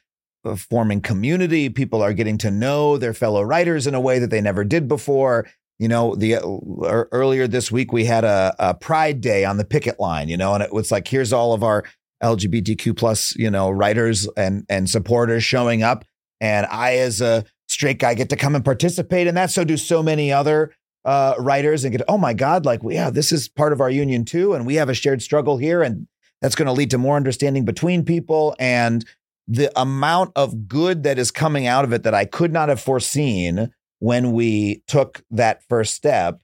forming 0.56 1.02
community. 1.02 1.70
People 1.70 2.02
are 2.02 2.14
getting 2.14 2.38
to 2.40 2.52
know 2.52 2.98
their 2.98 3.14
fellow 3.14 3.42
writers 3.42 3.88
in 3.88 3.96
a 3.96 4.02
way 4.02 4.20
that 4.20 4.30
they 4.30 4.42
never 4.42 4.64
did 4.64 4.88
before. 4.88 5.48
You 5.80 5.88
know, 5.88 6.16
the 6.16 6.36
uh, 6.36 7.06
earlier 7.12 7.48
this 7.48 7.72
week 7.72 7.92
we 7.92 8.06
had 8.06 8.24
a, 8.24 8.56
a 8.60 8.74
Pride 8.74 9.22
Day 9.22 9.46
on 9.46 9.58
the 9.58 9.66
picket 9.66 10.00
line. 10.00 10.30
You 10.30 10.38
know, 10.38 10.54
and 10.54 10.64
it 10.64 10.74
was 10.74 10.92
like 10.92 11.08
here's 11.08 11.34
all 11.34 11.54
of 11.54 11.64
our 11.64 11.84
LGBTQ 12.24 12.96
plus 12.96 13.36
you 13.36 13.50
know 13.50 13.70
writers 13.70 14.28
and 14.38 14.66
and 14.70 14.90
supporters 14.90 15.44
showing 15.44 15.84
up, 15.84 16.06
and 16.40 16.66
I 16.68 16.98
as 16.98 17.22
a 17.22 17.46
straight 17.68 18.00
guy 18.00 18.14
get 18.14 18.30
to 18.30 18.36
come 18.36 18.56
and 18.56 18.64
participate 18.64 19.28
in 19.28 19.36
that. 19.36 19.50
So 19.50 19.64
do 19.64 19.78
so 19.78 20.04
many 20.04 20.32
other 20.32 20.74
uh, 21.04 21.36
writers 21.40 21.84
and 21.84 21.92
get 21.92 22.06
oh 22.08 22.18
my 22.18 22.34
god, 22.34 22.66
like 22.66 22.82
yeah, 22.84 23.10
this 23.10 23.32
is 23.32 23.48
part 23.48 23.74
of 23.74 23.82
our 23.82 23.90
union 23.90 24.26
too, 24.26 24.54
and 24.54 24.66
we 24.66 24.76
have 24.76 24.90
a 24.90 24.94
shared 24.94 25.22
struggle 25.22 25.58
here, 25.58 25.82
and 25.82 26.08
that's 26.42 26.56
going 26.56 26.68
to 26.68 26.72
lead 26.72 26.92
to 26.92 26.98
more 26.98 27.16
understanding 27.16 27.66
between 27.66 28.04
people 28.04 28.56
and 28.60 29.06
the 29.48 29.72
amount 29.80 30.32
of 30.36 30.68
good 30.68 31.04
that 31.04 31.20
is 31.20 31.32
coming 31.32 31.68
out 31.68 31.84
of 31.84 31.94
it 31.94 32.04
that 32.04 32.14
I 32.14 32.26
could 32.26 32.54
not 32.54 32.70
have 32.70 32.82
foreseen 32.82 33.72
when 34.00 34.32
we 34.32 34.84
took 34.88 35.24
that 35.32 35.64
first 35.68 35.94
step 35.94 36.40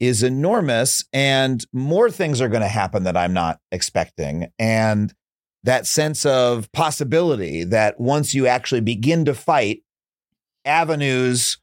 is 0.00 0.22
enormous 0.22 1.04
and 1.12 1.64
more 1.72 2.10
things 2.10 2.40
are 2.40 2.48
going 2.48 2.62
to 2.62 2.68
happen 2.68 3.04
that 3.04 3.16
I'm 3.16 3.32
not 3.32 3.60
expecting. 3.70 4.48
And 4.58 5.12
that 5.62 5.86
sense 5.86 6.26
of 6.26 6.70
possibility 6.72 7.64
that 7.64 8.00
once 8.00 8.34
you 8.34 8.46
actually 8.46 8.80
begin 8.80 9.24
to 9.26 9.34
fight 9.34 9.82
avenues 10.64 11.58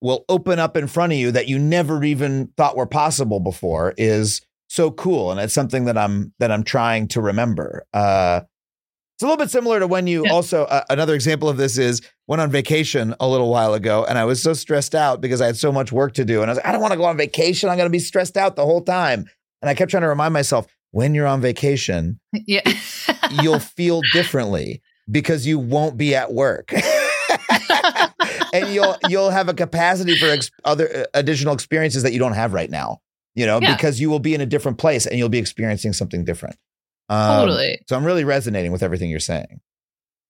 will 0.00 0.24
open 0.28 0.58
up 0.58 0.76
in 0.76 0.86
front 0.86 1.12
of 1.12 1.18
you 1.18 1.30
that 1.30 1.48
you 1.48 1.58
never 1.58 2.02
even 2.02 2.48
thought 2.56 2.76
were 2.76 2.86
possible 2.86 3.40
before 3.40 3.94
is 3.96 4.40
so 4.68 4.90
cool 4.90 5.30
and 5.30 5.40
it's 5.40 5.54
something 5.54 5.84
that 5.84 5.96
I'm 5.96 6.32
that 6.38 6.50
I'm 6.50 6.64
trying 6.64 7.08
to 7.08 7.20
remember. 7.20 7.86
Uh 7.92 8.42
it's 9.14 9.22
a 9.22 9.26
little 9.26 9.36
bit 9.36 9.50
similar 9.50 9.78
to 9.80 9.86
when 9.86 10.06
you 10.06 10.26
also 10.28 10.64
uh, 10.64 10.82
another 10.90 11.14
example 11.14 11.48
of 11.48 11.56
this 11.56 11.78
is 11.78 12.02
went 12.26 12.42
on 12.42 12.50
vacation 12.50 13.14
a 13.20 13.28
little 13.28 13.48
while 13.50 13.74
ago 13.74 14.04
and 14.08 14.18
I 14.18 14.24
was 14.24 14.42
so 14.42 14.52
stressed 14.54 14.94
out 14.94 15.20
because 15.20 15.40
I 15.40 15.46
had 15.46 15.56
so 15.56 15.70
much 15.72 15.92
work 15.92 16.14
to 16.14 16.24
do 16.24 16.42
and 16.42 16.50
I 16.50 16.54
was 16.54 16.58
like 16.58 16.66
I 16.66 16.72
don't 16.72 16.80
want 16.80 16.92
to 16.92 16.98
go 16.98 17.04
on 17.04 17.16
vacation. 17.16 17.68
I'm 17.70 17.76
going 17.76 17.86
to 17.88 17.90
be 17.92 17.98
stressed 18.00 18.36
out 18.36 18.56
the 18.56 18.64
whole 18.64 18.82
time. 18.82 19.26
And 19.62 19.70
I 19.70 19.74
kept 19.74 19.90
trying 19.90 20.02
to 20.02 20.08
remind 20.08 20.34
myself 20.34 20.66
when 20.90 21.14
you're 21.14 21.26
on 21.26 21.40
vacation 21.40 22.18
Yeah. 22.32 22.60
you'll 23.42 23.60
feel 23.60 24.00
differently 24.12 24.82
because 25.10 25.46
you 25.46 25.58
won't 25.58 25.96
be 25.96 26.14
at 26.14 26.32
work. 26.32 26.72
And 28.52 28.72
you'll 28.72 28.96
you'll 29.08 29.30
have 29.30 29.48
a 29.48 29.54
capacity 29.54 30.16
for 30.16 30.26
ex- 30.26 30.50
other 30.64 30.88
uh, 30.88 31.04
additional 31.14 31.54
experiences 31.54 32.04
that 32.04 32.12
you 32.12 32.18
don't 32.20 32.34
have 32.34 32.52
right 32.52 32.70
now 32.70 32.98
you 33.34 33.46
know 33.46 33.58
Yeah. 33.60 33.74
because 33.74 34.00
you 34.00 34.08
will 34.10 34.20
be 34.20 34.32
in 34.34 34.40
a 34.40 34.46
different 34.46 34.78
place 34.78 35.06
and 35.06 35.18
you'll 35.18 35.28
be 35.28 35.38
experiencing 35.38 35.92
something 35.92 36.24
different 36.24 36.56
Um, 37.08 37.40
Totally. 37.40 37.78
so 37.88 37.96
i'm 37.96 38.04
really 38.04 38.24
resonating 38.24 38.72
with 38.72 38.82
everything 38.82 39.10
you're 39.10 39.20
saying 39.20 39.60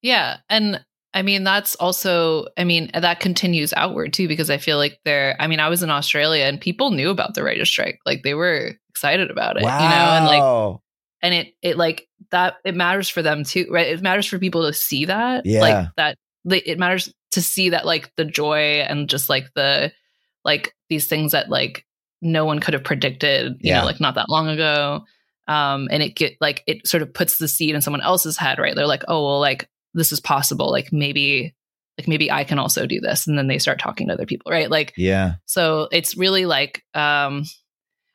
Yeah. 0.03 0.39
And 0.51 0.85
I 1.15 1.23
mean, 1.23 1.45
that's 1.45 1.77
also, 1.77 2.47
I 2.59 2.65
mean, 2.65 2.91
that 2.93 3.21
continues 3.21 3.73
outward 3.77 4.13
too, 4.13 4.27
because 4.27 4.51
I 4.51 4.59
feel 4.59 4.77
like 4.79 4.99
there, 5.05 5.37
I 5.39 5.47
mean, 5.47 5.61
I 5.61 5.69
was 5.69 5.81
in 5.83 5.89
Australia 5.89 6.45
and 6.45 6.61
people 6.61 6.91
knew 6.91 7.09
about 7.09 7.35
the 7.35 7.45
writer's 7.45 7.69
strike. 7.71 8.01
Like 8.05 8.25
they 8.25 8.35
were 8.35 8.73
excited 8.91 9.31
about 9.31 9.57
it, 9.57 9.63
wow. 9.63 9.81
you 9.81 9.89
know, 9.89 9.95
and 9.95 10.27
like, 10.27 10.81
and 11.23 11.35
it, 11.35 11.55
it 11.63 11.77
like 11.79 12.09
that, 12.33 12.57
it 12.65 12.75
matters 12.75 13.09
for 13.09 13.23
them 13.23 13.45
too, 13.45 13.67
right? 13.71 13.87
It 13.87 14.03
matters 14.03 14.27
for 14.27 14.41
people 14.41 14.67
to 14.67 14.73
see 14.73 15.05
that, 15.05 15.47
Yeah. 15.47 15.61
like 15.61 15.89
that, 15.97 16.19
it 16.51 16.79
matters 16.81 17.15
to 17.31 17.41
see 17.41 17.69
that, 17.71 17.87
like 17.87 18.11
the 18.17 18.25
joy 18.25 18.81
and 18.89 19.09
just 19.09 19.31
like 19.31 19.47
the, 19.55 19.93
like 20.45 20.75
these 20.91 21.07
things 21.07 21.31
that 21.31 21.49
like 21.49 21.87
no 22.21 22.45
one 22.45 22.59
could 22.59 22.75
have 22.75 22.85
predicted, 22.85 23.53
you 23.61 23.71
Yeah. 23.71 23.81
know, 23.81 23.87
like 23.87 24.01
not 24.01 24.17
that 24.17 24.29
long 24.29 24.49
ago. 24.49 25.05
Um, 25.47 25.89
and 25.91 26.03
it 26.03 26.16
get 26.16 26.37
like, 26.41 26.62
it 26.66 26.87
sort 26.87 27.03
of 27.03 27.12
puts 27.12 27.39
the 27.39 27.49
seed 27.49 27.75
in 27.75 27.83
someone 27.83 28.01
else's 28.03 28.37
head, 28.39 28.59
right? 28.59 28.75
They're 28.75 28.87
like, 28.87 29.05
oh, 29.09 29.25
well, 29.25 29.41
like, 29.41 29.69
this 29.95 30.11
is 30.11 30.19
possible 30.21 30.71
like 30.73 30.93
maybe 30.93 31.55
like 31.97 32.09
maybe 32.09 32.29
i 32.31 32.43
can 32.43 32.59
also 32.59 32.85
do 32.85 33.01
this 33.01 33.29
and 33.29 33.39
then 33.39 33.47
they 33.47 33.59
start 33.61 33.79
talking 33.79 34.09
to 34.09 34.12
other 34.12 34.27
people 34.27 34.51
right 34.51 34.69
like 34.69 34.93
yeah. 34.97 35.35
so 35.47 35.89
it's 35.93 36.16
really 36.16 36.47
like 36.47 36.83
um 36.95 37.45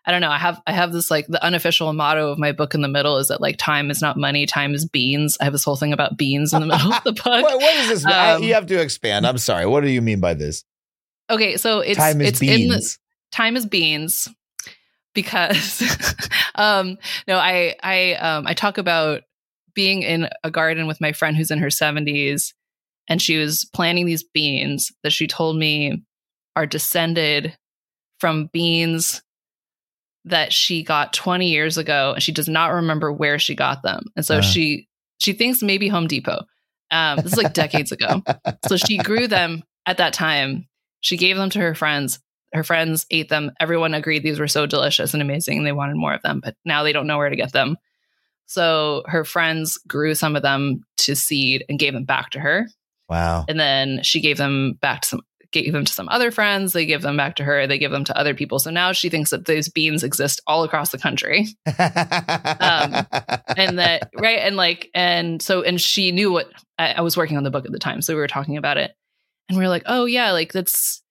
i 0.05 0.11
don't 0.11 0.19
know 0.19 0.29
i 0.29 0.37
have 0.37 0.61
i 0.67 0.73
have 0.73 0.91
this 0.91 1.09
like 1.09 1.25
the 1.27 1.41
unofficial 1.41 1.93
motto 1.93 2.31
of 2.33 2.37
my 2.37 2.51
book 2.51 2.75
in 2.75 2.81
the 2.81 2.89
middle 2.89 3.15
is 3.15 3.29
that 3.29 3.39
like 3.39 3.55
time 3.57 3.89
is 3.89 4.01
not 4.01 4.17
money 4.17 4.45
time 4.45 4.73
is 4.73 4.85
beans 4.85 5.37
i 5.39 5.45
have 5.45 5.53
this 5.53 5.63
whole 5.63 5.77
thing 5.77 5.93
about 5.93 6.17
beans 6.17 6.51
in 6.51 6.59
the 6.59 6.65
middle 6.67 6.91
of 6.93 7.01
the 7.05 7.13
book 7.23 7.23
What, 7.23 7.61
what 7.61 7.75
is 7.77 7.87
this? 7.87 8.05
I- 8.05 8.33
Um, 8.33 8.43
you 8.43 8.53
have 8.55 8.65
to 8.65 8.81
expand. 8.81 9.25
I'm 9.25 9.37
sorry. 9.37 9.65
What 9.65 9.81
do 9.85 9.89
you 9.89 10.01
mean 10.01 10.19
by 10.19 10.33
this? 10.33 10.65
okay 11.29 11.55
so 11.55 11.79
it's 11.79 11.97
Time 11.97 12.19
is 12.19 12.27
it's 12.27 12.41
in 12.41 12.47
the 12.47 12.55
beans. 12.75 12.99
time 13.31 13.55
is 13.55 13.65
beans 13.65 14.27
because 15.21 15.83
um 16.55 16.97
no 17.27 17.35
i 17.37 17.75
i 17.83 18.13
um 18.13 18.47
i 18.47 18.53
talk 18.53 18.77
about 18.77 19.23
being 19.73 20.01
in 20.01 20.29
a 20.43 20.49
garden 20.51 20.87
with 20.87 21.01
my 21.01 21.11
friend 21.11 21.35
who's 21.35 21.51
in 21.51 21.59
her 21.59 21.67
70s 21.67 22.53
and 23.09 23.21
she 23.21 23.37
was 23.37 23.69
planting 23.73 24.05
these 24.05 24.23
beans 24.23 24.91
that 25.03 25.11
she 25.11 25.27
told 25.27 25.57
me 25.57 26.03
are 26.55 26.65
descended 26.65 27.57
from 28.19 28.49
beans 28.53 29.21
that 30.25 30.53
she 30.53 30.83
got 30.83 31.13
20 31.13 31.47
years 31.49 31.77
ago 31.77 32.13
and 32.13 32.23
she 32.23 32.31
does 32.31 32.47
not 32.47 32.73
remember 32.73 33.11
where 33.11 33.39
she 33.39 33.55
got 33.55 33.81
them. 33.83 34.03
And 34.15 34.25
so 34.25 34.37
Uh. 34.37 34.41
she 34.41 34.87
she 35.19 35.33
thinks 35.33 35.61
maybe 35.61 35.87
home 35.87 36.07
depot. 36.07 36.43
Um 36.91 37.17
this 37.17 37.33
is 37.33 37.37
like 37.37 37.53
decades 37.53 37.91
ago. 37.91 38.21
So 38.67 38.77
she 38.77 38.97
grew 38.97 39.27
them 39.27 39.63
at 39.85 39.97
that 39.97 40.13
time. 40.13 40.67
She 41.01 41.17
gave 41.17 41.37
them 41.37 41.49
to 41.51 41.59
her 41.59 41.75
friends 41.75 42.19
her 42.53 42.63
friends 42.63 43.05
ate 43.11 43.29
them. 43.29 43.51
Everyone 43.59 43.93
agreed 43.93 44.23
these 44.23 44.39
were 44.39 44.47
so 44.47 44.65
delicious 44.65 45.13
and 45.13 45.21
amazing. 45.21 45.57
And 45.59 45.67
they 45.67 45.71
wanted 45.71 45.95
more 45.95 46.13
of 46.13 46.21
them 46.21 46.41
but 46.43 46.55
now 46.65 46.83
they 46.83 46.93
don't 46.93 47.07
know 47.07 47.17
where 47.17 47.29
to 47.29 47.35
get 47.35 47.51
them. 47.51 47.77
So 48.45 49.03
her 49.05 49.23
friends 49.23 49.77
grew 49.87 50.15
some 50.15 50.35
of 50.35 50.41
them 50.41 50.81
to 50.99 51.15
seed 51.15 51.65
and 51.69 51.77
gave 51.77 51.93
them 51.93 52.05
back 52.05 52.31
to 52.31 52.39
her. 52.39 52.67
Wow. 53.07 53.45
and 53.49 53.59
then 53.59 54.03
she 54.03 54.21
gave 54.21 54.37
them 54.37 54.73
back 54.81 55.01
to 55.01 55.07
some 55.07 55.21
gave 55.51 55.73
them 55.73 55.85
to 55.85 55.93
some 55.93 56.07
other 56.09 56.31
friends. 56.31 56.73
They 56.73 56.85
give 56.85 57.01
them 57.01 57.17
back 57.17 57.35
to 57.37 57.43
her. 57.43 57.65
They 57.65 57.79
give 57.79 57.91
them 57.91 58.03
to 58.05 58.17
other 58.17 58.33
people. 58.33 58.59
So 58.59 58.69
now 58.69 58.91
she 58.91 59.09
thinks 59.09 59.31
that 59.31 59.45
those 59.45 59.69
beans 59.69 60.03
exist 60.03 60.41
all 60.45 60.63
across 60.63 60.91
the 60.91 60.97
country. 60.97 61.47
Um, 62.61 63.07
and 63.57 63.79
that 63.79 64.09
right 64.15 64.39
and 64.39 64.55
like 64.55 64.89
and 64.93 65.41
so 65.41 65.63
and 65.63 65.79
she 65.79 66.11
knew 66.11 66.31
what 66.31 66.51
I, 66.77 66.93
I 66.93 67.01
was 67.01 67.15
working 67.15 67.37
on 67.37 67.43
the 67.43 67.49
book 67.49 67.65
at 67.65 67.71
the 67.71 67.79
time 67.79 68.01
so 68.01 68.13
we 68.13 68.19
were 68.19 68.27
talking 68.27 68.57
about 68.57 68.77
it. 68.77 68.91
And 69.47 69.57
we 69.57 69.63
were 69.63 69.69
like 69.69 69.83
oh 69.85 70.05
yeah 70.05 70.31
like 70.31 70.51
that's 70.51 71.01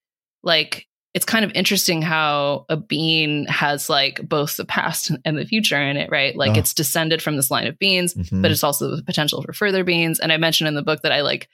like 0.43 0.87
it's 1.15 1.25
kind 1.25 1.45
of 1.45 1.51
interesting 1.55 2.03
how 2.03 2.67
a 2.69 2.77
bean 2.77 3.47
has 3.47 3.89
like 3.89 4.21
both 4.29 4.57
the 4.57 4.65
past 4.65 5.11
and 5.25 5.39
the 5.39 5.47
future 5.47 5.81
in 5.81 5.97
it 5.97 6.11
right? 6.11 6.37
Like 6.37 6.57
Oh. 6.57 6.59
it's 6.61 6.75
descended 6.75 7.23
from 7.23 7.37
this 7.37 7.51
line 7.51 7.67
of 7.67 7.79
beans 7.79 8.15
Mhm. 8.15 8.43
but 8.43 8.51
it's 8.51 8.63
also 8.65 8.95
the 8.97 9.03
potential 9.03 9.43
for 9.43 9.53
further 9.53 9.85
beans. 9.85 10.21
And 10.21 10.33
i 10.33 10.37
mentioned 10.37 10.69
in 10.69 10.75
the 10.75 10.83
book 10.83 11.03
that 11.03 11.13
i 11.13 11.23
like 11.23 11.49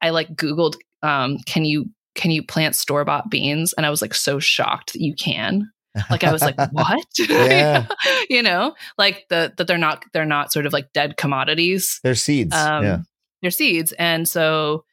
i 0.00 0.10
like 0.10 0.28
googled 0.34 0.74
um 1.02 1.38
can 1.46 1.64
you 1.64 1.90
can 2.14 2.30
you 2.30 2.42
plant 2.42 2.74
store 2.76 3.04
bought 3.04 3.30
beans? 3.30 3.72
And 3.74 3.84
i 3.86 3.90
was 3.90 4.00
like 4.02 4.14
so 4.14 4.38
shocked 4.40 4.92
that 4.94 5.02
you 5.02 5.14
can. 5.14 5.70
Like 6.10 6.24
i 6.24 6.32
was 6.32 6.42
like 6.42 6.56
what? 6.72 7.06
You 8.30 8.42
know? 8.42 8.74
Like 8.98 9.26
the 9.28 9.52
that 9.58 9.66
they're 9.66 9.78
not 9.78 10.04
they're 10.12 10.24
not 10.24 10.52
sort 10.52 10.66
of 10.66 10.72
like 10.72 10.92
dead 10.94 11.16
commodities. 11.16 12.00
They're 12.02 12.14
seeds. 12.14 12.54
um 12.54 12.82
yeah. 12.84 12.98
they're 13.42 13.50
seeds. 13.50 13.92
And 13.92 14.26
so 14.28 14.84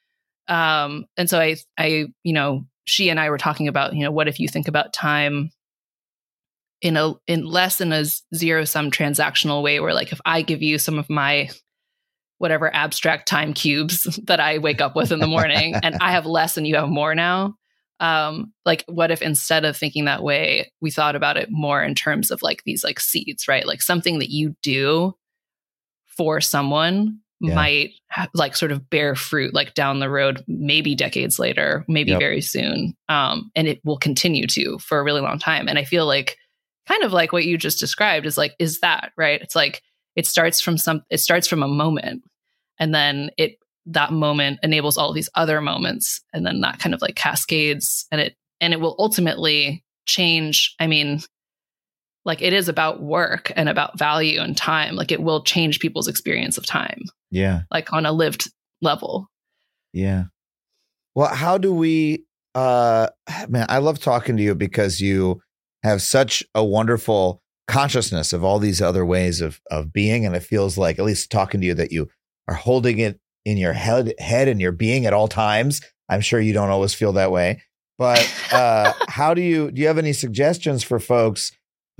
um 0.47 1.05
and 1.17 1.29
so 1.29 1.39
i 1.39 1.55
i 1.77 2.05
you 2.23 2.33
know 2.33 2.65
she 2.91 3.09
and 3.09 3.19
i 3.19 3.29
were 3.29 3.37
talking 3.37 3.67
about 3.67 3.93
you 3.93 4.03
know 4.03 4.11
what 4.11 4.27
if 4.27 4.39
you 4.39 4.47
think 4.47 4.67
about 4.67 4.93
time 4.93 5.51
in 6.81 6.97
a 6.97 7.13
in 7.27 7.45
less 7.45 7.79
in 7.79 7.91
a 7.93 8.05
zero 8.35 8.65
sum 8.65 8.91
transactional 8.91 9.63
way 9.63 9.79
where 9.79 9.93
like 9.93 10.11
if 10.11 10.21
i 10.25 10.41
give 10.41 10.61
you 10.61 10.77
some 10.77 10.97
of 10.99 11.09
my 11.09 11.49
whatever 12.37 12.73
abstract 12.75 13.27
time 13.27 13.53
cubes 13.53 14.19
that 14.23 14.39
i 14.39 14.57
wake 14.57 14.81
up 14.81 14.95
with 14.95 15.11
in 15.11 15.19
the 15.19 15.27
morning 15.27 15.75
and 15.83 15.95
i 16.01 16.11
have 16.11 16.25
less 16.25 16.57
and 16.57 16.67
you 16.67 16.75
have 16.75 16.89
more 16.89 17.15
now 17.15 17.55
um 17.99 18.51
like 18.65 18.83
what 18.87 19.11
if 19.11 19.21
instead 19.21 19.63
of 19.63 19.77
thinking 19.77 20.05
that 20.05 20.23
way 20.23 20.71
we 20.81 20.89
thought 20.89 21.15
about 21.15 21.37
it 21.37 21.49
more 21.51 21.83
in 21.83 21.93
terms 21.93 22.31
of 22.31 22.41
like 22.41 22.63
these 22.65 22.83
like 22.83 22.99
seeds 22.99 23.47
right? 23.47 23.67
Like 23.67 23.81
something 23.81 24.19
that 24.19 24.29
you 24.29 24.55
do 24.63 25.13
for 26.07 26.41
someone 26.41 27.19
Yeah. 27.43 27.55
might 27.55 27.89
like 28.35 28.55
sort 28.55 28.71
of 28.71 28.87
bear 28.89 29.15
fruit 29.15 29.53
like 29.53 29.73
down 29.73 29.99
the 29.99 30.09
road 30.09 30.43
maybe 30.47 30.93
decades 30.95 31.39
later 31.39 31.83
maybe 31.87 32.11
Yep. 32.11 32.19
very 32.19 32.41
soon 32.41 32.93
um 33.09 33.49
and 33.55 33.67
it 33.67 33.79
will 33.83 33.97
continue 33.97 34.45
to 34.47 34.77
for 34.79 34.99
a 34.99 35.03
really 35.03 35.21
long 35.21 35.39
time 35.39 35.67
and 35.67 35.79
i 35.79 35.83
feel 35.83 36.05
like 36.05 36.37
kind 36.87 37.03
of 37.03 37.13
like 37.13 37.31
what 37.33 37.45
you 37.45 37.57
just 37.57 37.79
described 37.79 38.25
is 38.27 38.37
like 38.37 38.53
is 38.59 38.79
that 38.81 39.11
right 39.17 39.41
it's 39.41 39.55
like 39.55 39.81
it 40.15 40.27
starts 40.27 40.61
from 40.61 40.77
some 40.77 41.01
it 41.09 41.19
starts 41.19 41.47
from 41.47 41.63
a 41.63 41.67
moment 41.67 42.21
and 42.79 42.93
then 42.93 43.31
it 43.37 43.55
that 43.87 44.11
moment 44.13 44.59
enables 44.61 44.95
all 44.97 45.11
these 45.11 45.29
other 45.33 45.61
moments 45.61 46.21
and 46.33 46.45
then 46.45 46.61
that 46.61 46.77
kind 46.77 46.93
of 46.93 47.01
like 47.01 47.15
cascades 47.15 48.05
and 48.11 48.21
it 48.21 48.35
and 48.59 48.73
it 48.73 48.79
will 48.79 48.95
ultimately 48.99 49.83
change 50.05 50.75
i 50.79 50.85
mean 50.85 51.19
like 52.25 52.41
it 52.41 52.53
is 52.53 52.69
about 52.69 53.01
work 53.01 53.51
and 53.55 53.67
about 53.69 53.97
value 53.97 54.39
and 54.39 54.55
time 54.57 54.95
like 54.95 55.11
it 55.11 55.21
will 55.21 55.43
change 55.43 55.79
people's 55.79 56.07
experience 56.07 56.57
of 56.57 56.65
time 56.65 57.01
Yeah. 57.31 57.61
like 57.71 57.91
on 57.93 58.05
a 58.05 58.11
lived 58.11 58.49
level 58.81 59.29
Yeah. 59.93 60.25
Well, 61.15 61.33
how 61.33 61.57
do 61.57 61.73
we 61.73 62.25
uh 62.55 63.07
man, 63.49 63.65
I 63.69 63.77
love 63.79 63.99
talking 63.99 64.37
to 64.37 64.43
you 64.43 64.55
because 64.55 64.99
you 65.01 65.41
have 65.83 66.01
such 66.01 66.43
a 66.53 66.63
wonderful 66.63 67.41
consciousness 67.67 68.33
of 68.33 68.43
all 68.43 68.59
these 68.59 68.81
other 68.81 69.05
ways 69.05 69.39
of 69.41 69.61
of 69.71 69.93
being 69.93 70.25
and 70.25 70.35
it 70.35 70.43
feels 70.43 70.77
like 70.77 70.99
at 70.99 71.05
least 71.05 71.31
talking 71.31 71.61
to 71.61 71.67
you 71.67 71.73
that 71.73 71.91
you 71.91 72.09
are 72.47 72.55
holding 72.55 72.99
it 72.99 73.19
in 73.45 73.57
your 73.57 73.73
head 73.73 74.13
head 74.19 74.47
and 74.47 74.59
your 74.61 74.71
being 74.73 75.05
at 75.05 75.13
all 75.13 75.27
times. 75.27 75.81
I'm 76.09 76.21
sure 76.21 76.39
you 76.41 76.53
don't 76.53 76.69
always 76.69 76.93
feel 76.93 77.13
that 77.13 77.31
way. 77.31 77.61
But 77.97 78.19
uh 78.51 78.93
how 79.07 79.33
do 79.33 79.41
you 79.41 79.71
do 79.71 79.81
you 79.81 79.87
have 79.87 79.97
any 79.97 80.13
suggestions 80.13 80.83
for 80.83 80.99
folks 80.99 81.51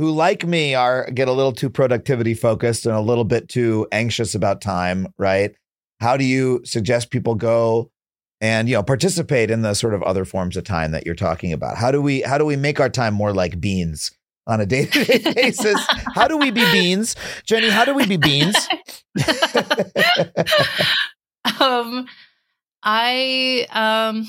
who 0.02 0.10
like 0.10 0.48
me 0.48 0.73
are 0.73 1.07
get 1.11 1.28
a 1.28 1.32
little 1.32 1.53
too 1.53 1.69
productivity 1.69 2.34
focused 2.34 2.88
and 2.88 2.95
a 2.95 2.99
little 2.99 3.23
bit 3.23 3.48
too 3.48 3.88
anxious 3.91 4.34
about 4.34 4.60
time, 4.60 5.06
right? 5.19 5.52
How 5.99 6.18
do 6.18 6.23
you 6.23 6.61
suggest 6.65 7.11
people 7.11 7.36
go 7.36 7.91
and 8.41 8.68
you 8.68 8.73
know 8.73 8.82
participate 8.82 9.52
in 9.52 9.61
the 9.61 9.76
sort 9.76 9.94
of 9.94 10.02
other 10.02 10.26
forms 10.26 10.57
of 10.57 10.64
time 10.64 10.90
that 10.94 11.06
you're 11.06 11.14
talking 11.14 11.53
about? 11.53 11.78
How 11.78 11.91
do 11.91 12.02
we 12.02 12.22
how 12.22 12.40
do 12.40 12.45
we 12.45 12.56
make 12.56 12.80
our 12.80 12.90
time 12.90 13.14
more 13.14 13.32
like 13.32 13.61
beans 13.61 14.10
on 14.48 14.60
a 14.60 14.65
day-to-day 14.65 15.34
basis? 15.36 15.80
How 16.15 16.28
do 16.28 16.36
we 16.36 16.49
be 16.49 16.64
beans? 16.72 17.15
Jenny, 17.45 17.69
how 17.69 17.86
do 17.86 17.94
we 17.94 18.07
be 18.07 18.18
beans? 18.18 18.56
um 21.60 22.07
i 22.82 23.68
um 23.69 24.28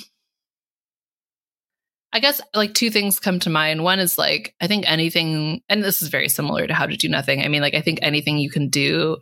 i 2.12 2.20
guess 2.20 2.40
like 2.54 2.74
two 2.74 2.90
things 2.90 3.18
come 3.20 3.38
to 3.40 3.50
mind. 3.50 3.82
One 3.84 3.98
is 3.98 4.18
like 4.18 4.54
i 4.60 4.66
think 4.66 4.84
anything 4.90 5.62
and 5.68 5.82
this 5.82 6.02
is 6.02 6.08
very 6.08 6.28
similar 6.28 6.66
to 6.66 6.74
how 6.74 6.86
to 6.86 6.96
do 6.96 7.08
nothing. 7.08 7.42
I 7.42 7.48
mean 7.48 7.62
like 7.62 7.74
i 7.74 7.80
think 7.80 7.98
anything 8.02 8.38
you 8.38 8.50
can 8.50 8.68
do 8.68 9.18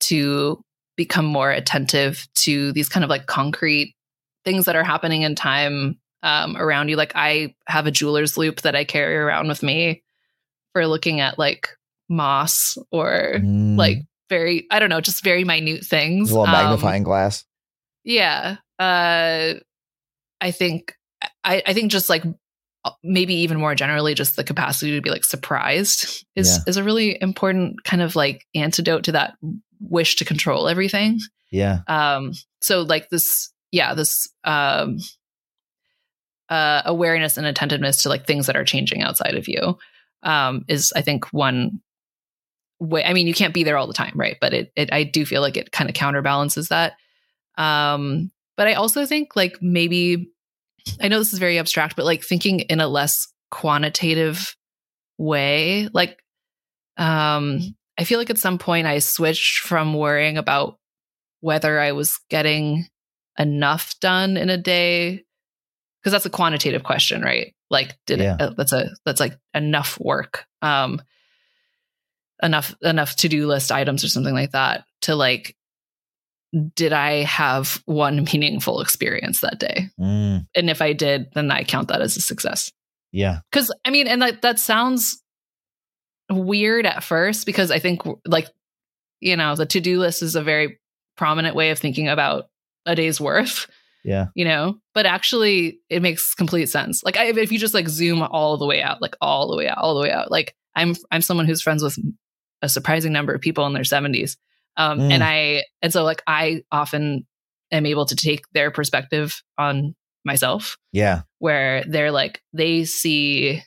to 0.00 0.62
become 0.96 1.24
more 1.24 1.50
attentive 1.50 2.26
to 2.36 2.72
these 2.72 2.88
kind 2.88 3.02
of 3.04 3.10
like 3.10 3.26
concrete 3.26 3.94
things 4.44 4.66
that 4.66 4.76
are 4.76 4.84
happening 4.84 5.22
in 5.22 5.34
time 5.34 5.98
um, 6.22 6.56
around 6.56 6.88
you. 6.88 6.96
Like 6.96 7.12
i 7.14 7.54
have 7.66 7.86
a 7.86 7.90
jeweler's 7.90 8.36
loupe 8.36 8.60
that 8.62 8.76
i 8.76 8.84
carry 8.84 9.16
around 9.16 9.48
with 9.48 9.62
me 9.62 10.02
for 10.72 10.86
looking 10.86 11.20
at 11.20 11.38
like 11.38 11.68
moss 12.08 12.76
or 12.92 13.34
Mm, 13.38 13.76
like 13.78 13.98
very 14.28 14.66
i 14.70 14.78
don't 14.78 14.88
know 14.90 15.00
just 15.00 15.22
very 15.24 15.44
minute 15.44 15.84
things 15.84 16.30
a 16.30 16.34
little 16.34 16.46
Um, 16.46 16.52
magnifying 16.52 17.02
glass. 17.02 17.44
yeah 18.04 18.56
uh 18.78 19.54
i 20.40 20.50
think 20.50 20.94
i 21.44 21.62
i 21.66 21.72
think 21.72 21.90
just 21.90 22.08
like 22.08 22.24
uh, 22.84 22.90
maybe 23.02 23.34
even 23.34 23.58
more 23.58 23.74
generally 23.74 24.14
just 24.14 24.36
the 24.36 24.44
capacity 24.44 24.92
to 24.92 25.00
be 25.00 25.10
like 25.10 25.24
surprised 25.24 26.24
is 26.36 26.48
Yeah. 26.48 26.58
is 26.66 26.76
a 26.76 26.84
really 26.84 27.20
important 27.20 27.82
kind 27.84 28.02
of 28.02 28.16
like 28.16 28.44
antidote 28.54 29.04
to 29.04 29.12
that 29.12 29.34
wish 29.80 30.16
to 30.16 30.24
control 30.24 30.68
everything 30.68 31.18
Yeah. 31.50 31.80
um 31.88 32.32
so 32.60 32.82
like 32.82 33.08
this 33.10 33.52
yeah 33.72 33.94
this 33.94 34.28
um 34.44 34.98
uh 36.50 36.82
awareness 36.84 37.36
and 37.36 37.46
attentiveness 37.46 38.02
to 38.02 38.08
like 38.08 38.26
things 38.26 38.46
that 38.46 38.56
are 38.56 38.64
changing 38.64 39.02
outside 39.02 39.34
of 39.34 39.48
you 39.48 39.78
um 40.22 40.64
is 40.68 40.92
i 40.94 41.00
think 41.02 41.32
one 41.32 41.80
way 42.80 43.02
i 43.04 43.12
mean 43.14 43.26
you 43.26 43.34
can't 43.34 43.54
be 43.54 43.64
there 43.64 43.78
all 43.78 43.86
the 43.86 43.94
time 43.94 44.12
right 44.14 44.36
but 44.40 44.52
it, 44.52 44.72
it 44.76 44.92
i 44.92 45.02
do 45.04 45.24
feel 45.24 45.40
like 45.40 45.56
it 45.56 45.72
kind 45.72 45.88
of 45.88 45.94
counterbalances 45.96 46.68
that 46.68 46.94
um 47.56 48.30
but 48.56 48.68
I 48.68 48.74
also 48.74 49.04
think 49.04 49.34
like 49.34 49.58
maybe 49.60 50.30
I 51.00 51.08
know 51.08 51.18
this 51.18 51.32
is 51.32 51.38
very 51.38 51.58
abstract, 51.58 51.96
but 51.96 52.04
like 52.04 52.22
thinking 52.22 52.60
in 52.60 52.80
a 52.80 52.88
less 52.88 53.28
quantitative 53.50 54.56
way, 55.18 55.88
like 55.92 56.22
um 56.96 57.60
I 57.98 58.04
feel 58.04 58.18
like 58.18 58.30
at 58.30 58.38
some 58.38 58.58
point 58.58 58.86
I 58.86 58.98
switched 58.98 59.60
from 59.60 59.94
worrying 59.94 60.36
about 60.36 60.78
whether 61.40 61.78
I 61.78 61.92
was 61.92 62.18
getting 62.28 62.86
enough 63.38 63.94
done 64.00 64.36
in 64.36 64.50
a 64.50 64.56
day 64.56 65.24
because 66.00 66.12
that's 66.12 66.26
a 66.26 66.30
quantitative 66.30 66.82
question, 66.82 67.22
right? 67.22 67.54
Like 67.70 67.96
did 68.06 68.20
Yeah. 68.20 68.34
it, 68.34 68.40
uh, 68.40 68.50
that's 68.56 68.72
a 68.72 68.90
that's 69.04 69.20
like 69.20 69.38
enough 69.54 69.98
work. 70.00 70.46
Um 70.62 71.00
enough 72.42 72.74
enough 72.82 73.16
to-do 73.16 73.46
list 73.46 73.70
items 73.72 74.04
or 74.04 74.08
something 74.08 74.34
like 74.34 74.50
that 74.50 74.84
to 75.02 75.14
like 75.14 75.56
did 76.74 76.92
I 76.92 77.22
have 77.24 77.82
one 77.86 78.24
meaningful 78.32 78.80
experience 78.80 79.40
that 79.40 79.58
day? 79.58 79.88
Mm, 79.98 80.46
And 80.54 80.70
if 80.70 80.80
I 80.82 80.92
did, 80.92 81.26
then 81.34 81.50
I 81.50 81.64
count 81.64 81.88
that 81.88 82.00
as 82.00 82.16
a 82.16 82.20
success. 82.20 82.70
yeah. 83.12 83.40
Because 83.50 83.72
I 83.84 83.90
mean, 83.90 84.06
and 84.06 84.22
that 84.22 84.42
that 84.42 84.58
sounds 84.58 85.20
weird 86.30 86.86
at 86.86 87.02
first 87.04 87.46
because 87.46 87.70
I 87.70 87.78
think 87.78 88.02
like 88.26 88.48
you 89.20 89.36
know 89.36 89.54
the 89.56 89.66
to 89.66 89.80
do 89.80 89.98
list 90.00 90.22
is 90.22 90.36
a 90.36 90.42
very 90.42 90.78
prominent 91.16 91.54
way 91.54 91.70
of 91.70 91.78
thinking 91.78 92.08
about 92.08 92.48
a 92.86 92.94
day's 92.94 93.20
worth. 93.20 93.66
Yeah. 94.04 94.26
You 94.34 94.44
know, 94.44 94.78
but 94.92 95.06
actually, 95.06 95.80
it 95.88 96.02
makes 96.02 96.34
complete 96.34 96.68
sense. 96.68 97.02
Like, 97.02 97.16
I, 97.16 97.26
if 97.28 97.50
you 97.50 97.58
just 97.58 97.72
like 97.72 97.88
zoom 97.88 98.20
all 98.20 98.58
the 98.58 98.66
way 98.66 98.82
out, 98.82 99.00
like 99.00 99.16
all 99.22 99.50
the 99.50 99.56
way 99.56 99.66
out, 99.66 99.78
all 99.78 99.94
the 99.94 100.02
way 100.02 100.10
out. 100.10 100.30
Like, 100.30 100.54
I'm 100.76 100.94
I'm 101.10 101.22
someone 101.22 101.46
who's 101.46 101.62
friends 101.62 101.82
with 101.82 101.98
a 102.60 102.68
surprising 102.68 103.12
number 103.12 103.32
of 103.34 103.40
people 103.40 103.64
in 103.66 103.72
their 103.72 103.82
70s, 103.82 104.36
um, 104.76 104.98
Mm. 104.98 105.12
and 105.12 105.24
I 105.24 105.64
and 105.82 105.92
so 105.92 106.04
like 106.04 106.22
I 106.26 106.62
often 106.72 107.26
am 107.72 107.86
able 107.86 108.06
to 108.06 108.16
take 108.16 108.44
their 108.52 108.70
perspective 108.70 109.42
on 109.58 109.94
myself 110.24 110.76
Yeah. 110.92 111.22
where 111.38 111.84
they're 111.86 112.10
like 112.12 112.42
they 112.52 112.84
see 112.84 113.62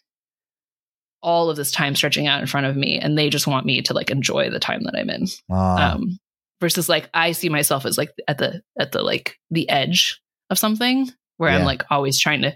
all 1.22 1.50
of 1.50 1.58
this 1.58 1.72
time 1.72 1.96
stretching 1.96 2.28
out 2.28 2.40
in 2.42 2.48
front 2.48 2.68
of 2.68 2.76
me 2.76 3.00
and 3.00 3.18
they 3.18 3.30
just 3.30 3.48
want 3.48 3.66
me 3.66 3.82
to 3.82 3.94
like 3.94 4.10
enjoy 4.12 4.50
the 4.50 4.60
time 4.60 4.84
that 4.84 4.96
i'm 4.96 5.10
in 5.10 5.26
Ah, 5.52 5.94
um 5.94 6.20
versus 6.62 6.88
like 6.88 7.10
i 7.14 7.32
see 7.32 7.50
myself 7.50 7.86
as 7.86 7.98
like 7.98 8.12
at 8.28 8.38
the 8.38 8.62
at 8.80 8.92
the 8.92 9.02
like 9.02 9.38
the 9.50 9.68
edge 9.70 10.22
of 10.50 10.60
something 10.60 11.10
where 11.38 11.50
i'm 11.50 11.66
like 11.66 11.84
always 11.90 12.20
trying 12.20 12.44
to 12.44 12.56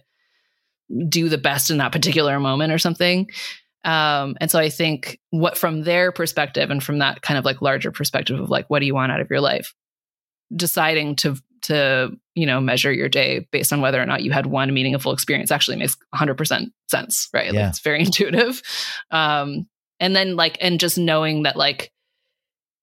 do 1.10 1.28
the 1.30 1.38
best 1.40 1.70
in 1.72 1.78
that 1.78 1.92
particular 1.92 2.40
moment 2.40 2.72
or 2.72 2.78
something 2.78 3.28
um 3.84 4.36
and 4.40 4.52
so 4.52 4.60
i 4.60 4.70
think 4.70 5.20
what 5.32 5.58
from 5.58 5.84
their 5.84 6.12
perspective 6.12 6.70
and 6.70 6.84
from 6.84 7.00
that 7.00 7.22
kind 7.22 7.38
of 7.38 7.46
like 7.46 7.62
larger 7.62 7.92
perspective 7.92 8.40
of 8.40 8.50
like 8.50 8.70
what 8.70 8.80
do 8.80 8.86
you 8.86 8.94
want 8.94 9.12
out 9.12 9.20
of 9.20 9.30
your 9.30 9.42
life? 9.42 9.74
Deciding 10.56 11.16
to 11.18 11.36
to 11.64 12.12
you 12.36 12.46
know 12.46 12.60
measure 12.60 12.92
your 12.92 13.10
day 13.10 13.48
based 13.52 13.72
on 13.72 13.82
whether 13.82 14.02
or 14.02 14.06
not 14.06 14.24
you 14.24 14.32
had 14.32 14.46
one 14.46 14.74
meaningful 14.74 15.14
experience 15.14 15.52
actually 15.52 15.78
makes 15.78 15.96
100% 16.14 16.72
sense 16.90 17.30
right? 17.34 17.54
Like 17.54 17.70
it's 17.70 17.80
very 17.80 18.00
intuitive. 18.06 18.62
Um 19.10 19.68
and 20.00 20.16
then 20.16 20.36
like 20.36 20.58
and 20.62 20.80
just 20.80 20.98
knowing 20.98 21.44
that 21.44 21.56
like 21.56 21.92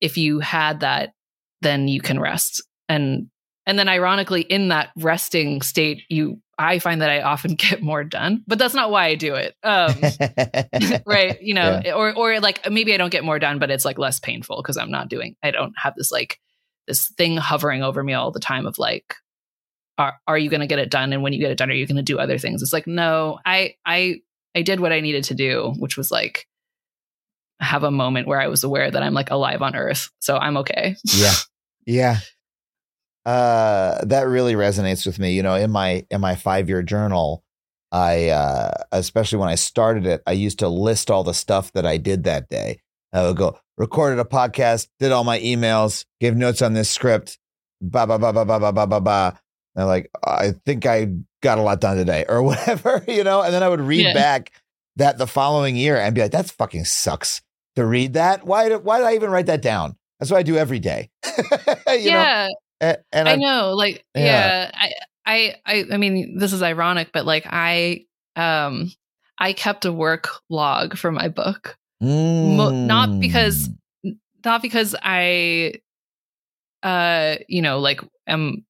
if 0.00 0.16
you 0.16 0.40
had 0.40 0.80
that 0.80 1.12
then 1.60 1.88
you 1.88 2.00
can 2.00 2.20
rest. 2.20 2.62
And 2.88 3.28
and 3.66 3.78
then 3.78 3.88
ironically 3.88 4.42
in 4.42 4.68
that 4.68 4.90
resting 4.96 5.60
state 5.62 6.02
you 6.08 6.40
i 6.58 6.78
find 6.78 7.00
that 7.00 7.10
i 7.10 7.20
often 7.20 7.54
get 7.54 7.82
more 7.82 8.04
done 8.04 8.42
but 8.46 8.58
that's 8.58 8.74
not 8.74 8.90
why 8.90 9.06
i 9.06 9.14
do 9.14 9.34
it. 9.34 9.54
Um 9.62 9.94
right 11.06 11.40
you 11.40 11.54
know 11.54 11.80
or 11.94 12.14
or 12.14 12.40
like 12.40 12.68
maybe 12.70 12.92
i 12.92 12.96
don't 12.96 13.10
get 13.10 13.24
more 13.24 13.38
done 13.38 13.58
but 13.58 13.70
it's 13.70 13.84
like 13.84 13.98
less 13.98 14.20
painful 14.20 14.60
because 14.62 14.76
i'm 14.76 14.90
not 14.90 15.08
doing 15.08 15.36
i 15.42 15.50
don't 15.50 15.74
have 15.76 15.94
this 15.96 16.10
like 16.10 16.38
this 16.86 17.08
thing 17.16 17.36
hovering 17.36 17.82
over 17.82 18.02
me 18.02 18.14
all 18.14 18.30
the 18.30 18.40
time 18.40 18.66
of 18.66 18.78
like 18.78 19.14
are, 19.98 20.14
are 20.28 20.38
you 20.38 20.48
going 20.48 20.60
to 20.60 20.68
get 20.68 20.78
it 20.78 20.90
done? 20.90 21.12
And 21.12 21.24
when 21.24 21.32
you 21.32 21.40
get 21.40 21.50
it 21.50 21.58
done 21.58 21.70
are 21.70 21.74
you 21.74 21.86
going 21.86 21.96
to 21.96 22.02
do 22.02 22.18
other 22.18 22.38
things? 22.38 22.62
It's 22.62 22.72
like 22.72 22.86
no 22.86 23.38
i 23.44 23.74
i 23.84 24.20
i 24.54 24.62
did 24.62 24.80
what 24.80 24.92
i 24.92 25.00
needed 25.00 25.24
to 25.24 25.34
do 25.34 25.74
which 25.78 25.96
was 25.96 26.10
like 26.10 26.46
have 27.60 27.82
a 27.82 27.90
moment 27.90 28.28
where 28.28 28.40
i 28.40 28.46
was 28.46 28.62
aware 28.62 28.88
that 28.88 29.02
i'm 29.02 29.14
like 29.14 29.30
alive 29.30 29.62
on 29.62 29.74
earth 29.74 30.10
so 30.20 30.36
i'm 30.36 30.56
okay. 30.58 30.96
Yeah. 31.04 31.32
Yeah 31.86 32.18
uh 33.26 34.04
that 34.04 34.26
really 34.28 34.54
resonates 34.54 35.04
with 35.06 35.18
me. 35.18 35.32
You 35.32 35.42
know 35.42 35.54
in 35.54 35.70
my 35.70 36.04
in 36.10 36.20
my 36.20 36.34
five 36.34 36.68
year 36.68 36.82
journal 36.82 37.42
i 37.90 38.28
uh 38.28 38.70
especially 38.92 39.38
when 39.38 39.48
i 39.48 39.54
started 39.54 40.04
it 40.04 40.22
i 40.26 40.32
used 40.32 40.58
to 40.58 40.68
list 40.68 41.10
all 41.10 41.24
the 41.24 41.32
stuff 41.32 41.72
that 41.72 41.86
i 41.86 41.96
did 41.96 42.24
that 42.24 42.48
day. 42.48 42.80
I 43.12 43.26
would 43.26 43.36
go 43.38 43.58
recorded 43.78 44.18
a 44.18 44.24
podcast 44.24 44.88
did 44.98 45.10
all 45.12 45.24
my 45.24 45.38
emails 45.40 46.04
gave 46.20 46.36
notes 46.36 46.60
on 46.60 46.74
this 46.74 46.90
script 46.90 47.38
ba 47.80 48.06
ba 48.06 48.18
ba 48.18 48.32
ba 48.32 48.44
ba 48.44 48.58
ba 48.60 48.72
ba 48.72 48.86
ba 48.86 49.00
ba. 49.00 49.40
And 49.74 49.82
I'm 49.84 49.88
like 49.88 50.10
i 50.24 50.52
think 50.66 50.84
i 50.86 51.08
got 51.42 51.58
a 51.58 51.62
lot 51.62 51.80
done 51.80 51.96
today 51.96 52.24
or 52.28 52.42
whatever 52.48 53.02
you 53.08 53.24
know? 53.24 53.40
And 53.42 53.54
then 53.54 53.62
i 53.62 53.68
would 53.68 53.80
read 53.80 54.04
Yeah. 54.06 54.12
back 54.14 54.52
that 54.96 55.16
the 55.16 55.26
following 55.26 55.74
year 55.76 55.96
and 55.96 56.14
be 56.14 56.20
like 56.22 56.32
that 56.32 56.50
fucking 56.50 56.84
sucks 56.84 57.40
to 57.76 57.86
read 57.86 58.14
that. 58.14 58.44
Why 58.44 58.68
did, 58.68 58.82
why 58.84 58.98
did 58.98 59.06
i 59.06 59.14
even 59.14 59.30
write 59.30 59.46
that 59.46 59.62
down? 59.62 59.96
That's 60.18 60.30
what 60.30 60.38
i 60.38 60.42
do 60.42 60.56
every 60.58 60.78
day 60.80 61.08
you 61.88 62.10
know? 62.10 62.22
Yeah 62.22 62.48
and, 62.80 62.98
and 63.12 63.28
I 63.28 63.36
know, 63.36 63.74
like, 63.74 64.04
Yeah. 64.14 64.22
yeah, 64.24 64.70
I, 64.74 64.92
I, 65.26 65.54
I, 65.66 65.84
I 65.92 65.96
mean, 65.96 66.38
this 66.38 66.52
is 66.52 66.62
ironic, 66.62 67.10
but 67.12 67.26
like, 67.26 67.46
I, 67.48 68.06
um, 68.36 68.92
I 69.38 69.52
kept 69.52 69.84
a 69.84 69.92
work 69.92 70.28
log 70.48 70.96
for 70.96 71.12
my 71.12 71.28
book, 71.28 71.76
Mo- 72.00 72.86
not 72.86 73.20
because, 73.20 73.68
Mm. 74.04 74.16
not 74.44 74.62
because 74.62 74.94
I, 75.02 75.74
uh, 76.82 77.36
you 77.48 77.62
know, 77.62 77.80
like, 77.80 78.00
am 78.26 78.64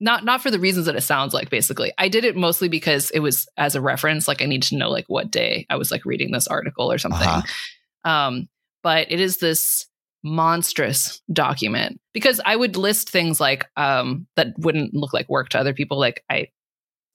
not 0.00 0.24
not 0.24 0.42
for 0.42 0.50
the 0.50 0.58
reasons 0.58 0.86
that 0.86 0.96
it 0.96 1.02
sounds 1.02 1.32
like. 1.32 1.48
Basically, 1.48 1.92
I 1.96 2.08
did 2.08 2.24
it 2.24 2.36
mostly 2.36 2.68
because 2.68 3.10
it 3.12 3.20
was 3.20 3.48
as 3.56 3.74
a 3.76 3.80
reference. 3.80 4.28
Like, 4.28 4.42
I 4.42 4.46
need 4.46 4.64
to 4.64 4.76
know 4.76 4.90
like 4.90 5.06
what 5.06 5.30
day 5.30 5.64
I 5.70 5.76
was 5.76 5.90
like 5.90 6.04
reading 6.04 6.32
this 6.32 6.48
article 6.48 6.90
or 6.92 6.98
something. 6.98 7.26
Uh-huh. 7.26 8.10
Um, 8.10 8.48
but 8.82 9.10
it 9.10 9.20
is 9.20 9.38
this 9.38 9.86
monstrous 10.26 11.22
document 11.32 12.00
because 12.12 12.40
I 12.44 12.56
would 12.56 12.76
list 12.76 13.08
things 13.10 13.40
like 13.40 13.66
um 13.76 14.26
that 14.36 14.48
wouldn't 14.58 14.92
look 14.94 15.12
like 15.12 15.28
work 15.28 15.48
to 15.50 15.58
other 15.58 15.72
people. 15.72 15.98
Like 15.98 16.24
I 16.28 16.48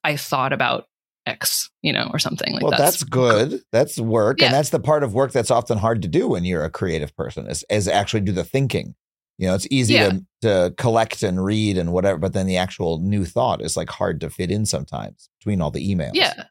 I 0.03 0.15
thought 0.17 0.53
about 0.53 0.85
X, 1.27 1.69
you 1.83 1.93
know, 1.93 2.09
or 2.11 2.17
something 2.17 2.51
like 2.53 2.61
that. 2.61 2.69
well, 2.69 2.79
that's, 2.79 3.01
that's, 3.01 3.03
good. 3.03 3.61
That's 3.71 3.99
work, 3.99 4.39
Yeah. 4.39 4.47
and 4.47 4.55
that's 4.55 4.71
the 4.71 4.79
part 4.79 5.03
of 5.03 5.13
work 5.13 5.31
that's 5.31 5.51
often 5.51 5.77
hard 5.77 6.01
to 6.01 6.07
do 6.07 6.27
when 6.27 6.45
you're 6.45 6.63
a 6.63 6.71
creative 6.71 7.15
person 7.15 7.45
is, 7.47 7.63
is 7.69 7.87
actually 7.87 8.21
do 8.21 8.31
the 8.31 8.43
thinking. 8.43 8.95
You 9.37 9.47
know, 9.47 9.53
it's 9.55 9.67
easy 9.69 9.93
Yeah. 9.95 10.09
to 10.09 10.25
to 10.41 10.73
collect 10.77 11.21
and 11.21 11.43
read 11.43 11.77
and 11.77 11.93
whatever, 11.93 12.17
but 12.17 12.33
then 12.33 12.47
the 12.47 12.57
actual 12.57 12.99
new 12.99 13.25
thought 13.25 13.61
is 13.61 13.77
like 13.77 13.89
hard 13.89 14.19
to 14.21 14.29
fit 14.31 14.49
in 14.49 14.65
sometimes 14.65 15.29
between 15.39 15.61
all 15.61 15.69
the 15.69 15.87
emails. 15.95 16.11
Yeah. 16.15 16.45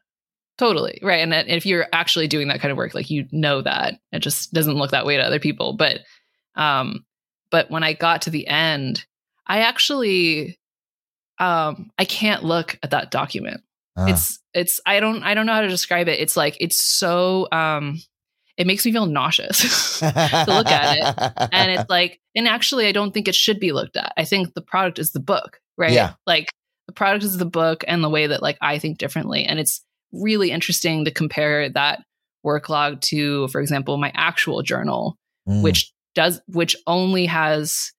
Totally. 0.57 0.99
Right. 1.01 1.19
And 1.19 1.33
if 1.49 1.65
you're 1.65 1.87
actually 1.91 2.27
doing 2.27 2.47
that 2.49 2.61
kind 2.61 2.71
of 2.71 2.77
work, 2.77 2.93
like 2.93 3.09
you 3.09 3.25
know 3.31 3.61
that 3.61 3.95
it 4.11 4.19
just 4.19 4.53
doesn't 4.53 4.75
look 4.75 4.91
that 4.91 5.05
way 5.05 5.17
to 5.17 5.23
other 5.23 5.39
people. 5.39 5.73
But 5.73 6.01
um, 6.55 7.05
but 7.49 7.69
when 7.69 7.83
I 7.83 7.93
got 7.93 8.23
to 8.23 8.29
the 8.29 8.47
end, 8.47 9.05
I 9.47 9.59
actually 9.61 10.57
um 11.39 11.91
I 11.97 12.05
can't 12.05 12.43
look 12.43 12.77
at 12.83 12.91
that 12.91 13.11
document. 13.11 13.61
Ah. 13.97 14.07
It's 14.07 14.39
it's 14.53 14.79
I 14.85 14.99
don't 14.99 15.23
I 15.23 15.33
don't 15.33 15.45
know 15.45 15.53
how 15.53 15.61
to 15.61 15.67
describe 15.67 16.07
it. 16.07 16.19
It's 16.19 16.37
like 16.37 16.57
it's 16.59 16.81
so 16.81 17.47
um 17.51 17.99
it 18.57 18.67
makes 18.67 18.85
me 18.85 18.91
feel 18.91 19.05
nauseous 19.07 19.99
to 19.99 20.43
look 20.47 20.67
at 20.67 20.97
it. 20.97 21.49
and 21.51 21.71
it's 21.71 21.89
like 21.89 22.19
and 22.35 22.47
actually 22.47 22.85
i 22.85 22.91
don't 22.91 23.11
think 23.13 23.27
it 23.27 23.33
should 23.33 23.59
be 23.59 23.71
looked 23.71 23.95
at 23.95 24.11
i 24.17 24.25
think 24.25 24.53
the 24.53 24.61
product 24.61 24.99
is 24.99 25.13
the 25.13 25.19
book 25.21 25.59
right 25.77 25.93
Yeah. 25.93 26.13
like 26.27 26.49
the 26.85 26.93
product 26.93 27.23
is 27.23 27.37
the 27.37 27.45
book 27.45 27.83
and 27.87 28.03
the 28.03 28.09
way 28.09 28.27
that 28.27 28.41
like 28.41 28.57
i 28.61 28.77
think 28.77 28.97
differently 28.99 29.45
and 29.45 29.57
it's 29.57 29.83
really 30.11 30.51
interesting 30.51 31.05
to 31.05 31.11
compare 31.11 31.69
that 31.69 32.03
work 32.43 32.67
log 32.69 32.99
to 33.01 33.47
for 33.47 33.61
example 33.61 33.97
my 33.97 34.11
actual 34.15 34.61
journal 34.61 35.15
Mm. 35.49 35.63
which 35.63 35.91
does 36.15 36.41
which 36.47 36.75
only 36.87 37.25
has 37.25 37.91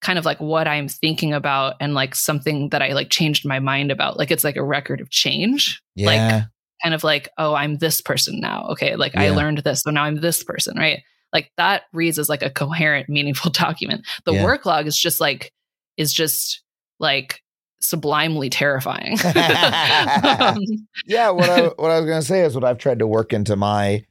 kind 0.00 0.18
of 0.18 0.24
like 0.24 0.40
what 0.40 0.66
i'm 0.66 0.88
thinking 0.88 1.32
about 1.32 1.74
and 1.80 1.94
like 1.94 2.14
something 2.14 2.68
that 2.70 2.82
i 2.82 2.92
like 2.92 3.10
changed 3.10 3.46
my 3.46 3.58
mind 3.58 3.90
about 3.90 4.18
like 4.18 4.30
it's 4.30 4.44
like 4.44 4.56
a 4.56 4.64
record 4.64 5.00
of 5.00 5.10
change 5.10 5.80
yeah, 5.94 6.06
like 6.06 6.44
kind 6.82 6.94
of 6.94 7.04
like, 7.04 7.28
oh, 7.38 7.54
I'm 7.54 7.78
this 7.78 8.00
person 8.00 8.40
now. 8.40 8.66
Okay. 8.70 8.96
Like 8.96 9.14
I 9.16 9.30
learned 9.30 9.58
this. 9.58 9.82
So 9.82 9.90
now 9.90 10.02
I'm 10.02 10.16
this 10.20 10.42
person. 10.42 10.76
Right. 10.76 11.00
Like 11.32 11.52
that 11.56 11.82
reads 11.92 12.18
as 12.18 12.28
like 12.28 12.42
a 12.42 12.50
coherent, 12.50 13.08
meaningful 13.08 13.50
document. 13.52 14.04
The 14.24 14.32
Yeah. 14.32 14.44
work 14.44 14.66
log 14.66 14.88
is 14.88 14.98
just 14.98 15.20
like, 15.20 15.52
is 15.96 16.12
just 16.12 16.60
like 16.98 17.40
sublimely 17.80 18.50
terrifying. 18.50 19.16
Um, 19.24 20.58
yeah. 21.06 21.30
What 21.30 21.50
I 21.50 21.60
what 21.76 21.90
I 21.92 22.00
was 22.00 22.06
gonna 22.08 22.22
say 22.22 22.40
is 22.40 22.54
what 22.56 22.64
I've 22.64 22.78
tried 22.78 22.98
to 22.98 23.06
work 23.06 23.32
into 23.32 23.54
my 23.54 24.04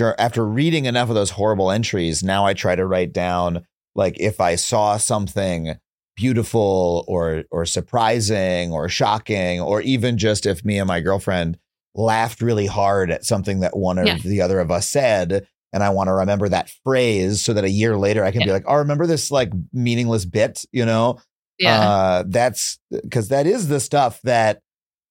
after 0.00 0.46
reading 0.46 0.84
enough 0.84 1.08
of 1.08 1.14
those 1.14 1.30
horrible 1.30 1.70
entries. 1.70 2.22
Now 2.22 2.44
I 2.46 2.54
try 2.54 2.76
to 2.76 2.86
write 2.86 3.12
down 3.12 3.66
like 3.94 4.18
if 4.20 4.40
I 4.40 4.56
saw 4.56 4.96
something 4.98 5.76
beautiful 6.16 7.04
or 7.08 7.44
or 7.50 7.64
surprising 7.66 8.72
or 8.72 8.88
shocking 8.88 9.60
or 9.60 9.80
even 9.82 10.16
just 10.18 10.46
if 10.46 10.64
me 10.64 10.78
and 10.78 10.88
my 10.88 11.00
girlfriend 11.00 11.58
laughed 11.94 12.40
really 12.42 12.66
hard 12.66 13.10
at 13.10 13.24
something 13.24 13.60
that 13.60 13.76
one 13.76 13.98
or 13.98 14.06
Yeah. 14.06 14.18
the 14.18 14.40
other 14.42 14.60
of 14.60 14.70
us 14.70 14.88
said 14.88 15.46
and 15.72 15.82
I 15.82 15.90
want 15.90 16.08
to 16.08 16.12
remember 16.14 16.48
that 16.48 16.70
phrase 16.84 17.42
so 17.42 17.52
that 17.52 17.64
a 17.64 17.70
year 17.70 17.98
later 17.98 18.24
I 18.24 18.30
can 18.30 18.42
be 18.44 18.50
like, 18.52 18.64
"Oh, 18.66 18.76
remember 18.76 19.06
this 19.06 19.30
like 19.30 19.50
meaningless 19.74 20.24
bit, 20.24 20.64
you 20.72 20.86
know?" 20.86 21.18
Yeah. 21.58 21.80
Uh, 21.80 22.24
that's 22.26 22.78
because 22.90 23.28
that 23.28 23.46
is 23.46 23.68
the 23.68 23.80
stuff 23.80 24.20
that 24.22 24.60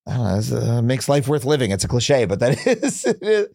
know, 0.07 0.40
uh, 0.52 0.82
makes 0.82 1.10
life 1.10 1.27
worth 1.27 1.45
living. 1.45 1.72
It's 1.72 1.84
a 1.84 1.88
cliche, 1.88 2.26
but 2.26 2.40
that 2.40 2.65
is. 2.68 3.06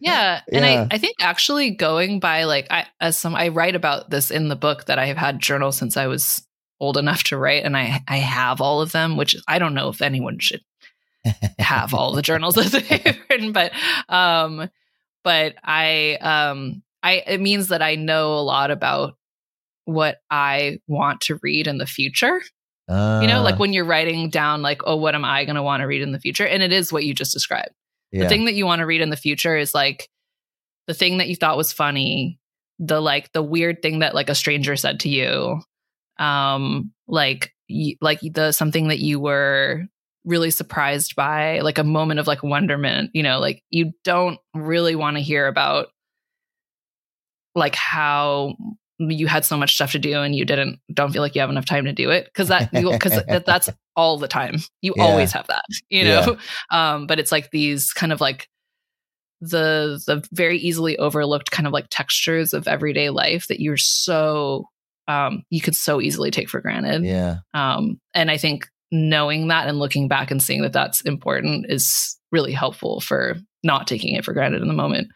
yeah 0.01 0.41
and 0.51 0.65
Yeah. 0.65 0.87
I, 0.91 0.95
I 0.95 0.97
think 0.97 1.17
actually 1.21 1.71
going 1.71 2.19
by 2.19 2.43
like 2.43 2.67
i 2.69 2.85
as 2.99 3.17
some 3.17 3.35
i 3.35 3.47
write 3.47 3.75
about 3.75 4.09
this 4.09 4.31
in 4.31 4.49
the 4.49 4.55
book 4.55 4.85
that 4.85 4.99
i 4.99 5.05
have 5.05 5.17
had 5.17 5.39
journals 5.39 5.77
since 5.77 5.97
i 5.97 6.07
was 6.07 6.45
old 6.79 6.97
enough 6.97 7.23
to 7.25 7.37
write 7.37 7.63
and 7.63 7.77
i 7.77 8.01
i 8.07 8.17
have 8.17 8.59
all 8.59 8.81
of 8.81 8.91
them 8.91 9.15
which 9.17 9.35
i 9.47 9.59
don't 9.59 9.73
know 9.73 9.89
if 9.89 10.01
anyone 10.01 10.39
should 10.39 10.61
have 11.59 11.93
all 11.93 12.13
the 12.13 12.21
journals 12.21 12.55
that 12.55 12.71
they've 12.71 13.19
written 13.29 13.51
but 13.51 13.71
um 14.09 14.69
but 15.23 15.55
i 15.63 16.15
um 16.21 16.81
i 17.03 17.23
it 17.27 17.39
means 17.39 17.67
that 17.69 17.81
i 17.81 17.95
know 17.95 18.33
a 18.33 18.41
lot 18.41 18.71
about 18.71 19.15
what 19.85 20.17
i 20.29 20.79
want 20.87 21.21
to 21.21 21.39
read 21.43 21.67
in 21.67 21.77
the 21.77 21.85
future 21.85 22.41
you 23.21 23.27
know 23.27 23.39
Uh, 23.39 23.43
like 23.43 23.59
when 23.59 23.73
you're 23.73 23.85
writing 23.85 24.29
down 24.29 24.61
like 24.61 24.81
oh 24.85 24.95
what 24.95 25.15
am 25.15 25.23
i 25.25 25.45
going 25.45 25.55
to 25.55 25.63
want 25.63 25.81
to 25.81 25.87
read 25.87 26.01
in 26.01 26.11
the 26.11 26.19
future? 26.19 26.45
And 26.45 26.61
it 26.63 26.71
is 26.71 26.91
what 26.91 27.03
you 27.05 27.13
just 27.13 27.33
described. 27.33 27.69
Yeah. 28.11 28.23
the 28.23 28.29
thing 28.29 28.45
that 28.45 28.53
you 28.55 28.65
want 28.65 28.79
to 28.79 28.85
read 28.85 29.01
in 29.01 29.09
the 29.09 29.15
future 29.17 29.55
is 29.57 29.73
like 29.73 30.09
the 30.87 30.93
thing 30.93 31.17
that 31.19 31.29
you 31.29 31.35
thought 31.35 31.55
was 31.57 31.71
funny 31.71 32.39
the 32.79 32.99
like 32.99 33.31
the 33.31 33.43
weird 33.43 33.81
thing 33.81 33.99
that 33.99 34.13
like 34.15 34.29
a 34.29 34.35
stranger 34.35 34.75
said 34.75 34.99
to 35.01 35.09
you 35.09 35.59
um 36.19 36.91
like 37.07 37.53
y- 37.69 37.95
like 38.01 38.19
the 38.21 38.51
something 38.51 38.87
that 38.89 38.99
you 38.99 39.19
were 39.19 39.85
really 40.25 40.51
surprised 40.51 41.15
by 41.15 41.59
like 41.61 41.77
a 41.77 41.83
moment 41.83 42.19
of 42.19 42.27
like 42.27 42.43
wonderment 42.43 43.09
you 43.13 43.23
know 43.23 43.39
like 43.39 43.63
you 43.69 43.91
don't 44.03 44.39
really 44.53 44.95
want 44.95 45.15
to 45.17 45.23
hear 45.23 45.47
about 45.47 45.87
like 47.55 47.75
how 47.75 48.55
you 49.09 49.27
had 49.27 49.45
so 49.45 49.57
much 49.57 49.73
stuff 49.75 49.91
to 49.93 49.99
do 49.99 50.21
and 50.21 50.35
you 50.35 50.45
didn't 50.45 50.79
don't 50.93 51.11
feel 51.11 51.21
like 51.21 51.33
you 51.35 51.41
have 51.41 51.49
enough 51.49 51.65
time 51.65 51.85
to 51.85 51.93
do 51.93 52.09
it. 52.09 52.25
Because 52.25 52.47
that 52.49 52.69
you 52.73 52.91
because 52.91 53.13
that, 53.27 53.45
that's 53.45 53.69
all 53.95 54.17
the 54.17 54.27
time. 54.27 54.57
You 54.81 54.93
Yeah. 54.97 55.03
always 55.03 55.31
have 55.33 55.47
that 55.47 55.65
you 55.89 56.03
know? 56.03 56.37
Um 56.71 57.07
but 57.07 57.19
it's 57.19 57.31
like 57.31 57.51
these 57.51 57.91
kind 57.93 58.11
of 58.13 58.21
like 58.21 58.47
the 59.41 59.99
the 60.05 60.23
very 60.31 60.57
easily 60.59 60.97
overlooked 60.97 61.51
kind 61.51 61.65
of 61.67 61.73
like 61.73 61.87
textures 61.89 62.53
of 62.53 62.67
everyday 62.67 63.09
life 63.09 63.47
that 63.47 63.59
you're 63.59 63.77
so 63.77 64.65
um 65.07 65.43
you 65.49 65.61
could 65.61 65.75
so 65.75 65.99
easily 65.99 66.29
take 66.31 66.47
for 66.49 66.61
granted. 66.61 67.03
Yeah. 67.03 67.37
um 67.55 67.99
and 68.13 68.29
i 68.29 68.37
think 68.37 68.67
knowing 68.91 69.47
that 69.47 69.67
and 69.67 69.79
looking 69.79 70.07
back 70.07 70.29
and 70.31 70.43
seeing 70.43 70.61
that 70.61 70.73
that's 70.73 71.01
important 71.01 71.65
is 71.69 72.17
really 72.31 72.51
helpful 72.51 72.99
for 73.01 73.35
not 73.63 73.87
taking 73.87 74.13
it 74.15 74.23
for 74.25 74.33
granted 74.33 74.61
in 74.61 74.67
the 74.67 74.73
moment 74.73 75.07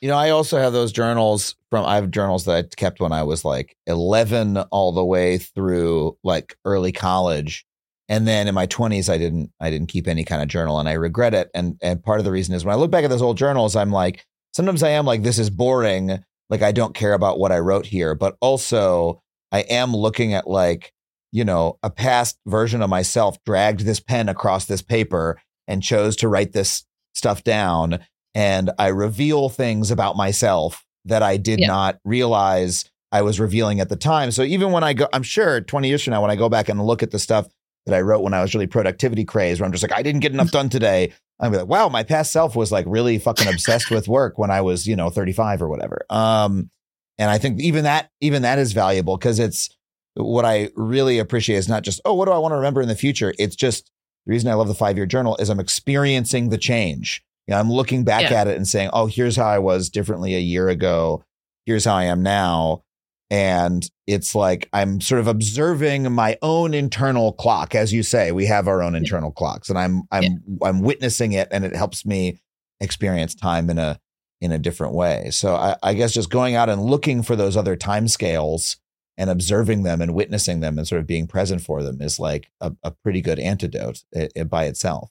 You 0.00 0.08
know, 0.08 0.16
I 0.16 0.30
also 0.30 0.58
have 0.58 0.72
those 0.72 0.92
journals 0.92 1.56
from 1.70 1.84
I 1.84 1.96
have 1.96 2.10
journals 2.10 2.44
that 2.44 2.56
I 2.56 2.62
kept 2.76 3.00
when 3.00 3.12
I 3.12 3.24
was 3.24 3.44
like 3.44 3.76
11 3.86 4.56
all 4.56 4.92
the 4.92 5.04
way 5.04 5.38
through 5.38 6.16
like 6.22 6.56
early 6.64 6.92
college. 6.92 7.64
And 8.08 8.26
then 8.26 8.48
in 8.48 8.54
my 8.54 8.66
20s 8.66 9.12
I 9.12 9.18
didn't 9.18 9.50
I 9.60 9.70
didn't 9.70 9.88
keep 9.88 10.06
any 10.06 10.24
kind 10.24 10.40
of 10.40 10.48
journal 10.48 10.78
and 10.78 10.88
I 10.88 10.92
regret 10.92 11.34
it. 11.34 11.50
And 11.52 11.76
and 11.82 12.02
part 12.02 12.20
of 12.20 12.24
the 12.24 12.30
reason 12.32 12.54
is 12.54 12.64
when 12.64 12.74
I 12.74 12.78
look 12.78 12.90
back 12.90 13.04
at 13.04 13.10
those 13.10 13.22
old 13.22 13.38
journals 13.38 13.74
I'm 13.74 13.90
like 13.90 14.24
sometimes 14.52 14.82
I 14.82 14.90
am 14.90 15.04
like 15.04 15.22
this 15.24 15.38
is 15.38 15.50
boring. 15.50 16.22
Like 16.48 16.62
I 16.62 16.72
don't 16.72 16.94
care 16.94 17.12
about 17.12 17.38
what 17.38 17.52
I 17.52 17.58
wrote 17.58 17.86
here. 17.86 18.14
But 18.14 18.36
also 18.40 19.20
I 19.50 19.60
am 19.62 19.94
looking 19.94 20.32
at 20.32 20.46
like 20.46 20.92
you 21.32 21.44
know 21.44 21.76
a 21.82 21.90
past 21.90 22.38
version 22.46 22.82
of 22.82 22.90
myself 22.90 23.36
dragged 23.44 23.80
this 23.80 24.00
pen 24.00 24.28
across 24.28 24.66
this 24.66 24.80
paper 24.80 25.40
and 25.66 25.82
chose 25.82 26.14
to 26.16 26.28
write 26.28 26.52
this 26.52 26.84
stuff 27.14 27.42
down 27.42 27.98
and 28.38 28.70
I 28.78 28.88
reveal 28.88 29.48
things 29.48 29.90
about 29.90 30.16
myself 30.16 30.84
that 31.06 31.24
I 31.24 31.38
did 31.38 31.58
Yeah. 31.58 31.66
not 31.66 31.98
realize 32.04 32.88
I 33.10 33.22
was 33.22 33.40
revealing 33.40 33.80
at 33.80 33.88
the 33.88 33.96
time. 33.96 34.30
So 34.30 34.42
even 34.44 34.70
when 34.70 34.84
I 34.84 34.92
go, 34.92 35.08
I'm 35.12 35.24
sure 35.24 35.60
20 35.60 35.88
years 35.88 36.04
from 36.04 36.12
now, 36.12 36.22
when 36.22 36.30
I 36.30 36.36
go 36.36 36.48
back 36.48 36.68
and 36.68 36.80
look 36.86 37.02
at 37.02 37.10
the 37.10 37.18
stuff 37.18 37.48
that 37.86 37.94
I 37.96 38.00
wrote 38.00 38.20
when 38.22 38.34
I 38.34 38.42
was 38.42 38.54
really 38.54 38.66
productivity 38.68 39.24
crazed, 39.24 39.60
where 39.60 39.66
I'm 39.66 39.72
just 39.72 39.82
like, 39.82 39.92
I 39.98 40.02
didn't 40.02 40.20
get 40.20 40.32
enough 40.32 40.50
done 40.58 40.68
today. 40.68 41.12
I'm 41.40 41.52
like, 41.52 41.66
wow, 41.66 41.88
my 41.88 42.04
past 42.04 42.30
self 42.30 42.54
was 42.54 42.70
like 42.70 42.84
really 42.88 43.18
fucking 43.18 43.48
obsessed 43.48 43.90
with 43.90 44.06
work 44.06 44.38
when 44.38 44.50
I 44.52 44.60
was, 44.60 44.86
you 44.86 44.94
know, 44.94 45.10
35 45.10 45.60
or 45.62 45.68
whatever. 45.68 46.02
Um, 46.08 46.70
and 47.18 47.30
I 47.30 47.38
think 47.38 47.60
even 47.60 47.84
that, 47.84 48.10
even 48.20 48.42
that 48.42 48.60
is 48.60 48.72
valuable 48.72 49.16
because 49.16 49.40
it's 49.40 49.68
what 50.14 50.44
I 50.44 50.70
really 50.76 51.18
appreciate 51.18 51.56
is 51.56 51.68
not 51.68 51.82
just, 51.82 52.00
oh, 52.04 52.14
what 52.14 52.26
do 52.26 52.32
I 52.32 52.38
want 52.38 52.52
to 52.52 52.56
remember 52.56 52.82
in 52.82 52.88
the 52.88 52.94
future? 52.94 53.34
It's 53.38 53.56
just 53.56 53.90
the 54.26 54.32
reason 54.32 54.48
I 54.48 54.54
love 54.54 54.68
the 54.68 54.74
five 54.74 54.96
year 54.96 55.06
journal 55.06 55.36
is 55.38 55.48
I'm 55.48 55.58
experiencing 55.60 56.50
the 56.50 56.58
change. 56.58 57.24
You 57.48 57.54
know, 57.54 57.60
I'm 57.60 57.72
looking 57.72 58.04
back 58.04 58.30
Yeah. 58.30 58.42
at 58.42 58.46
it 58.46 58.56
and 58.56 58.68
saying, 58.68 58.90
oh, 58.92 59.06
here's 59.06 59.34
how 59.34 59.46
I 59.46 59.58
was 59.58 59.88
differently 59.88 60.34
a 60.36 60.38
year 60.40 60.68
ago. 60.68 61.24
Here's 61.66 61.84
how 61.86 61.94
I 61.96 62.04
am 62.04 62.22
now. 62.22 62.82
And 63.30 63.88
it's 64.06 64.34
like 64.34 64.68
I'm 64.72 65.00
sort 65.00 65.20
of 65.20 65.26
observing 65.26 66.12
my 66.12 66.38
own 66.40 66.72
internal 66.74 67.32
clock. 67.32 67.74
As 67.74 67.92
you 67.92 68.02
say, 68.02 68.32
we 68.32 68.46
have 68.46 68.68
our 68.68 68.82
own 68.82 68.94
internal 68.94 69.30
clocks 69.32 69.68
and 69.68 69.78
I'm 69.78 70.02
I'm 70.10 70.22
Yeah. 70.22 70.28
I'm 70.62 70.80
witnessing 70.82 71.32
it 71.32 71.48
and 71.50 71.64
it 71.64 71.74
helps 71.74 72.06
me 72.06 72.38
experience 72.80 73.34
time 73.34 73.68
in 73.70 73.78
a 73.78 73.98
in 74.40 74.52
a 74.52 74.58
different 74.58 74.94
way. 74.94 75.30
So 75.30 75.56
I, 75.56 75.76
I 75.82 75.94
guess 75.94 76.12
just 76.14 76.30
going 76.30 76.54
out 76.54 76.68
and 76.68 76.80
looking 76.82 77.22
for 77.22 77.34
those 77.36 77.56
other 77.56 77.76
time 77.76 78.08
scales 78.08 78.76
and 79.18 79.28
observing 79.28 79.82
them 79.82 80.00
and 80.00 80.14
witnessing 80.14 80.60
them 80.60 80.78
and 80.78 80.86
sort 80.86 81.00
of 81.00 81.06
being 81.06 81.26
present 81.26 81.60
for 81.60 81.82
them 81.82 82.00
is 82.00 82.20
like 82.20 82.48
a, 82.60 82.72
a 82.84 82.92
pretty 82.92 83.20
good 83.20 83.38
antidote 83.40 84.04
i- 84.16 84.28
i- 84.38 84.44
by 84.44 84.64
itself. 84.66 85.10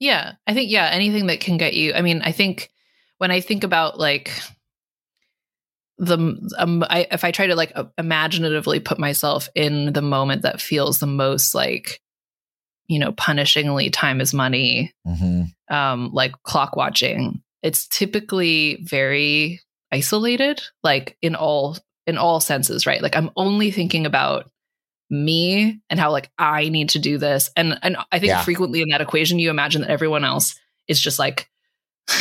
Yeah, 0.00 0.34
I 0.46 0.54
think 0.54 0.70
yeah, 0.70 0.88
anything 0.92 1.26
that 1.26 1.40
can 1.40 1.56
get 1.56 1.74
you. 1.74 1.92
I 1.92 2.02
mean, 2.02 2.22
I 2.22 2.32
think 2.32 2.70
when 3.18 3.30
I 3.30 3.40
think 3.40 3.64
about 3.64 3.98
like 3.98 4.30
the 5.98 6.16
um, 6.56 6.84
I, 6.88 7.06
if 7.10 7.24
I 7.24 7.32
try 7.32 7.48
to 7.48 7.56
like 7.56 7.76
imaginatively 7.96 8.80
put 8.80 8.98
myself 8.98 9.48
in 9.54 9.92
the 9.92 10.02
moment 10.02 10.42
that 10.42 10.60
feels 10.60 10.98
the 10.98 11.06
most 11.06 11.54
like 11.54 12.00
you 12.86 12.98
know 13.00 13.12
punishingly 13.12 13.90
time 13.92 14.20
is 14.20 14.32
money, 14.32 14.92
Mm-hmm. 15.06 15.74
um, 15.74 16.10
like 16.12 16.32
clock 16.44 16.76
watching. 16.76 17.42
It's 17.62 17.88
typically 17.88 18.78
very 18.84 19.60
isolated, 19.90 20.62
like 20.84 21.16
in 21.20 21.34
all 21.34 21.76
in 22.06 22.16
all 22.16 22.38
senses, 22.40 22.86
right? 22.86 23.02
Like 23.02 23.16
I'm 23.16 23.30
only 23.36 23.72
thinking 23.72 24.06
about 24.06 24.50
me 25.10 25.80
and 25.90 25.98
how 25.98 26.10
like 26.12 26.30
I 26.38 26.68
need 26.68 26.90
to 26.90 26.98
do 26.98 27.18
this. 27.18 27.50
And 27.56 27.78
and 27.82 27.96
I 28.12 28.18
think 28.18 28.30
Yeah. 28.30 28.42
frequently 28.42 28.82
in 28.82 28.88
that 28.90 29.00
equation 29.00 29.38
you 29.38 29.50
imagine 29.50 29.82
that 29.82 29.90
everyone 29.90 30.24
else 30.24 30.58
is 30.86 31.00
just 31.00 31.18
like 31.18 31.48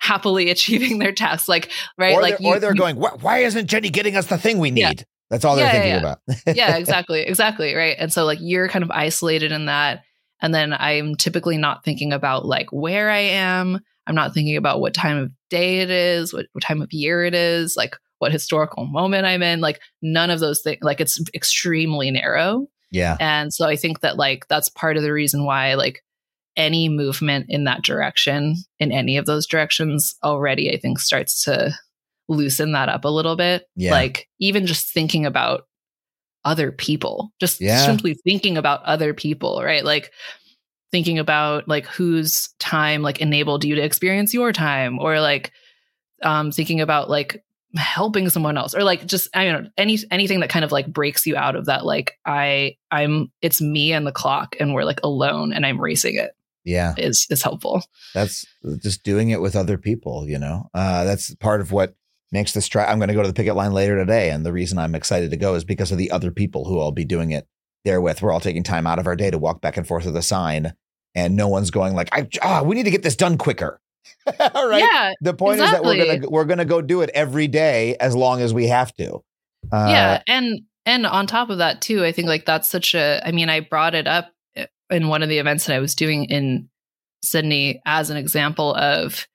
happily 0.00 0.50
achieving 0.50 0.98
their 0.98 1.12
tasks 1.12 1.48
like 1.48 1.70
right 1.98 2.14
Or, 2.16 2.22
like 2.22 2.38
they're, 2.38 2.56
or 2.56 2.58
they're 2.60 2.72
you- 2.72 2.78
going, 2.78 2.96
"Why- 2.96 3.16
why 3.20 3.38
isn't 3.38 3.66
Jenny 3.68 3.90
getting 3.90 4.16
us 4.16 4.26
the 4.26 4.38
thing 4.38 4.58
we 4.58 4.70
need? 4.70 4.80
Yeah. 4.80 4.92
That's 5.30 5.44
all 5.44 5.56
they're 5.56 5.66
Yeah, 5.66 5.72
thinking 5.72 5.90
yeah, 5.90 5.98
about. 5.98 6.18
yeah 6.56 6.76
exactly 6.76 7.20
exactly 7.22 7.74
right 7.74 7.96
and 7.98 8.12
so 8.12 8.24
like 8.24 8.38
you're 8.40 8.68
kind 8.68 8.84
of 8.84 8.90
isolated 8.92 9.50
in 9.50 9.66
that 9.66 10.02
and 10.40 10.54
then 10.54 10.72
i'm 10.72 11.16
typically 11.16 11.56
not 11.58 11.82
thinking 11.84 12.12
about 12.12 12.46
like 12.46 12.68
where 12.70 13.10
i 13.10 13.18
am 13.18 13.80
i'm 14.06 14.14
not 14.14 14.32
thinking 14.34 14.56
about 14.56 14.80
what 14.80 14.94
time 14.94 15.16
of 15.16 15.32
day 15.50 15.80
it 15.80 15.90
is 15.90 16.32
what, 16.32 16.46
what 16.52 16.62
time 16.62 16.80
of 16.80 16.92
year 16.92 17.24
it 17.24 17.34
is 17.34 17.76
like 17.76 17.96
what 18.18 18.32
historical 18.32 18.86
moment 18.86 19.26
i'm 19.26 19.42
in 19.42 19.60
like 19.60 19.80
none 20.02 20.30
of 20.30 20.40
those 20.40 20.62
things 20.62 20.78
like 20.82 21.00
it's 21.00 21.20
extremely 21.34 22.10
narrow 22.10 22.66
yeah. 22.90 23.16
and 23.20 23.52
so 23.52 23.66
i 23.66 23.76
think 23.76 24.00
that 24.00 24.16
like 24.16 24.46
that's 24.48 24.68
part 24.68 24.96
of 24.96 25.02
the 25.02 25.12
reason 25.12 25.44
why 25.44 25.74
like 25.74 26.02
any 26.56 26.88
movement 26.88 27.46
in 27.48 27.64
that 27.64 27.82
direction 27.82 28.54
in 28.78 28.90
any 28.92 29.16
of 29.18 29.26
those 29.26 29.46
directions 29.46 30.14
already 30.24 30.72
i 30.72 30.78
think 30.78 30.98
starts 30.98 31.44
to 31.44 31.74
loosen 32.28 32.72
that 32.72 32.88
up 32.88 33.04
a 33.04 33.08
little 33.08 33.36
bit 33.36 33.64
Yeah. 33.76 33.92
like 33.92 34.28
even 34.40 34.66
just 34.66 34.92
thinking 34.92 35.26
about 35.26 35.62
other 36.44 36.72
people 36.72 37.32
just 37.40 37.60
Yeah. 37.60 37.84
simply 37.84 38.14
thinking 38.14 38.56
about 38.56 38.82
other 38.84 39.12
people 39.14 39.60
right 39.62 39.84
like 39.84 40.12
thinking 40.92 41.18
about 41.18 41.68
like 41.68 41.86
whose 41.86 42.48
time 42.58 43.02
like 43.02 43.20
enabled 43.20 43.64
you 43.64 43.74
to 43.74 43.82
experience 43.82 44.32
your 44.32 44.52
time 44.52 44.98
or 44.98 45.20
like 45.20 45.52
um 46.22 46.50
thinking 46.52 46.80
about 46.80 47.10
like 47.10 47.44
helping 47.76 48.28
someone 48.28 48.56
else 48.56 48.74
or 48.74 48.82
like 48.84 49.04
just 49.06 49.28
i 49.34 49.44
don't 49.44 49.64
know 49.64 49.70
any 49.76 49.98
anything 50.10 50.40
that 50.40 50.50
kind 50.50 50.64
of 50.64 50.72
like 50.72 50.86
breaks 50.86 51.26
you 51.26 51.36
out 51.36 51.56
of 51.56 51.66
that 51.66 51.84
like 51.84 52.12
i 52.26 52.74
i'm 52.90 53.30
it's 53.42 53.60
me 53.60 53.92
and 53.92 54.06
the 54.06 54.12
clock 54.12 54.56
and 54.60 54.74
we're 54.74 54.84
like 54.84 55.00
alone 55.02 55.52
and 55.52 55.64
i'm 55.66 55.80
racing 55.80 56.16
it 56.16 56.30
Yeah. 56.64 56.94
is 56.96 57.26
is 57.30 57.42
helpful 57.42 57.82
That's 58.14 58.44
just 58.82 59.02
doing 59.04 59.30
it 59.30 59.40
with 59.40 59.54
other 59.56 59.78
people, 59.78 60.26
you 60.28 60.38
know? 60.38 60.68
Uh, 60.74 61.04
that's 61.04 61.34
part 61.36 61.60
of 61.60 61.70
what 61.70 61.94
makes 62.32 62.52
this 62.52 62.66
try. 62.66 62.84
I'm 62.86 62.98
going 62.98 63.08
to 63.08 63.14
go 63.14 63.22
to 63.22 63.28
the 63.28 63.34
picket 63.34 63.54
line 63.54 63.72
later 63.72 63.96
today. 63.96 64.30
And 64.30 64.44
the 64.44 64.52
reason 64.52 64.78
I'm 64.78 64.94
excited 64.96 65.30
to 65.30 65.36
go 65.36 65.54
is 65.54 65.64
because 65.64 65.92
of 65.92 65.98
the 65.98 66.10
other 66.10 66.30
people 66.32 66.64
who 66.64 66.80
I'll 66.80 66.90
be 66.92 67.04
doing 67.04 67.30
it 67.30 67.46
there 67.84 68.00
with. 68.00 68.20
We're 68.22 68.32
all 68.32 68.40
taking 68.40 68.62
time 68.64 68.86
out 68.86 68.98
of 68.98 69.06
our 69.06 69.14
day 69.16 69.30
to 69.30 69.38
walk 69.38 69.60
back 69.60 69.76
and 69.76 69.86
forth 69.86 70.06
with 70.06 70.16
a 70.16 70.22
sign. 70.22 70.72
And 71.14 71.36
no 71.36 71.46
one's 71.48 71.70
going 71.70 71.94
like, 71.94 72.08
I, 72.12 72.26
ah, 72.42 72.62
we 72.62 72.74
need 72.74 72.84
to 72.84 72.90
get 72.90 73.02
this 73.04 73.16
done 73.16 73.38
quicker. 73.38 73.80
all 74.54 74.68
right. 74.68 74.80
yeah 74.80 75.12
The 75.20 75.34
point 75.34 75.60
is 75.60 75.70
that 75.70 75.82
we're 75.84 75.96
gonna 76.18 76.28
we're 76.28 76.44
gonna 76.44 76.64
go 76.64 76.80
do 76.82 77.02
it 77.02 77.10
every 77.14 77.46
day 77.48 77.96
as 78.00 78.14
long 78.16 78.40
as 78.40 78.52
we 78.54 78.68
have 78.68 78.94
to. 78.96 79.22
Uh, 79.72 79.86
yeah 79.88 80.22
and 80.28 80.60
and 80.84 81.06
on 81.06 81.26
top 81.26 81.50
of 81.50 81.58
that 81.58 81.80
too 81.80 82.04
i 82.04 82.12
think 82.12 82.28
like 82.28 82.44
that's 82.46 82.68
such 82.68 82.94
a 82.94 83.20
i 83.26 83.32
mean 83.32 83.48
i 83.48 83.58
brought 83.58 83.94
it 83.96 84.06
up 84.06 84.30
in 84.90 85.08
one 85.08 85.22
of 85.24 85.28
the 85.28 85.38
events 85.38 85.66
that 85.66 85.74
i 85.74 85.80
was 85.80 85.96
doing 85.96 86.24
in 86.26 86.68
sydney 87.24 87.80
as 87.84 88.08
an 88.10 88.16
example 88.16 88.72
of 88.76 89.26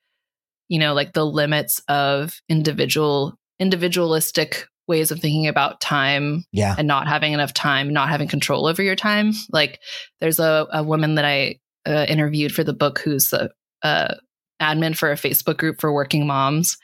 you 0.70 0.80
know 0.80 0.94
like 0.94 1.12
the 1.12 1.26
limits 1.26 1.82
of 1.90 2.40
individual 2.48 3.38
individualistic 3.60 4.68
ways 4.88 5.12
of 5.12 5.20
thinking 5.20 5.48
about 5.48 5.82
time 5.82 6.44
Yeah. 6.52 6.76
and 6.78 6.88
not 6.88 7.08
having 7.08 7.34
enough 7.34 7.54
time, 7.54 7.94
not 7.94 8.10
having 8.10 8.28
control 8.28 8.66
over 8.68 8.82
your 8.84 8.96
time. 8.96 9.32
Like 9.52 9.80
there's 10.20 10.40
a, 10.40 10.68
a 10.74 10.84
woman 10.84 11.16
that 11.16 11.24
I 11.26 11.60
uh, 11.86 12.06
interviewed 12.10 12.52
for 12.52 12.64
the 12.64 12.74
book 12.74 13.00
who's 13.00 13.32
a, 13.32 13.50
a 13.84 14.16
admin 14.62 14.96
for 14.96 15.12
a 15.12 15.16
Facebook 15.16 15.58
group 15.58 15.82
for 15.82 15.92
working 15.92 16.28
moms. 16.28 16.78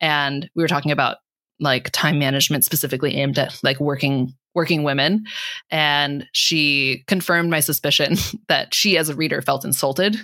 And 0.00 0.48
we 0.54 0.62
were 0.62 0.68
talking 0.68 0.92
about 0.92 1.18
like 1.60 1.90
time 1.90 2.18
management 2.18 2.64
specifically 2.64 3.16
aimed 3.16 3.38
at 3.38 3.58
like 3.62 3.80
working 3.80 4.34
working 4.54 4.84
women. 4.84 5.24
And 5.70 6.26
she 6.32 7.02
confirmed 7.08 7.50
my 7.50 7.60
suspicion 7.60 8.16
that 8.48 8.72
she 8.72 8.96
as 8.96 9.08
a 9.08 9.14
reader 9.16 9.42
felt 9.42 9.64
insulted 9.64 10.16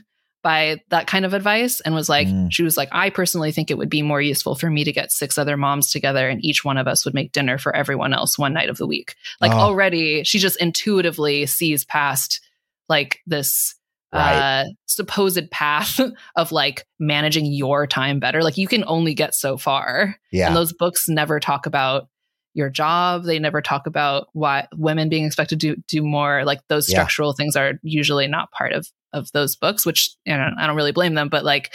by 0.42 0.80
that 0.88 1.06
kind 1.06 1.24
of 1.26 1.34
advice 1.34 1.80
and 1.80 1.94
was 1.94 2.08
like, 2.08 2.26
Mm. 2.28 2.48
she 2.50 2.62
was 2.62 2.76
like, 2.76 2.88
I 2.92 3.10
personally 3.10 3.52
think 3.52 3.70
it 3.70 3.76
would 3.76 3.90
be 3.90 4.00
more 4.02 4.22
useful 4.22 4.54
for 4.54 4.70
me 4.70 4.84
to 4.84 4.92
get 4.92 5.12
six 5.12 5.36
other 5.36 5.56
moms 5.56 5.90
together 5.90 6.28
and 6.30 6.42
each 6.44 6.64
one 6.64 6.78
of 6.78 6.86
us 6.88 7.04
would 7.04 7.12
make 7.12 7.32
dinner 7.32 7.58
for 7.58 7.74
everyone 7.76 8.14
else 8.14 8.38
one 8.38 8.54
night 8.54 8.70
of 8.70 8.78
the 8.78 8.86
week. 8.86 9.16
Like 9.40 9.52
Oh. 9.52 9.56
already, 9.58 10.22
she 10.24 10.38
just 10.38 10.56
intuitively 10.60 11.44
sees 11.46 11.84
past 11.84 12.40
like 12.88 13.18
this 13.26 13.74
Right. 14.12 14.62
uh 14.62 14.64
supposed 14.86 15.50
path 15.50 16.00
of 16.36 16.50
like 16.52 16.86
managing 16.98 17.46
your 17.46 17.86
time 17.86 18.18
better. 18.20 18.42
Like 18.42 18.58
you 18.58 18.66
can 18.66 18.84
only 18.86 19.14
get 19.14 19.34
so 19.34 19.56
far. 19.56 20.16
Yeah. 20.32 20.48
And 20.48 20.56
those 20.56 20.72
books 20.72 21.08
never 21.08 21.38
talk 21.38 21.66
about 21.66 22.08
your 22.52 22.68
job. 22.70 23.22
They 23.22 23.38
never 23.38 23.62
talk 23.62 23.86
about 23.86 24.26
why 24.32 24.66
women 24.74 25.08
being 25.08 25.24
expected 25.24 25.60
to 25.60 25.76
do, 25.76 25.82
do 25.86 26.02
more. 26.02 26.44
Like 26.44 26.60
those 26.68 26.88
Yeah. 26.90 26.96
structural 26.96 27.32
things 27.34 27.54
are 27.54 27.74
usually 27.82 28.26
not 28.26 28.50
part 28.50 28.72
of 28.72 28.88
of 29.12 29.30
those 29.32 29.54
books, 29.56 29.86
which 29.86 30.10
you 30.24 30.36
know, 30.36 30.50
I 30.58 30.66
don't 30.66 30.76
really 30.76 30.92
blame 30.92 31.14
them, 31.14 31.28
but 31.28 31.44
like, 31.44 31.72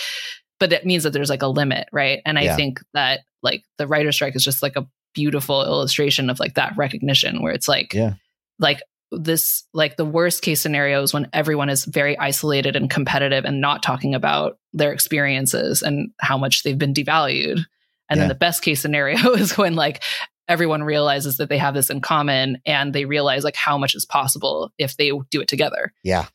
but 0.60 0.74
it 0.74 0.86
means 0.86 1.04
that 1.04 1.12
there's 1.14 1.30
like 1.30 1.42
a 1.42 1.48
limit, 1.48 1.88
right? 1.94 2.22
And 2.26 2.38
I 2.38 2.44
Yeah. 2.44 2.56
think 2.58 2.82
that 2.94 3.22
like 3.44 3.64
the 3.78 3.88
writer 3.88 4.12
strike 4.12 4.36
is 4.36 4.44
just 4.44 4.62
like 4.62 4.76
a 4.76 4.88
beautiful 5.14 5.64
illustration 5.64 6.30
of 6.30 6.40
like 6.42 6.56
that 6.56 6.76
recognition 6.76 7.42
where 7.42 7.54
it's 7.54 7.68
like, 7.70 7.94
Yeah. 7.94 8.14
like 8.60 8.82
this 9.18 9.64
like 9.74 9.98
the 9.98 10.06
worst 10.06 10.42
case 10.42 10.62
scenario 10.62 11.02
is 11.02 11.14
when 11.14 11.28
everyone 11.34 11.70
is 11.70 11.86
very 11.86 12.18
isolated 12.18 12.76
and 12.76 12.90
competitive 12.90 13.46
and 13.46 13.62
not 13.62 13.84
talking 13.84 14.14
about 14.16 14.58
their 14.74 14.92
experiences 14.92 15.82
and 15.82 16.10
how 16.20 16.38
much 16.38 16.64
they've 16.64 16.78
been 16.78 16.94
devalued 16.94 17.64
and 18.10 18.18
Yeah. 18.18 18.24
then 18.24 18.28
the 18.30 18.36
best 18.36 18.62
case 18.62 18.80
scenario 18.82 19.18
is 19.34 19.58
when 19.58 19.76
like 19.76 20.04
everyone 20.48 20.84
realizes 20.84 21.38
that 21.38 21.50
they 21.50 21.58
have 21.58 21.74
this 21.74 21.90
in 21.90 22.02
common 22.02 22.62
and 22.66 22.94
they 22.94 23.06
realize 23.06 23.44
like 23.44 23.56
how 23.56 23.78
much 23.78 23.96
is 23.96 24.06
possible 24.06 24.72
if 24.78 24.96
they 24.98 25.12
do 25.32 25.42
it 25.42 25.48
together 25.48 25.94
Yeah. 26.04 26.26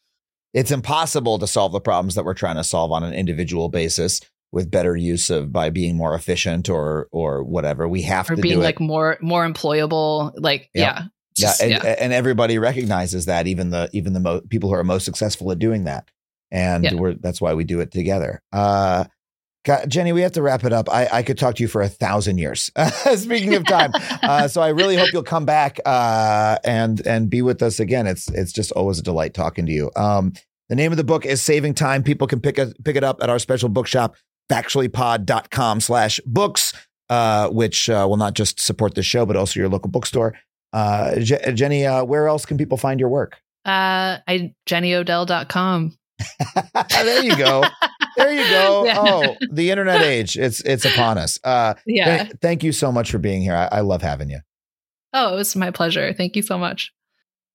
It's 0.52 0.72
impossible 0.72 1.38
to 1.38 1.46
solve 1.46 1.70
the 1.70 1.80
problems 1.80 2.16
that 2.16 2.24
we're 2.24 2.34
trying 2.34 2.56
to 2.56 2.64
solve 2.64 2.90
on 2.90 3.04
an 3.04 3.14
individual 3.14 3.68
basis 3.68 4.20
with 4.50 4.68
better 4.68 4.96
use 4.96 5.30
of 5.30 5.52
by 5.52 5.70
being 5.70 5.96
more 5.96 6.12
efficient 6.12 6.68
or 6.68 7.06
or 7.12 7.44
whatever. 7.44 7.86
We 7.88 8.02
have 8.02 8.28
or 8.28 8.34
to 8.34 8.42
being 8.42 8.58
like 8.58 8.80
more 8.80 9.16
more 9.20 9.48
employable 9.48 10.32
like 10.36 10.68
Yeah. 10.74 11.04
Yeah 11.42 11.54
yeah, 11.60 11.68
Just- 11.76 11.86
and, 11.86 11.98
and 11.98 12.12
everybody 12.12 12.58
recognizes 12.58 13.26
that 13.26 13.46
even 13.46 13.70
the 13.70 13.88
even 13.92 14.12
the 14.12 14.20
mo- 14.20 14.40
people 14.48 14.68
who 14.70 14.74
are 14.74 14.84
most 14.84 15.04
successful 15.04 15.50
at 15.52 15.58
doing 15.58 15.84
that. 15.84 16.08
And 16.52 16.84
Yeah. 16.84 16.94
we're 16.94 17.14
that's 17.14 17.40
why 17.40 17.54
we 17.54 17.64
do 17.64 17.80
it 17.80 17.90
together. 17.92 18.42
Uh 18.52 19.04
God, 19.66 19.90
Jenny, 19.90 20.12
we 20.14 20.22
have 20.22 20.32
to 20.32 20.40
wrap 20.42 20.64
it 20.64 20.72
up. 20.72 20.88
I, 20.90 21.06
I 21.12 21.22
could 21.22 21.36
talk 21.36 21.56
to 21.56 21.62
you 21.62 21.68
for 21.68 21.82
a 21.82 21.88
thousand 21.88 22.38
years. 22.38 22.70
Speaking 23.16 23.54
of 23.56 23.66
time, 23.66 23.90
uh, 24.22 24.48
so 24.48 24.62
I 24.62 24.68
really 24.68 24.96
hope 24.96 25.10
you'll 25.12 25.22
come 25.22 25.44
back 25.44 25.78
uh, 25.84 26.56
and 26.64 27.06
and 27.06 27.28
be 27.28 27.42
with 27.42 27.62
us 27.62 27.78
again. 27.78 28.06
It's 28.06 28.26
it's 28.28 28.52
just 28.52 28.72
always 28.72 28.98
a 28.98 29.02
delight 29.02 29.34
talking 29.34 29.66
to 29.66 29.72
you. 29.72 29.90
Um, 29.96 30.32
the 30.70 30.76
name 30.76 30.92
of 30.92 30.96
the 30.96 31.04
book 31.04 31.26
is 31.26 31.42
Saving 31.42 31.74
Time. 31.74 32.02
People 32.02 32.26
can 32.26 32.40
pick 32.40 32.58
it 32.58 32.72
pick 32.84 32.96
it 32.96 33.04
up 33.04 33.22
at 33.22 33.28
our 33.28 33.38
special 33.38 33.68
bookshop, 33.68 34.16
factuallypod.com 34.50 35.80
slash 35.80 36.20
books, 36.24 36.72
uh, 37.08 37.48
which 37.50 37.90
uh, 37.90 38.06
will 38.08 38.16
not 38.16 38.34
just 38.34 38.60
support 38.60 38.94
the 38.94 39.02
show, 39.02 39.26
but 39.26 39.36
also 39.36 39.60
your 39.60 39.68
local 39.68 39.90
bookstore. 39.90 40.34
Uh, 40.72 41.18
Je- 41.18 41.52
Jenny, 41.54 41.84
uh, 41.86 42.04
where 42.04 42.28
else 42.28 42.46
can 42.46 42.56
people 42.58 42.78
find 42.78 43.00
your 43.00 43.08
work? 43.08 43.38
uh 43.66 44.16
i 44.26 44.54
jennyodell.com 44.66 45.94
there 46.90 47.22
you 47.24 47.36
go. 47.36 47.62
There 48.16 48.32
you 48.32 48.48
go. 48.50 48.84
Yeah. 48.90 48.96
Oh, 48.98 49.36
the 49.50 49.70
internet 49.70 50.00
age. 50.02 50.36
It's 50.38 50.60
it's 50.62 50.84
upon 50.84 51.18
us. 51.18 51.38
Uh, 51.44 51.74
yeah 51.86 52.24
th- 52.24 52.36
thank 52.40 52.62
you 52.62 52.72
so 52.72 52.90
much 52.92 53.10
for 53.10 53.18
being 53.18 53.42
here. 53.42 53.54
I, 53.54 53.68
I 53.72 53.80
love 53.80 54.00
having 54.02 54.30
you. 54.30 54.40
oh 55.12 55.32
it 55.34 55.36
was 55.36 55.54
my 55.56 55.70
pleasure 55.70 56.12
thank 56.14 56.36
you 56.36 56.42
so 56.42 56.56
much 56.58 56.92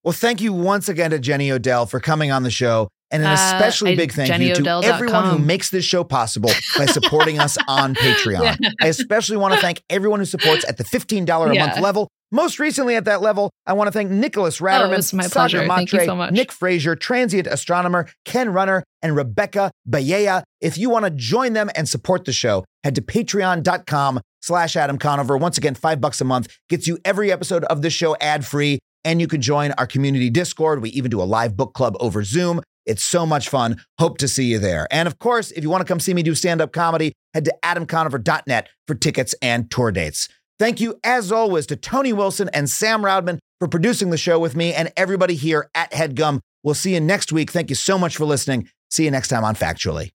Well, 0.03 0.13
thank 0.13 0.41
you 0.41 0.51
once 0.53 0.89
again 0.89 1.11
to 1.11 1.19
Jenny 1.19 1.51
Odell 1.51 1.85
for 1.87 1.99
coming 1.99 2.31
on 2.31 2.43
the 2.43 2.51
show. 2.51 2.89
And 3.11 3.21
an 3.23 3.29
Uh, 3.29 3.33
especially 3.33 3.91
I- 3.93 3.95
big 3.95 4.11
thank 4.13 4.29
you 4.41 4.53
to 4.55 4.61
jennyodell.com. 4.61 4.83
everyone 4.93 5.25
who 5.29 5.39
makes 5.39 5.69
this 5.69 5.85
show 5.85 6.03
possible 6.03 6.49
by 6.77 6.85
supporting 6.85 7.39
us 7.39 7.57
on 7.67 7.93
Patreon. 8.05 8.57
Yeah. 8.59 8.69
I 8.81 8.87
especially 8.87 9.37
want 9.37 9.53
to 9.55 9.59
thank 9.61 9.81
everyone 9.89 10.19
who 10.19 10.25
supports 10.25 10.65
at 10.67 10.77
the 10.77 10.83
$15 10.83 11.49
a 11.51 11.53
Yeah. 11.55 11.65
month 11.67 11.79
level. 11.79 12.09
Most 12.35 12.59
recently 12.59 12.97
at 12.97 13.05
that 13.05 13.21
level, 13.21 13.49
I 13.65 13.71
want 13.71 13.87
to 13.87 13.93
thank 13.93 14.11
Nicholas 14.11 14.61
oh, 14.61 14.65
Ratterman, 14.65 15.13
Oh, 15.13 15.15
my 15.15 15.23
Sandra 15.23 15.29
pleasure. 15.29 15.67
Thank 15.67 15.93
you 15.93 15.99
Matre, 15.99 16.05
so. 16.05 16.29
Nick 16.31 16.51
Frazier, 16.51 16.93
transient 16.93 17.47
astronomer, 17.47 18.09
Ken 18.25 18.51
Runner, 18.51 18.83
and 19.01 19.15
Rebecca 19.15 19.71
Bayea. 19.89 20.43
If 20.59 20.77
you 20.77 20.89
want 20.89 21.05
to 21.05 21.11
join 21.11 21.53
them 21.53 21.69
and 21.75 21.87
support 21.87 22.25
the 22.25 22.33
show, 22.33 22.65
head 22.83 22.93
to 22.95 23.01
patreon.com 23.01 24.19
slash 24.41 24.75
Adam 24.75 24.97
Conover. 24.97 25.37
Once 25.37 25.57
again, 25.57 25.75
five 25.75 26.01
bucks 26.01 26.19
a 26.19 26.25
month 26.25 26.53
gets 26.67 26.87
you 26.87 26.99
every 27.05 27.31
episode 27.31 27.63
of 27.65 27.81
the 27.81 27.89
show 27.89 28.17
ad-free, 28.19 28.79
and 29.05 29.21
you 29.21 29.29
can 29.29 29.39
join 29.39 29.71
our 29.77 29.87
community 29.87 30.29
Discord. 30.29 30.81
We 30.81 30.89
even 30.89 31.09
do 31.09 31.21
a 31.21 31.23
live 31.23 31.55
book 31.55 31.73
club 31.73 31.95
over 32.01 32.25
Zoom. 32.25 32.61
It's 32.85 33.03
so 33.03 33.25
much 33.25 33.47
fun. 33.47 33.81
Hope 33.97 34.17
to 34.17 34.27
see 34.27 34.43
you 34.43 34.59
there. 34.59 34.89
And 34.91 35.07
of 35.07 35.19
course, 35.19 35.51
if 35.51 35.63
you 35.63 35.69
want 35.69 35.87
to 35.87 35.87
come 35.87 36.01
see 36.01 36.13
me 36.13 36.21
do 36.21 36.35
stand-up 36.35 36.73
comedy, 36.73 37.13
head 37.33 37.45
to 37.45 37.55
adamconover.net 37.63 38.67
for 38.87 38.95
tickets 38.95 39.33
and 39.41 39.71
tour 39.71 39.93
dates. 39.93 40.27
Thank 40.57 40.79
you, 40.79 40.99
as 41.03 41.31
always, 41.31 41.65
to 41.67 41.75
Tony 41.75 42.13
Wilson 42.13 42.49
and 42.53 42.69
Sam 42.69 43.01
Roudman 43.01 43.39
for 43.59 43.67
producing 43.67 44.09
the 44.09 44.17
show 44.17 44.39
with 44.39 44.55
me 44.55 44.73
and 44.73 44.91
everybody 44.95 45.35
here 45.35 45.69
at 45.75 45.91
HeadGum. 45.91 46.39
We'll 46.63 46.75
see 46.75 46.93
you 46.93 46.99
next 46.99 47.31
week. 47.31 47.51
Thank 47.51 47.69
you 47.69 47.75
so 47.75 47.97
much 47.97 48.17
for 48.17 48.25
listening. 48.25 48.69
See 48.89 49.05
you 49.05 49.11
next 49.11 49.27
time 49.27 49.43
on 49.43 49.55
Factually. 49.55 50.11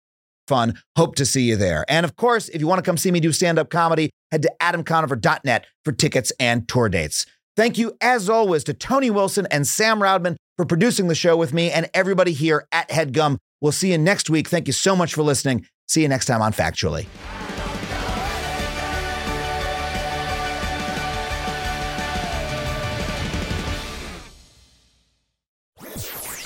Fun. 0.48 0.78
Hope 0.96 1.14
to 1.16 1.24
see 1.24 1.42
you 1.42 1.56
there. 1.56 1.84
And 1.88 2.04
of 2.04 2.16
course, 2.16 2.48
if 2.48 2.60
you 2.60 2.66
want 2.66 2.78
to 2.78 2.88
come 2.88 2.96
see 2.96 3.10
me 3.10 3.20
do 3.20 3.32
stand 3.32 3.58
up 3.58 3.70
comedy, 3.70 4.10
head 4.32 4.42
to 4.42 4.52
adamconover.net 4.60 5.66
for 5.84 5.92
tickets 5.92 6.32
and 6.40 6.66
tour 6.66 6.88
dates. 6.88 7.26
Thank 7.56 7.78
you, 7.78 7.96
as 8.00 8.28
always, 8.28 8.64
to 8.64 8.74
Tony 8.74 9.10
Wilson 9.10 9.46
and 9.50 9.66
Sam 9.66 10.00
Roudman 10.00 10.36
for 10.56 10.64
producing 10.64 11.08
the 11.08 11.14
show 11.14 11.36
with 11.36 11.52
me 11.52 11.70
and 11.70 11.88
everybody 11.94 12.32
here 12.32 12.66
at 12.72 12.88
HeadGum. 12.88 13.36
We'll 13.60 13.72
see 13.72 13.92
you 13.92 13.98
next 13.98 14.30
week. 14.30 14.48
Thank 14.48 14.66
you 14.66 14.72
so 14.72 14.96
much 14.96 15.14
for 15.14 15.22
listening. 15.22 15.66
See 15.86 16.02
you 16.02 16.08
next 16.08 16.26
time 16.26 16.42
on 16.42 16.52
Factually. 16.52 17.06